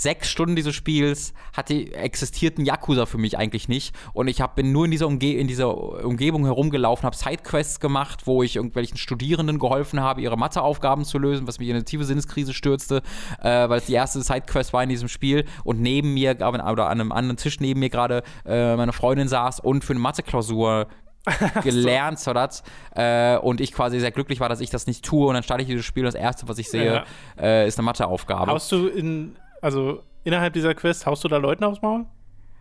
sechs 0.00 0.30
Stunden 0.30 0.56
dieses 0.56 0.74
Spiels 0.74 1.34
hatte, 1.52 1.94
existierten 1.94 2.64
Yakuza 2.64 3.04
für 3.04 3.18
mich 3.18 3.36
eigentlich 3.36 3.68
nicht. 3.68 3.94
Und 4.14 4.28
ich 4.28 4.40
hab, 4.40 4.56
bin 4.56 4.72
nur 4.72 4.86
in 4.86 4.90
dieser, 4.90 5.06
Umge 5.06 5.34
in 5.34 5.46
dieser 5.46 5.76
Umgebung 6.04 6.46
herumgelaufen, 6.46 7.04
habe 7.04 7.16
Sidequests 7.16 7.80
gemacht, 7.80 8.26
wo 8.26 8.42
ich 8.42 8.56
irgendwelchen 8.56 8.96
Studierenden 8.96 9.58
geholfen 9.58 10.00
habe, 10.00 10.22
ihre 10.22 10.38
Matheaufgaben 10.38 11.04
zu 11.04 11.18
lösen, 11.18 11.46
was 11.46 11.58
mich 11.58 11.68
in 11.68 11.74
eine 11.74 11.84
tiefe 11.84 12.04
Sinneskrise 12.04 12.54
stürzte, 12.54 13.02
äh, 13.42 13.68
weil 13.68 13.78
es 13.78 13.86
die 13.86 13.92
erste 13.92 14.22
Sidequest 14.22 14.72
war 14.72 14.82
in 14.82 14.88
diesem 14.88 15.08
Spiel. 15.08 15.44
Und 15.64 15.82
neben 15.82 16.14
mir, 16.14 16.30
oder 16.40 16.88
an 16.88 17.00
einem 17.00 17.12
anderen 17.12 17.36
Tisch 17.36 17.60
neben 17.60 17.80
mir 17.80 17.90
gerade 17.90 18.22
äh, 18.46 18.76
meine 18.76 18.94
Freundin 18.94 19.28
saß 19.28 19.60
und 19.60 19.84
für 19.84 19.92
eine 19.92 20.00
Matheklausur 20.00 20.86
gelernt 21.62 22.18
so. 22.18 22.32
hat 22.32 22.62
äh, 22.94 23.36
und 23.36 23.60
ich 23.60 23.72
quasi 23.72 24.00
sehr 24.00 24.12
glücklich 24.12 24.40
war, 24.40 24.48
dass 24.48 24.62
ich 24.62 24.70
das 24.70 24.86
nicht 24.86 25.04
tue 25.04 25.26
und 25.26 25.34
dann 25.34 25.42
starte 25.42 25.62
ich 25.62 25.68
dieses 25.68 25.84
Spiel 25.84 26.04
und 26.04 26.14
das 26.14 26.18
erste, 26.18 26.48
was 26.48 26.56
ich 26.56 26.70
sehe, 26.70 26.94
ja. 26.94 27.04
äh, 27.38 27.68
ist 27.68 27.78
eine 27.78 27.84
Matheaufgabe. 27.84 28.50
Haust 28.50 28.72
du 28.72 28.86
in 28.86 29.36
also 29.60 30.02
innerhalb 30.24 30.52
dieser 30.52 30.74
Quest, 30.74 31.06
haust 31.06 31.24
du 31.24 31.28
da 31.28 31.36
Leuten 31.36 31.64
aufs 31.64 31.82
Maul? 31.82 32.06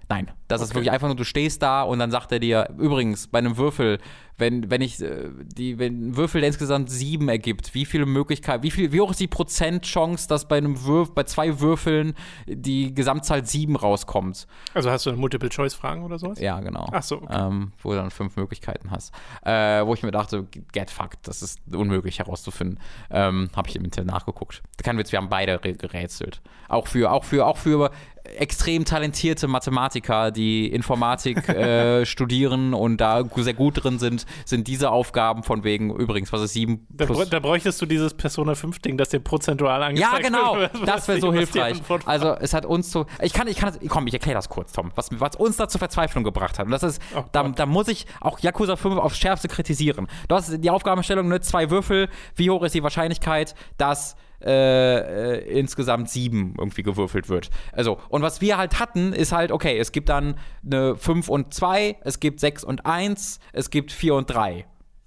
Nein, 0.10 0.32
das 0.48 0.62
okay. 0.62 0.68
ist 0.68 0.76
wirklich 0.76 0.92
einfach 0.92 1.08
nur, 1.08 1.16
du 1.16 1.24
stehst 1.24 1.62
da 1.62 1.84
und 1.84 2.00
dann 2.00 2.10
sagt 2.10 2.32
er 2.32 2.40
dir, 2.40 2.68
übrigens, 2.80 3.28
bei 3.28 3.38
einem 3.38 3.58
Würfel, 3.58 4.00
wenn, 4.40 4.72
wenn 4.72 4.82
ich 4.82 5.00
äh, 5.02 5.30
die, 5.44 5.78
wenn 5.78 6.10
ein 6.10 6.18
Würfel, 6.18 6.42
der 6.42 6.48
insgesamt 6.48 6.90
sieben 6.90 7.30
ergibt, 7.30 7.76
wie 7.76 7.86
viele 7.86 8.08
Möglichkeiten, 8.08 8.64
wie 8.64 8.72
viel, 8.72 8.92
wie 8.92 9.02
hoch 9.02 9.12
ist 9.12 9.20
die 9.20 9.28
Prozentchance, 9.28 10.28
dass 10.28 10.48
bei 10.48 10.58
einem 10.58 10.84
Würf, 10.84 11.14
bei 11.14 11.24
zwei 11.26 11.60
Würfeln 11.60 12.16
die 12.48 12.96
Gesamtzahl 12.96 13.46
sieben 13.46 13.76
rauskommt? 13.76 14.48
Also 14.74 14.90
hast 14.90 15.06
du 15.06 15.12
Multiple-Choice-Fragen 15.14 16.04
oder 16.04 16.18
sowas? 16.18 16.40
Ja, 16.40 16.60
genau. 16.60 16.88
Ach 16.92 17.04
so. 17.04 17.18
Okay. 17.18 17.48
Ähm, 17.48 17.74
wo 17.84 17.92
du 17.92 17.98
dann 17.98 18.10
fünf 18.10 18.36
Möglichkeiten 18.36 18.90
hast. 18.90 19.14
Äh, 19.44 19.86
wo 19.86 19.94
ich 19.94 20.02
mir 20.02 20.12
dachte, 20.12 20.48
get 20.72 20.90
fucked, 20.90 21.28
das 21.28 21.44
ist 21.44 21.60
unmöglich 21.72 22.18
herauszufinden. 22.18 22.80
Ähm, 23.12 23.50
Habe 23.56 23.70
ich 23.70 23.76
im 23.76 23.86
Internet 23.86 24.12
nachgeguckt. 24.12 24.64
Kein 24.82 24.98
Witz, 24.98 25.12
wir 25.12 25.20
haben 25.20 25.30
beide 25.30 25.60
gerätselt. 25.60 26.42
Auch 26.68 26.88
für, 26.88 27.12
auch 27.12 27.26
für, 27.26 27.46
auch 27.46 27.58
für 27.58 27.92
extrem 28.38 28.86
talentierte 28.86 29.48
Mathematiker, 29.48 30.32
die 30.32 30.68
Informatik 30.68 31.48
äh, 31.50 32.06
studieren 32.06 32.74
und 32.74 32.98
da 32.98 33.24
sehr 33.38 33.54
gut 33.54 33.84
drin 33.84 34.00
sind, 34.00 34.26
sind 34.46 34.68
diese 34.68 34.92
Aufgaben 34.92 35.44
von 35.44 35.64
wegen, 35.64 35.96
übrigens, 35.96 36.32
was 36.32 36.42
ist 36.42 36.54
7 36.54 36.88
plus... 36.98 37.18
Da, 37.18 37.26
da 37.26 37.40
bräuchtest 37.40 37.82
du 37.82 37.86
dieses 37.86 38.14
Persona 38.14 38.54
5-Ding, 38.54 38.98
das 38.98 39.10
dir 39.10 39.20
prozentual 39.20 39.82
angezeigt 39.84 40.14
Ja, 40.14 40.20
genau, 40.20 40.58
wird, 40.58 40.72
das 40.86 41.08
wäre 41.08 41.20
so 41.22 41.34
hilfreich. 41.34 41.82
Also 42.06 42.36
es 42.40 42.54
hat 42.54 42.66
uns 42.66 42.92
so... 42.92 43.06
Ich 43.22 43.34
kann, 43.34 43.48
ich 43.48 43.58
kann, 43.58 43.74
komm, 43.88 44.08
ich 44.08 44.14
erkläre 44.14 44.36
das 44.36 44.50
kurz, 44.50 44.72
Tom, 44.72 44.92
was, 44.96 45.10
was 45.12 45.36
uns 45.36 45.58
da 45.58 45.68
zur 45.68 45.80
Verzweiflung 45.80 46.24
gebracht 46.24 46.60
hat. 46.60 46.66
Und 46.66 46.72
das 46.72 46.84
ist, 46.84 47.02
oh 47.16 47.24
da, 47.32 47.48
da, 47.50 47.66
muss 47.66 47.88
ich 47.88 48.06
auch 48.22 48.40
Yakuza 48.40 48.76
5 48.76 48.98
aufs 48.98 49.18
Schärfste 49.18 49.48
kritisieren. 49.48 50.08
Du 50.28 50.36
hast 50.36 50.64
die 50.64 50.70
Aufgabenstellung, 50.70 51.28
ne, 51.28 51.40
zwei 51.42 51.70
Würfel, 51.70 52.10
wie 52.36 52.50
hoch 52.50 52.64
ist 52.64 52.76
die 52.76 52.84
Wahrscheinlichkeit, 52.84 53.56
dass 53.78 54.16
äh, 54.42 55.38
äh, 55.38 55.60
insgesamt 55.60 56.10
sieben 56.10 56.56
irgendwie 56.58 56.84
gewürfelt 56.84 57.30
wird. 57.30 57.50
Also, 57.74 58.00
und 58.10 58.22
was 58.22 58.42
wir 58.42 58.58
halt 58.58 58.80
hatten, 58.80 59.14
ist 59.14 59.32
halt, 59.32 59.52
okay, 59.52 59.78
es 59.78 59.92
gibt 59.92 60.10
dann 60.10 60.36
eine 60.66 60.96
5 60.96 61.30
und 61.30 61.54
2, 61.54 61.98
es 62.02 62.20
gibt 62.20 62.40
6 62.40 62.64
und 62.64 62.86
1, 62.86 63.40
es 63.54 63.70
gibt 63.70 63.92
4 63.92 64.16
und 64.16 64.30
3. 64.30 64.66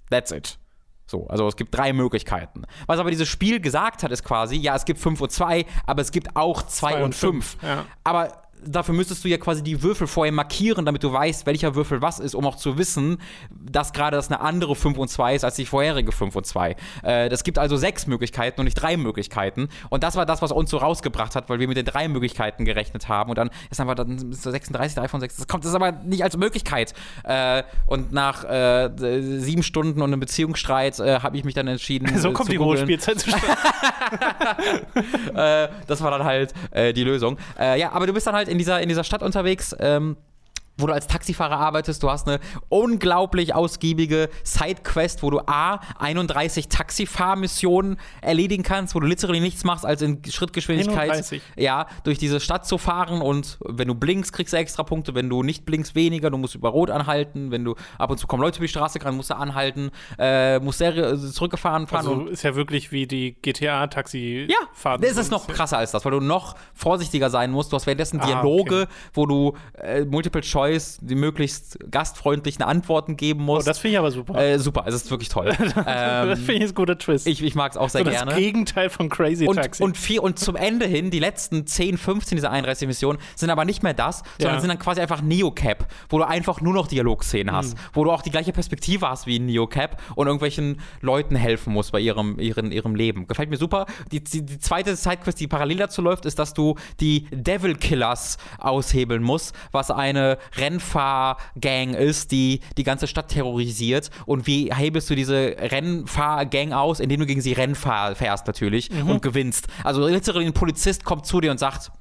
That's 0.09 0.31
it. 0.31 0.59
So, 1.05 1.27
also 1.27 1.47
es 1.47 1.55
gibt 1.55 1.75
drei 1.75 1.93
Möglichkeiten. 1.93 2.63
Was 2.87 2.99
aber 2.99 3.11
dieses 3.11 3.27
Spiel 3.27 3.59
gesagt 3.59 4.03
hat, 4.03 4.11
ist 4.11 4.23
quasi, 4.23 4.55
ja, 4.55 4.75
es 4.75 4.85
gibt 4.85 4.99
5 4.99 5.19
und 5.21 5.31
2, 5.31 5.65
aber 5.85 6.01
es 6.01 6.11
gibt 6.11 6.35
auch 6.35 6.63
2 6.63 7.03
und 7.03 7.13
5. 7.13 7.57
Ja. 7.61 7.85
Aber 8.03 8.42
dafür 8.65 8.95
müsstest 8.95 9.23
du 9.23 9.29
ja 9.29 9.37
quasi 9.37 9.63
die 9.63 9.81
Würfel 9.83 10.07
vorher 10.07 10.33
markieren, 10.33 10.85
damit 10.85 11.03
du 11.03 11.11
weißt, 11.11 11.45
welcher 11.45 11.75
Würfel 11.75 12.01
was 12.01 12.19
ist, 12.19 12.35
um 12.35 12.45
auch 12.45 12.55
zu 12.55 12.77
wissen, 12.77 13.17
dass 13.49 13.93
gerade 13.93 14.17
das 14.17 14.29
eine 14.29 14.41
andere 14.41 14.75
5 14.75 14.97
und 14.97 15.07
2 15.07 15.35
ist 15.35 15.43
als 15.43 15.55
die 15.55 15.65
vorherige 15.65 16.11
5 16.11 16.35
und 16.35 16.45
2. 16.45 16.75
Äh, 17.03 17.29
das 17.29 17.43
gibt 17.43 17.59
also 17.59 17.77
sechs 17.77 18.07
Möglichkeiten 18.07 18.61
und 18.61 18.65
nicht 18.65 18.75
drei 18.75 18.97
Möglichkeiten. 18.97 19.69
Und 19.89 20.03
das 20.03 20.15
war 20.15 20.25
das, 20.25 20.41
was 20.41 20.51
uns 20.51 20.69
so 20.69 20.77
rausgebracht 20.77 21.35
hat, 21.35 21.49
weil 21.49 21.59
wir 21.59 21.67
mit 21.67 21.77
den 21.77 21.85
drei 21.85 22.07
Möglichkeiten 22.07 22.65
gerechnet 22.65 23.07
haben. 23.07 23.29
Und 23.29 23.37
dann 23.37 23.49
ist 23.69 23.79
einfach 23.79 23.95
dann 23.95 24.31
ist 24.31 24.43
36, 24.43 24.95
3 24.95 25.07
von 25.07 25.19
6. 25.19 25.37
Das 25.37 25.47
kommt 25.47 25.63
das 25.63 25.69
ist 25.69 25.75
aber 25.75 25.91
nicht 25.91 26.23
als 26.23 26.37
Möglichkeit. 26.37 26.93
Äh, 27.23 27.63
und 27.87 28.11
nach 28.11 28.43
äh, 28.43 28.89
sieben 29.39 29.63
Stunden 29.63 30.01
und 30.01 30.11
einem 30.11 30.19
Beziehungsstreit 30.19 30.99
äh, 30.99 31.19
habe 31.19 31.37
ich 31.37 31.43
mich 31.43 31.53
dann 31.53 31.67
entschieden. 31.67 32.11
So 32.23 32.31
kommt 32.31 32.51
die 32.51 32.59
hohe 32.59 32.77
Spielzeit 32.77 33.19
zustande. 33.19 33.45
Äh, 35.35 35.67
das 35.87 36.01
war 36.01 36.11
dann 36.11 36.23
halt 36.23 36.53
äh, 36.71 36.93
die 36.93 37.03
Lösung. 37.03 37.37
ja, 37.59 37.91
aber 37.91 38.07
du 38.07 38.13
bist 38.13 38.27
dann 38.27 38.35
halt 38.35 38.47
in 38.53 38.59
dieser, 38.59 38.81
in 38.81 38.87
dieser 38.87 39.03
Stadt 39.03 39.21
unterwegs. 39.21 39.75
Ähm, 39.79 40.15
wo 40.77 40.87
du 40.87 40.93
als 40.93 41.07
Taxifahrer 41.07 41.57
arbeitest. 41.57 42.01
Du 42.01 42.09
hast 42.09 42.27
eine 42.27 42.39
unglaublich 42.69 43.53
ausgiebige 43.53 44.29
Sidequest, 44.43 45.23
wo 45.23 45.29
du 45.29 45.39
A, 45.45 45.79
31 45.99 46.67
Taxifahrmissionen 46.67 47.97
erledigen 48.21 48.63
kannst, 48.63 48.95
wo 48.95 48.99
du 48.99 49.07
literally 49.07 49.39
nichts 49.39 49.63
machst, 49.63 49.85
als 49.85 50.01
in 50.01 50.21
Schrittgeschwindigkeit 50.25 51.11
31. 51.11 51.41
ja, 51.55 51.87
durch 52.03 52.17
diese 52.17 52.39
Stadt 52.39 52.65
zu 52.65 52.77
fahren 52.77 53.21
und 53.21 53.57
wenn 53.63 53.87
du 53.87 53.95
blinkst, 53.95 54.33
kriegst 54.33 54.53
du 54.53 54.57
extra 54.57 54.83
Punkte, 54.83 55.13
wenn 55.15 55.29
du 55.29 55.43
nicht 55.43 55.65
blinkst, 55.65 55.95
weniger, 55.95 56.31
du 56.31 56.37
musst 56.37 56.55
über 56.55 56.69
Rot 56.69 56.89
anhalten, 56.89 57.51
wenn 57.51 57.63
du 57.63 57.75
ab 57.97 58.09
und 58.09 58.17
zu 58.17 58.27
kommen 58.27 58.41
Leute 58.41 58.57
über 58.57 58.65
die 58.65 58.69
Straße 58.69 58.99
gerade, 58.99 59.15
musst 59.15 59.29
du 59.29 59.35
anhalten, 59.35 59.91
äh, 60.17 60.59
musst 60.59 60.79
sehr 60.79 60.95
äh, 60.95 61.17
zurückgefahren 61.17 61.87
fahren. 61.87 62.07
Also 62.07 62.25
ist 62.27 62.43
ja 62.43 62.55
wirklich 62.55 62.91
wie 62.91 63.05
die 63.05 63.35
GTA-Taxi-Fahrt. 63.41 65.01
Ja, 65.01 65.07
das 65.07 65.17
ist 65.17 65.31
noch 65.31 65.47
krasser 65.47 65.77
als 65.77 65.91
das, 65.91 66.03
weil 66.03 66.11
du 66.13 66.19
noch 66.19 66.55
vorsichtiger 66.73 67.29
sein 67.29 67.51
musst. 67.51 67.71
Du 67.71 67.75
hast 67.75 67.85
währenddessen 67.85 68.19
ah, 68.19 68.25
Dialoge, 68.25 68.83
okay. 68.83 68.91
wo 69.13 69.25
du 69.25 69.53
äh, 69.73 70.03
Multiple 70.05 70.41
Choice 70.41 70.62
Choice 70.63 70.99
die 71.01 71.15
möglichst 71.15 71.77
gastfreundlichen 71.91 72.63
Antworten 72.63 73.17
geben 73.17 73.43
muss. 73.43 73.63
Oh, 73.63 73.65
das 73.65 73.79
finde 73.79 73.93
ich 73.93 73.99
aber 73.99 74.11
super. 74.11 74.35
Äh, 74.35 74.59
super, 74.59 74.83
es 74.87 74.95
ist 74.95 75.11
wirklich 75.11 75.29
toll. 75.29 75.51
ähm, 75.59 76.29
das 76.29 76.39
finde 76.39 76.65
ich 76.65 76.71
ein 76.71 76.75
guter 76.75 76.97
Twist. 76.97 77.27
Ich, 77.27 77.41
ich 77.43 77.55
mag 77.55 77.71
es 77.71 77.77
auch 77.77 77.89
sehr 77.89 78.03
so 78.03 78.09
gerne. 78.09 78.31
Das 78.31 78.39
Gegenteil 78.39 78.89
von 78.89 79.09
Crazy 79.09 79.47
und, 79.47 79.55
Taxi. 79.55 79.83
Und, 79.83 79.97
vier, 79.97 80.23
und 80.23 80.39
zum 80.39 80.55
Ende 80.55 80.85
hin, 80.85 81.11
die 81.11 81.19
letzten 81.19 81.67
10, 81.67 81.97
15 81.97 82.37
dieser 82.37 82.51
31 82.51 82.87
Missionen 82.87 83.19
sind 83.35 83.49
aber 83.49 83.65
nicht 83.65 83.83
mehr 83.83 83.93
das, 83.93 84.23
sondern 84.37 84.55
ja. 84.55 84.61
sind 84.61 84.69
dann 84.69 84.79
quasi 84.79 85.01
einfach 85.01 85.21
Neocap, 85.21 85.87
wo 86.09 86.17
du 86.17 86.27
einfach 86.27 86.61
nur 86.61 86.73
noch 86.73 86.87
Dialogszenen 86.87 87.53
hast, 87.53 87.75
mhm. 87.75 87.79
wo 87.93 88.03
du 88.03 88.11
auch 88.11 88.21
die 88.21 88.31
gleiche 88.31 88.53
Perspektive 88.53 89.09
hast 89.09 89.27
wie 89.27 89.37
in 89.37 89.45
Neocap 89.45 90.01
und 90.15 90.27
irgendwelchen 90.27 90.79
Leuten 91.01 91.35
helfen 91.35 91.73
musst 91.73 91.91
bei 91.91 91.99
ihrem, 91.99 92.39
ihrem, 92.39 92.71
ihrem 92.71 92.95
Leben. 92.95 93.27
Gefällt 93.27 93.49
mir 93.49 93.57
super. 93.57 93.85
Die, 94.11 94.23
die, 94.23 94.45
die 94.45 94.59
zweite 94.59 94.95
Sidequest, 94.95 95.39
die 95.39 95.47
parallel 95.47 95.77
dazu 95.77 96.01
läuft, 96.01 96.25
ist, 96.25 96.39
dass 96.39 96.53
du 96.53 96.75
die 96.99 97.27
Devil 97.31 97.75
Killers 97.75 98.37
aushebeln 98.59 99.21
musst, 99.21 99.53
was 99.71 99.91
eine 99.91 100.37
Rennfahrgang 100.57 101.93
ist, 101.93 102.31
die 102.31 102.61
die 102.77 102.83
ganze 102.83 103.07
Stadt 103.07 103.29
terrorisiert. 103.29 104.09
Und 104.25 104.47
wie 104.47 104.73
hebelst 104.73 105.09
du 105.09 105.15
diese 105.15 105.55
Rennfahrgang 105.57 106.73
aus? 106.73 106.99
Indem 106.99 107.21
du 107.21 107.25
gegen 107.25 107.41
sie 107.41 107.53
Rennen 107.53 107.75
fährst 107.75 108.47
natürlich 108.47 108.91
mhm. 108.91 109.09
und 109.09 109.21
gewinnst. 109.21 109.67
Also 109.83 110.07
literally 110.07 110.45
ein 110.45 110.53
Polizist 110.53 111.03
kommt 111.03 111.25
zu 111.25 111.41
dir 111.41 111.51
und 111.51 111.59
sagt, 111.59 111.91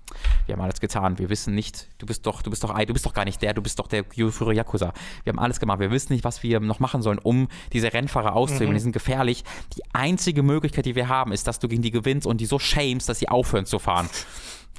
wir 0.47 0.55
haben 0.55 0.63
alles 0.63 0.81
getan, 0.81 1.19
wir 1.19 1.31
wissen 1.31 1.55
nicht, 1.55 1.89
du 1.99 2.07
bist 2.07 2.27
doch, 2.27 2.43
du 2.43 2.51
bist 2.51 2.63
doch, 2.63 2.77
du 2.79 2.93
bist 2.93 3.07
doch 3.07 3.15
gar 3.15 3.25
nicht 3.25 3.41
der, 3.43 3.55
du 3.55 3.63
bist 3.63 3.79
doch 3.79 3.87
der 3.87 4.05
Führer 4.05 4.53
Yakuza. 4.53 4.93
Wir 5.25 5.33
haben 5.33 5.39
alles 5.39 5.61
gemacht, 5.61 5.81
wir 5.81 5.91
wissen 5.91 6.13
nicht, 6.13 6.25
was 6.25 6.43
wir 6.43 6.61
noch 6.61 6.81
machen 6.81 7.03
sollen, 7.03 7.19
um 7.19 7.49
diese 7.73 7.93
Rennfahrer 7.93 8.35
auszuhebeln. 8.35 8.71
Mhm. 8.71 8.75
Die 8.75 8.81
sind 8.81 8.93
gefährlich. 8.93 9.45
Die 9.77 9.83
einzige 9.93 10.43
Möglichkeit, 10.43 10.87
die 10.87 10.95
wir 10.95 11.09
haben, 11.09 11.33
ist, 11.33 11.47
dass 11.47 11.59
du 11.59 11.69
gegen 11.69 11.83
die 11.83 11.91
gewinnst 11.91 12.27
und 12.27 12.41
die 12.41 12.47
so 12.47 12.59
shamest, 12.59 13.09
dass 13.09 13.19
sie 13.19 13.29
aufhören 13.29 13.67
zu 13.67 13.79
fahren 13.79 14.09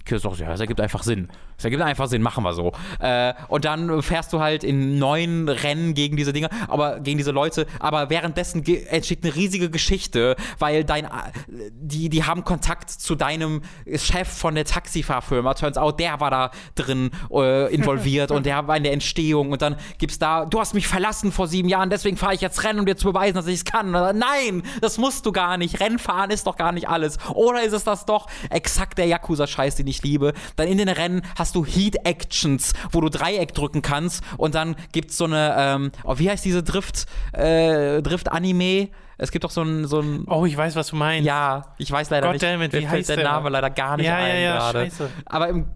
Sagt, 0.06 0.40
ja, 0.40 0.50
das 0.50 0.60
ergibt 0.60 0.82
einfach 0.82 1.04
Sinn. 1.04 1.30
Das 1.56 1.66
ergibt 1.66 1.82
einfach 1.82 2.08
Sinn, 2.08 2.22
machen 2.22 2.44
wir 2.44 2.54
so. 2.54 2.74
Äh, 3.00 3.34
und 3.48 3.66
dann 3.66 4.02
fährst 4.02 4.34
du 4.34 4.40
halt 4.40 4.64
in 4.64 5.00
neun 5.00 5.48
Rennen 5.48 5.94
gegen 5.94 6.18
diese 6.18 6.34
Dinge, 6.34 6.50
aber 6.68 7.00
gegen 7.00 7.18
diese 7.18 7.32
Leute, 7.32 7.68
aber 7.80 8.10
währenddessen 8.10 8.66
entsteht 8.66 9.24
eine 9.24 9.36
riesige 9.36 9.70
Geschichte, 9.70 10.36
weil 10.60 10.84
dein, 10.84 11.08
die, 11.48 12.10
die 12.10 12.24
haben 12.26 12.44
Kontakt 12.44 12.90
zu 12.90 13.16
deinem 13.16 13.62
Chef 13.96 14.28
von 14.28 14.56
der 14.56 14.66
Taxifahrfirma. 14.66 15.54
Turns 15.54 15.78
out, 15.78 16.00
der 16.00 16.20
war 16.20 16.32
da 16.32 16.52
drin 16.76 17.12
äh, 17.32 17.74
involviert 17.74 18.32
und 18.32 18.46
der 18.46 18.68
war 18.68 18.78
in 18.78 18.84
der 18.84 18.94
Entstehung 18.94 19.52
und 19.52 19.62
dann 19.62 19.78
gibt's 19.98 20.20
da, 20.20 20.46
du 20.46 20.60
hast 20.60 20.74
mich 20.74 20.88
verlassen 20.88 21.32
vor 21.32 21.48
sieben 21.48 21.70
Jahren, 21.70 21.90
deswegen 21.90 22.18
fahre 22.18 22.34
ich 22.34 22.42
jetzt 22.42 22.64
Rennen, 22.64 22.80
um 22.80 22.86
dir 22.86 22.98
zu 22.98 23.08
beweisen, 23.08 23.36
dass 23.36 23.48
ich 23.48 23.56
es 23.56 23.66
kann. 23.66 23.92
Nein, 23.92 24.64
das 24.82 24.98
musst 24.98 25.26
du 25.26 25.32
gar 25.32 25.58
nicht. 25.58 25.80
Rennfahren 25.80 26.30
ist 26.30 26.48
doch 26.48 26.58
gar 26.58 26.72
nicht 26.72 26.90
alles. 26.90 27.18
Oder 27.34 27.64
ist 27.64 27.74
es 27.74 27.84
das 27.84 28.06
doch? 28.06 28.28
Exakt 28.50 28.98
der 28.98 29.08
Yakuza-Scheiß, 29.08 29.76
den 29.76 29.88
ich 29.88 29.93
liebe. 30.02 30.34
Dann 30.56 30.68
in 30.68 30.80
den 30.80 30.90
Rennen 30.90 31.22
hast 31.38 31.56
du 31.56 31.66
Heat-Actions, 31.66 32.74
wo 32.92 33.02
du 33.02 33.10
Dreieck 33.10 33.54
drücken 33.54 33.82
kannst 33.84 34.24
und 34.38 34.56
dann 34.56 34.76
gibt's 34.92 35.18
so 35.18 35.26
eine, 35.26 35.56
ähm, 35.58 35.92
oh, 36.04 36.18
wie 36.18 36.30
heißt 36.30 36.44
diese 36.44 36.64
Drift, 36.64 37.06
äh, 37.34 38.02
Drift-Anime? 38.02 38.90
Es 39.18 39.32
gibt 39.32 39.44
doch 39.44 39.52
so 39.52 39.62
ein, 39.62 39.86
so 39.86 40.00
ein. 40.00 40.26
Oh, 40.28 40.46
ich 40.46 40.58
weiß, 40.58 40.76
was 40.76 40.88
du 40.88 40.96
meinst. 40.96 41.26
Ja, 41.26 41.76
ich 41.78 41.92
weiß 41.92 42.10
leider 42.10 42.28
God 42.28 42.34
nicht. 42.34 42.44
Damn 42.44 42.62
it, 42.64 42.74
wie 42.74 42.88
heißt 42.88 43.10
der, 43.10 43.18
der 43.18 43.26
Name 43.26 43.50
leider 43.50 43.70
gar 43.70 43.98
nicht 43.98 44.08
ja, 44.08 44.16
ein 44.16 44.36
ja, 44.36 44.42
ja, 44.42 44.58
gerade. 44.58 44.80
Scheiße. 44.86 45.10
Aber 45.26 45.50
im, 45.50 45.68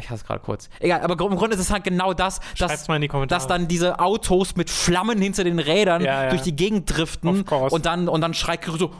ich 0.00 0.10
hasse 0.10 0.24
gerade 0.24 0.40
kurz. 0.40 0.68
Egal, 0.80 1.00
aber 1.02 1.12
im 1.24 1.36
Grunde 1.36 1.54
ist 1.54 1.60
es 1.60 1.70
halt 1.70 1.84
genau 1.84 2.12
das, 2.12 2.40
dass, 2.58 2.86
dass 3.28 3.46
dann 3.46 3.68
diese 3.68 3.98
Autos 4.00 4.56
mit 4.56 4.70
Flammen 4.70 5.20
hinter 5.20 5.44
den 5.44 5.58
Rädern 5.58 6.02
Ja, 6.02 6.24
ja. 6.24 6.30
durch 6.30 6.42
die 6.42 6.56
Gegend 6.56 6.96
driften 6.96 7.44
und 7.44 7.86
dann, 7.86 8.08
und 8.08 8.20
dann 8.20 8.34
schreit 8.34 8.62
Kiro 8.62 8.76
so 8.76 8.90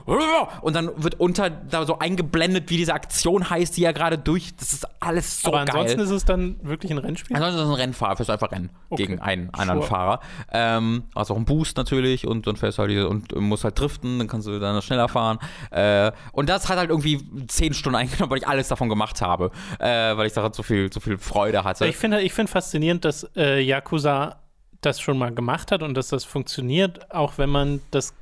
und 0.60 0.74
dann 0.76 0.90
wird 0.96 1.18
unter 1.18 1.50
da 1.50 1.84
so 1.86 1.98
eingeblendet, 1.98 2.70
wie 2.70 2.76
diese 2.76 2.94
Aktion 2.94 3.48
heißt, 3.50 3.76
die 3.76 3.84
er 3.84 3.92
gerade 3.92 4.18
durch. 4.18 4.54
Das 4.56 4.72
ist 4.72 4.86
alles 5.00 5.40
so 5.42 5.48
Aber 5.48 5.64
geil. 5.64 5.70
ansonsten 5.76 6.00
ist 6.00 6.10
es 6.10 6.24
dann 6.24 6.56
wirklich 6.62 6.92
ein 6.92 6.98
Rennspiel? 6.98 7.36
Ansonsten 7.36 7.58
ist 7.60 7.64
es 7.66 7.70
ein 7.70 7.76
Rennfahrer, 7.80 8.16
fährst 8.16 8.28
du 8.28 8.32
einfach 8.34 8.52
Rennen 8.52 8.70
Okay. 8.90 9.06
gegen 9.06 9.20
einen 9.20 9.52
anderen 9.54 9.80
Sure. 9.80 9.88
Fahrer. 9.88 10.20
Ähm, 10.52 11.04
hast 11.14 11.30
auch 11.30 11.36
einen 11.36 11.44
Boost 11.46 11.76
natürlich 11.76 12.26
und 12.26 12.46
dann 12.46 12.56
fährst 12.56 12.78
du 12.78 12.82
halt 12.82 12.90
diese, 12.90 13.08
und 13.08 13.34
musst 13.40 13.64
halt 13.64 13.78
driften, 13.78 14.18
dann 14.18 14.28
kannst 14.28 14.46
du 14.46 14.58
dann 14.60 14.80
schneller 14.82 15.08
fahren. 15.08 15.38
Äh, 15.70 16.12
und 16.32 16.48
das 16.48 16.68
hat 16.68 16.78
halt 16.78 16.90
irgendwie 16.90 17.20
zehn 17.48 17.74
Stunden 17.74 17.96
eingenommen, 17.96 18.30
weil 18.30 18.38
ich 18.38 18.46
alles 18.46 18.68
davon 18.68 18.88
gemacht 18.88 19.22
habe. 19.22 19.50
Äh, 19.78 20.16
weil 20.16 20.26
ich 20.26 20.32
daran 20.32 20.52
so 20.52 20.62
viel, 20.62 20.81
so 20.90 21.00
viel 21.00 21.18
Freude 21.18 21.64
hatte. 21.64 21.86
Ich 21.86 21.96
finde 21.96 22.20
ich 22.22 22.32
find 22.32 22.48
faszinierend, 22.48 23.04
dass 23.04 23.28
äh, 23.36 23.60
Yakuza 23.60 24.42
das 24.82 25.00
schon 25.00 25.16
mal 25.16 25.32
gemacht 25.32 25.72
hat 25.72 25.82
und 25.82 25.94
dass 25.94 26.08
das 26.08 26.24
funktioniert, 26.24 27.10
auch 27.12 27.38
wenn 27.38 27.48
man 27.48 27.80
das, 27.90 28.14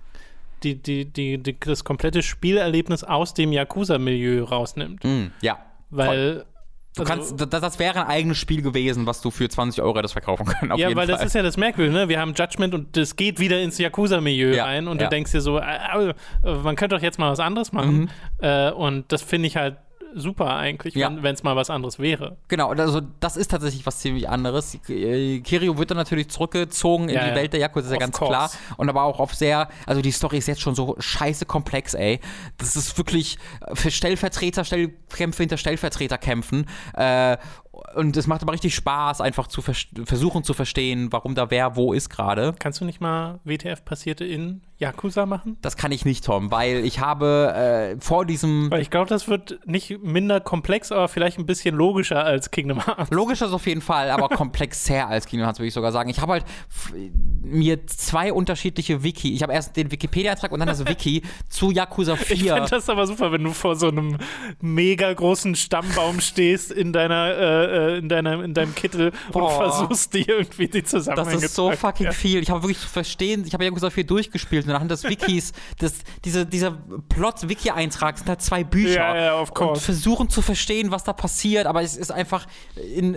die, 0.62 0.80
die, 0.80 1.06
die, 1.06 1.38
die, 1.38 1.58
das 1.58 1.84
komplette 1.84 2.22
Spielerlebnis 2.22 3.02
aus 3.02 3.34
dem 3.34 3.52
Yakuza-Milieu 3.52 4.44
rausnimmt. 4.44 5.02
Mm, 5.04 5.26
ja. 5.40 5.58
Weil. 5.90 6.44
Du 6.96 7.02
also- 7.02 7.12
kannst, 7.12 7.40
das, 7.40 7.60
das 7.60 7.78
wäre 7.78 8.00
ein 8.00 8.06
eigenes 8.08 8.38
Spiel 8.38 8.62
gewesen, 8.62 9.06
was 9.06 9.20
du 9.20 9.30
für 9.30 9.48
20 9.48 9.80
Euro 9.80 9.96
hättest 9.96 10.12
verkaufen 10.12 10.44
können. 10.44 10.76
Ja, 10.76 10.88
weil 10.88 11.06
Fall. 11.06 11.06
das 11.06 11.24
ist 11.24 11.34
ja 11.34 11.42
das 11.42 11.56
Merkwürdige, 11.56 11.96
ne? 11.96 12.08
Wir 12.08 12.18
haben 12.18 12.34
Judgment 12.34 12.74
und 12.74 12.96
das 12.96 13.14
geht 13.14 13.38
wieder 13.38 13.60
ins 13.62 13.78
Yakuza-Milieu 13.78 14.54
Ja, 14.56 14.64
rein 14.64 14.88
und 14.88 15.00
ja. 15.00 15.06
du 15.06 15.10
denkst 15.10 15.30
dir 15.30 15.40
so, 15.40 15.58
äh, 15.58 15.62
äh, 15.62 16.14
man 16.42 16.74
könnte 16.74 16.96
doch 16.96 17.02
jetzt 17.02 17.18
mal 17.20 17.30
was 17.30 17.38
anderes 17.38 17.70
machen. 17.72 18.00
Mhm. 18.00 18.08
Äh, 18.40 18.70
und 18.72 19.12
das 19.12 19.22
finde 19.22 19.46
ich 19.46 19.56
halt 19.56 19.76
super 20.14 20.56
eigentlich, 20.56 20.94
Ja. 20.94 21.10
wenn 21.22 21.34
es 21.34 21.42
mal 21.42 21.56
was 21.56 21.70
anderes 21.70 21.98
wäre. 21.98 22.36
Genau, 22.48 22.70
also 22.70 23.00
das 23.20 23.36
ist 23.36 23.50
tatsächlich 23.50 23.86
was 23.86 23.98
ziemlich 24.00 24.28
anderes. 24.28 24.76
Äh, 24.88 25.40
Kirio 25.40 25.78
wird 25.78 25.90
dann 25.90 25.98
natürlich 25.98 26.28
zurückgezogen 26.28 27.08
in 27.08 27.14
Ja, 27.14 27.24
die 27.24 27.30
ja. 27.30 27.34
Welt 27.34 27.52
der 27.52 27.60
Yakuza, 27.60 27.86
ist 27.86 27.90
ja 27.92 27.96
Of 27.96 28.00
ganz 28.00 28.18
course. 28.18 28.30
klar. 28.32 28.50
Und 28.76 28.88
aber 28.88 29.04
auch 29.04 29.20
auf 29.20 29.34
sehr, 29.34 29.68
also 29.86 30.02
die 30.02 30.10
Story 30.12 30.38
ist 30.38 30.48
jetzt 30.48 30.60
schon 30.60 30.74
so 30.74 30.96
scheiße 30.98 31.46
komplex, 31.46 31.94
ey. 31.94 32.20
Das 32.58 32.76
ist 32.76 32.96
wirklich 32.98 33.38
für 33.74 33.90
Stellvertreter, 33.90 34.64
Stellkämpfe 34.64 35.42
hinter 35.42 35.56
Stellvertreterkämpfen. 35.56 36.66
Äh, 36.94 37.36
und 37.94 38.16
es 38.16 38.26
macht 38.26 38.42
aber 38.42 38.52
richtig 38.52 38.74
Spaß, 38.74 39.20
einfach 39.20 39.46
zu 39.46 39.62
vers- 39.62 39.86
versuchen 40.04 40.44
zu 40.44 40.54
verstehen, 40.54 41.08
warum 41.12 41.34
da 41.34 41.50
wer 41.50 41.76
wo 41.76 41.92
ist 41.92 42.08
gerade. 42.10 42.54
Kannst 42.58 42.80
du 42.80 42.84
nicht 42.84 43.00
mal 43.00 43.40
WTF 43.44 43.84
passierte 43.84 44.24
in 44.24 44.60
Yakuza 44.78 45.26
machen? 45.26 45.56
Das 45.60 45.76
kann 45.76 45.92
ich 45.92 46.04
nicht, 46.04 46.24
Tom, 46.24 46.50
weil 46.50 46.84
ich 46.84 47.00
habe 47.00 47.94
äh, 47.96 48.00
vor 48.00 48.24
diesem 48.24 48.70
Weil 48.70 48.80
ich 48.80 48.90
glaube, 48.90 49.08
das 49.08 49.28
wird 49.28 49.60
nicht 49.66 50.02
minder 50.02 50.40
komplex, 50.40 50.90
aber 50.92 51.08
vielleicht 51.08 51.38
ein 51.38 51.46
bisschen 51.46 51.74
logischer 51.74 52.24
als 52.24 52.50
Kingdom 52.50 52.86
Hearts. 52.86 53.10
Logischer 53.10 53.46
ist 53.46 53.52
auf 53.52 53.66
jeden 53.66 53.82
Fall, 53.82 54.10
aber 54.10 54.28
komplexer 54.34 55.06
als 55.08 55.26
Kingdom 55.26 55.46
Hearts, 55.46 55.58
würde 55.58 55.68
ich 55.68 55.74
sogar 55.74 55.92
sagen. 55.92 56.08
Ich 56.08 56.20
habe 56.20 56.32
halt 56.32 56.44
mir 57.42 57.86
zwei 57.86 58.32
unterschiedliche 58.32 59.02
Wiki. 59.02 59.34
Ich 59.34 59.42
habe 59.42 59.52
erst 59.52 59.76
den 59.76 59.90
Wikipedia-Eintrag 59.90 60.52
und 60.52 60.60
dann 60.60 60.68
das 60.68 60.86
Wiki 60.86 61.22
zu 61.48 61.70
Yakuza 61.70 62.14
Ich 62.14 62.40
4. 62.40 62.54
finde 62.54 62.70
das 62.70 62.88
aber 62.88 63.06
super, 63.06 63.32
wenn 63.32 63.44
du 63.44 63.50
vor 63.50 63.76
so 63.76 63.88
einem 63.88 64.16
mega 64.60 65.12
großen 65.12 65.54
Stammbaum 65.56 66.20
stehst 66.20 66.70
in 66.72 66.92
deiner, 66.92 67.36
äh, 67.36 67.69
äh, 67.70 67.98
in 67.98 68.08
deiner, 68.08 68.42
in 68.44 68.54
deinem 68.54 68.74
Kittel 68.74 69.12
und 69.32 69.32
Boah. 69.32 69.50
versuchst 69.70 70.12
die 70.14 70.22
irgendwie 70.28 70.68
die 70.68 70.82
Das 70.82 70.90
Zusammenhänge 70.90 71.44
ist 71.44 71.54
so 71.54 71.70
fucking 71.70 72.06
erklären. 72.06 72.12
viel. 72.14 72.42
Ich 72.42 72.50
habe 72.50 72.62
wirklich 72.62 72.80
zu 72.80 72.88
verstehen, 72.88 73.44
ich 73.46 73.54
habe 73.54 73.64
Yakuza 73.64 73.90
4 73.90 74.04
durchgespielt 74.04 74.66
und 74.66 74.72
anhand 74.72 74.90
des 74.90 75.04
Wikis, 75.04 75.52
das, 75.78 75.94
diese, 76.24 76.46
dieser 76.46 76.72
Plot-Wiki-Eintrag 77.08 78.18
sind 78.18 78.28
halt 78.28 78.42
zwei 78.42 78.64
Bücher. 78.64 78.94
Ja, 78.94 79.16
ja, 79.16 79.40
of 79.40 79.50
und 79.50 79.54
course. 79.54 79.82
versuchen 79.82 80.28
zu 80.28 80.42
verstehen, 80.42 80.90
was 80.90 81.04
da 81.04 81.12
passiert, 81.12 81.66
aber 81.66 81.82
es 81.82 81.96
ist 81.96 82.10
einfach 82.10 82.46
in 82.94 83.16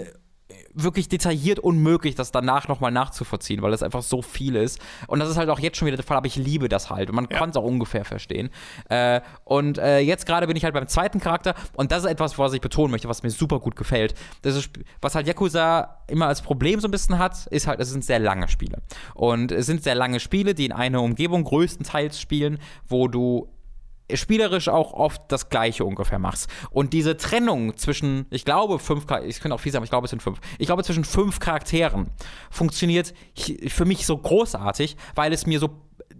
wirklich 0.76 1.08
detailliert 1.10 1.60
unmöglich, 1.60 2.16
das 2.16 2.32
danach 2.32 2.68
nochmal 2.68 2.91
nachzuvollziehen, 2.91 3.62
weil 3.62 3.72
das 3.72 3.84
einfach 3.84 4.02
so 4.02 4.22
viel 4.22 4.56
ist. 4.56 4.80
Und 5.08 5.20
das 5.20 5.30
ist 5.30 5.38
halt 5.38 5.50
auch 5.50 5.60
jetzt 5.60 5.78
schon 5.78 5.86
wieder 5.86 5.98
der 5.98 6.06
Fall, 6.06 6.18
aber 6.18 6.28
ich 6.28 6.36
liebe 6.36 6.70
das 6.70 6.90
halt. 6.90 7.10
Und 7.10 7.16
man 7.16 7.28
Ja. 7.30 7.38
kann 7.38 7.50
es 7.50 7.56
auch 7.56 7.64
ungefähr 7.64 8.06
verstehen. 8.06 8.50
Äh, 8.90 9.22
und 9.44 9.78
äh, 9.78 10.00
jetzt 10.00 10.26
gerade 10.26 10.48
bin 10.48 10.56
ich 10.58 10.64
halt 10.64 10.74
beim 10.74 10.88
zweiten 10.88 11.20
Charakter 11.20 11.54
und 11.76 11.91
das 11.91 12.04
ist 12.04 12.10
etwas, 12.10 12.38
was 12.40 12.54
ich 12.54 12.62
betonen 12.62 12.91
möchte, 12.91 13.08
was 13.08 13.24
mir 13.24 13.30
super 13.30 13.60
gut 13.60 13.76
gefällt. 13.76 14.16
Das 14.41 14.56
ist, 14.56 14.70
was 15.02 15.16
halt 15.16 15.28
Yakuza 15.28 15.98
immer 16.08 16.28
als 16.28 16.41
Problem 16.41 16.80
so 16.80 16.88
ein 16.88 16.91
bisschen 16.91 17.20
hat, 17.20 17.48
ist 17.48 17.68
halt, 17.68 17.80
es 17.80 17.90
sind 17.90 18.04
sehr 18.04 18.20
lange 18.20 18.48
Spiele. 18.48 18.82
Und 19.14 19.52
es 19.52 19.66
sind 19.66 19.84
sehr 19.84 19.95
lange 19.95 20.20
Spiele, 20.20 20.54
die 20.54 20.66
in 20.66 20.72
einer 20.72 21.02
Umgebung 21.02 21.44
größtenteils 21.44 22.20
spielen, 22.20 22.60
wo 22.88 23.08
du 23.08 23.48
spielerisch 24.14 24.70
auch 24.70 24.94
oft 24.94 25.22
das 25.30 25.50
Gleiche 25.50 25.86
ungefähr 25.86 26.20
machst. 26.20 26.50
Und 26.72 26.94
diese 26.94 27.18
Trennung 27.18 27.78
zwischen, 27.78 28.26
ich 28.30 28.46
glaube, 28.46 28.80
fünf, 28.80 29.06
ich 29.26 29.40
könnte 29.40 29.56
auch 29.56 29.60
viel 29.60 29.72
sagen, 29.72 29.84
ich 29.84 29.90
glaube, 29.90 30.06
es 30.06 30.12
sind 30.12 30.22
fünf. 30.22 30.40
Ich 30.58 30.68
glaube, 30.68 30.84
zwischen 30.84 31.06
fünf 31.06 31.40
Charakteren 31.40 32.10
funktioniert 32.50 33.14
für 33.68 33.86
mich 33.86 34.06
so 34.06 34.18
großartig, 34.18 34.98
weil 35.16 35.34
es 35.34 35.46
mir 35.46 35.60
so 35.60 35.70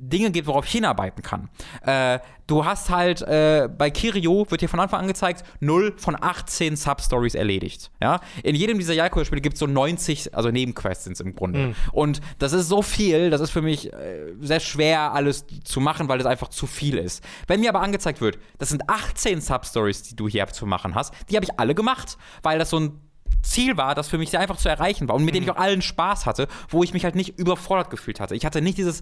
Dinge 0.10 0.32
gibt, 0.32 0.48
worauf 0.48 0.66
ich 0.66 0.72
hinarbeiten 0.72 1.24
kann. 1.24 1.50
Äh, 1.86 2.20
du 2.48 2.66
hast 2.66 2.90
halt, 2.90 3.22
äh, 3.22 3.70
bei 3.76 3.90
Kirio 3.90 4.46
wird 4.50 4.62
hier 4.62 4.70
von 4.70 4.80
Anfang 4.80 5.02
an 5.02 5.08
gezeigt, 5.08 5.44
0 5.60 5.94
von 5.98 6.18
18 6.20 6.76
Substories 6.76 7.36
erledigt. 7.36 7.92
Ja? 8.02 8.20
In 8.44 8.56
jedem 8.56 8.80
dieser 8.80 8.94
Yakuza-Spiele 8.94 9.42
gibt 9.42 9.56
es 9.56 9.60
so 9.60 9.68
90, 9.68 10.36
also 10.36 10.52
Nebenquests 10.52 11.06
sind 11.06 11.14
es 11.14 11.20
im 11.20 11.36
Grunde. 11.36 11.76
Und 11.92 12.22
das 12.40 12.54
ist 12.54 12.68
so 12.68 12.82
viel, 12.82 13.30
das 13.30 13.42
ist 13.42 13.52
für 13.52 13.62
mich 13.62 13.92
äh, 13.94 14.34
sehr 14.40 14.60
schwer, 14.60 15.14
alles 15.14 15.46
zu 15.64 15.80
machen, 15.80 16.08
weil 16.10 16.20
es 16.20 16.26
einfach 16.26 16.50
zu 16.50 16.68
viel 16.68 16.98
ist. 16.98 17.24
Wenn 17.48 17.62
mir 17.62 17.70
aber 17.70 17.82
angezeigt 17.82 18.22
wird, 18.22 18.38
das 18.58 18.70
sind 18.70 18.90
18 18.90 19.42
Substories, 19.42 20.04
die 20.04 20.16
du 20.16 20.28
hier 20.28 20.48
zu 20.48 20.66
machen 20.66 20.96
hast, 20.96 21.14
die 21.30 21.36
habe 21.36 21.46
ich 21.46 21.60
alle 21.60 21.74
gemacht, 21.76 22.18
weil 22.42 22.60
das 22.60 22.70
so 22.70 22.80
ein 22.80 23.00
Ziel 23.44 23.78
war, 23.78 23.94
das 23.94 24.08
für 24.08 24.18
mich 24.18 24.32
sehr 24.32 24.40
einfach 24.40 24.58
zu 24.58 24.70
erreichen 24.70 25.08
war 25.08 25.16
und 25.16 25.26
mit 25.26 25.36
dem 25.36 25.44
ich 25.44 25.52
auch 25.52 25.58
allen 25.58 25.82
Spaß 25.82 26.26
hatte, 26.26 26.48
wo 26.70 26.84
ich 26.84 26.94
mich 26.94 27.04
halt 27.04 27.16
nicht 27.16 27.38
überfordert 27.38 27.90
gefühlt 27.90 28.20
hatte. 28.20 28.36
Ich 28.36 28.46
hatte 28.46 28.62
nicht 28.62 28.78
dieses 28.78 29.02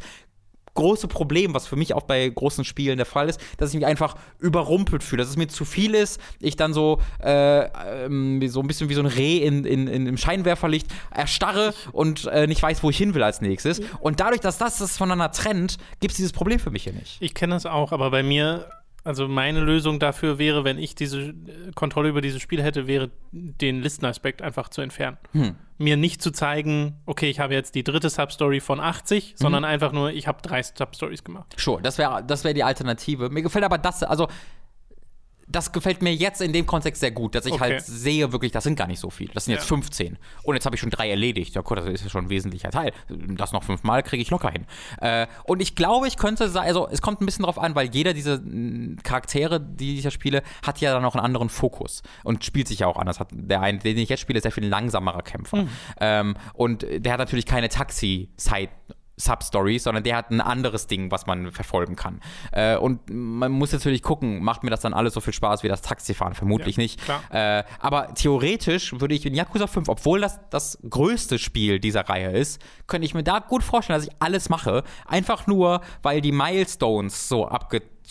große 0.73 1.07
Problem, 1.07 1.53
was 1.53 1.67
für 1.67 1.75
mich 1.75 1.93
auch 1.93 2.03
bei 2.03 2.27
großen 2.27 2.63
Spielen 2.63 2.97
der 2.97 3.05
Fall 3.05 3.29
ist, 3.29 3.39
dass 3.57 3.69
ich 3.69 3.75
mich 3.75 3.85
einfach 3.85 4.15
überrumpelt 4.39 5.03
fühle, 5.03 5.21
dass 5.23 5.29
es 5.29 5.37
mir 5.37 5.47
zu 5.47 5.65
viel 5.65 5.95
ist, 5.95 6.19
ich 6.39 6.55
dann 6.55 6.73
so, 6.73 6.99
äh, 7.23 7.65
ähm, 8.05 8.41
so 8.47 8.61
ein 8.61 8.67
bisschen 8.67 8.89
wie 8.89 8.93
so 8.93 9.01
ein 9.01 9.07
Reh 9.07 9.37
in, 9.37 9.65
in, 9.65 9.87
in, 9.87 10.07
im 10.07 10.17
Scheinwerferlicht 10.17 10.87
erstarre 11.11 11.73
und 11.91 12.25
äh, 12.27 12.47
nicht 12.47 12.61
weiß, 12.61 12.83
wo 12.83 12.89
ich 12.89 12.97
hin 12.97 13.13
will 13.13 13.23
als 13.23 13.41
nächstes. 13.41 13.81
Und 13.99 14.19
dadurch, 14.19 14.41
dass 14.41 14.57
das 14.57 14.77
das 14.77 14.97
voneinander 14.97 15.31
trennt, 15.31 15.77
gibt 15.99 16.11
es 16.11 16.17
dieses 16.17 16.31
Problem 16.31 16.59
für 16.59 16.71
mich 16.71 16.83
hier 16.83 16.93
nicht. 16.93 17.17
Ich 17.19 17.33
kenne 17.33 17.53
das 17.53 17.65
auch, 17.65 17.91
aber 17.91 18.11
bei 18.11 18.23
mir, 18.23 18.67
also 19.03 19.27
meine 19.27 19.59
Lösung 19.61 19.99
dafür 19.99 20.37
wäre, 20.37 20.63
wenn 20.63 20.77
ich 20.77 20.93
diese 20.95 21.19
äh, 21.21 21.33
Kontrolle 21.75 22.09
über 22.09 22.21
dieses 22.21 22.41
Spiel 22.41 22.61
hätte, 22.61 22.87
wäre, 22.87 23.09
den 23.31 23.81
Listenaspekt 23.81 24.41
einfach 24.41 24.69
zu 24.69 24.81
entfernen. 24.81 25.17
Hm. 25.31 25.55
Mir 25.77 25.97
nicht 25.97 26.21
zu 26.21 26.31
zeigen, 26.31 26.95
okay, 27.07 27.29
ich 27.29 27.39
habe 27.39 27.53
jetzt 27.55 27.73
die 27.73 27.83
dritte 27.83 28.09
Substory 28.09 28.59
von 28.59 28.79
80, 28.79 29.31
Mhm. 29.31 29.37
sondern 29.37 29.65
einfach 29.65 29.91
nur, 29.91 30.11
ich 30.11 30.27
habe 30.27 30.41
drei 30.43 30.61
Substories 30.61 31.23
gemacht. 31.23 31.55
Sure, 31.57 31.81
das 31.81 31.97
wäre 31.97 32.23
das 32.23 32.43
wär 32.43 32.53
die 32.53 32.63
Alternative. 32.63 33.29
Mir 33.29 33.41
gefällt 33.41 33.65
aber 33.65 33.79
das, 33.79 34.03
also 34.03 34.27
das 35.51 35.71
gefällt 35.71 36.01
mir 36.01 36.13
jetzt 36.13 36.41
in 36.41 36.53
dem 36.53 36.65
Kontext 36.65 36.99
sehr 37.01 37.11
gut, 37.11 37.35
dass 37.35 37.45
ich 37.45 37.53
Okay. 37.53 37.61
halt 37.61 37.85
sehe, 37.85 38.31
wirklich, 38.31 38.51
das 38.51 38.63
sind 38.63 38.75
gar 38.75 38.87
nicht 38.87 38.99
so 38.99 39.09
viele. 39.09 39.33
Das 39.33 39.45
sind 39.45 39.53
jetzt 39.53 39.63
Ja. 39.63 39.67
15. 39.67 40.17
Und 40.43 40.55
jetzt 40.55 40.65
habe 40.65 40.75
ich 40.75 40.79
schon 40.81 40.89
drei 40.89 41.09
erledigt. 41.09 41.55
Ja, 41.55 41.61
gut, 41.61 41.77
das 41.77 41.85
ist 41.87 42.03
ja 42.03 42.09
schon 42.09 42.25
ein 42.25 42.29
wesentlicher 42.29 42.71
Teil. 42.71 42.93
Das 43.09 43.51
noch 43.51 43.63
fünfmal 43.63 44.03
kriege 44.03 44.21
ich 44.21 44.29
locker 44.29 44.49
hin. 44.51 44.65
Äh, 44.99 45.27
und 45.43 45.61
ich 45.61 45.75
glaube, 45.75 46.07
ich 46.07 46.17
könnte 46.17 46.49
sagen, 46.49 46.67
also 46.67 46.87
es 46.89 47.01
kommt 47.01 47.21
ein 47.21 47.25
bisschen 47.25 47.43
drauf 47.45 47.59
an, 47.59 47.75
weil 47.75 47.89
jeder 47.93 48.13
dieser 48.13 48.37
mm, 48.39 48.97
Charaktere, 49.03 49.59
die 49.59 49.97
ich 49.97 50.03
ja 50.03 50.11
spiele, 50.11 50.43
hat 50.65 50.79
ja 50.81 50.93
dann 50.93 51.05
auch 51.05 51.15
einen 51.15 51.25
anderen 51.25 51.49
Fokus 51.49 52.01
und 52.23 52.43
spielt 52.45 52.67
sich 52.67 52.79
ja 52.79 52.87
auch 52.87 52.97
anders. 52.97 53.19
Hat 53.19 53.29
der 53.31 53.61
eine, 53.61 53.79
den 53.79 53.97
ich 53.97 54.09
jetzt 54.09 54.19
spiele, 54.21 54.37
ist 54.37 54.43
sehr 54.43 54.51
viel 54.51 54.65
langsamerer 54.67 55.21
Kämpfer. 55.21 55.67
Ähm, 55.99 56.35
und 56.53 56.85
der 56.89 57.13
hat 57.13 57.19
natürlich 57.19 57.45
keine 57.45 57.69
Taxi-Side- 57.69 58.69
Substories, 59.23 59.83
sondern 59.83 60.03
der 60.03 60.17
hat 60.17 60.31
ein 60.31 60.41
anderes 60.41 60.87
Ding, 60.87 61.11
was 61.11 61.25
man 61.25 61.51
verfolgen 61.51 61.95
kann. 61.95 62.21
Äh, 62.51 62.77
und 62.77 63.01
man 63.09 63.51
muss 63.51 63.71
natürlich 63.71 64.01
gucken, 64.01 64.43
macht 64.43 64.63
mir 64.63 64.69
das 64.69 64.81
dann 64.81 64.93
alles 64.93 65.13
so 65.13 65.21
viel 65.21 65.33
Spaß 65.33 65.63
wie 65.63 65.67
das 65.67 65.81
Taxifahren? 65.81 66.33
Vermutlich 66.33 66.77
Ja, 66.77 66.81
nicht. 66.81 67.01
Äh, 67.29 67.63
aber 67.79 68.13
theoretisch 68.13 68.99
würde 68.99 69.15
ich 69.15 69.25
in 69.25 69.33
Yakuza 69.33 69.67
5, 69.67 69.89
obwohl 69.89 70.21
das 70.21 70.39
das 70.49 70.79
größte 70.89 71.39
Spiel 71.39 71.79
dieser 71.79 72.07
Reihe 72.09 72.31
ist, 72.31 72.61
könnte 72.87 73.05
ich 73.05 73.13
mir 73.13 73.23
da 73.23 73.39
gut 73.39 73.63
vorstellen, 73.63 73.99
dass 73.99 74.07
ich 74.07 74.15
alles 74.19 74.49
mache. 74.49 74.83
Einfach 75.05 75.47
nur, 75.47 75.81
weil 76.01 76.21
die 76.21 76.31
Milestones 76.31 77.29
so 77.29 77.47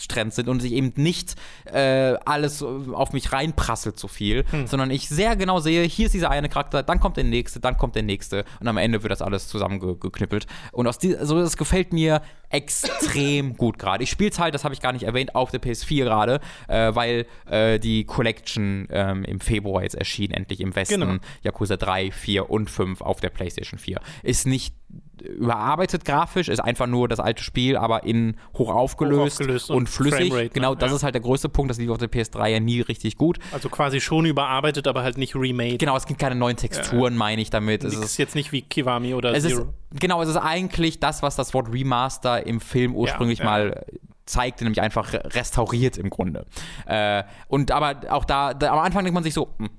abgetrennt 0.01 0.33
sind 0.33 0.49
und 0.49 0.59
sich 0.61 0.73
eben 0.73 0.93
nicht 0.95 1.35
äh, 1.65 2.15
alles 2.25 2.63
auf 2.63 3.13
mich 3.13 3.31
reinprasselt 3.31 3.99
so 3.99 4.07
viel, 4.07 4.43
Hm. 4.51 4.67
sondern 4.67 4.91
ich 4.91 5.07
sehr 5.07 5.35
genau 5.35 5.59
sehe, 5.59 5.83
hier 5.83 6.07
ist 6.07 6.13
dieser 6.13 6.31
eine 6.31 6.49
Charakter, 6.49 6.83
dann 6.83 6.99
kommt 6.99 7.17
der 7.17 7.23
nächste, 7.23 7.59
dann 7.59 7.77
kommt 7.77 7.95
der 7.95 8.03
nächste 8.03 8.45
und 8.59 8.67
am 8.67 8.77
Ende 8.77 9.03
wird 9.03 9.11
das 9.11 9.21
alles 9.21 9.47
zusammengeknüppelt. 9.47 10.47
Und 10.71 10.87
aus 10.87 10.97
die, 10.97 11.15
also 11.15 11.39
das 11.39 11.57
gefällt 11.57 11.93
mir 11.93 12.21
extrem 12.51 13.55
gut 13.57 13.77
gerade. 13.79 14.03
Ich 14.03 14.09
spiele 14.09 14.29
es 14.31 14.39
halt, 14.39 14.53
das 14.53 14.63
habe 14.63 14.73
ich 14.73 14.81
gar 14.81 14.93
nicht 14.93 15.03
erwähnt, 15.03 15.35
auf 15.35 15.51
der 15.51 15.61
PS4 15.61 16.03
gerade, 16.03 16.39
äh, 16.67 16.93
weil 16.95 17.25
äh, 17.49 17.79
die 17.79 18.03
Collection 18.05 18.87
ähm, 18.91 19.23
im 19.23 19.39
Februar 19.39 19.83
jetzt 19.83 19.95
erschien, 19.95 20.31
endlich 20.31 20.59
im 20.61 20.75
Westen. 20.75 20.99
Genau. 21.01 21.15
Yakuza 21.43 21.77
3, 21.77 22.11
4 22.11 22.49
und 22.49 22.69
5 22.69 23.01
auf 23.01 23.19
der 23.19 23.29
PlayStation 23.29 23.79
4. 23.79 23.99
Ist 24.23 24.47
nicht 24.47 24.75
überarbeitet 25.21 26.03
grafisch, 26.03 26.49
ist 26.49 26.59
einfach 26.59 26.87
nur 26.87 27.07
das 27.07 27.19
alte 27.19 27.43
Spiel, 27.43 27.77
aber 27.77 28.03
in 28.03 28.35
hoch 28.57 28.69
aufgelöst, 28.73 29.39
aufgelöst 29.39 29.69
und, 29.69 29.77
und 29.77 29.89
flüssig. 29.89 30.27
Framerate, 30.29 30.43
ne? 30.45 30.49
genau, 30.49 30.75
das 30.75 30.89
Ja. 30.89 30.95
ist 30.97 31.03
halt 31.03 31.13
der 31.15 31.21
größte 31.21 31.47
Punkt. 31.47 31.69
Das 31.69 31.77
lief 31.77 31.89
auf 31.89 31.99
der 31.99 32.09
PS3 32.09 32.47
ja 32.47 32.59
nie 32.59 32.81
richtig 32.81 33.17
gut. 33.17 33.37
Also 33.51 33.69
quasi 33.69 34.01
schon 34.01 34.25
überarbeitet, 34.25 34.87
aber 34.87 35.03
halt 35.03 35.17
nicht 35.17 35.35
remade. 35.35 35.77
Genau, 35.77 35.95
es 35.95 36.05
gibt 36.07 36.19
keine 36.19 36.35
neuen 36.35 36.57
Texturen, 36.57 37.15
meine 37.15 37.41
ich 37.41 37.49
damit. 37.51 37.83
Es 37.83 37.93
Es 37.93 38.03
ist 38.03 38.17
jetzt 38.17 38.35
nicht 38.35 38.51
wie 38.51 38.61
Kiwami 38.63 39.13
oder 39.13 39.33
es 39.33 39.43
ist, 39.43 39.55
Zero. 39.55 39.73
genau, 39.93 40.21
es 40.23 40.29
ist 40.29 40.37
eigentlich 40.37 40.99
das, 40.99 41.21
was 41.21 41.35
das 41.35 41.53
Wort 41.53 41.71
Remaster 41.71 42.40
im 42.45 42.59
Film 42.61 42.95
ursprünglich 42.95 43.39
ja. 43.39 43.45
mal 43.45 43.85
zeigte, 44.25 44.63
nämlich 44.63 44.81
einfach 44.81 45.13
re- 45.13 45.23
restauriert 45.33 45.97
im 45.97 46.09
Grunde. 46.09 46.45
Äh, 46.85 47.23
und 47.47 47.71
aber 47.71 48.01
auch 48.09 48.25
da, 48.25 48.53
da, 48.53 48.71
am 48.71 48.79
Anfang 48.79 49.03
denkt 49.03 49.15
man 49.15 49.23
sich 49.23 49.33
so, 49.33 49.49
hm, 49.57 49.69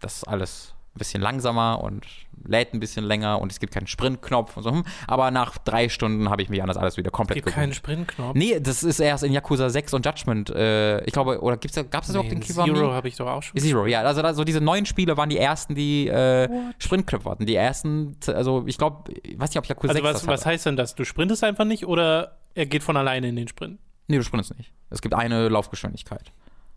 das 0.00 0.18
ist 0.18 0.24
alles 0.24 0.74
ein 0.94 0.98
bisschen 0.98 1.22
langsamer 1.22 1.82
und 1.82 2.04
lädt 2.44 2.72
ein 2.74 2.80
bisschen 2.80 3.04
länger 3.04 3.40
und 3.40 3.52
es 3.52 3.60
gibt 3.60 3.72
keinen 3.72 3.86
Sprintknopf 3.86 4.56
und 4.56 4.62
so. 4.62 4.72
hm. 4.72 4.84
Aber 5.06 5.30
nach 5.30 5.58
drei 5.58 5.88
Stunden 5.88 6.30
habe 6.30 6.42
ich 6.42 6.48
mich 6.48 6.62
an 6.62 6.68
das 6.68 6.76
alles 6.76 6.96
wieder 6.96 7.10
komplett 7.10 7.36
Gibt 7.36 7.46
gewöhnt. 7.46 7.60
keinen 7.60 7.74
Sprintknopf. 7.74 8.34
Nee, 8.34 8.58
das 8.60 8.82
ist 8.82 8.98
erst 8.98 9.22
in 9.24 9.32
Yakuza 9.32 9.68
6 9.70 9.94
und 9.94 10.04
Judgment. 10.06 10.50
Äh, 10.50 11.04
ich 11.04 11.12
glaube, 11.12 11.40
oder 11.42 11.56
gibt's, 11.58 11.74
da- 11.76 11.82
gab's 11.82 12.06
das 12.08 12.16
überhaupt 12.16 12.32
in 12.32 12.40
Kiwami? 12.40 12.74
Zero 12.74 12.92
habe 12.92 13.08
ich 13.08 13.16
doch 13.16 13.28
auch 13.28 13.42
schon. 13.42 13.60
Zero, 13.60 13.86
ja. 13.86 14.00
Also, 14.02 14.22
also 14.22 14.42
diese 14.44 14.60
neuen 14.60 14.86
Spiele 14.86 15.16
waren 15.16 15.28
die 15.28 15.38
ersten, 15.38 15.74
die 15.74 16.08
äh, 16.08 16.48
Sprintknöpfe 16.78 17.30
hatten. 17.30 17.46
Die 17.46 17.54
ersten, 17.54 18.16
also 18.26 18.64
ich 18.66 18.78
glaube, 18.78 19.12
ich 19.22 19.38
weiß 19.38 19.50
nicht, 19.50 19.58
ob 19.58 19.66
Yakuza 19.66 19.90
Also 19.92 20.02
6 20.02 20.14
was, 20.14 20.20
das 20.22 20.26
was 20.28 20.46
heißt 20.46 20.66
denn 20.66 20.76
das? 20.76 20.94
Du 20.94 21.04
sprintest 21.04 21.44
einfach 21.44 21.64
nicht 21.66 21.86
oder 21.86 22.38
er 22.54 22.66
geht 22.66 22.82
von 22.82 22.96
alleine 22.96 23.28
in 23.28 23.36
den 23.36 23.46
Sprint? 23.48 23.78
Nee, 24.08 24.16
du 24.16 24.24
sprintest 24.24 24.56
nicht. 24.58 24.72
Es 24.88 25.02
gibt 25.02 25.14
eine 25.14 25.48
Laufgeschwindigkeit. 25.48 26.32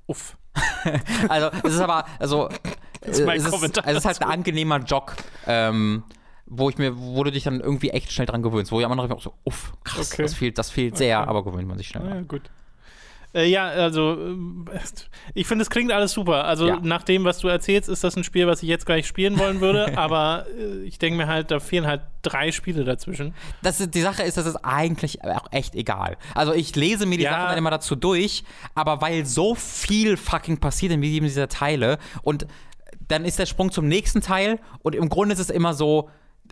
Uff. 0.08 0.38
Also, 1.30 1.50
es 1.64 1.76
ist 1.76 1.80
aber, 1.80 2.06
also, 2.20 2.50
ist 3.12 3.26
mein 3.26 3.38
es, 3.38 3.46
ist, 3.46 3.52
Kommentar 3.52 3.84
es 3.88 3.98
ist 3.98 4.06
halt 4.06 4.22
ein 4.22 4.30
angenehmer 4.30 4.80
Jog, 4.80 5.16
ähm, 5.48 6.04
wo 6.46 6.70
ich 6.70 6.78
mir, 6.78 6.98
wo 6.98 7.24
du 7.24 7.32
dich 7.32 7.44
dann 7.44 7.60
irgendwie 7.62 7.90
echt 7.90 8.12
schnell 8.12 8.28
dran 8.28 8.44
gewöhnst. 8.44 8.72
Wo 8.72 8.80
ich 8.80 8.86
am 8.86 8.92
Anfang 8.92 9.12
auch 9.18 9.22
so, 9.22 9.34
uff, 9.44 9.74
krass, 9.84 10.12
Okay. 10.14 10.24
das 10.24 10.34
fehlt, 10.34 10.58
das 10.58 10.70
fehlt 10.70 10.98
sehr, 10.98 11.20
Okay. 11.22 11.30
aber 11.30 11.44
gewöhnt 11.44 11.68
man 11.68 11.78
sich 11.78 11.88
schnell 11.88 12.04
Ja, 12.04 12.10
dran. 12.12 12.28
gut. 12.28 12.42
Äh, 13.36 13.48
ja, 13.50 13.66
also 13.68 14.12
ähm, 14.12 14.66
ich 15.34 15.48
finde, 15.48 15.64
es 15.64 15.72
klingt 15.72 15.92
alles 15.92 16.12
super. 16.12 16.46
Also 16.46 16.68
Ja. 16.68 16.80
nach 16.84 17.02
dem, 17.02 17.24
was 17.24 17.40
du 17.40 17.48
erzählst, 17.48 17.90
ist 17.90 18.04
das 18.04 18.16
ein 18.16 18.24
Spiel, 18.24 18.46
was 18.46 18.62
ich 18.62 18.70
jetzt 18.70 18.86
gleich 18.86 19.08
spielen 19.08 19.40
wollen 19.40 19.60
würde. 19.60 19.98
aber 19.98 20.46
äh, 20.56 20.84
ich 20.84 21.00
denke 21.00 21.18
mir 21.18 21.26
halt, 21.28 21.50
da 21.50 21.60
fehlen 21.60 21.88
halt 21.88 22.02
drei 22.22 22.52
Spiele 22.52 22.84
dazwischen. 22.84 23.34
Das 23.64 23.80
ist, 23.80 23.96
die 23.96 24.02
Sache 24.02 24.22
ist, 24.22 24.38
das 24.38 24.46
ist 24.46 24.58
eigentlich 24.58 25.24
auch 25.24 25.48
echt 25.52 25.74
egal. 25.74 26.18
Also 26.36 26.54
ich 26.54 26.76
lese 26.76 27.08
mir 27.08 27.18
die 27.18 27.24
Ja. 27.24 27.32
Sachen 27.32 27.46
dann 27.48 27.58
immer 27.58 27.72
dazu 27.72 27.96
durch, 27.96 28.44
aber 28.76 29.02
weil 29.02 29.26
so 29.26 29.56
viel 29.56 30.16
fucking 30.16 30.60
passiert 30.60 30.92
in 30.92 31.02
jedem 31.02 31.24
dieser 31.28 31.48
Teile 31.50 31.98
und 32.22 32.46
dann 33.14 33.26
ist 33.26 33.40
der 33.40 33.46
Sprung 33.46 33.72
zum 33.72 33.88
nächsten 33.88 34.22
Teil 34.22 34.60
und 34.82 34.96
im 34.96 35.08
Grunde 35.10 35.34
ist 35.34 35.40
es 35.40 35.50
immer 35.50 35.74
so, 35.74 36.10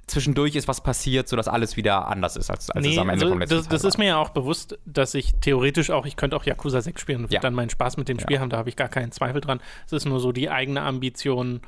zwischendurch 0.07 0.55
ist 0.55 0.67
was 0.67 0.81
passiert, 0.81 1.27
sodass 1.27 1.47
alles 1.47 1.75
wieder 1.77 2.07
anders 2.07 2.37
ist, 2.37 2.49
als, 2.49 2.69
als 2.69 2.85
es 2.87 2.97
am 2.97 3.09
Ende 3.09 3.25
also 3.25 3.33
vom 3.33 3.39
letzten 3.39 3.55
das, 3.57 3.65
Teil 3.65 3.71
das 3.73 3.83
war. 3.83 3.87
ist 3.89 3.97
mir 3.97 4.05
ja 4.07 4.17
auch 4.17 4.29
bewusst, 4.29 4.79
dass 4.85 5.13
ich 5.13 5.33
theoretisch 5.41 5.89
auch, 5.91 6.05
ich 6.05 6.15
könnte 6.15 6.35
auch 6.37 6.45
Yakuza 6.45 6.81
6 6.81 7.01
spielen 7.01 7.25
und 7.25 7.31
Ja. 7.33 7.39
dann 7.41 7.53
meinen 7.53 7.69
Spaß 7.69 7.97
mit 7.97 8.07
dem 8.07 8.19
Spiel 8.19 8.39
haben, 8.39 8.49
da 8.49 8.57
habe 8.57 8.69
ich 8.69 8.75
gar 8.77 8.87
keinen 8.87 9.11
Zweifel 9.11 9.41
dran. 9.41 9.59
Es 9.85 9.91
ist 9.91 10.05
nur 10.05 10.19
so 10.19 10.31
die 10.31 10.49
eigene 10.49 10.81
Ambition, 10.81 11.59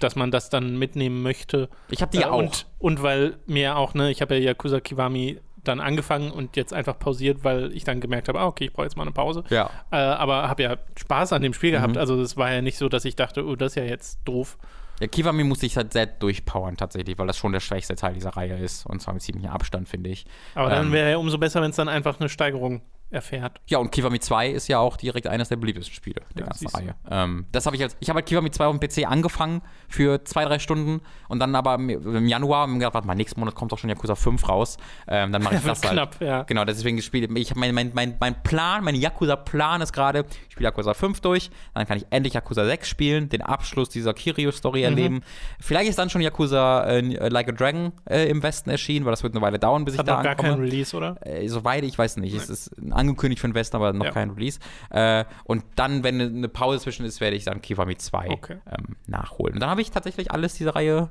dass 0.00 0.14
man 0.14 0.30
das 0.30 0.48
dann 0.48 0.78
mitnehmen 0.78 1.22
möchte. 1.22 1.68
Ich 1.90 2.02
habe 2.02 2.12
die 2.16 2.22
Äh, 2.22 2.26
auch. 2.26 2.38
Und, 2.38 2.66
und 2.78 3.02
weil 3.02 3.36
mir 3.46 3.76
auch, 3.76 3.94
ne, 3.94 4.10
ich 4.12 4.22
habe 4.22 4.36
ja 4.36 4.40
Yakuza 4.40 4.78
Kiwami 4.80 5.40
dann 5.68 5.80
angefangen 5.80 6.30
und 6.30 6.56
jetzt 6.56 6.72
einfach 6.72 6.98
pausiert, 6.98 7.44
weil 7.44 7.72
ich 7.72 7.84
dann 7.84 8.00
gemerkt 8.00 8.28
habe, 8.28 8.40
ah, 8.40 8.46
okay, 8.46 8.64
ich 8.66 8.72
brauche 8.72 8.84
jetzt 8.86 8.96
mal 8.96 9.02
eine 9.02 9.12
Pause. 9.12 9.44
ja. 9.50 9.70
Äh, 9.90 9.96
aber 9.96 10.48
habe 10.48 10.62
ja 10.62 10.76
Spaß 10.98 11.32
an 11.32 11.42
dem 11.42 11.52
Spiel 11.52 11.70
Mhm. 11.70 11.74
gehabt. 11.76 11.96
Also 11.98 12.20
es 12.20 12.36
war 12.36 12.52
ja 12.52 12.60
nicht 12.62 12.78
so, 12.78 12.88
dass 12.88 13.04
ich 13.04 13.16
dachte, 13.16 13.44
oh, 13.46 13.56
das 13.56 13.72
ist 13.72 13.76
ja 13.76 13.84
jetzt 13.84 14.20
doof. 14.24 14.58
ja, 15.00 15.06
Kiwami 15.08 15.44
musste 15.44 15.66
ich 15.66 15.76
halt 15.76 15.92
sehr 15.92 16.06
durchpowern 16.06 16.76
tatsächlich, 16.76 17.18
weil 17.18 17.26
das 17.26 17.36
schon 17.36 17.52
der 17.52 17.60
schwächste 17.60 17.96
Teil 17.96 18.14
dieser 18.14 18.30
Reihe 18.30 18.56
ist 18.56 18.86
und 18.86 19.00
zwar 19.02 19.12
mit 19.14 19.22
ziemlichem 19.22 19.50
Abstand, 19.50 19.88
finde 19.88 20.10
ich. 20.10 20.24
Aber 20.54 20.70
dann 20.70 20.86
Ähm, 20.86 20.92
wäre 20.92 21.10
ja 21.10 21.16
umso 21.18 21.36
besser, 21.38 21.60
wenn 21.62 21.70
es 21.70 21.76
dann 21.76 21.88
einfach 21.88 22.18
eine 22.18 22.28
Steigerung 22.28 22.80
erfährt. 23.10 23.60
Ja, 23.66 23.78
und 23.78 23.92
Kiwami 23.92 24.18
2 24.20 24.48
ist 24.50 24.68
ja 24.68 24.78
auch 24.80 24.96
direkt 24.96 25.26
eines 25.26 25.48
der 25.48 25.56
beliebtesten 25.56 25.94
Spiele 25.94 26.22
der 26.34 26.40
Ja, 26.40 26.46
ganzen. 26.46 26.66
Reihe. 26.68 26.94
Ähm, 27.10 27.46
das 27.52 27.64
habe 27.66 27.76
ich 27.76 27.82
als, 27.82 27.96
ich 28.00 28.08
habe 28.08 28.18
halt 28.18 28.26
Kiwami 28.26 28.50
2 28.50 28.66
auf 28.66 28.76
dem 28.78 28.80
PC 28.88 29.06
angefangen 29.10 29.62
für 29.88 30.24
zwei, 30.24 30.44
drei 30.44 30.58
Stunden 30.58 31.00
und 31.28 31.38
dann 31.38 31.54
aber 31.54 31.76
im, 31.76 32.26
Januar 32.26 32.66
ich 32.66 32.72
mir 32.72 32.78
gedacht, 32.80 32.94
warte 32.94 33.06
mal, 33.06 33.14
nächsten 33.14 33.38
Monat 33.40 33.54
kommt 33.54 33.70
doch 33.72 33.78
schon 33.78 33.90
Yakuza 33.90 34.14
5 34.16 34.48
raus. 34.48 34.76
Ähm, 35.08 35.32
dann 35.32 35.42
mache 35.42 35.54
ich 35.56 35.60
das 35.64 35.82
halt. 35.82 35.92
Knapp, 35.92 36.20
ja. 36.20 36.42
Genau, 36.42 36.64
deswegen 36.64 36.96
gespielt. 36.96 37.30
Ich 37.36 37.50
habe 37.50 37.60
mein, 37.60 37.74
mein, 37.74 37.92
mein, 37.94 38.16
mein 38.18 38.42
Plan, 38.42 38.82
mein 38.82 38.94
Yakuza-Plan 38.96 39.80
ist 39.80 39.92
gerade, 39.92 40.24
ich 40.48 40.52
spiele 40.52 40.68
Yakuza 40.68 40.92
5 40.94 41.20
durch, 41.20 41.50
dann 41.74 41.86
kann 41.86 41.96
ich 41.98 42.06
endlich 42.10 42.34
Yakuza 42.34 42.64
6 42.64 42.88
spielen, 42.88 43.28
den 43.28 43.42
Abschluss 43.42 43.88
dieser 43.88 44.14
Kiryu-Story 44.14 44.80
Mhm. 44.80 44.84
erleben. 44.84 45.20
Vielleicht 45.60 45.88
ist 45.90 45.98
dann 45.98 46.10
schon 46.10 46.20
Yakuza 46.22 46.84
äh, 46.86 47.28
Like 47.28 47.48
a 47.48 47.52
Dragon 47.52 47.92
äh, 48.10 48.28
im 48.28 48.42
Westen 48.42 48.68
erschienen, 48.70 49.04
weil 49.06 49.12
das 49.12 49.22
wird 49.22 49.32
eine 49.34 49.42
Weile 49.42 49.58
dauern, 49.58 49.84
bis 49.84 49.94
ich 49.94 50.00
Hat 50.00 50.08
da 50.08 50.16
noch 50.16 50.22
gar 50.22 50.32
ankomme. 50.32 50.48
keinen 50.50 50.60
Release, 50.60 50.96
oder? 50.96 51.16
Äh, 51.24 51.46
soweit 51.48 51.84
ich 51.84 51.96
weiß 51.96 52.16
nicht. 52.18 52.34
Es 52.34 52.50
ist 52.50 52.70
angekündigt 52.96 53.40
für 53.40 53.48
den 53.48 53.54
Westen, 53.54 53.76
aber 53.76 53.92
noch 53.92 54.06
Ja. 54.06 54.10
kein 54.12 54.30
Release. 54.30 54.58
Äh, 54.90 55.24
und 55.44 55.64
dann, 55.76 56.02
wenn 56.02 56.20
eine- 56.20 56.30
eine 56.34 56.48
Pause 56.48 56.80
zwischen 56.80 57.04
ist, 57.06 57.20
werde 57.20 57.36
ich 57.36 57.44
dann 57.44 57.60
Kiwami 57.62 57.96
2 57.96 58.30
Okay. 58.30 58.58
ähm, 58.66 58.96
nachholen. 59.06 59.54
Und 59.54 59.60
dann 59.60 59.70
habe 59.70 59.80
ich 59.82 59.90
tatsächlich 59.90 60.30
alles 60.32 60.54
dieser 60.54 60.74
Reihe 60.74 61.10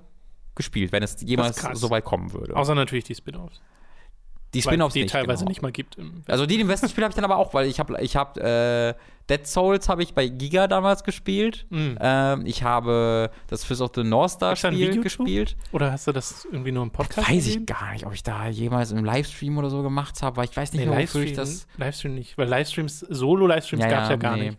gespielt, 0.55 0.91
wenn 0.91 1.03
es 1.03 1.17
jemals 1.21 1.61
so 1.73 1.89
weit 1.89 2.03
kommen 2.05 2.33
würde. 2.33 2.55
Außer 2.55 2.75
natürlich 2.75 3.03
die 3.05 3.15
Spin-offs. 3.15 3.61
Die 4.55 4.61
Spin-offs 4.61 4.93
die 4.93 5.03
nicht. 5.03 5.11
teilweise 5.11 5.39
genau. 5.39 5.49
nicht 5.49 5.61
mal 5.61 5.71
gibt. 5.71 5.97
Also 6.27 6.45
die 6.45 6.59
im 6.59 6.67
Westen 6.67 6.89
spiele 6.89 7.05
habe 7.05 7.11
ich 7.11 7.15
dann 7.15 7.25
aber 7.25 7.37
auch, 7.37 7.53
weil 7.53 7.67
ich 7.67 7.79
habe 7.79 8.01
ich 8.01 8.15
hab, 8.15 8.37
äh, 8.37 8.93
Dead 9.29 9.45
Souls 9.45 9.89
habe 9.89 10.03
ich 10.03 10.13
bei 10.13 10.27
Giga 10.27 10.67
damals 10.67 11.03
gespielt. 11.03 11.65
Mhm. 11.69 11.97
Ähm, 11.99 12.45
ich 12.45 12.63
habe 12.63 13.31
das 13.47 13.63
Fist 13.63 13.81
of 13.81 13.91
the 13.95 14.03
North 14.03 14.31
Star 14.31 14.55
Spiel 14.55 15.01
gespielt. 15.01 15.55
Oder 15.71 15.91
hast 15.91 16.07
du 16.07 16.11
das 16.11 16.45
irgendwie 16.51 16.71
nur 16.71 16.83
im 16.83 16.91
Podcast 16.91 17.27
Weiß 17.27 17.45
gesehen? 17.45 17.61
ich 17.61 17.65
gar 17.65 17.93
nicht, 17.93 18.05
ob 18.05 18.13
ich 18.13 18.23
da 18.23 18.47
jemals 18.47 18.91
im 18.91 19.03
Livestream 19.03 19.57
oder 19.57 19.69
so 19.69 19.81
gemacht 19.81 20.21
habe, 20.21 20.37
weil 20.37 20.45
ich 20.45 20.55
weiß 20.55 20.73
nicht 20.73 20.85
Nee, 20.85 20.91
mehr, 20.91 21.03
wofür 21.03 21.23
ich 21.23 21.33
das 21.33 21.67
Livestream 21.77 22.13
nicht. 22.15 22.37
Weil 22.37 22.47
Livestreams, 22.47 22.99
Solo-Livestreams 22.99 23.83
gab 23.83 24.03
es 24.03 24.09
ja 24.09 24.15
gar 24.15 24.37
nee. 24.37 24.49
nicht. 24.49 24.57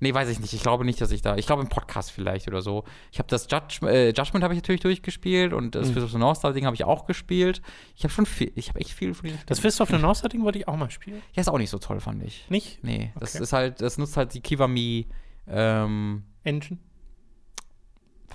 Nee, 0.00 0.12
weiß 0.12 0.28
ich 0.28 0.40
nicht. 0.40 0.52
Ich 0.52 0.62
glaube 0.62 0.84
nicht, 0.84 1.00
dass 1.00 1.10
ich 1.12 1.22
da. 1.22 1.36
Ich 1.36 1.46
glaube 1.46 1.62
im 1.62 1.68
Podcast 1.68 2.10
vielleicht 2.10 2.48
oder 2.48 2.60
so. 2.62 2.84
Ich 3.12 3.18
habe 3.18 3.28
das 3.28 3.46
Judge, 3.50 3.80
äh, 3.88 4.08
Judgment 4.08 4.42
habe 4.44 4.54
ich 4.54 4.58
natürlich 4.60 4.80
durchgespielt 4.80 5.52
und 5.52 5.74
das 5.74 5.88
Mhm. 5.88 5.92
Fist 5.94 6.04
of 6.06 6.12
the 6.12 6.18
North 6.18 6.36
Star 6.38 6.52
Ding 6.52 6.66
habe 6.66 6.74
ich 6.74 6.84
auch 6.84 7.06
gespielt. 7.06 7.62
Ich 7.96 8.04
habe 8.04 8.12
schon 8.12 8.26
viel, 8.26 8.52
ich 8.54 8.68
habe 8.68 8.80
echt 8.80 8.90
viel 8.90 9.14
von 9.14 9.30
Das 9.46 9.60
Fist 9.60 9.80
of 9.80 9.88
the 9.88 9.98
North 9.98 10.18
Star 10.18 10.28
Ding 10.28 10.42
wollte 10.44 10.58
ich 10.58 10.68
auch 10.68 10.76
mal 10.76 10.90
spielen. 10.90 11.22
Ja, 11.34 11.40
ist 11.40 11.48
auch 11.48 11.58
nicht 11.58 11.70
so 11.70 11.78
toll, 11.78 12.00
fand 12.00 12.22
ich. 12.22 12.44
Nicht? 12.50 12.82
Nee, 12.82 13.12
das 13.18 13.34
Okay. 13.34 13.42
ist 13.44 13.52
halt, 13.52 13.80
das 13.80 13.98
nutzt 13.98 14.16
halt 14.16 14.34
die 14.34 14.40
Kiwami, 14.40 15.06
ähm, 15.48 16.24
Engine? 16.42 16.78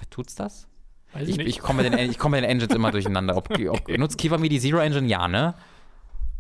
tut's 0.10 0.36
das? 0.36 0.68
Weiß 1.14 1.28
Ich, 1.28 1.38
nicht. 1.38 1.48
ich 1.48 1.60
komme 1.60 1.84
mit, 1.84 1.94
den- 1.94 2.10
ich 2.10 2.18
komm 2.18 2.32
mit 2.32 2.42
den 2.44 2.50
Engines 2.50 2.74
immer 2.74 2.92
durcheinander. 2.92 3.36
Ob, 3.36 3.50
ob, 3.52 3.88
nutzt 3.98 4.18
Kiwami 4.18 4.48
die 4.50 4.60
Zero 4.60 4.78
Engine? 4.80 5.08
Ja, 5.08 5.28
ne? 5.28 5.56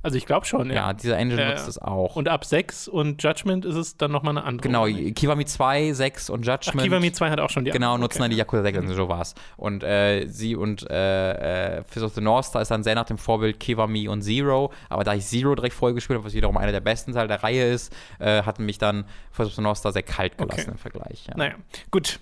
Also 0.02 0.18
ich 0.18 0.26
glaube 0.26 0.46
schon, 0.46 0.68
Ja, 0.70 0.74
ja. 0.76 0.94
dieser 0.94 1.18
Engine 1.18 1.42
Ja, 1.42 1.50
nutzt 1.50 1.68
es 1.68 1.78
auch. 1.78 2.16
Und 2.16 2.28
ab 2.30 2.46
6 2.46 2.88
und 2.88 3.22
Judgment 3.24 3.66
ist 3.66 3.76
es 3.76 3.98
dann 3.98 4.12
nochmal 4.12 4.38
eine 4.38 4.46
andere. 4.46 4.68
genau? 4.68 4.86
Kiwami 4.86 5.46
2, 5.46 5.94
6 5.94 6.30
und 6.30 6.48
Ach, 6.48 6.54
Judgment. 6.66 6.86
Kiwami 6.88 7.12
2 7.12 7.30
hat 7.30 7.40
auch 7.40 7.50
schon 7.50 7.66
die 7.66 7.72
Genau, 7.72 7.94
andere. 7.94 8.02
nutzen 8.08 8.20
dann 8.22 8.32
die 8.32 8.38
Yakuza 8.38 8.64
6 8.64 8.78
und 8.80 8.88
so 8.90 9.10
war's. 9.10 9.36
Und 9.58 9.84
äh, 9.84 10.26
sie 10.28 10.56
und 10.56 10.90
äh, 10.90 11.78
äh, 11.80 11.84
Fist 11.84 12.06
of 12.06 12.14
the 12.14 12.22
North 12.22 12.46
Star 12.46 12.62
ist 12.62 12.72
dann 12.72 12.84
sehr 12.84 12.96
nach 12.96 13.06
dem 13.06 13.18
Vorbild 13.18 13.60
Kiwami 13.60 14.08
und 14.08 14.22
Zero. 14.22 14.72
Aber 14.90 15.04
da 15.04 15.14
ich 15.14 15.26
Zero 15.26 15.54
direkt 15.56 15.74
vorher 15.76 15.94
gespielt 15.96 16.18
habe, 16.18 16.26
was 16.26 16.34
wiederum 16.34 16.58
einer 16.58 16.72
der 16.72 16.80
besten 16.82 17.14
Teile 17.14 17.28
der 17.28 17.44
Reihe 17.44 17.70
ist, 17.72 17.94
äh, 18.20 18.44
hat 18.44 18.60
mich 18.60 18.78
dann 18.78 19.06
Fist 19.32 19.50
of 19.50 19.56
the 19.56 19.62
North 19.62 19.78
Star 19.78 19.92
sehr 19.92 20.04
kalt 20.04 20.38
gelassen 20.38 20.62
Okay. 20.62 20.72
im 20.72 20.78
Vergleich. 20.78 21.26
Ja. 21.28 21.34
Naja, 21.38 21.54
gut. 21.92 22.20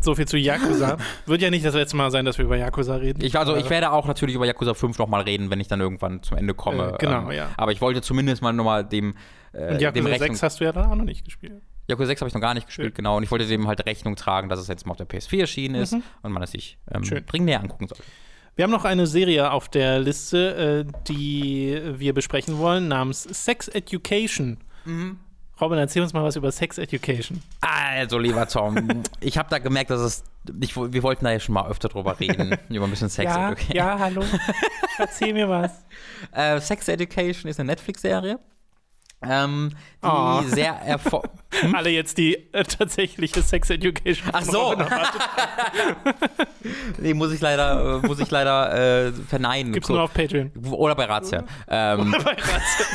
So 0.00 0.14
viel 0.14 0.26
zu 0.26 0.36
Yakuza. 0.36 0.96
Wird 1.26 1.42
ja 1.42 1.50
nicht 1.50 1.64
das 1.64 1.74
letzte 1.74 1.96
Mal 1.96 2.10
sein, 2.10 2.24
dass 2.24 2.36
wir 2.38 2.44
über 2.44 2.56
Yakuza 2.56 2.96
reden. 2.96 3.22
Ich, 3.24 3.38
also, 3.38 3.54
ich 3.54 3.60
Aber- 3.62 3.70
werde 3.70 3.92
auch 3.92 4.06
natürlich 4.06 4.34
über 4.34 4.46
Yakuza 4.46 4.74
5 4.74 4.98
nochmal 4.98 5.22
reden, 5.22 5.50
wenn 5.50 5.60
ich 5.60 5.68
dann 5.68 5.80
irgendwann 5.80 6.22
zum 6.22 6.36
Ende 6.38 6.54
komme. 6.54 6.94
Äh, 6.94 6.98
genau, 6.98 7.30
ähm, 7.30 7.32
ja. 7.32 7.50
Aber 7.56 7.70
ich 7.72 7.80
wollte 7.80 8.02
zumindest 8.02 8.42
mal 8.42 8.52
nochmal 8.52 8.84
dem, 8.84 9.14
äh, 9.52 9.58
Und 9.72 9.74
dem 9.74 9.80
Yakuza 9.80 10.08
Rechnung 10.08 10.28
6 10.30 10.42
hast 10.42 10.60
du 10.60 10.64
ja 10.64 10.72
dann 10.72 10.90
auch 10.90 10.96
noch 10.96 11.04
nicht 11.04 11.24
gespielt. 11.24 11.62
Yakuza 11.88 12.06
6 12.06 12.20
habe 12.20 12.28
ich 12.28 12.34
noch 12.34 12.40
gar 12.40 12.54
nicht 12.54 12.66
gespielt, 12.66 12.88
Schön. 12.88 12.94
genau. 12.94 13.16
Und 13.16 13.22
ich 13.22 13.30
wollte 13.30 13.46
dem 13.46 13.66
halt 13.68 13.86
Rechnung 13.86 14.16
tragen, 14.16 14.48
dass 14.48 14.58
es 14.60 14.68
jetzt 14.68 14.86
mal 14.86 14.92
auf 14.92 14.96
der 14.98 15.06
PS4 15.08 15.40
erschienen 15.40 15.74
ist 15.76 15.92
Mhm. 15.92 16.02
und 16.22 16.32
man 16.32 16.42
es 16.42 16.50
sich 16.52 16.78
ähm, 16.92 17.02
dringend 17.02 17.46
näher 17.46 17.60
angucken 17.60 17.86
soll. 17.88 17.98
Wir 18.54 18.64
haben 18.64 18.70
noch 18.70 18.84
eine 18.84 19.06
Serie 19.06 19.50
auf 19.50 19.68
der 19.68 19.98
Liste, 20.00 20.84
äh, 20.86 20.92
die 21.08 21.80
wir 21.94 22.12
besprechen 22.12 22.58
wollen, 22.58 22.86
namens 22.88 23.22
Sex 23.22 23.68
Education. 23.68 24.58
Mhm. 24.84 25.18
Robin, 25.60 25.78
erzähl 25.78 26.02
uns 26.02 26.12
mal 26.12 26.24
was 26.24 26.36
über 26.36 26.50
Sex 26.50 26.78
Education. 26.78 27.42
Also, 27.60 28.18
lieber 28.18 28.48
Tom, 28.48 29.02
ich 29.20 29.38
habe 29.38 29.48
da 29.50 29.58
gemerkt, 29.58 29.90
dass 29.90 30.00
es. 30.00 30.24
Ich, 30.60 30.76
wir 30.76 31.02
wollten 31.02 31.24
da 31.24 31.30
ja 31.30 31.40
schon 31.40 31.54
mal 31.54 31.68
öfter 31.68 31.88
drüber 31.88 32.18
reden, 32.18 32.56
über 32.68 32.84
ein 32.86 32.90
bisschen 32.90 33.08
Sex 33.08 33.32
ja, 33.32 33.48
Education. 33.50 33.76
Ja, 33.76 33.98
hallo. 33.98 34.24
Erzähl 34.98 35.32
mir 35.32 35.48
was. 35.48 35.72
Äh, 36.30 36.60
Sex 36.60 36.86
Education 36.86 37.50
ist 37.50 37.58
eine 37.58 37.66
Netflix-Serie. 37.66 38.38
Ähm, 39.22 39.70
die 40.02 40.06
oh. 40.06 40.42
sehr 40.46 40.72
erfolgreich. 40.72 41.30
Hm? 41.60 41.74
Alle 41.74 41.90
jetzt 41.90 42.16
die 42.16 42.36
äh, 42.52 42.62
tatsächliche 42.64 43.42
Sex 43.42 43.70
Education. 43.70 44.30
Ach 44.32 44.42
so. 44.42 44.74
nee, 46.98 47.12
muss 47.12 47.32
ich 47.32 47.40
leider, 47.40 48.00
äh, 48.02 48.06
muss 48.06 48.20
ich 48.20 48.30
leider 48.30 49.08
äh, 49.08 49.12
verneinen. 49.12 49.72
Gibt's 49.72 49.88
nur 49.88 50.02
auf 50.02 50.14
Patreon. 50.14 50.52
Oder 50.70 50.94
bei 50.94 51.04
Razzia. 51.04 51.44
Ähm, 51.68 52.14
Oder 52.14 52.24
bei 52.24 52.32
Razzia. 52.32 52.86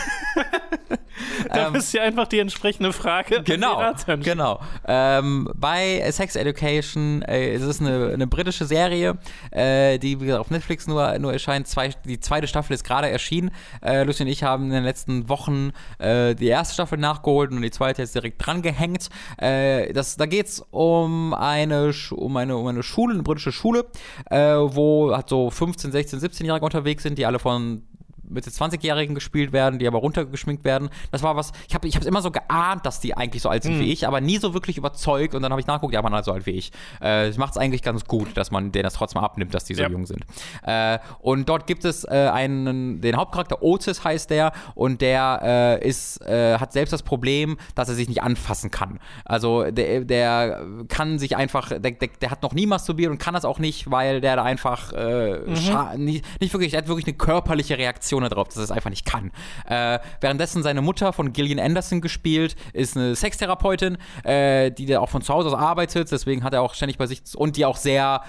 da 1.53 1.67
ähm, 1.67 1.75
ist 1.75 1.93
ja 1.93 2.03
einfach 2.03 2.27
die 2.27 2.39
entsprechende 2.39 2.93
Frage. 2.93 3.41
Genau, 3.43 3.93
genau. 4.23 4.59
Ähm, 4.87 5.49
bei 5.55 6.09
Sex 6.11 6.35
Education 6.35 7.21
äh, 7.23 7.53
ist 7.53 7.63
es 7.63 7.81
eine, 7.81 8.11
eine 8.13 8.27
britische 8.27 8.65
Serie, 8.65 9.17
äh, 9.51 9.97
die 9.99 10.33
auf 10.33 10.49
Netflix 10.49 10.87
nur, 10.87 11.17
nur 11.19 11.33
erscheint. 11.33 11.67
Zwei, 11.67 11.89
die 12.05 12.19
zweite 12.19 12.47
Staffel 12.47 12.73
ist 12.73 12.83
gerade 12.83 13.09
erschienen. 13.09 13.51
Äh, 13.81 14.03
Lucy 14.03 14.23
und 14.23 14.29
ich 14.29 14.43
haben 14.43 14.65
in 14.65 14.71
den 14.71 14.83
letzten 14.83 15.29
Wochen 15.29 15.71
äh, 15.99 16.35
die 16.35 16.47
erste 16.47 16.73
Staffel 16.73 16.97
nachgeholt 16.97 17.51
und 17.51 17.61
die 17.61 17.71
zweite 17.71 18.01
jetzt 18.01 18.15
direkt 18.15 18.45
dran 18.45 18.61
gehängt. 18.61 19.09
Äh, 19.37 19.93
das, 19.93 20.17
da 20.17 20.25
geht 20.25 20.47
es 20.47 20.65
um 20.71 21.33
eine, 21.33 21.91
um, 22.11 22.37
eine, 22.37 22.57
um 22.57 22.67
eine 22.67 22.83
Schule, 22.83 23.13
eine 23.13 23.23
britische 23.23 23.51
Schule, 23.51 23.85
äh, 24.29 24.37
wo 24.37 25.15
halt 25.15 25.29
so 25.29 25.49
15, 25.49 25.91
16, 25.91 26.19
17-Jährige 26.19 26.65
unterwegs 26.65 27.03
sind, 27.03 27.17
die 27.17 27.25
alle 27.25 27.39
von 27.39 27.83
Mitte 28.27 28.49
20-Jährigen 28.49 29.15
gespielt 29.15 29.51
werden, 29.51 29.79
die 29.79 29.87
aber 29.87 29.99
runtergeschminkt 29.99 30.63
werden. 30.65 30.89
Das 31.11 31.23
war 31.23 31.35
was, 31.35 31.51
ich 31.67 31.75
habe 31.75 31.87
ich 31.87 31.95
immer 32.05 32.21
so 32.21 32.31
geahnt, 32.31 32.85
dass 32.85 32.99
die 32.99 33.15
eigentlich 33.15 33.41
so 33.41 33.49
alt 33.49 33.63
sind 33.63 33.75
mhm. 33.75 33.81
wie 33.81 33.91
ich, 33.91 34.07
aber 34.07 34.21
nie 34.21 34.37
so 34.37 34.53
wirklich 34.53 34.77
überzeugt 34.77 35.35
und 35.35 35.41
dann 35.41 35.51
habe 35.51 35.61
ich 35.61 35.67
nachgeguckt, 35.67 35.93
ja, 35.93 36.01
man 36.01 36.13
halt 36.13 36.25
so 36.25 36.31
alt 36.31 36.45
wie 36.45 36.51
ich. 36.51 36.71
Äh, 37.01 37.27
das 37.27 37.37
macht 37.37 37.51
es 37.51 37.57
eigentlich 37.57 37.81
ganz 37.81 38.05
gut, 38.05 38.35
dass 38.35 38.51
man 38.51 38.71
denen 38.71 38.83
das 38.83 38.93
trotzdem 38.93 39.21
abnimmt, 39.21 39.53
dass 39.53 39.65
die 39.65 39.75
so 39.75 39.83
ja. 39.83 39.89
jung 39.89 40.05
sind. 40.05 40.25
Äh, 40.63 40.99
und 41.19 41.49
dort 41.49 41.67
gibt 41.67 41.85
es 41.85 42.03
äh, 42.03 42.29
einen, 42.33 43.01
den 43.01 43.15
Hauptcharakter 43.15 43.61
Otis 43.61 44.03
heißt 44.03 44.29
der 44.29 44.51
und 44.75 45.01
der 45.01 45.79
äh, 45.81 45.87
ist, 45.87 46.21
äh, 46.21 46.57
hat 46.57 46.73
selbst 46.73 46.93
das 46.93 47.03
Problem, 47.03 47.57
dass 47.75 47.89
er 47.89 47.95
sich 47.95 48.07
nicht 48.07 48.21
anfassen 48.21 48.71
kann. 48.71 48.99
Also 49.25 49.69
der, 49.71 50.01
der 50.01 50.65
kann 50.89 51.19
sich 51.19 51.35
einfach, 51.35 51.69
der, 51.69 51.91
der, 51.91 52.09
der, 52.21 52.31
hat 52.31 52.43
noch 52.43 52.53
nie 52.53 52.65
masturbiert 52.65 53.11
und 53.11 53.17
kann 53.17 53.33
das 53.33 53.45
auch 53.45 53.59
nicht, 53.59 53.89
weil 53.91 54.21
der 54.21 54.35
da 54.35 54.43
einfach 54.43 54.93
äh, 54.93 55.39
mhm. 55.39 56.03
nicht, 56.03 56.25
nicht 56.41 56.53
wirklich, 56.53 56.71
der 56.71 56.81
hat 56.81 56.87
wirklich 56.87 57.07
eine 57.07 57.15
körperliche 57.15 57.77
Reaktion 57.77 58.16
Reaktion 58.17 58.29
darauf, 58.29 58.47
dass 58.47 58.57
er 58.57 58.63
es 58.63 58.71
einfach 58.71 58.89
nicht 58.89 59.05
kann. 59.05 59.31
Äh, 59.67 59.99
währenddessen 60.21 60.63
seine 60.63 60.81
Mutter 60.81 61.13
von 61.13 61.33
Gillian 61.33 61.59
Anderson 61.59 62.01
gespielt, 62.01 62.55
ist 62.73 62.97
eine 62.97 63.15
Sextherapeutin, 63.15 63.97
äh, 64.23 64.71
die 64.71 64.85
da 64.85 64.99
auch 64.99 65.09
von 65.09 65.21
zu 65.21 65.33
Hause 65.33 65.49
aus 65.49 65.55
arbeitet, 65.55 66.11
deswegen 66.11 66.43
hat 66.43 66.53
er 66.53 66.61
auch 66.61 66.73
ständig 66.73 66.97
bei 66.97 67.07
sich 67.07 67.21
und 67.35 67.57
die 67.57 67.65
auch 67.65 67.77
sehr 67.77 68.21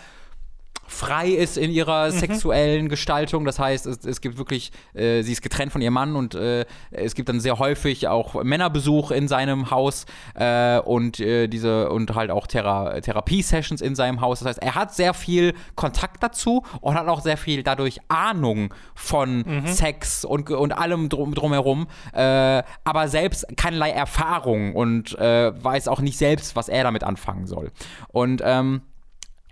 frei 0.89 1.29
ist 1.29 1.57
in 1.57 1.71
ihrer 1.71 2.07
mhm. 2.07 2.19
sexuellen 2.19 2.89
Gestaltung. 2.89 3.45
Das 3.45 3.59
heißt, 3.59 3.87
es, 3.87 4.05
es 4.05 4.21
gibt 4.21 4.39
wirklich, 4.39 4.73
äh, 4.95 5.23
sie 5.23 5.33
ist 5.33 5.43
getrennt 5.43 5.71
von 5.71 5.81
ihrem 5.81 5.95
Mann 5.95 6.17
und 6.17 6.35
äh, 6.35 6.65
es 6.91 7.15
gibt 7.15 7.29
dann 7.29 7.41
sehr 7.41 7.59
häufig 7.59 8.09
auch 8.09 8.43
Männerbesuch 8.43 9.11
in 9.11 9.29
seinem 9.29 9.71
Haus 9.71 10.07
äh, 10.35 10.79
und 10.81 11.21
äh, 11.21 11.47
diese 11.47 11.91
und 11.91 12.15
halt 12.15 12.31
auch 12.31 12.47
Thera 12.47 13.01
Therapie-Sessions 13.01 13.83
in 13.83 13.95
seinem 13.95 14.21
Haus. 14.21 14.41
Das 14.41 14.49
heißt, 14.49 14.63
er 14.63 14.75
hat 14.75 14.95
sehr 14.95 15.15
viel 15.15 15.55
Kontakt 15.77 16.23
dazu 16.23 16.65
und 16.81 16.95
hat 16.95 17.07
auch 17.07 17.21
sehr 17.21 17.37
viel 17.37 17.63
dadurch 17.63 17.99
Ahnung 18.09 18.75
von 18.95 19.45
mhm. 19.47 19.67
Sex 19.67 20.25
und, 20.25 20.51
und 20.51 20.73
allem 20.73 21.09
drum, 21.09 21.35
drumherum, 21.35 21.87
äh, 22.13 22.63
aber 22.85 23.09
selbst 23.09 23.47
keinerlei 23.57 23.91
Erfahrung 23.91 24.75
und 24.75 25.19
äh, 25.19 25.53
weiß 25.63 25.89
auch 25.89 26.01
nicht 26.01 26.17
selbst, 26.17 26.57
was 26.57 26.69
er 26.69 26.85
damit 26.85 27.05
anfangen 27.05 27.47
soll. 27.47 27.71
Und 28.09 28.43
ähm, 28.45 28.83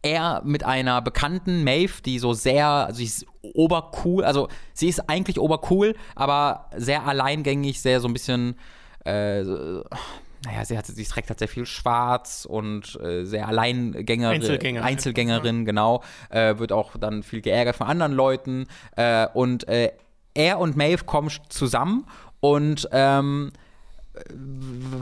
er 0.07 0.43
mit 0.45 0.65
einer 0.65 1.03
bekannten 1.03 1.65
Maeve, 1.65 2.01
die 2.05 2.19
so 2.19 2.33
sehr, 2.33 2.67
also 2.67 2.99
sie 2.99 3.05
ist 3.05 3.27
obercool, 3.43 4.25
also 4.25 4.49
sie 4.73 4.89
ist 4.89 5.09
eigentlich 5.11 5.39
obercool, 5.39 5.95
aber 6.15 6.71
sehr 6.77 7.07
alleingängig, 7.07 7.81
sehr 7.81 8.01
so 8.01 8.07
ein 8.07 8.13
bisschen, 8.13 8.57
äh, 9.05 9.43
naja, 9.43 10.65
sie, 10.65 10.79
hat, 10.79 10.87
sie 10.87 11.05
trägt 11.05 11.29
halt 11.29 11.41
sehr 11.41 11.49
viel 11.49 11.67
schwarz 11.67 12.47
und 12.49 12.99
äh, 13.03 13.25
sehr 13.25 13.49
Alleingängerin, 13.49 14.37
Einzelgänger. 14.37 14.85
Einzelgängerin, 14.85 15.65
genau, 15.65 16.05
äh, 16.31 16.57
wird 16.59 16.71
auch 16.71 16.97
dann 16.97 17.25
viel 17.25 17.41
geärgert 17.41 17.75
von 17.75 17.89
anderen 17.89 18.13
Leuten 18.13 18.67
äh, 18.97 19.27
und 19.35 19.67
äh, 19.69 19.91
er 20.35 20.61
und 20.61 20.77
Maeve 20.77 21.05
kommen 21.05 21.31
zusammen 21.49 22.07
und 22.41 22.89
ähm, 22.93 23.51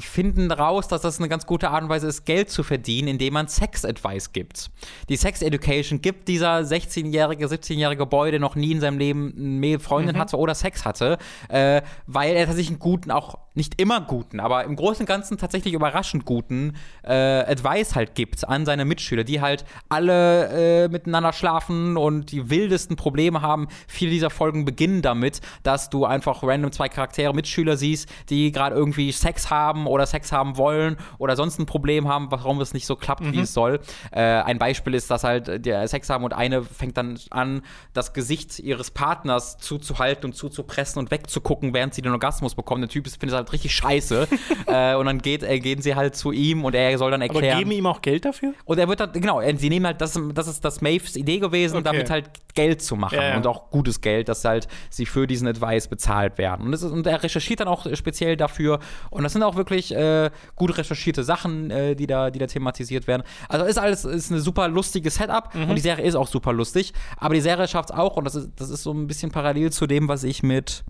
finden 0.00 0.50
raus, 0.50 0.88
dass 0.88 1.02
das 1.02 1.18
eine 1.18 1.28
ganz 1.28 1.46
gute 1.46 1.70
Art 1.70 1.82
und 1.82 1.88
Weise 1.88 2.08
ist, 2.08 2.24
Geld 2.24 2.50
zu 2.50 2.62
verdienen, 2.62 3.08
indem 3.08 3.34
man 3.34 3.48
Sex-Advice 3.48 4.32
gibt. 4.32 4.70
Die 5.08 5.16
Sex-Education 5.16 6.00
gibt 6.00 6.28
dieser 6.28 6.58
16-jährige, 6.58 7.46
17-jährige 7.46 8.06
Boy, 8.06 8.30
der 8.30 8.40
noch 8.40 8.56
nie 8.56 8.72
in 8.72 8.80
seinem 8.80 8.98
Leben 8.98 9.34
eine 9.36 9.78
Freundin 9.78 10.16
mhm. 10.16 10.20
hatte 10.20 10.36
oder 10.36 10.54
Sex 10.54 10.84
hatte, 10.84 11.18
äh, 11.48 11.82
weil 12.06 12.34
er 12.34 12.46
tatsächlich 12.46 12.70
einen 12.70 12.78
guten, 12.78 13.10
auch 13.10 13.38
nicht 13.54 13.80
immer 13.80 14.00
guten, 14.00 14.40
aber 14.40 14.64
im 14.64 14.74
Großen 14.74 15.02
und 15.02 15.06
Ganzen 15.06 15.38
tatsächlich 15.38 15.74
überraschend 15.74 16.24
guten 16.24 16.74
äh, 17.04 17.12
Advice 17.12 17.94
halt 17.94 18.14
gibt 18.16 18.48
an 18.48 18.66
seine 18.66 18.84
Mitschüler, 18.84 19.22
die 19.22 19.40
halt 19.40 19.64
alle 19.88 20.84
äh, 20.84 20.88
miteinander 20.88 21.32
schlafen 21.32 21.96
und 21.96 22.32
die 22.32 22.50
wildesten 22.50 22.96
Probleme 22.96 23.42
haben. 23.42 23.68
Viele 23.86 24.10
dieser 24.10 24.30
Folgen 24.30 24.64
beginnen 24.64 25.02
damit, 25.02 25.40
dass 25.62 25.88
du 25.88 26.04
einfach 26.04 26.42
random 26.42 26.72
zwei 26.72 26.88
Charaktere, 26.88 27.32
Mitschüler 27.32 27.76
siehst, 27.76 28.08
die 28.28 28.50
gerade 28.50 28.74
irgendwie 28.74 29.03
irgendwie 29.04 29.12
Sex 29.12 29.50
haben 29.50 29.86
oder 29.86 30.06
Sex 30.06 30.32
haben 30.32 30.56
wollen 30.56 30.96
oder 31.18 31.36
sonst 31.36 31.58
ein 31.58 31.66
Problem 31.66 32.08
haben, 32.08 32.30
warum 32.30 32.60
es 32.60 32.74
nicht 32.74 32.86
so 32.86 32.96
klappt, 32.96 33.22
mhm. 33.22 33.32
wie 33.32 33.40
es 33.40 33.52
soll. 33.52 33.80
Äh, 34.10 34.20
ein 34.20 34.58
Beispiel 34.58 34.94
ist, 34.94 35.10
dass 35.10 35.24
halt 35.24 35.64
die 35.64 35.86
Sex 35.86 36.10
haben 36.10 36.24
und 36.24 36.32
eine 36.32 36.62
fängt 36.62 36.96
dann 36.96 37.18
an, 37.30 37.62
das 37.92 38.12
Gesicht 38.12 38.58
ihres 38.58 38.90
Partners 38.90 39.58
zuzuhalten 39.58 40.26
und 40.26 40.34
zuzupressen 40.34 40.98
und 40.98 41.10
wegzugucken, 41.10 41.74
während 41.74 41.94
sie 41.94 42.02
den 42.02 42.12
Orgasmus 42.12 42.54
bekommt. 42.54 42.82
Der 42.82 42.88
Typ 42.88 43.08
findet 43.08 43.30
es 43.30 43.34
halt 43.34 43.52
richtig 43.52 43.74
scheiße. 43.74 44.28
äh, 44.66 44.94
und 44.94 45.06
dann 45.06 45.18
geht, 45.18 45.42
äh, 45.42 45.58
gehen 45.60 45.82
sie 45.82 45.94
halt 45.94 46.16
zu 46.16 46.32
ihm 46.32 46.64
und 46.64 46.74
er 46.74 46.96
soll 46.98 47.10
dann 47.10 47.22
erklären. 47.22 47.50
Aber 47.50 47.58
geben 47.58 47.70
ihm 47.72 47.86
auch 47.86 48.02
Geld 48.02 48.24
dafür? 48.24 48.54
Und 48.64 48.78
er 48.78 48.88
wird 48.88 49.00
dann, 49.00 49.12
genau, 49.12 49.40
sie 49.56 49.68
nehmen 49.68 49.86
halt, 49.86 50.00
das, 50.00 50.18
das 50.34 50.48
ist 50.48 50.64
das 50.64 50.80
Maves 50.80 51.16
Idee 51.16 51.38
gewesen, 51.38 51.76
okay. 51.76 51.84
damit 51.84 52.10
halt 52.10 52.30
Geld 52.54 52.82
zu 52.82 52.96
machen 52.96 53.16
ja, 53.16 53.30
ja. 53.30 53.36
und 53.36 53.46
auch 53.46 53.70
gutes 53.70 54.00
Geld, 54.00 54.28
dass 54.28 54.44
halt 54.44 54.68
sie 54.90 55.06
für 55.06 55.26
diesen 55.26 55.48
Advice 55.48 55.88
bezahlt 55.88 56.38
werden. 56.38 56.66
Und, 56.66 56.72
ist, 56.72 56.84
und 56.84 57.06
er 57.06 57.22
recherchiert 57.22 57.60
dann 57.60 57.68
auch 57.68 57.86
speziell 57.94 58.36
dafür 58.36 58.78
und 59.10 59.22
das 59.22 59.32
sind 59.32 59.42
auch 59.42 59.56
wirklich 59.56 59.94
äh, 59.94 60.30
gut 60.56 60.76
recherchierte 60.76 61.24
Sachen, 61.24 61.70
äh, 61.70 61.94
die, 61.94 62.06
da, 62.06 62.30
die 62.30 62.38
da 62.38 62.46
thematisiert 62.46 63.06
werden. 63.06 63.22
Also 63.48 63.64
ist 63.64 63.78
alles 63.78 64.04
ist 64.04 64.30
eine 64.30 64.40
super 64.40 64.68
lustige 64.68 65.10
Setup 65.10 65.54
mhm. 65.54 65.70
und 65.70 65.76
die 65.76 65.82
Serie 65.82 66.04
ist 66.04 66.14
auch 66.14 66.28
super 66.28 66.52
lustig. 66.52 66.92
Aber 67.16 67.34
die 67.34 67.40
Serie 67.40 67.68
schafft 67.68 67.90
es 67.90 67.96
auch 67.96 68.16
und 68.16 68.24
das 68.24 68.34
ist, 68.34 68.50
das 68.56 68.70
ist 68.70 68.82
so 68.82 68.92
ein 68.92 69.06
bisschen 69.06 69.30
parallel 69.30 69.72
zu 69.72 69.86
dem, 69.86 70.08
was 70.08 70.24
ich 70.24 70.42
mit. 70.42 70.84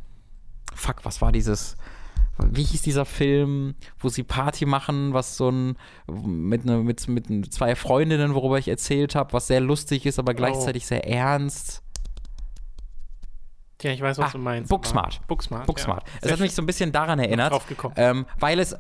Fuck, 0.74 1.04
was 1.04 1.20
war 1.20 1.30
dieses 1.30 1.76
wie 2.38 2.64
hieß 2.64 2.82
dieser 2.82 3.04
Film, 3.04 3.74
wo 3.98 4.08
sie 4.08 4.24
Party 4.24 4.66
machen, 4.66 5.12
was 5.12 5.36
so 5.36 5.50
ein 5.50 5.76
mit, 6.08 6.64
ne, 6.64 6.78
mit, 6.78 7.08
mit 7.08 7.52
zwei 7.52 7.76
Freundinnen, 7.76 8.34
worüber 8.34 8.58
ich 8.58 8.68
erzählt 8.68 9.14
habe, 9.14 9.32
was 9.32 9.46
sehr 9.46 9.60
lustig 9.60 10.04
ist, 10.06 10.18
aber 10.18 10.32
oh. 10.32 10.36
gleichzeitig 10.36 10.84
oh. 10.84 10.88
sehr 10.88 11.08
ernst. 11.08 11.83
Ja, 13.84 13.90
ich 13.90 14.00
weiß, 14.00 14.16
was 14.16 14.30
ah, 14.30 14.32
du 14.32 14.38
meinst. 14.38 14.70
Booksmart. 14.70 15.20
Booksmart. 15.28 15.66
Booksmart. 15.66 16.04
Ja. 16.06 16.18
Es 16.22 16.32
hat 16.32 16.40
mich 16.40 16.54
so 16.54 16.62
ein 16.62 16.66
bisschen 16.66 16.90
daran 16.90 17.18
erinnert, 17.18 17.52
ähm, 17.96 18.24
weil 18.38 18.58
es 18.58 18.74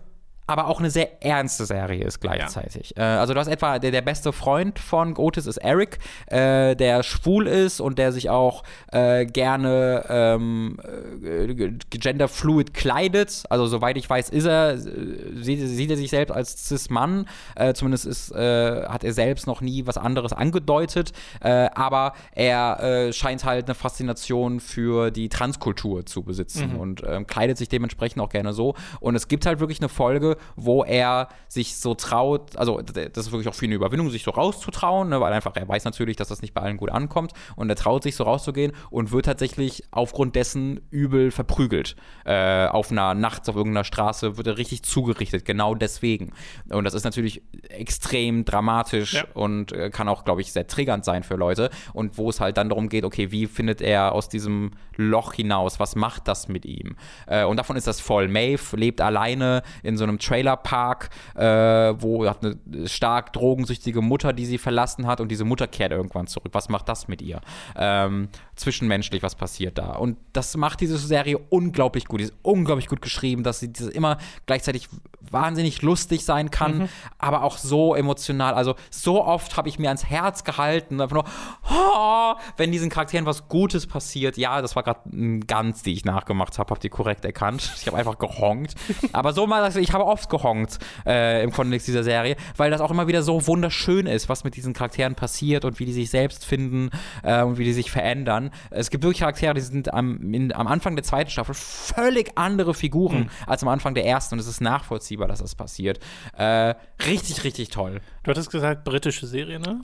aber 0.46 0.66
auch 0.66 0.78
eine 0.78 0.90
sehr 0.90 1.22
ernste 1.24 1.64
Serie 1.64 2.04
ist 2.04 2.20
gleichzeitig. 2.20 2.94
Ja. 2.96 3.16
Äh, 3.16 3.18
also 3.18 3.32
du 3.32 3.40
hast 3.40 3.48
etwa, 3.48 3.78
der, 3.78 3.90
der 3.90 4.02
beste 4.02 4.32
Freund 4.32 4.78
von 4.78 5.16
Otis 5.16 5.46
ist 5.46 5.56
Eric, 5.56 5.98
äh, 6.26 6.76
der 6.76 7.02
schwul 7.02 7.46
ist 7.46 7.80
und 7.80 7.98
der 7.98 8.12
sich 8.12 8.28
auch 8.28 8.62
äh, 8.92 9.24
gerne 9.24 10.04
ähm, 10.08 10.78
äh, 11.24 11.54
genderfluid 11.90 12.74
kleidet. 12.74 13.44
Also 13.48 13.66
soweit 13.66 13.96
ich 13.96 14.08
weiß, 14.08 14.28
ist 14.30 14.44
er, 14.44 14.76
sieht, 14.78 15.60
sieht 15.60 15.90
er 15.90 15.96
sich 15.96 16.10
selbst 16.10 16.32
als 16.32 16.68
Cis-Mann. 16.68 17.26
Äh, 17.56 17.72
zumindest 17.72 18.04
ist, 18.04 18.30
äh, 18.32 18.84
hat 18.86 19.02
er 19.02 19.14
selbst 19.14 19.46
noch 19.46 19.62
nie 19.62 19.86
was 19.86 19.96
anderes 19.96 20.32
angedeutet. 20.32 21.12
aber 21.40 22.14
er 22.32 23.12
scheint 23.12 23.44
halt 23.44 23.66
eine 23.66 23.74
Faszination 23.74 24.60
für 24.60 25.10
die 25.10 25.28
Transkultur 25.28 26.06
zu 26.06 26.22
besitzen 26.22 26.72
mhm. 26.72 26.80
und 26.80 27.02
ähm, 27.06 27.26
kleidet 27.26 27.58
sich 27.58 27.68
dementsprechend 27.68 28.20
auch 28.22 28.28
gerne 28.28 28.52
so. 28.52 28.74
Und 29.00 29.14
es 29.14 29.28
gibt 29.28 29.46
halt 29.46 29.60
wirklich 29.60 29.80
eine 29.80 29.88
Folge, 29.88 30.33
Folge, 30.34 30.38
wo 30.56 30.84
er 30.84 31.28
sich 31.48 31.76
so 31.76 31.94
traut, 31.94 32.56
also 32.56 32.80
das 32.82 33.26
ist 33.26 33.32
wirklich 33.32 33.48
auch 33.48 33.54
für 33.54 33.66
eine 33.66 33.74
Überwindung, 33.74 34.10
sich 34.10 34.24
so 34.24 34.30
rauszutrauen, 34.32 35.08
ne, 35.08 35.20
weil 35.20 35.32
einfach 35.32 35.54
er 35.54 35.68
weiß 35.68 35.84
natürlich, 35.84 36.16
dass 36.16 36.28
das 36.28 36.42
nicht 36.42 36.54
bei 36.54 36.62
allen 36.62 36.76
gut 36.76 36.90
ankommt 36.90 37.32
und 37.56 37.70
er 37.70 37.76
traut 37.76 38.02
sich 38.02 38.16
so 38.16 38.24
rauszugehen 38.24 38.72
und 38.90 39.12
wird 39.12 39.26
tatsächlich 39.26 39.84
aufgrund 39.90 40.36
dessen 40.36 40.80
übel 40.90 41.30
verprügelt. 41.30 41.96
Äh, 42.24 42.66
auf 42.66 42.90
einer 42.90 43.14
nachts 43.14 43.48
auf 43.48 43.56
irgendeiner 43.56 43.84
Straße 43.84 44.36
wird 44.36 44.46
er 44.46 44.58
richtig 44.58 44.82
zugerichtet, 44.82 45.44
genau 45.44 45.74
deswegen. 45.74 46.32
Und 46.70 46.84
das 46.84 46.94
ist 46.94 47.04
natürlich 47.04 47.42
extrem 47.68 48.44
dramatisch 48.44 49.14
ja. 49.14 49.24
und 49.34 49.72
äh, 49.72 49.90
kann 49.90 50.08
auch, 50.08 50.24
glaube 50.24 50.40
ich, 50.40 50.52
sehr 50.52 50.66
triggernd 50.66 51.04
sein 51.04 51.22
für 51.22 51.36
Leute. 51.36 51.70
Und 51.92 52.18
wo 52.18 52.30
es 52.30 52.40
halt 52.40 52.56
dann 52.56 52.68
darum 52.68 52.88
geht, 52.88 53.04
okay, 53.04 53.30
wie 53.30 53.46
findet 53.46 53.80
er 53.80 54.12
aus 54.12 54.28
diesem 54.28 54.72
Loch 54.96 55.34
hinaus? 55.34 55.78
Was 55.78 55.94
macht 55.94 56.26
das 56.26 56.48
mit 56.48 56.64
ihm? 56.64 56.96
Äh, 57.26 57.44
und 57.44 57.56
davon 57.56 57.76
ist 57.76 57.86
das 57.86 58.00
voll. 58.00 58.28
Maeve 58.28 58.76
lebt 58.76 59.00
alleine 59.00 59.62
in 59.82 59.96
so 59.96 60.04
einem 60.04 60.18
Trailerpark, 60.24 61.10
äh, 61.34 61.42
wo 61.42 62.26
hat 62.26 62.44
eine 62.44 62.88
stark 62.88 63.32
drogensüchtige 63.32 64.00
Mutter, 64.00 64.32
die 64.32 64.46
sie 64.46 64.58
verlassen 64.58 65.06
hat 65.06 65.20
und 65.20 65.28
diese 65.28 65.44
Mutter 65.44 65.66
kehrt 65.66 65.92
irgendwann 65.92 66.26
zurück. 66.26 66.52
Was 66.52 66.68
macht 66.68 66.88
das 66.88 67.08
mit 67.08 67.22
ihr? 67.22 67.40
Ähm, 67.76 68.28
zwischenmenschlich, 68.56 69.22
was 69.22 69.34
passiert 69.34 69.78
da? 69.78 69.92
Und 69.96 70.16
das 70.32 70.56
macht 70.56 70.80
diese 70.80 70.98
Serie 70.98 71.38
unglaublich 71.38 72.06
gut. 72.06 72.20
Die 72.20 72.24
ist 72.24 72.34
unglaublich 72.42 72.88
gut 72.88 73.02
geschrieben, 73.02 73.42
dass 73.42 73.60
sie 73.60 73.70
immer 73.92 74.18
gleichzeitig 74.46 74.88
wahnsinnig 75.30 75.82
lustig 75.82 76.24
sein 76.24 76.50
kann, 76.50 76.78
mhm. 76.78 76.88
aber 77.18 77.42
auch 77.42 77.58
so 77.58 77.94
emotional. 77.94 78.54
Also 78.54 78.74
so 78.90 79.24
oft 79.24 79.56
habe 79.56 79.68
ich 79.68 79.78
mir 79.78 79.88
ans 79.88 80.04
Herz 80.04 80.44
gehalten, 80.44 81.00
einfach 81.00 81.14
nur, 81.14 81.24
oh, 81.70 82.34
wenn 82.56 82.72
diesen 82.72 82.90
Charakteren 82.90 83.26
was 83.26 83.48
Gutes 83.48 83.86
passiert. 83.86 84.36
Ja, 84.36 84.60
das 84.62 84.76
war 84.76 84.82
gerade 84.82 85.00
ein 85.12 85.40
Ganz, 85.46 85.82
die 85.82 85.92
ich 85.92 86.04
nachgemacht 86.04 86.58
habe, 86.58 86.70
habt 86.70 86.84
ihr 86.84 86.90
korrekt 86.90 87.24
erkannt. 87.24 87.72
Ich 87.84 87.88
habe 87.88 87.98
einfach 87.98 88.18
gehonkt. 88.18 88.74
aber 89.12 89.34
so 89.34 89.46
mal, 89.46 89.76
ich 89.76 89.92
habe 89.92 90.06
oft 90.06 90.30
gehonkt 90.30 90.78
äh, 91.04 91.42
im 91.42 91.52
Kontext 91.52 91.86
dieser 91.86 92.02
Serie, 92.02 92.36
weil 92.56 92.70
das 92.70 92.80
auch 92.80 92.90
immer 92.90 93.06
wieder 93.08 93.22
so 93.22 93.46
wunderschön 93.46 94.06
ist, 94.06 94.30
was 94.30 94.42
mit 94.42 94.56
diesen 94.56 94.72
Charakteren 94.72 95.14
passiert 95.14 95.66
und 95.66 95.78
wie 95.78 95.84
die 95.84 95.92
sich 95.92 96.08
selbst 96.08 96.46
finden 96.46 96.90
äh, 97.22 97.42
und 97.42 97.58
wie 97.58 97.64
die 97.64 97.74
sich 97.74 97.90
verändern. 97.90 98.43
Es 98.70 98.90
gibt 98.90 99.04
wirklich 99.04 99.20
Charaktere, 99.20 99.54
die 99.54 99.60
sind 99.60 99.92
am, 99.92 100.32
in, 100.32 100.52
am 100.52 100.66
Anfang 100.66 100.96
der 100.96 101.04
zweiten 101.04 101.30
Staffel 101.30 101.54
völlig 101.54 102.32
andere 102.36 102.74
Figuren 102.74 103.20
mhm. 103.20 103.30
als 103.46 103.62
am 103.62 103.68
Anfang 103.68 103.94
der 103.94 104.04
ersten 104.04 104.34
und 104.34 104.38
es 104.40 104.46
ist 104.46 104.60
nachvollziehbar, 104.60 105.28
dass 105.28 105.40
das 105.40 105.54
passiert. 105.54 105.98
Äh, 106.36 106.74
richtig, 107.06 107.44
richtig 107.44 107.68
toll. 107.68 108.00
Du 108.22 108.30
hattest 108.30 108.50
gesagt, 108.50 108.84
britische 108.84 109.26
Serie, 109.26 109.60
ne? 109.60 109.82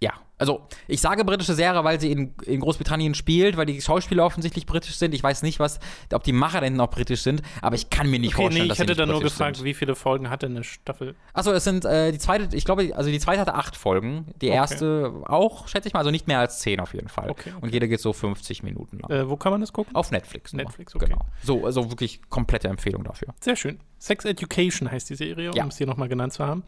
Ja, 0.00 0.12
also 0.38 0.66
ich 0.86 1.00
sage 1.00 1.24
britische 1.24 1.54
Serie, 1.54 1.84
weil 1.84 2.00
sie 2.00 2.12
in, 2.12 2.34
in 2.46 2.60
Großbritannien 2.60 3.14
spielt, 3.14 3.56
weil 3.56 3.66
die 3.66 3.80
Schauspieler 3.80 4.24
offensichtlich 4.24 4.66
britisch 4.66 4.96
sind. 4.96 5.14
Ich 5.14 5.22
weiß 5.22 5.42
nicht, 5.42 5.58
was, 5.58 5.80
ob 6.12 6.22
die 6.22 6.32
Macher 6.32 6.60
denn 6.60 6.74
noch 6.74 6.90
britisch 6.90 7.22
sind, 7.22 7.42
aber 7.60 7.74
ich 7.74 7.90
kann 7.90 8.08
mir 8.08 8.18
nicht 8.18 8.34
okay, 8.34 8.42
vorstellen, 8.42 8.66
nee, 8.68 8.72
ich 8.72 8.78
hätte 8.78 8.94
dann 8.94 9.08
nur 9.08 9.20
gefragt, 9.20 9.56
sind. 9.56 9.64
wie 9.64 9.74
viele 9.74 9.94
Folgen 9.94 10.30
hatte 10.30 10.46
eine 10.46 10.64
Staffel? 10.64 11.14
Achso, 11.32 11.52
es 11.52 11.64
sind 11.64 11.84
äh, 11.84 12.12
die 12.12 12.18
zweite, 12.18 12.56
ich 12.56 12.64
glaube, 12.64 12.92
also 12.94 13.10
die 13.10 13.18
zweite 13.18 13.40
hatte 13.40 13.54
acht 13.54 13.76
Folgen, 13.76 14.26
die 14.40 14.48
okay. 14.48 14.56
erste 14.56 15.12
auch, 15.24 15.68
schätze 15.68 15.88
ich 15.88 15.94
mal, 15.94 16.00
also 16.00 16.10
nicht 16.10 16.28
mehr 16.28 16.38
als 16.38 16.60
zehn 16.60 16.80
auf 16.80 16.94
jeden 16.94 17.08
Fall. 17.08 17.30
Okay, 17.30 17.52
Und 17.60 17.72
jede 17.72 17.88
geht 17.88 18.00
so 18.00 18.12
50 18.12 18.62
Minuten 18.62 19.00
lang. 19.00 19.10
Äh, 19.10 19.28
wo 19.28 19.36
kann 19.36 19.52
man 19.52 19.60
das 19.60 19.72
gucken? 19.72 19.94
Auf 19.94 20.10
Netflix. 20.10 20.52
Netflix, 20.52 20.94
okay. 20.94 21.06
Genau. 21.06 21.20
So, 21.42 21.64
also 21.64 21.90
wirklich 21.90 22.20
komplette 22.28 22.68
Empfehlung 22.68 23.04
dafür. 23.04 23.28
Sehr 23.40 23.56
schön. 23.56 23.80
Sex 23.98 24.24
Education 24.24 24.90
heißt 24.90 25.10
die 25.10 25.16
Serie, 25.16 25.50
um 25.50 25.56
ja. 25.56 25.66
es 25.66 25.76
hier 25.76 25.86
nochmal 25.86 26.08
genannt 26.08 26.32
zu 26.32 26.46
haben. 26.46 26.62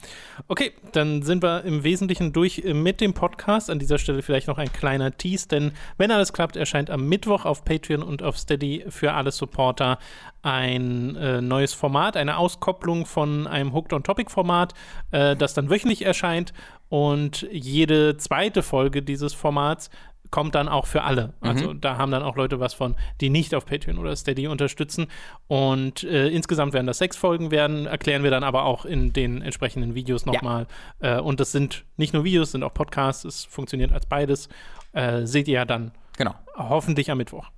Okay, 0.49 0.73
dann 0.93 1.23
sind 1.23 1.43
wir 1.43 1.65
im 1.65 1.85
Wesentlichen 1.85 2.33
durch 2.33 2.65
mit 2.65 3.01
dem 3.01 3.15
Podcast. 3.15 3.60
An 3.69 3.79
dieser 3.79 3.99
Stelle 3.99 4.23
vielleicht 4.23 4.47
noch 4.47 4.59
ein 4.59 4.73
kleiner 4.73 5.17
Tease, 5.17 5.49
denn 5.49 5.73
wenn 5.99 6.11
alles 6.11 6.33
klappt, 6.33 6.57
erscheint 6.57 6.89
am 6.89 7.09
Mittwoch 7.09 7.45
auf 7.45 7.65
Patreon 7.65 8.03
und 8.03 8.23
auf 8.23 8.39
Steady 8.39 8.85
für 8.89 9.13
alle 9.13 9.33
Supporter 9.33 9.99
ein 10.43 11.17
äh, 11.17 11.43
neues 11.43 11.75
Format, 11.75 12.17
eine 12.17 12.39
Auskopplung 12.39 13.05
von 13.05 13.47
einem 13.47 13.75
Hooked 13.75 13.93
on 13.93 14.03
Topic 14.03 14.31
Format, 14.31 14.73
äh, 15.11 15.37
das 15.37 15.53
dann 15.55 15.69
wöchentlich 15.69 16.05
erscheint. 16.05 16.53
Und 16.89 17.47
jede 17.53 18.17
zweite 18.17 18.63
Folge 18.63 19.03
dieses 19.03 19.33
Formats 19.33 19.91
kommt 20.31 20.55
dann 20.55 20.69
auch 20.69 20.87
für 20.87 21.03
alle. 21.03 21.35
Also 21.41 21.73
mhm. 21.73 21.81
da 21.81 21.97
haben 21.97 22.13
dann 22.13 22.23
auch 22.23 22.37
Leute 22.37 22.61
was 22.61 22.75
von, 22.75 22.97
die 23.21 23.31
nicht 23.31 23.55
auf 23.55 23.67
Patreon 23.67 23.99
oder 23.99 24.15
Steady 24.17 24.47
unterstützen. 24.47 25.07
Und 25.49 26.05
äh, 26.05 26.29
insgesamt 26.29 26.73
werden 26.73 26.87
das 26.87 26.99
sechs 26.99 27.17
Folgen 27.17 27.51
werden, 27.51 27.87
erklären 27.87 28.23
wir 28.23 28.31
dann 28.31 28.45
aber 28.45 28.65
auch 28.65 28.85
in 28.85 29.13
den 29.13 29.43
entsprechenden 29.43 29.95
Videos 29.95 30.27
nochmal. 30.27 30.67
Ja. 31.03 31.19
Äh, 31.19 31.21
und 31.21 31.41
das 31.41 31.53
sind 31.53 31.85
nicht 31.97 32.15
nur 32.15 32.25
Videos, 32.25 32.53
sind 32.53 32.63
auch 32.63 32.75
Podcasts. 32.75 33.25
Es 33.25 33.45
funktioniert 33.45 33.93
als 33.93 34.07
beides. 34.07 34.49
Äh, 34.93 35.27
seht 35.27 35.49
ihr 35.49 35.55
ja 35.55 35.65
dann. 35.65 35.93
Genau. 36.17 36.35
Hoffentlich 36.57 37.11
am 37.11 37.19
Mittwoch. 37.19 37.49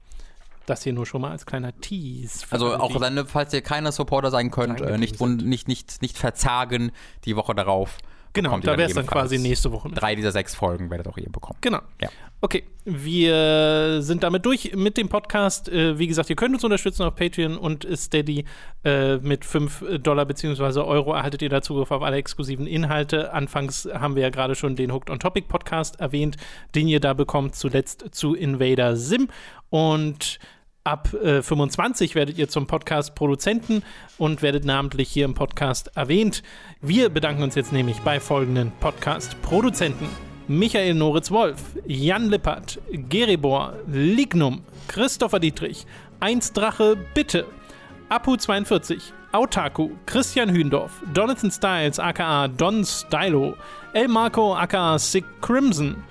Das 0.67 0.85
hier 0.85 0.93
nur 0.93 1.07
schon 1.07 1.23
mal 1.23 1.33
als 1.33 1.45
kleiner 1.45 1.77
Tease. 1.81 2.47
Also 2.51 2.75
auch 2.77 2.99
dann, 3.01 3.27
falls 3.27 3.53
ihr 3.53 3.63
keine 3.63 3.91
Supporter 3.91 4.31
sein 4.31 4.51
könnt, 4.51 4.81
äh, 4.81 4.97
nicht, 4.97 5.21
nicht, 5.21 5.67
nicht, 5.67 6.03
nicht 6.03 6.17
verzagen 6.17 6.93
die 7.25 7.35
Woche 7.35 7.55
darauf. 7.55 7.99
Genau, 8.35 8.59
da 8.61 8.79
wäre 8.79 8.89
es 8.89 8.95
dann 8.95 9.07
quasi 9.07 9.39
nächste 9.39 9.73
Woche. 9.73 9.91
Drei 9.91 10.15
dieser 10.15 10.33
sechs 10.33 10.55
Folgen 10.55 10.91
werdet 10.91 11.07
auch 11.09 11.19
ihr 11.19 11.31
bekommen. 11.31 11.59
Genau. 11.61 11.81
Ja. 12.01 12.09
Okay, 12.41 12.65
wir 12.85 14.03
sind 14.03 14.23
damit 14.23 14.45
durch 14.47 14.75
mit 14.75 14.97
dem 14.97 15.09
Podcast. 15.09 15.69
Äh, 15.69 15.99
wie 15.99 16.07
gesagt, 16.07 16.29
ihr 16.31 16.37
könnt 16.37 16.55
uns 16.55 16.65
unterstützen 16.65 17.05
auf 17.05 17.15
Patreon 17.15 17.57
und 17.57 17.87
Steady. 17.95 18.45
Äh, 18.85 19.19
mit 19.19 19.45
5 19.45 20.01
Dollar 20.03 20.25
bzw. 20.25 20.81
Euro 20.81 21.13
erhaltet 21.13 21.43
ihr 21.43 21.51
da 21.51 21.63
Zugriff 21.63 21.91
auf 21.93 22.03
alle 22.03 22.17
exklusiven 22.17 22.67
Inhalte. 22.67 23.33
Anfangs 23.33 23.89
haben 23.93 24.17
wir 24.17 24.23
ja 24.23 24.31
gerade 24.31 24.57
schon 24.57 24.75
den 24.75 24.93
Hooked 24.93 25.11
on 25.11 25.21
Topic 25.21 25.47
Podcast 25.47 26.01
erwähnt, 26.01 26.37
den 26.75 26.89
ihr 26.89 27.01
da 27.01 27.13
bekommt, 27.13 27.55
zuletzt 27.55 28.07
zu 28.11 28.35
Invader 28.35 28.97
Sim. 28.97 29.29
Und 29.71 30.41
Ab 30.85 31.15
äh, 31.15 31.43
25 31.43 32.17
werdet 32.17 32.39
ihr 32.39 32.49
zum 32.49 32.67
Podcast-Produzenten 32.67 33.85
und 34.19 34.43
werdet 34.43 34.65
namentlich 34.65 35.09
hier 35.11 35.25
im 35.27 35.35
Podcast 35.35 35.97
erwähnt. 35.97 36.43
Wir 36.81 37.09
bedanken 37.09 37.45
uns 37.45 37.55
jetzt 37.55 37.73
nämlich 37.73 38.01
bei 38.01 38.19
folgenden 38.19 38.73
Podcast-Produzenten. 38.81 40.09
Michael 40.49 40.95
Noritz-Wolf, 40.95 41.61
Jan 41.87 42.31
Lippert, 42.31 42.81
Geribor, 42.91 43.75
Lignum, 43.87 44.63
Christopher 44.89 45.39
Dietrich, 45.39 45.87
Eins 46.19 46.53
Drache, 46.53 46.97
Bitte, 47.15 47.47
Apu42, 48.11 48.99
Autaku, 49.31 49.91
Christian 50.07 50.51
Hündorf, 50.51 51.01
Jonathan 51.15 51.53
Styles 51.53 52.01
aka 52.01 52.49
Don 52.49 52.85
Stylo, 52.85 53.55
El 53.93 54.09
Marco 54.09 54.53
aka 54.57 54.99
Sick 54.99 55.25
Crimson, 55.43 56.03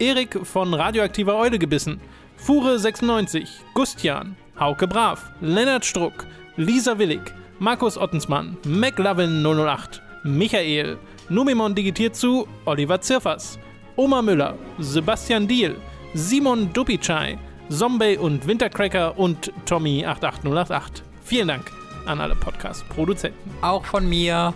Erik 0.00 0.44
von 0.44 0.74
Radioaktiver 0.74 1.36
Eule 1.36 1.60
gebissen, 1.60 2.00
Fure 2.36 2.78
96, 2.78 3.64
Gustian, 3.74 4.36
Hauke 4.58 4.86
Brav, 4.86 5.30
Lennart 5.40 5.84
Struck, 5.84 6.26
Lisa 6.56 6.98
Willig, 6.98 7.32
Markus 7.58 7.96
Ottensmann, 7.98 8.56
McLovin 8.64 9.42
008, 9.44 10.00
Michael, 10.24 10.98
Numimon 11.28 11.74
digitiert 11.74 12.14
zu 12.14 12.46
Oliver 12.64 13.00
Zirfers, 13.00 13.58
Oma 13.96 14.22
Müller, 14.22 14.54
Sebastian 14.78 15.48
Diel, 15.48 15.76
Simon 16.14 16.72
Dupicai, 16.72 17.38
Zombie 17.68 18.16
und 18.16 18.46
Wintercracker 18.46 19.18
und 19.18 19.52
Tommy 19.64 20.04
88088. 20.04 21.02
Vielen 21.24 21.48
Dank 21.48 21.72
an 22.06 22.20
alle 22.20 22.36
Podcast-Produzenten. 22.36 23.50
Auch 23.62 23.84
von 23.84 24.08
mir. 24.08 24.54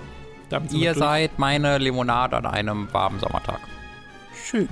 Ihr 0.73 0.94
seid 0.94 1.39
meine 1.39 1.78
Limonade 1.78 2.36
an 2.36 2.47
einem 2.47 2.93
warmen 2.93 3.19
Sommertag. 3.20 3.61
Schön. 4.35 4.69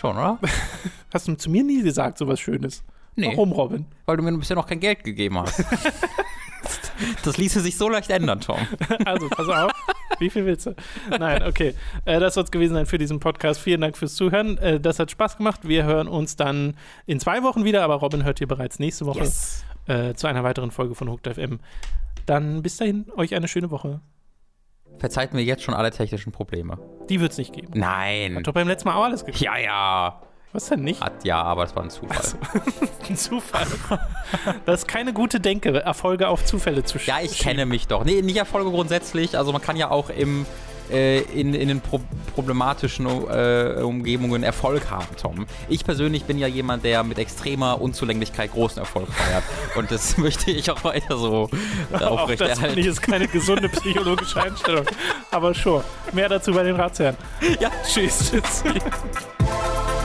Schon, 0.00 0.16
oder? 0.16 0.38
Hast 1.12 1.28
du 1.28 1.34
zu 1.34 1.50
mir 1.50 1.62
nie 1.62 1.82
gesagt, 1.82 2.16
so 2.16 2.26
was 2.26 2.40
Schönes? 2.40 2.82
Nee. 3.16 3.32
Warum, 3.32 3.52
Robin? 3.52 3.84
Weil 4.06 4.16
du 4.16 4.22
mir 4.22 4.32
bisher 4.32 4.56
noch 4.56 4.66
kein 4.66 4.80
Geld 4.80 5.04
gegeben 5.04 5.38
hast. 5.38 5.62
das 7.24 7.36
ließe 7.36 7.60
sich 7.60 7.76
so 7.76 7.86
leicht 7.90 8.08
ändern, 8.08 8.40
Tom. 8.40 8.56
Also, 9.04 9.28
pass 9.28 9.46
auf. 9.46 9.72
Wie 10.18 10.30
viel 10.30 10.46
willst 10.46 10.64
du? 10.64 10.74
Nein, 11.10 11.42
okay. 11.42 11.74
Äh, 12.06 12.18
das 12.18 12.32
soll 12.32 12.44
es 12.44 12.50
gewesen 12.50 12.72
sein 12.72 12.86
für 12.86 12.96
diesen 12.96 13.20
Podcast. 13.20 13.60
Vielen 13.60 13.82
Dank 13.82 13.98
fürs 13.98 14.14
Zuhören. 14.14 14.56
Äh, 14.56 14.80
das 14.80 14.98
hat 14.98 15.10
Spaß 15.10 15.36
gemacht. 15.36 15.68
Wir 15.68 15.84
hören 15.84 16.08
uns 16.08 16.34
dann 16.34 16.78
in 17.04 17.20
zwei 17.20 17.42
Wochen 17.42 17.64
wieder, 17.64 17.82
aber 17.84 17.96
Robin 17.96 18.24
hört 18.24 18.40
ihr 18.40 18.48
bereits 18.48 18.78
nächste 18.78 19.04
Woche 19.04 19.18
yes. 19.18 19.64
äh, 19.86 20.14
zu 20.14 20.28
einer 20.28 20.42
weiteren 20.42 20.70
Folge 20.70 20.94
von 20.94 21.10
Hooked 21.10 21.34
FM. 21.34 21.60
Dann 22.24 22.62
bis 22.62 22.78
dahin, 22.78 23.04
euch 23.16 23.34
eine 23.34 23.48
schöne 23.48 23.70
Woche. 23.70 24.00
Verzeiht 25.00 25.32
mir 25.32 25.42
jetzt 25.42 25.62
schon 25.62 25.74
alle 25.74 25.90
technischen 25.90 26.30
Probleme. 26.30 26.78
Die 27.08 27.20
wird 27.20 27.32
es 27.32 27.38
nicht 27.38 27.54
geben. 27.54 27.72
Nein. 27.74 28.36
Hat 28.36 28.46
doch 28.46 28.52
beim 28.52 28.68
letzten 28.68 28.88
Mal 28.88 28.96
auch 28.96 29.04
alles 29.04 29.24
gegeben. 29.24 29.44
Ja, 29.44 29.58
ja. 29.58 30.22
Was 30.52 30.68
denn 30.68 30.82
nicht? 30.82 31.00
Hat 31.00 31.24
ja, 31.24 31.42
aber 31.42 31.64
es 31.64 31.74
war 31.74 31.84
ein 31.84 31.90
Zufall. 31.90 32.16
Also, 32.18 32.36
ein 33.08 33.16
Zufall. 33.16 33.66
Das 34.66 34.80
ist 34.80 34.88
keine 34.88 35.12
gute 35.12 35.40
Denke, 35.40 35.80
Erfolge 35.80 36.28
auf 36.28 36.44
Zufälle 36.44 36.84
zu 36.84 36.98
schieben. 36.98 37.18
Ja, 37.18 37.24
ich 37.24 37.38
kenne 37.38 37.66
mich 37.66 37.86
doch. 37.86 38.04
Nee, 38.04 38.20
nicht 38.20 38.36
Erfolge 38.36 38.70
grundsätzlich. 38.70 39.38
Also 39.38 39.52
man 39.52 39.62
kann 39.62 39.76
ja 39.76 39.90
auch 39.90 40.10
im 40.10 40.44
äh, 40.90 41.20
in, 41.20 41.54
in 41.54 41.68
den 41.68 41.80
pro 41.80 42.00
problematischen 42.34 43.06
äh, 43.06 43.82
Umgebungen 43.82 44.42
Erfolg 44.42 44.90
haben, 44.90 45.06
Tom. 45.20 45.46
Ich 45.68 45.84
persönlich 45.84 46.24
bin 46.24 46.38
ja 46.38 46.46
jemand, 46.46 46.84
der 46.84 47.02
mit 47.02 47.18
extremer 47.18 47.80
Unzulänglichkeit 47.80 48.52
großen 48.52 48.78
Erfolg 48.78 49.08
feiert. 49.12 49.42
Und 49.76 49.90
das 49.90 50.16
möchte 50.18 50.50
ich 50.50 50.70
auch 50.70 50.84
weiter 50.84 51.16
so 51.16 51.50
aufrechterhalten. 51.92 52.62
Das 52.62 52.76
ich 52.76 52.86
ist 52.86 53.02
keine 53.02 53.26
gesunde 53.26 53.68
psychologische 53.68 54.42
Einstellung. 54.42 54.86
Aber 55.30 55.54
schon. 55.54 55.82
Mehr 56.12 56.28
dazu 56.28 56.52
bei 56.52 56.62
den 56.62 56.76
Ratsherren. 56.76 57.16
Ja, 57.58 57.70
tschüss. 57.86 58.30
tschüss. 58.30 58.64